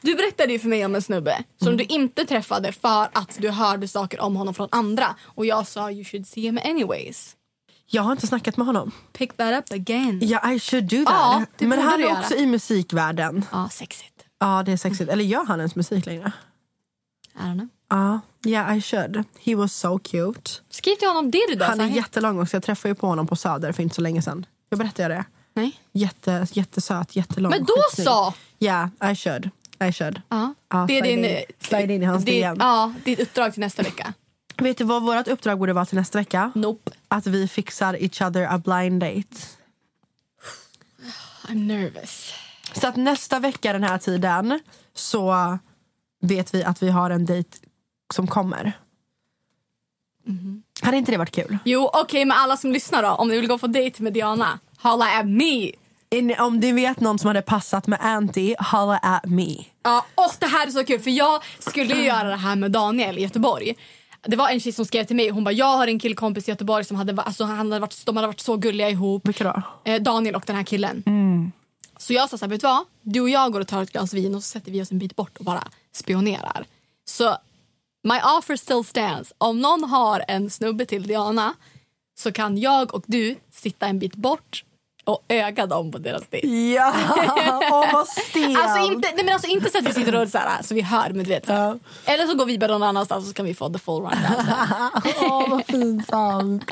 du 0.00 0.14
berättade 0.14 0.52
ju 0.52 0.58
för 0.58 0.68
mig 0.68 0.84
om 0.84 0.94
en 0.94 1.02
snubbe 1.02 1.42
som 1.62 1.76
du 1.76 1.84
inte 1.84 2.24
träffade 2.24 2.72
för 2.72 3.08
att 3.12 3.36
du 3.38 3.50
hörde 3.50 3.88
saker 3.88 4.20
om 4.20 4.36
honom 4.36 4.54
från 4.54 4.68
andra. 4.70 5.14
Och 5.24 5.46
jag 5.46 5.66
sa 5.66 5.90
you 5.90 6.04
should 6.04 6.26
see 6.26 6.40
him 6.40 6.60
anyways. 6.64 7.36
Jag 7.92 8.02
har 8.02 8.12
inte 8.12 8.26
snackat 8.26 8.56
med 8.56 8.66
honom. 8.66 8.90
Pick 9.12 9.36
that 9.36 9.58
up 9.58 9.72
again. 9.74 10.18
Ja, 10.22 10.52
I 10.52 10.58
should 10.60 10.84
do 10.84 11.04
that. 11.04 11.14
Ja, 11.14 11.44
det 11.56 11.66
Men 11.66 11.82
han 11.82 12.00
är 12.00 12.12
också 12.12 12.34
i 12.34 12.46
musikvärlden. 12.46 13.44
Ja, 13.52 13.68
sexigt. 13.68 14.24
Ja, 14.38 14.62
det 14.62 14.72
är 14.72 14.76
sexigt. 14.76 15.10
Eller 15.10 15.24
gör 15.24 15.44
han 15.44 15.60
ens 15.60 15.76
musik 15.76 16.06
längre? 16.06 16.32
I 17.34 17.38
don't 17.38 17.54
know. 17.54 17.68
Ja, 17.88 18.20
yeah 18.44 18.78
I 18.78 18.82
should. 18.82 19.24
He 19.40 19.54
was 19.54 19.74
so 19.74 19.98
cute. 19.98 20.50
Skriv 20.70 20.94
till 20.96 21.08
honom 21.08 21.30
det 21.30 21.40
du 21.48 21.54
då. 21.54 21.64
Han 21.64 21.80
är 21.80 21.86
jättelång 21.86 22.40
också. 22.40 22.56
Jag 22.56 22.62
träffade 22.62 22.88
ju 22.88 22.94
på 22.94 23.06
honom 23.06 23.26
på 23.26 23.36
Söder 23.36 23.72
för 23.72 23.82
inte 23.82 23.94
så 23.94 24.00
länge 24.00 24.22
sedan. 24.22 24.46
Jag 24.68 24.78
berättade 24.78 25.14
det? 25.14 25.24
Nej. 25.54 25.80
Jätte, 25.92 26.46
jättesöt, 26.52 27.16
jättelång. 27.16 27.50
Men 27.50 27.64
då 27.64 27.74
skitsnygg. 27.90 28.06
så! 28.06 28.34
Yeah, 28.60 28.88
I 29.12 29.16
should. 29.16 29.50
I 29.84 29.92
should. 29.92 30.20
Ja. 30.28 30.54
Ja, 30.68 30.84
det 30.88 30.98
är 30.98 31.02
din, 31.02 31.24
in- 31.24 31.44
slide 31.60 31.94
in 31.94 32.02
i 32.02 32.04
hans 32.06 32.24
det, 32.24 32.32
DM. 32.32 32.56
Ja, 32.60 32.92
ditt 33.04 33.20
uppdrag 33.20 33.52
till 33.52 33.60
nästa 33.60 33.82
vecka. 33.82 34.14
Vet 34.60 34.78
du 34.78 34.84
vad 34.84 35.02
vårt 35.02 35.28
uppdrag 35.28 35.58
borde 35.58 35.72
vara 35.72 35.86
till 35.86 35.98
nästa 35.98 36.18
vecka? 36.18 36.52
Nope. 36.54 36.90
Att 37.08 37.26
vi 37.26 37.48
fixar 37.48 37.94
each 37.94 38.22
other 38.22 38.42
a 38.42 38.58
blind 38.58 39.00
date. 39.00 39.36
I'm 41.48 41.66
nervous. 41.66 42.34
Så 42.72 42.88
att 42.88 42.96
nästa 42.96 43.38
vecka 43.38 43.72
den 43.72 43.82
här 43.82 43.98
tiden 43.98 44.60
så 44.94 45.58
vet 46.22 46.54
vi 46.54 46.64
att 46.64 46.82
vi 46.82 46.90
har 46.90 47.10
en 47.10 47.26
dejt 47.26 47.56
som 48.14 48.26
kommer. 48.26 48.72
Hade 50.82 50.96
inte 50.96 51.12
det 51.12 51.18
varit 51.18 51.34
kul? 51.34 51.58
Jo, 51.64 51.90
okej, 51.92 52.24
men 52.24 52.36
alla 52.36 52.56
som 52.56 52.72
lyssnar 52.72 53.02
då. 53.02 53.08
Om 53.08 53.28
ni 53.28 53.36
vill 53.36 53.48
gå 53.48 53.58
på 53.58 53.66
dejt 53.66 54.02
med 54.02 54.12
Diana, 54.12 54.58
holla 54.78 55.18
at 55.20 55.26
me! 55.26 55.70
In, 56.10 56.34
om 56.38 56.60
du 56.60 56.72
vet 56.72 57.00
någon 57.00 57.18
som 57.18 57.26
hade 57.26 57.42
passat 57.42 57.86
med 57.86 57.98
Anty, 58.02 58.54
holla 58.58 58.98
at 58.98 59.24
me. 59.26 59.56
Ja, 59.82 60.06
och 60.14 60.32
det 60.38 60.46
här 60.46 60.66
är 60.66 60.70
så 60.70 60.84
kul 60.84 61.00
för 61.00 61.10
jag 61.10 61.42
skulle 61.58 61.94
ju 61.94 62.02
göra 62.06 62.28
det 62.28 62.36
här 62.36 62.56
med 62.56 62.70
Daniel 62.70 63.18
i 63.18 63.22
Göteborg. 63.22 63.74
Det 64.22 64.36
var 64.36 64.48
en 64.48 64.60
tjej 64.60 64.72
som 64.72 64.86
skrev 64.86 65.04
till 65.04 65.16
mig. 65.16 65.30
Hon 65.30 65.44
bara, 65.44 65.52
jag 65.52 65.76
har 65.76 65.86
en 65.86 65.98
killkompis 65.98 66.48
i 66.48 66.50
Göteborg 66.50 66.84
som 66.84 66.96
hade, 66.96 67.22
alltså, 67.22 67.44
han 67.44 67.56
hade 67.56 67.78
varit, 67.80 68.06
de 68.06 68.16
hade 68.16 68.28
varit 68.28 68.40
så 68.40 68.56
gulliga 68.56 68.90
ihop. 68.90 69.28
Vilka 69.28 69.44
då? 69.44 69.62
Eh, 69.92 70.02
Daniel 70.02 70.34
och 70.34 70.44
den 70.46 70.56
här 70.56 70.62
killen. 70.62 71.02
Så 71.98 72.12
jag 72.12 72.30
sa 72.30 72.38
så 72.38 72.44
här, 72.44 72.50
vet 72.50 72.60
du 72.60 72.66
vad? 72.66 72.84
Du 73.02 73.20
och 73.20 73.30
jag 73.30 73.52
går 73.52 73.60
och 73.60 73.68
tar 73.68 73.82
ett 73.82 73.92
glas 73.92 74.14
vin 74.14 74.34
och 74.34 74.44
så 74.44 74.48
sätter 74.48 74.72
vi 74.72 74.82
oss 74.82 74.90
en 74.90 74.98
bit 74.98 75.16
bort 75.16 75.38
och 75.38 75.44
bara 75.44 75.68
spionerar. 75.92 76.64
Så 77.04 77.36
my 78.02 78.20
offer 78.38 78.56
still 78.56 78.84
stands. 78.84 79.32
Om 79.38 79.60
någon 79.60 79.84
har 79.84 80.24
en 80.28 80.50
snubbe 80.50 80.86
till 80.86 81.02
Diana 81.02 81.54
så 82.18 82.32
kan 82.32 82.58
jag 82.58 82.94
och 82.94 83.04
du 83.06 83.36
sitta 83.50 83.86
en 83.86 83.98
bit 83.98 84.16
bort 84.16 84.64
och 85.10 85.24
öga 85.28 85.66
dem 85.66 85.92
på 85.92 85.98
deras 85.98 86.22
dejt. 86.30 86.72
Ja, 86.74 86.92
åh 87.70 87.92
vad 87.92 88.08
stelt. 88.28 88.58
Alltså 88.58 88.92
inte, 88.92 89.08
nej 89.14 89.24
men 89.24 89.34
alltså 89.34 89.48
inte 89.48 89.70
så 89.70 89.78
att 89.78 89.84
vi 89.84 89.92
sitter 89.92 90.14
och 90.22 90.28
så, 90.28 90.38
här, 90.38 90.62
så 90.62 90.74
vi 90.74 90.80
hör, 90.80 91.10
men 91.10 91.24
du 91.24 91.30
vet. 91.30 91.48
Ja. 91.48 91.78
Eller 92.04 92.26
så 92.26 92.34
går 92.34 92.46
vi 92.46 92.58
bara 92.58 92.72
någon 92.72 92.82
annanstans 92.82 93.28
så 93.28 93.34
kan 93.34 93.46
vi 93.46 93.54
få 93.54 93.72
the 93.72 93.78
full 93.78 94.02
rundown. 94.02 94.46
Åh 95.20 95.50
vad 95.50 95.66
pinsamt. 95.66 96.70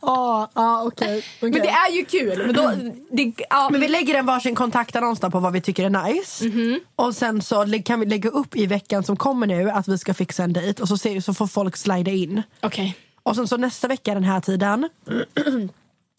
Åh, 0.00 0.46
ja 0.54 0.82
okej. 0.82 1.24
Men 1.40 1.52
det 1.52 1.68
är 1.68 1.92
ju 1.92 2.04
kul. 2.04 2.46
Men, 2.46 2.54
då, 2.54 2.72
det, 3.10 3.32
ja, 3.50 3.68
Men 3.70 3.80
vi 3.80 3.88
lägger 3.88 4.14
en 4.14 4.26
varsin 4.26 4.54
kontaktannons 4.54 5.20
på 5.20 5.38
vad 5.38 5.52
vi 5.52 5.60
tycker 5.60 5.84
är 5.84 6.04
nice. 6.12 6.44
Mhm. 6.44 6.80
Och 6.96 7.14
sen 7.14 7.42
så 7.42 7.66
kan 7.84 8.00
vi 8.00 8.06
lägga 8.06 8.30
upp 8.30 8.56
i 8.56 8.66
veckan 8.66 9.02
som 9.04 9.16
kommer 9.16 9.46
nu 9.46 9.70
att 9.70 9.88
vi 9.88 9.98
ska 9.98 10.14
fixa 10.14 10.44
en 10.44 10.52
dejt 10.52 10.82
och 10.82 10.88
så, 10.88 10.98
ser, 10.98 11.20
så 11.20 11.34
får 11.34 11.46
folk 11.46 11.76
slida 11.76 12.10
in. 12.10 12.42
Okej. 12.60 12.96
Och 13.22 13.36
sen 13.36 13.48
så 13.48 13.56
nästa 13.56 13.88
vecka 13.88 14.14
den 14.14 14.24
här 14.24 14.40
tiden, 14.40 14.88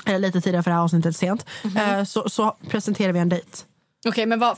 eller 0.05 0.19
lite 0.19 0.41
tidigare 0.41 0.63
för 0.63 0.71
det 0.71 0.75
här 0.75 0.83
avsnittet 0.83 1.15
sent, 1.15 1.45
Mhm. 1.63 1.77
eh, 1.77 2.03
så, 2.03 2.29
så 2.29 2.55
presenterar 2.69 3.13
vi 3.13 3.19
en 3.19 3.29
dejt. 3.29 3.47
Okej, 4.07 4.25
men 4.25 4.39
vad, 4.39 4.57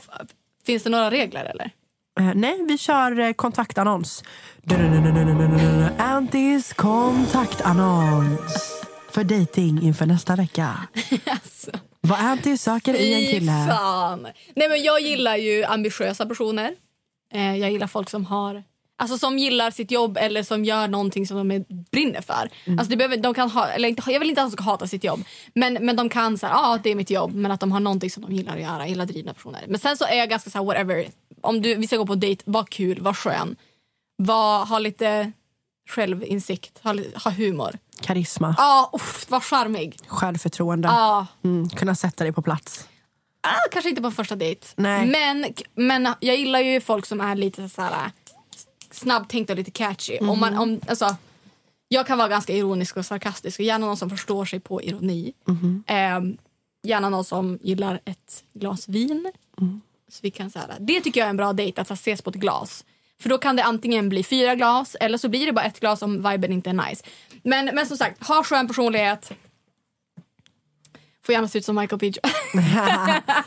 finns 0.66 0.82
det 0.82 0.90
några 0.90 1.10
regler 1.10 1.44
eller? 1.44 1.70
Eh, 2.20 2.34
nej, 2.34 2.64
vi 2.68 2.78
kör 2.78 3.18
eh, 3.18 3.32
kontaktannons. 3.32 4.22
Antis 5.98 6.72
kontaktannons. 6.72 8.40
För 9.10 9.24
dating 9.24 9.82
inför 9.82 10.06
nästa 10.06 10.36
vecka. 10.36 10.78
alltså. 11.26 11.70
Vad 12.00 12.18
Anty 12.18 12.56
söker 12.58 12.94
i 12.94 13.14
en 13.14 13.32
kille. 13.40 13.66
fan. 13.68 14.22
Nej, 14.56 14.68
men 14.68 14.82
jag 14.82 15.00
gillar 15.00 15.36
ju 15.36 15.64
ambitiösa 15.64 16.26
personer. 16.26 16.74
Eh, 17.32 17.56
jag 17.56 17.70
gillar 17.70 17.86
folk 17.86 18.10
som 18.10 18.26
har 18.26 18.62
Alltså 18.98 19.18
som 19.18 19.38
gillar 19.38 19.70
sitt 19.70 19.90
jobb 19.90 20.16
eller 20.20 20.42
som 20.42 20.64
gör 20.64 20.88
någonting 20.88 21.26
som 21.26 21.36
de 21.36 21.50
är, 21.50 21.64
brinner 21.90 22.20
för. 22.20 22.50
Mm. 22.64 22.78
Alltså 22.78 22.90
det 22.90 22.96
behöver, 22.96 23.16
de 23.16 23.34
kan 23.34 23.50
ha, 23.50 23.68
eller 23.68 23.88
inte, 23.88 24.10
jag 24.12 24.20
vill 24.20 24.28
inte 24.28 24.42
att 24.42 24.48
de 24.50 24.52
ska 24.52 24.64
hata 24.64 24.86
sitt 24.86 25.04
jobb. 25.04 25.24
Men, 25.54 25.74
men 25.74 25.96
de 25.96 26.08
kan 26.08 26.38
säga 26.38 26.52
ja 26.52 26.74
ah, 26.74 26.78
det 26.82 26.90
är 26.90 26.94
mitt 26.94 27.10
jobb. 27.10 27.34
Men 27.34 27.50
att 27.50 27.60
de 27.60 27.72
har 27.72 27.80
någonting 27.80 28.10
som 28.10 28.22
de 28.22 28.32
gillar 28.32 28.54
att 28.56 28.62
göra. 28.62 28.86
Gillar 28.88 29.06
drivna 29.06 29.34
personer. 29.34 29.64
Men 29.68 29.80
sen 29.80 29.96
så 29.96 30.04
är 30.04 30.14
jag 30.16 30.28
ganska 30.28 30.50
så 30.50 30.58
här, 30.58 30.64
whatever. 30.64 31.06
Om 31.40 31.62
du, 31.62 31.74
vi 31.74 31.86
ska 31.86 31.96
gå 31.96 32.06
på 32.06 32.14
dejt, 32.14 32.42
var 32.46 32.64
kul, 32.64 33.00
var 33.00 33.12
skön. 33.14 33.56
Var, 34.16 34.66
ha 34.66 34.78
lite 34.78 35.32
självinsikt, 35.88 36.80
ha, 36.82 36.94
ha 37.24 37.30
humor. 37.30 37.78
Karisma, 38.00 38.54
Ja, 38.58 38.90
ah, 38.92 38.98
var 39.28 39.40
charmig. 39.40 39.96
självförtroende. 40.06 40.88
Ah. 40.90 41.26
Mm, 41.44 41.68
kunna 41.68 41.94
sätta 41.94 42.24
dig 42.24 42.32
på 42.32 42.42
plats. 42.42 42.88
Ah, 43.40 43.68
kanske 43.72 43.88
inte 43.88 44.02
på 44.02 44.10
första 44.10 44.36
dejt. 44.36 44.66
Nej. 44.76 45.06
Men, 45.06 45.46
men 45.74 46.14
jag 46.20 46.36
gillar 46.36 46.60
ju 46.60 46.80
folk 46.80 47.06
som 47.06 47.20
är 47.20 47.34
lite 47.34 47.68
så 47.68 47.82
här 47.82 48.10
snabbtänkta 48.96 49.52
och 49.52 49.56
lite 49.56 49.70
catchy. 49.70 50.18
Om 50.18 50.40
man, 50.40 50.58
om, 50.58 50.80
alltså, 50.88 51.16
jag 51.88 52.06
kan 52.06 52.18
vara 52.18 52.28
ganska 52.28 52.52
ironisk 52.52 52.96
och 52.96 53.06
sarkastisk 53.06 53.58
och 53.58 53.64
gärna 53.64 53.86
någon 53.86 53.96
som 53.96 54.10
förstår 54.10 54.44
sig 54.44 54.60
på 54.60 54.82
ironi. 54.82 55.32
Ehm, 55.86 56.36
gärna 56.82 57.08
någon 57.08 57.24
som 57.24 57.58
gillar 57.62 58.00
ett 58.04 58.44
glas 58.52 58.88
vin. 58.88 59.32
Så 60.08 60.18
vi 60.22 60.30
kan, 60.30 60.50
så 60.50 60.58
här, 60.58 60.76
det 60.80 61.00
tycker 61.00 61.20
jag 61.20 61.26
är 61.26 61.30
en 61.30 61.36
bra 61.36 61.52
dejt, 61.52 61.80
att 61.80 61.90
ses 61.90 62.22
på 62.22 62.30
ett 62.30 62.36
glas. 62.36 62.84
För 63.20 63.28
då 63.28 63.38
kan 63.38 63.56
det 63.56 63.64
antingen 63.64 64.08
bli 64.08 64.24
fyra 64.24 64.54
glas 64.54 64.96
eller 65.00 65.18
så 65.18 65.28
blir 65.28 65.46
det 65.46 65.52
bara 65.52 65.64
ett 65.64 65.80
glas 65.80 66.02
om 66.02 66.30
viben 66.30 66.52
inte 66.52 66.70
är 66.70 66.88
nice. 66.88 67.04
Men, 67.42 67.64
men 67.74 67.86
som 67.86 67.96
sagt, 67.96 68.26
ha 68.26 68.44
skön 68.44 68.68
personlighet. 68.68 69.32
Får 71.26 71.32
gärna 71.32 71.48
se 71.48 71.58
ut 71.58 71.64
som 71.64 71.76
Michael 71.76 71.98
B. 71.98 72.12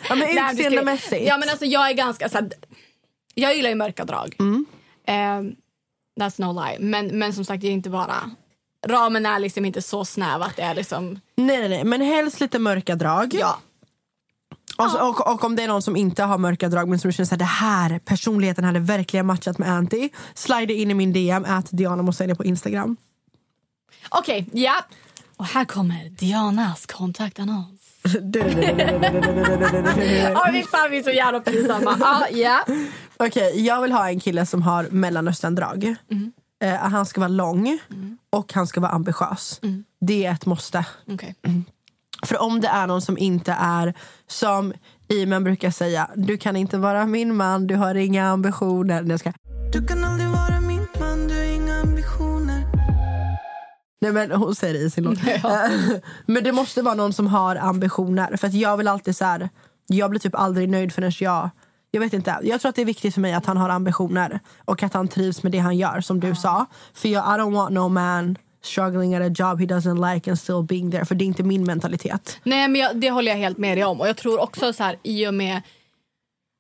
ja, 0.10 0.16
men 0.16 0.52
utseendemässigt. 0.52 1.28
Ja, 1.28 1.38
men 1.38 1.50
alltså, 1.50 1.66
jag 1.66 1.89
är 1.89 1.93
ganska... 1.93 2.30
Så 2.30 2.38
här, 2.38 2.50
jag 3.34 3.56
gillar 3.56 3.70
ju 3.70 3.76
mörka 3.76 4.06
drag. 4.06 4.36
Mm. 4.39 4.66
Ehm, 5.10 5.55
that's 6.20 6.41
no 6.41 6.53
lie. 6.53 6.78
Men, 6.80 7.20
men 7.20 7.34
som 7.34 7.45
sagt, 7.45 7.62
det 7.62 7.68
är 7.68 7.72
inte 7.72 7.89
bara... 7.89 8.32
Ramen 8.88 9.26
är 9.26 9.39
liksom 9.39 9.66
inte 9.66 9.82
så 9.82 10.05
snäv 10.05 10.41
att 10.41 10.55
det 10.55 10.62
är 10.62 10.76
liksom... 10.76 11.20
Nej, 11.36 11.60
nej, 11.60 11.70
nej, 11.70 11.84
men 11.84 12.01
helst 12.01 12.39
lite 12.39 12.60
mörka 12.60 12.95
drag. 12.95 13.34
Ja. 13.34 13.60
Och, 14.78 14.91
så, 14.91 15.10
och, 15.10 15.34
och 15.34 15.43
om 15.43 15.55
det 15.55 15.64
är 15.64 15.68
någon 15.68 15.82
som 15.82 15.95
inte 15.95 16.24
har 16.24 16.38
mörka 16.38 16.70
drag 16.70 16.88
men 16.88 16.99
som 16.99 17.12
känner 17.12 17.34
att 17.34 17.39
det 17.39 17.45
här 17.45 17.99
personligheten 17.99 18.64
hade 18.64 18.80
verkligen 18.80 19.26
matchat 19.26 19.57
med 19.57 19.72
Anty. 19.72 20.10
Slide 20.34 20.74
in 20.74 20.91
i 20.91 20.93
min 20.93 21.14
DM, 21.14 21.45
at 21.45 21.66
Diana 21.72 22.01
Moselli 22.01 22.36
på 22.36 22.43
Instagram. 22.43 22.97
Okej, 24.10 24.49
ja. 24.53 24.86
Och 25.38 25.45
här 25.45 25.66
kommer 25.66 26.10
Dianas 26.10 26.86
kontaktannons. 26.86 27.80
Ja, 30.34 30.49
vi 30.53 30.64
fan, 30.64 30.91
vi 30.91 30.97
är 30.97 31.03
så 31.03 31.12
jävla 31.12 31.39
pinsamma. 31.39 31.97
Ja, 31.99 32.28
ja. 32.32 32.66
Okej, 33.24 33.65
jag 33.65 33.82
vill 33.82 33.91
ha 33.91 34.09
en 34.09 34.20
kille 34.20 34.45
som 34.45 34.61
har 34.61 34.88
mellanösterndrag. 34.91 35.95
Eh, 36.61 36.76
han 36.76 37.05
ska 37.05 37.22
vara 37.22 37.28
lång 37.28 37.80
och 38.30 38.53
han 38.53 38.67
ska 38.67 38.82
vara 38.82 38.91
ambitiös. 38.91 39.61
Det 40.01 40.26
är 40.26 40.32
ett 40.32 40.45
måste. 40.45 40.86
Okej. 41.07 41.36
För 42.26 42.41
om 42.41 42.61
det 42.61 42.67
är 42.67 42.88
någon 42.88 43.01
som 43.01 43.17
inte 43.17 43.51
är 43.59 43.93
som 44.28 44.74
Iman 45.07 45.43
brukar 45.43 45.72
säga, 45.72 46.09
du 46.15 46.38
kan 46.38 46.55
inte 46.55 46.78
vara 46.78 47.05
min 47.05 47.36
man, 47.36 47.67
du 47.67 47.76
har 47.76 47.95
inga 47.95 48.30
ambitioner. 48.30 49.01
Nej, 49.01 49.11
jag 49.11 49.20
ska. 49.20 49.34
Du 49.74 49.88
kan 49.88 50.03
aldrig 50.03 50.30
vara 50.30 50.61
min 50.61 50.88
man, 50.99 51.28
du 51.28 51.36
har 51.36 51.43
inga 51.43 51.82
ambitioner 51.82 52.70
Nej 54.01 54.11
men 54.11 54.32
hon 54.32 54.55
säger 54.55 54.74
det 54.74 54.80
i 54.80 54.89
sin 54.89 55.03
låt. 55.03 55.20
men 56.26 56.43
det 56.43 56.51
måste 56.51 56.82
vara 56.82 56.95
någon 56.95 57.13
som 57.13 57.28
har 57.28 57.55
ambitioner. 57.55 58.38
För 58.38 58.47
att 58.47 58.53
jag 58.53 58.78
vill 58.78 58.88
alltid 58.88 59.15
så 59.15 59.26
här, 59.26 59.49
jag 59.88 60.09
blir 60.09 60.20
typ 60.20 60.36
aldrig 60.36 60.70
nöjd 60.70 60.93
förrän 60.93 61.11
jag 61.20 61.49
jag 61.91 62.01
vet 62.01 62.13
inte, 62.13 62.39
jag 62.43 62.61
tror 62.61 62.69
att 62.69 62.75
det 62.75 62.81
är 62.81 62.85
viktigt 62.85 63.13
för 63.13 63.21
mig 63.21 63.33
att 63.33 63.45
han 63.45 63.57
har 63.57 63.69
ambitioner 63.69 64.39
och 64.65 64.83
att 64.83 64.93
han 64.93 65.07
trivs 65.07 65.43
med 65.43 65.51
det 65.51 65.59
han 65.59 65.77
gör 65.77 66.01
som 66.01 66.19
du 66.19 66.35
sa. 66.35 66.65
För 66.93 67.09
jag, 67.09 67.23
I 67.23 67.41
don't 67.41 67.53
want 67.53 67.73
no 67.73 67.89
man 67.89 68.37
struggling 68.61 69.15
at 69.15 69.21
a 69.21 69.33
job 69.35 69.59
he 69.59 69.65
doesn't 69.65 70.13
like 70.13 70.29
and 70.29 70.39
still 70.39 70.63
being 70.63 70.91
there. 70.91 71.05
För 71.05 71.15
det 71.15 71.23
är 71.23 71.25
inte 71.25 71.43
min 71.43 71.63
mentalitet. 71.63 72.39
Nej, 72.43 72.67
men 72.67 72.81
jag, 72.81 72.97
det 72.97 73.09
håller 73.09 73.31
jag 73.31 73.37
helt 73.37 73.57
med 73.57 73.77
dig 73.77 73.85
om. 73.85 73.99
Och 73.99 74.07
jag 74.07 74.17
tror 74.17 74.39
också 74.39 74.73
så 74.73 74.83
här, 74.83 74.99
i 75.03 75.27
och 75.27 75.33
med 75.33 75.61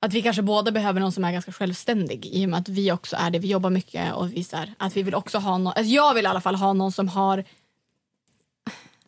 att 0.05 0.13
vi 0.13 0.21
kanske 0.21 0.41
båda 0.41 0.71
behöver 0.71 0.99
någon 0.99 1.11
som 1.11 1.23
är 1.23 1.31
ganska 1.31 1.51
självständig 1.51 2.25
i 2.25 2.45
och 2.45 2.49
med 2.49 2.59
att 2.59 2.69
vi 2.69 2.91
också 2.91 3.15
är 3.19 3.29
det. 3.29 3.39
Vi 3.39 3.47
jobbar 3.47 3.69
mycket 3.69 4.13
och 4.13 4.33
vi 4.33 4.43
så 4.43 4.57
här, 4.57 4.73
att 4.77 4.97
vi 4.97 5.03
vill 5.03 5.15
också 5.15 5.37
ha 5.37 5.57
någon, 5.57 5.67
alltså 5.67 5.93
jag 5.93 6.13
vill 6.13 6.25
i 6.25 6.27
alla 6.27 6.41
fall 6.41 6.55
ha 6.55 6.73
någon 6.73 6.91
som 6.91 7.07
har 7.07 7.43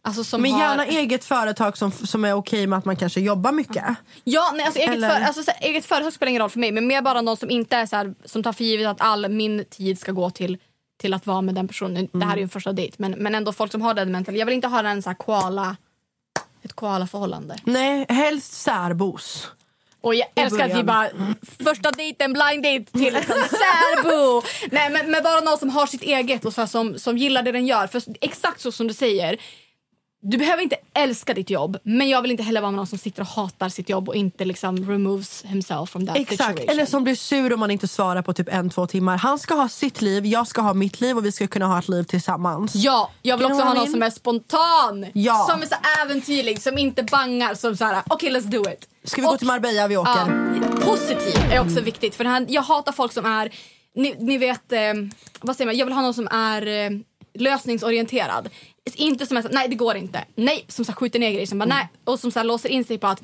Alltså 0.04 0.38
Men 0.38 0.52
har, 0.52 0.60
gärna 0.60 0.86
eget 0.86 1.26
företag 1.26 1.78
som, 1.78 1.92
som 1.92 2.26
är 2.26 2.34
okej 2.34 2.68
med 2.68 2.80
att 2.80 2.86
man 2.86 2.96
kanske 2.96 3.22
jobbar 3.22 3.52
mycket. 3.52 3.86
Ja, 4.24 4.52
nej, 4.56 4.66
alltså 4.66 4.80
eget, 4.80 4.96
Eller- 4.96 5.10
för, 5.10 5.22
alltså, 5.22 5.52
eget 5.62 5.86
företag 5.86 6.14
spelar 6.14 6.30
ingen 6.30 6.42
roll 6.42 6.50
för 6.50 6.60
mig 6.60 6.72
men 6.72 6.88
mer 6.88 7.02
bara 7.02 7.22
någon 7.22 7.38
som 7.38 7.50
inte 7.50 7.76
är 7.76 7.86
så 7.86 7.96
här, 7.96 8.14
som 8.26 8.44
tar 8.44 8.54
för 8.54 8.64
givet 8.64 8.88
att 8.88 9.02
all 9.02 9.30
min 9.30 9.66
tid 9.66 10.00
ska 10.00 10.12
gå 10.12 10.30
till 10.30 10.58
till 11.02 11.14
att 11.14 11.28
vara 11.28 11.42
med 11.42 11.56
den 11.56 11.68
personen. 11.68 12.08
Det 12.12 12.26
här 12.26 12.34
är 12.34 12.38
ju 12.38 12.44
en 12.44 12.50
första 12.50 12.74
dejt 12.74 12.96
men, 12.98 13.12
men 13.12 13.36
ändå 13.36 13.54
folk 13.54 13.72
som 13.72 13.82
har 13.82 13.94
den 13.94 14.12
mentaliteten. 14.12 14.40
Jag 14.40 14.46
vill 14.46 14.56
inte 14.56 14.68
ha 14.68 14.90
en 14.90 15.04
så 15.04 15.10
här 15.10 15.16
koala, 15.16 15.78
ett 16.64 16.74
koala-förhållande. 16.74 17.56
Nej, 17.64 18.06
helst 18.10 18.54
särbos. 18.54 19.48
Och 20.02 20.16
jag 20.16 20.28
älskar 20.36 20.70
att 20.70 20.78
vi 20.78 20.84
bara, 20.84 21.10
första 21.64 21.92
dejten, 21.92 22.34
blind 22.34 22.64
date 22.64 22.92
till 22.92 23.14
särbo. 23.24 24.42
Nej 24.72 24.90
men, 24.90 25.12
men 25.12 25.24
bara 25.24 25.42
någon 25.42 25.58
som 25.58 25.70
har 25.70 25.86
sitt 25.86 26.02
eget 26.02 26.46
och 26.46 26.54
så 26.54 26.68
som, 26.68 27.00
som 27.00 27.18
gillar 27.18 27.44
det 27.44 27.52
den 27.52 27.68
gör. 27.68 27.88
För 27.88 28.04
exakt 28.22 28.62
så 28.62 28.72
som 28.72 28.88
du 28.88 28.94
säger, 28.94 29.38
du 30.24 30.38
behöver 30.38 30.64
inte 30.64 30.76
älska 30.94 31.34
ditt 31.34 31.50
jobb 31.50 31.78
men 31.84 32.10
jag 32.10 32.22
vill 32.22 32.32
inte 32.32 32.44
heller 32.44 32.62
vara 32.62 32.72
med 32.72 32.78
någon 32.78 32.88
som 32.88 32.98
sitter 32.98 33.22
och 33.22 33.28
hatar 33.28 33.70
sitt 33.70 33.90
jobb 33.90 34.10
och 34.10 34.16
inte 34.16 34.46
liksom 34.46 34.90
removes 34.92 35.44
himself 35.46 35.90
from 35.90 36.08
that 36.08 36.18
Exakt, 36.18 36.38
situation. 36.44 36.70
eller 36.70 36.86
som 36.86 37.04
blir 37.04 37.16
sur 37.16 37.54
om 37.54 37.60
man 37.60 37.72
inte 37.72 37.88
svarar 37.88 38.22
på 38.22 38.34
typ 38.34 38.48
en, 38.52 38.70
två 38.70 38.88
timmar. 38.88 39.18
Han 39.18 39.40
ska 39.40 39.54
ha 39.54 39.70
sitt 39.70 40.02
liv, 40.02 40.26
jag 40.26 40.48
ska 40.48 40.62
ha 40.62 40.74
mitt 40.74 41.02
liv 41.02 41.18
och 41.18 41.26
vi 41.26 41.32
ska 41.32 41.48
kunna 41.48 41.66
ha 41.68 41.80
ett 41.80 41.90
liv 41.90 42.04
tillsammans. 42.04 42.76
Ja, 42.76 43.12
jag 43.22 43.38
vill 43.38 43.44
You 43.48 43.54
också 43.54 43.66
ha 43.68 43.74
någon 43.74 43.88
som 43.92 44.04
är 44.04 44.10
spontan. 44.10 45.06
Ja. 45.14 45.48
Som 45.52 45.62
är 45.62 45.66
så 45.66 45.76
äventyrlig, 46.02 46.62
som 46.62 46.78
inte 46.78 47.04
bangar. 47.04 47.54
Som 47.56 47.78
så 47.78 47.86
här, 47.86 48.04
okej 48.10 48.30
let's 48.32 48.42
do 48.50 48.62
it. 48.72 48.88
Ska 49.04 49.22
vi 49.22 49.26
gå 49.28 49.34
Och- 49.34 49.38
till 49.38 49.48
Marbella? 49.48 49.88
Vi 49.88 49.98
åker. 49.98 50.12
Ja, 50.12 50.86
positiv 50.86 51.52
är 51.52 51.60
också 51.62 51.82
viktigt. 51.82 52.16
För 52.16 52.26
här, 52.26 52.46
jag 52.50 52.62
hatar 52.62 52.92
folk 52.92 53.12
som 53.12 53.26
är, 53.26 53.52
ni, 53.96 54.16
ni 54.20 54.38
vet, 54.38 54.72
eh, 54.72 54.80
vad 55.42 55.56
säger 55.56 55.66
man, 55.66 55.78
jag 55.78 55.86
vill 55.86 55.94
ha 55.96 56.02
någon 56.02 56.14
som 56.14 56.28
är 56.32 56.68
eh, 56.68 56.90
lösningsorienterad. 57.34 58.50
Inte 58.96 59.26
som 59.26 59.44
så, 59.44 59.50
nej 59.50 59.68
det 59.68 59.76
går 59.76 59.96
inte. 59.96 60.26
Nej, 60.36 60.66
som 60.68 60.86
så 60.86 60.94
skjuter 60.94 61.20
ner 61.20 61.32
grejer. 61.32 61.46
Som 61.46 61.60
bara, 61.60 61.66
nej, 61.66 61.90
och 62.04 62.20
som 62.20 62.32
så 62.32 62.44
låser 62.44 62.70
in 62.70 62.84
sig 62.84 62.98
på 62.98 63.08
att 63.08 63.24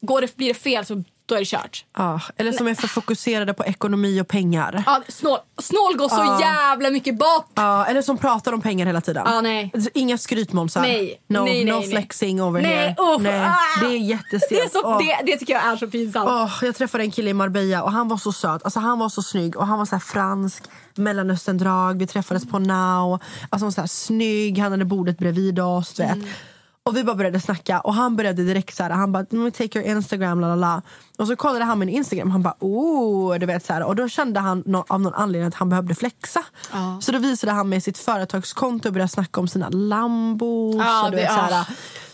går 0.00 0.20
det, 0.20 0.36
blir 0.36 0.48
det 0.48 0.54
fel 0.54 0.84
så 0.84 1.04
då 1.26 1.34
är 1.34 1.38
det 1.38 1.44
kört. 1.44 1.84
Ja, 1.96 2.20
eller 2.36 2.52
som 2.52 2.68
är 2.68 2.74
för 2.74 2.88
fokuserade 2.88 3.54
på 3.54 3.64
ekonomi 3.64 4.20
och 4.20 4.28
pengar. 4.28 4.82
Ja, 4.86 5.02
snål, 5.08 5.38
snål 5.62 5.96
går 5.96 6.08
så 6.08 6.14
Ja. 6.16 6.40
jävla 6.40 6.90
mycket 6.90 7.18
bort. 7.18 7.46
Ja, 7.54 7.84
eller 7.86 8.02
som 8.02 8.18
pratar 8.18 8.52
om 8.52 8.60
pengar 8.60 8.86
hela 8.86 9.00
tiden. 9.00 9.22
Ja, 9.26 9.40
nej. 9.40 9.70
Alltså, 9.74 9.90
Inga 9.94 10.18
skrytmånsar. 10.18 10.80
Nej, 10.80 11.20
No, 11.28 11.44
nej, 11.44 11.64
no 11.64 11.70
nej, 11.72 11.80
nej. 11.80 11.90
flexing 11.90 12.42
over 12.42 12.62
Nej, 12.62 12.72
here. 12.76 12.94
usch, 13.14 13.20
nej, 13.20 13.40
ah! 13.44 13.80
det 13.80 13.86
är 13.86 13.98
jättestelt. 13.98 14.50
Det, 14.50 14.60
är 14.60 14.68
så, 14.68 14.82
Åh. 14.84 14.98
det, 14.98 15.32
det 15.32 15.38
tycker 15.38 15.52
jag 15.52 15.64
är 15.64 15.76
så 15.76 15.86
pinsamt. 15.90 16.28
Åh, 16.30 16.52
jag 16.62 16.74
träffade 16.76 17.04
en 17.04 17.10
kille 17.10 17.30
i 17.30 17.34
Marbella 17.34 17.82
och 17.82 17.92
han 17.92 18.08
var 18.08 18.16
så 18.16 18.32
söt. 18.32 18.64
Alltså, 18.64 18.80
han 18.80 18.98
var 18.98 19.08
så 19.08 19.22
snygg 19.22 19.56
och 19.56 19.66
han 19.66 19.78
var 19.78 19.86
så 19.86 19.98
fransk, 19.98 20.64
mellanösterndrag. 20.94 21.98
Vi 21.98 22.06
träffades 22.06 22.46
på 22.48 22.58
Now. 22.58 23.20
Alltså, 23.50 23.70
så 23.70 23.80
här 23.80 23.88
snygg, 23.88 24.58
han 24.58 24.72
hade 24.72 24.84
bordet 24.84 25.18
bredvid 25.18 25.58
oss. 25.60 26.00
Vet. 26.00 26.18
Och 26.86 26.96
vi 26.96 27.04
bara 27.04 27.16
började 27.16 27.40
snacka 27.40 27.80
och 27.80 27.94
han 27.94 28.16
började 28.16 28.44
direkt 28.44 28.76
så 28.76 28.82
här, 28.82 28.90
han 28.90 29.12
bara 29.12 29.22
"Let 29.22 29.32
me 29.32 29.50
take 29.50 29.78
your 29.78 29.90
Instagram 29.96 30.40
la 30.40 30.48
la 30.48 30.54
la. 30.54 30.82
Och 31.18 31.26
så 31.26 31.36
kollade 31.36 31.64
han 31.64 31.78
min 31.78 31.88
Instagram 31.88 32.30
han 32.30 32.42
bara 32.42 32.56
oh, 32.60 33.38
du 33.38 33.46
vet 33.46 33.66
så 33.66 33.72
här. 33.72 33.82
Och 33.82 33.96
då 33.96 34.08
kände 34.08 34.40
han 34.40 34.62
nå- 34.66 34.84
av 34.88 35.00
någon 35.00 35.14
anledning 35.14 35.48
att 35.48 35.54
han 35.54 35.68
behövde 35.68 35.94
flexa. 35.94 36.44
Så 37.00 37.12
då 37.12 37.18
visade 37.18 37.52
han 37.52 37.68
mig 37.68 37.80
sitt 37.80 37.98
företagskonto 37.98 38.88
och 38.88 38.92
började 38.92 39.08
snacka 39.12 39.40
om 39.40 39.48
sina 39.48 39.68
lambos. 39.68 40.76
Ja, 40.78 41.04
och 41.04 41.10
du 41.10 41.16
vet, 41.16 41.28
så 41.32 41.34
här. 41.40 41.64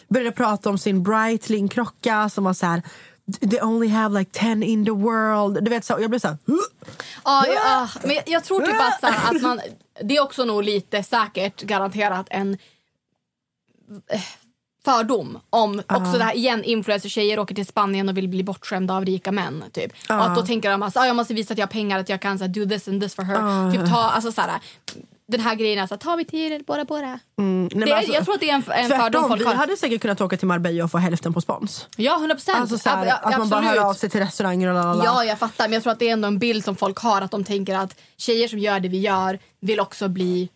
Började 0.08 0.32
prata 0.36 0.70
om 0.70 0.78
sin 0.78 1.02
Breitling-klocka 1.02 2.28
som 2.28 2.44
var 2.44 2.52
så 2.54 2.66
här 2.66 2.82
They 3.50 3.60
only 3.60 3.88
have 3.88 4.18
like 4.18 4.30
10 4.40 4.64
in 4.64 4.84
the 4.84 4.90
world. 4.90 5.64
Du 5.64 5.70
vet 5.70 5.84
så, 5.84 5.96
jag 6.00 6.10
blev 6.10 6.18
så 6.20 6.28
här, 6.28 6.36
Ja, 7.24 7.46
ja, 7.46 7.88
men 8.04 8.16
jag, 8.26 8.44
tror 8.44 8.60
typ 8.60 8.80
att, 8.80 9.00
så 9.00 9.06
här, 9.06 9.36
att 9.36 9.42
man, 9.42 9.60
det 10.02 10.16
är 10.16 10.22
också 10.22 10.44
nog 10.44 10.62
lite 10.62 11.02
säkert 11.02 11.62
garanterat 11.62 12.26
en 12.30 12.58
fördom 14.84 15.38
om 15.50 15.82
också 15.88 16.18
det 16.18 16.24
här 16.24 16.36
igen 16.36 16.64
influencer-tjejer 16.64 17.38
åker 17.38 17.54
till 17.54 17.66
Spanien 17.66 18.08
och 18.08 18.16
vill 18.16 18.28
bli 18.28 18.42
bortskämda 18.42 18.94
av 18.94 19.04
rika 19.04 19.32
män. 19.32 19.64
Typ. 19.72 19.92
Och 20.08 20.24
att 20.24 20.36
då 20.36 20.46
tänker 20.46 20.70
de 20.70 20.82
att 20.82 20.96
ah, 20.96 21.06
jag 21.06 21.16
måste 21.16 21.34
visa 21.34 21.52
att 21.52 21.58
jag 21.58 21.66
har 21.66 21.72
pengar, 21.72 21.98
att 21.98 22.08
jag 22.08 22.20
kan 22.20 22.38
så 22.38 22.44
här, 22.44 22.48
do 22.48 22.68
this 22.68 22.88
and 22.88 23.02
this 23.02 23.14
for 23.14 23.22
her. 23.22 23.72
Typ, 23.72 23.90
ta, 23.90 24.10
alltså, 24.10 24.32
så 24.32 24.40
här, 24.40 24.60
den 25.28 25.40
här 25.40 25.54
grejen, 25.54 25.80
alltså, 25.80 25.96
ta 25.96 26.16
mig 26.16 26.24
tid, 26.24 26.64
båda 26.66 26.84
båda. 26.84 27.06
Nej, 27.06 27.18
men 27.36 27.68
det 27.68 27.96
alltså, 27.96 28.12
jag 28.12 28.24
tror 28.24 28.34
att 28.34 28.40
det 28.40 28.50
är 28.50 28.54
en, 28.54 28.64
en 28.72 29.00
fördom 29.00 29.28
folk 29.28 29.40
vi 29.40 29.44
har. 29.44 29.54
hade 29.54 29.76
säkert 29.76 30.02
kunnat 30.02 30.20
åka 30.20 30.36
till 30.36 30.48
Marbella 30.48 30.84
och 30.84 30.90
få 30.90 30.98
hälften 30.98 31.34
på 31.34 31.40
spons. 31.40 31.88
Ja, 31.96 32.16
100 32.16 32.34
procent. 32.34 32.58
Alltså 32.58 32.78
så 32.78 32.88
här, 32.88 33.14
att 33.22 33.38
man 33.38 33.48
bara 33.48 33.60
hör 33.60 33.88
av 33.88 33.94
sig 33.94 34.10
till 34.10 34.20
restauranger 34.20 34.68
och 34.68 34.74
lalala. 34.74 35.04
Ja, 35.04 35.24
jag 35.24 35.38
fattar. 35.38 35.64
Men 35.64 35.72
jag 35.72 35.82
tror 35.82 35.92
att 35.92 35.98
det 35.98 36.08
är 36.08 36.12
ändå 36.12 36.28
en 36.28 36.38
bild 36.38 36.64
som 36.64 36.76
folk 36.76 36.98
har. 36.98 37.22
Att 37.22 37.30
de 37.30 37.44
tänker 37.44 37.74
att 37.74 38.00
tjejer 38.16 38.48
som 38.48 38.58
gör 38.58 38.80
det 38.80 38.88
vi 38.88 39.00
gör 39.00 39.38
vill 39.60 39.80
också 39.80 40.08
bli 40.08 40.48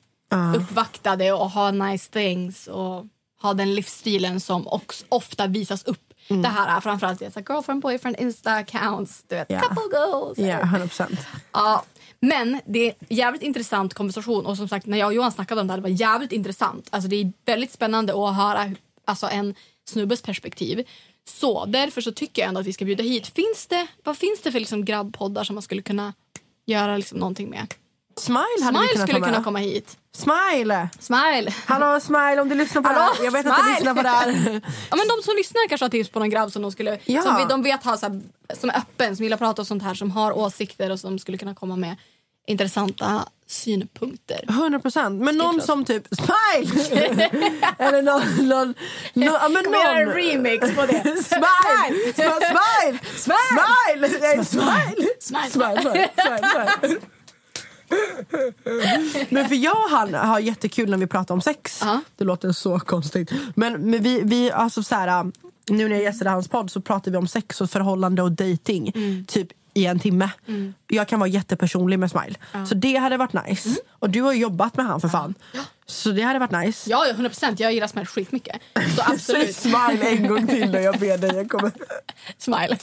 uppvaktade 0.56 1.32
och 1.32 1.50
ha 1.50 1.70
nice 1.70 2.12
things 2.12 2.66
och 2.66 3.04
ha 3.42 3.54
den 3.54 3.74
livsstilen 3.74 4.40
som 4.40 4.66
också 4.68 5.04
ofta 5.08 5.46
visas 5.46 5.84
upp. 5.84 6.02
Det 6.28 6.48
här 6.48 6.76
är 6.76 6.80
framförallt 6.80 7.18
det, 7.18 7.30
så 7.30 7.40
girlfriend, 7.40 7.82
boyfriend, 7.82 8.16
insta 8.20 8.52
accounts, 8.52 9.24
du 9.28 9.36
vet, 9.36 9.50
Ja. 9.50 9.60
couple 9.60 9.98
goals. 9.98 10.38
Ja, 10.38 10.60
100 10.60 10.86
procent. 10.88 11.20
Ja, 11.52 11.84
men 12.20 12.60
det 12.66 12.88
är 12.88 12.94
jävligt 13.08 13.42
intressant 13.42 13.94
konversation 13.94 14.46
och 14.46 14.56
som 14.56 14.68
sagt 14.68 14.86
när 14.86 14.98
jag 14.98 15.06
och 15.06 15.14
Johan 15.14 15.32
snackade 15.32 15.60
om 15.60 15.66
det 15.66 15.72
här, 15.72 15.78
det 15.78 15.82
var 15.82 16.00
jävligt 16.00 16.32
intressant. 16.32 16.88
Alltså 16.90 17.08
det 17.08 17.16
är 17.16 17.32
väldigt 17.44 17.72
spännande 17.72 18.12
att 18.28 18.36
höra 18.36 18.74
alltså 19.04 19.26
en 19.28 19.54
snubbes 19.88 20.22
perspektiv. 20.22 20.84
Så 21.28 21.64
därför 21.66 22.00
så 22.00 22.12
tycker 22.12 22.42
jag 22.42 22.48
ändå 22.48 22.60
att 22.60 22.66
vi 22.66 22.72
ska 22.72 22.84
bjuda 22.84 23.02
hit. 23.02 23.26
Finns 23.26 23.66
det, 23.66 23.86
vad 24.04 24.16
finns 24.18 24.40
det 24.42 24.52
för 24.52 24.58
liksom 24.60 24.84
grabbpoddar 24.84 25.44
som 25.44 25.54
man 25.54 25.62
skulle 25.62 25.82
kunna 25.82 26.12
göra 26.66 26.96
liksom 26.96 27.18
någonting 27.18 27.50
med? 27.50 27.74
Smile 28.20 28.64
hade 28.64 28.78
Smile 28.78 28.88
kunnat 28.92 29.08
skulle 29.08 29.20
kunna 29.26 29.44
komma 29.44 29.58
hit. 29.58 29.96
Smile! 30.14 30.88
Smile! 31.00 31.52
Hallå 31.66 32.00
Smile 32.00 32.40
om 32.40 32.48
du 32.48 32.54
lyssnar 32.54 32.82
på 32.82 32.88
det 32.88 32.94
Hallå, 32.94 33.14
här. 33.18 33.24
Jag 33.24 33.32
vet 33.32 33.46
att 33.46 33.56
du 33.56 33.62
Smile! 33.62 33.74
lyssnar 33.74 33.94
på 33.94 34.02
det 34.02 34.08
här. 34.08 34.60
Ja, 34.90 34.96
men 34.96 35.08
de 35.08 35.22
som 35.24 35.36
lyssnar 35.36 35.68
kanske 35.68 35.84
har 35.84 35.90
tips 35.90 36.10
på 36.10 36.18
någon 36.18 36.30
grabb 36.30 36.52
som 36.52 36.62
de 36.62 36.72
skulle 36.72 36.98
Ja. 37.04 37.22
som 37.22 37.48
de 37.48 37.62
vet 37.62 37.84
har 37.84 37.96
så 37.96 38.06
här, 38.06 38.20
som 38.60 38.70
är 38.70 38.76
öppen, 38.78 39.16
som 39.16 39.22
gillar 39.22 39.34
att 39.34 39.40
prata 39.40 39.62
och 39.62 39.68
sånt 39.68 39.82
här, 39.82 39.94
som 39.94 40.10
har 40.10 40.32
åsikter 40.38 40.90
och 40.90 41.00
som 41.00 41.18
skulle 41.18 41.38
kunna 41.38 41.54
komma 41.54 41.76
med 41.76 41.96
intressanta 42.46 43.24
synpunkter. 43.46 44.44
100 44.48 44.78
procent. 44.78 45.22
Men 45.22 45.38
någon 45.38 45.60
som 45.60 45.84
typ 45.84 46.06
Smile! 46.06 47.30
Eller 47.78 48.02
någon... 48.02 48.48
någon, 48.48 48.74
någon 49.14 49.34
ja, 49.34 49.48
men 49.48 49.64
Kommer 49.64 49.78
göra 49.78 49.98
en 50.00 50.08
någon. 50.08 50.14
remix 50.16 50.74
på 50.74 50.86
det. 50.86 51.02
Smile! 51.02 52.12
Smile! 52.14 52.98
Smile! 53.16 53.38
Smile! 53.98 54.08
Nej, 54.20 54.44
Smile! 54.44 54.44
Smile. 54.44 54.94
Smile, 55.20 55.50
smile, 55.50 55.80
smile, 56.16 56.48
smile. 56.80 57.00
Men 59.28 59.48
för 59.48 59.54
jag 59.54 59.76
och 59.76 59.90
han 59.90 60.14
har 60.14 60.38
jättekul 60.40 60.90
när 60.90 60.96
vi 60.96 61.06
pratar 61.06 61.34
om 61.34 61.40
sex. 61.40 61.80
Ja. 61.84 62.00
Det 62.16 62.24
låter 62.24 62.52
så 62.52 62.80
konstigt. 62.80 63.32
Men, 63.54 63.72
men 63.90 64.02
vi, 64.02 64.20
vi 64.24 64.50
alltså 64.50 64.82
så 64.82 64.94
här, 64.94 65.32
nu 65.70 65.88
när 65.88 65.96
jag 65.96 66.02
gästade 66.04 66.30
hans 66.30 66.48
podd 66.48 66.70
så 66.70 66.80
pratade 66.80 67.10
vi 67.10 67.16
om 67.16 67.28
sex 67.28 67.60
och 67.60 67.70
förhållande 67.70 68.22
och 68.22 68.32
dating 68.32 68.92
Typ 69.26 69.48
i 69.74 69.86
en 69.86 69.98
timme. 69.98 70.30
Jag 70.86 71.08
kan 71.08 71.18
vara 71.18 71.28
jättepersonlig 71.28 71.98
med 71.98 72.10
Smile. 72.10 72.34
Så 72.68 72.74
det 72.74 72.96
hade 72.96 73.16
varit 73.16 73.32
nice. 73.46 73.76
Och 73.88 74.10
du 74.10 74.22
har 74.22 74.32
jobbat 74.32 74.76
med 74.76 74.86
han 74.86 75.00
för 75.00 75.08
fan. 75.08 75.34
Så 75.86 76.10
det 76.10 76.22
hade 76.22 76.38
varit 76.38 76.66
nice. 76.66 76.90
Ja, 76.90 77.06
ja, 77.06 77.12
100 77.12 77.30
procent. 77.30 77.60
Jag 77.60 77.72
gillar 77.72 77.86
Smile 77.86 78.06
skitmycket. 78.06 78.62
Så 78.74 78.80
Säg 78.96 79.14
absolut. 79.14 79.56
smile 79.56 80.08
en 80.08 80.28
gång 80.28 80.46
till 80.46 80.70
när 80.70 80.80
jag 80.80 80.98
ber 80.98 81.18
dig. 81.18 81.34
Jag 81.34 81.50
kommer... 81.50 81.72
Smile. 82.38 82.78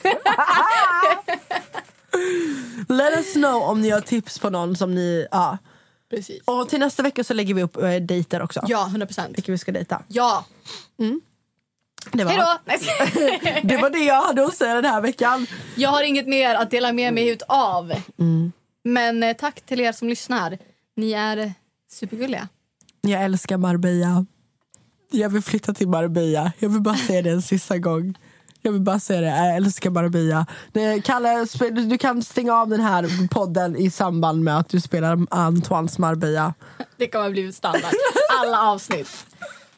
Let 2.88 3.18
us 3.18 3.34
know 3.34 3.64
om 3.64 3.82
ni 3.82 3.89
har 3.89 4.01
tips 4.01 4.39
på 4.39 4.49
någon 4.49 4.76
som 4.76 4.95
ni... 4.95 5.28
Ja. 5.32 5.58
Precis. 6.10 6.41
Och 6.45 6.70
till 6.70 6.80
nästa 6.80 7.04
vecka 7.04 7.24
så 7.24 7.34
lägger 7.34 7.54
vi 7.54 7.64
upp 7.64 7.78
äh, 7.78 7.95
dejter 7.95 8.41
också. 8.41 8.62
Ja, 8.68 8.86
100 8.88 9.06
procent. 9.08 9.38
Vilka 9.38 9.51
vi 9.51 9.58
ska 9.58 9.72
dejta. 9.72 10.01
Ja. 10.08 10.45
Det 12.12 12.24
var, 12.24 12.32
Hej 12.32 12.41
då! 12.41 12.60
Det 13.64 13.78
var 13.78 13.89
det 13.89 13.99
jag 14.04 14.22
hade 14.22 14.45
att 14.45 14.56
säga 14.56 14.74
den 14.74 14.86
här 14.86 15.01
veckan. 15.01 15.47
Jag 15.76 15.89
har 15.89 16.04
inget 16.04 16.28
mer 16.28 16.56
att 16.56 16.72
dela 16.72 16.93
med 16.93 17.14
mig 17.14 17.30
utav. 17.30 17.93
Men 18.84 19.24
eh, 19.24 19.34
tack 19.36 19.62
till 19.62 19.80
er 19.80 19.91
som 19.91 20.10
lyssnar. 20.10 20.58
Ni 20.95 21.12
är 21.12 21.38
eh, 21.38 21.51
supergulliga. 21.91 22.47
Jag 23.08 23.24
älskar 23.24 23.58
Marbella. 23.58 24.26
Jag 25.12 25.30
vill 25.30 25.41
flytta 25.41 25.74
till 25.74 25.88
Marbella. 25.88 26.51
Jag 26.60 26.70
vill 26.70 26.82
bara 26.82 26.95
säga 26.95 27.22
det 27.22 27.30
en 27.30 27.41
sista 27.41 27.78
gång. 27.78 28.18
Jag 28.62 28.72
vill 28.72 28.82
bara 28.82 28.99
säga 28.99 29.22
det, 29.22 29.28
jag 29.28 29.56
älskar 29.56 29.89
Marbella. 29.89 30.45
Kalle, 31.04 31.45
du 31.72 31.97
kan 31.97 32.24
stänga 32.24 32.54
av 32.54 32.70
den 32.70 32.80
här 32.80 33.28
podden 33.28 33.76
i 33.76 33.89
samband 33.89 34.43
med 34.43 34.58
att 34.58 34.70
du 34.70 34.82
spelar 34.82 35.20
Antoines 35.30 35.99
Marbella. 35.99 36.54
Det 36.97 37.08
kommer 37.08 37.30
bli 37.30 37.54
standard. 37.54 37.93
Alla 38.41 38.62
avsnitt. 38.62 39.26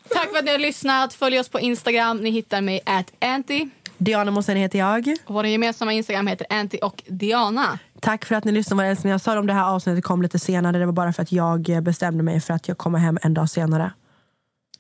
Tack 0.10 0.32
för 0.32 0.38
att 0.38 0.46
ni 0.46 0.52
har 0.52 0.60
lyssnat. 0.60 1.14
Följ 1.14 1.40
oss 1.40 1.50
på 1.50 1.60
Instagram. 1.60 2.18
Ni 2.18 2.30
hittar 2.30 2.62
mig 2.62 2.82
at 2.86 3.12
anti. 3.22 3.70
Diana 3.98 4.32
Mosen 4.32 4.58
heter 4.58 4.80
jag. 4.80 5.16
Och 5.26 5.34
Vår 5.34 5.46
gemensamma 5.46 5.94
Instagram 5.94 6.28
heter 6.28 6.48
anti 6.50 6.80
och 6.82 7.04
Diana. 7.08 7.80
Tack 8.00 8.26
för 8.26 8.36
att 8.36 8.44
ni 8.44 8.52
lyssnade 8.52 8.78
våra 8.84 8.88
älsklingar. 8.92 9.14
Jag 9.14 9.22
sa 9.22 9.40
om 9.40 9.48
det 9.48 9.54
här 9.54 9.64
avsnittet 9.76 10.04
kom 10.04 10.22
lite 10.22 10.40
senare. 10.40 10.78
Det 10.80 10.86
var 10.86 10.94
bara 10.94 11.14
för 11.14 11.24
att 11.24 11.32
jag 11.32 11.84
bestämde 11.84 12.24
mig 12.24 12.42
för 12.42 12.54
att 12.54 12.68
jag 12.68 12.78
kommer 12.78 13.00
hem 13.00 13.18
en 13.22 13.34
dag 13.34 13.50
senare. 13.50 13.92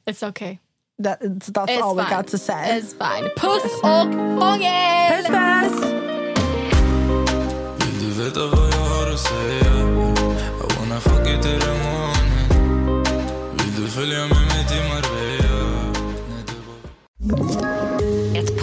It's 0.10 0.30
okay. 0.30 0.58
That, 1.04 1.20
that's 1.22 1.68
It's 1.68 1.82
all 1.84 1.98
we 1.98 2.04
fine. 2.06 2.18
got 2.18 2.28
to 2.28 2.38
say. 2.38 2.80
It's 2.80 2.92
fine. 2.98 3.30
Puss 3.38 3.82
och 3.84 3.90
hångel! 4.46 5.18
Puss 5.18 5.28
puss! 5.28 5.92
Vill 7.80 8.00
du 8.00 8.24
veta 8.24 8.40
vad 8.40 8.74
jag 8.74 8.86
har 8.90 9.12
att 9.14 9.20
säga? 9.20 9.76
I 10.62 10.80
wanna 10.80 11.00
fuck 11.00 11.28
you 11.28 11.42
till 11.42 11.60
the 11.60 11.68
morning 11.68 12.50
Vill 13.58 13.84
du 13.84 13.88
följa 13.92 14.20
med 14.28 14.45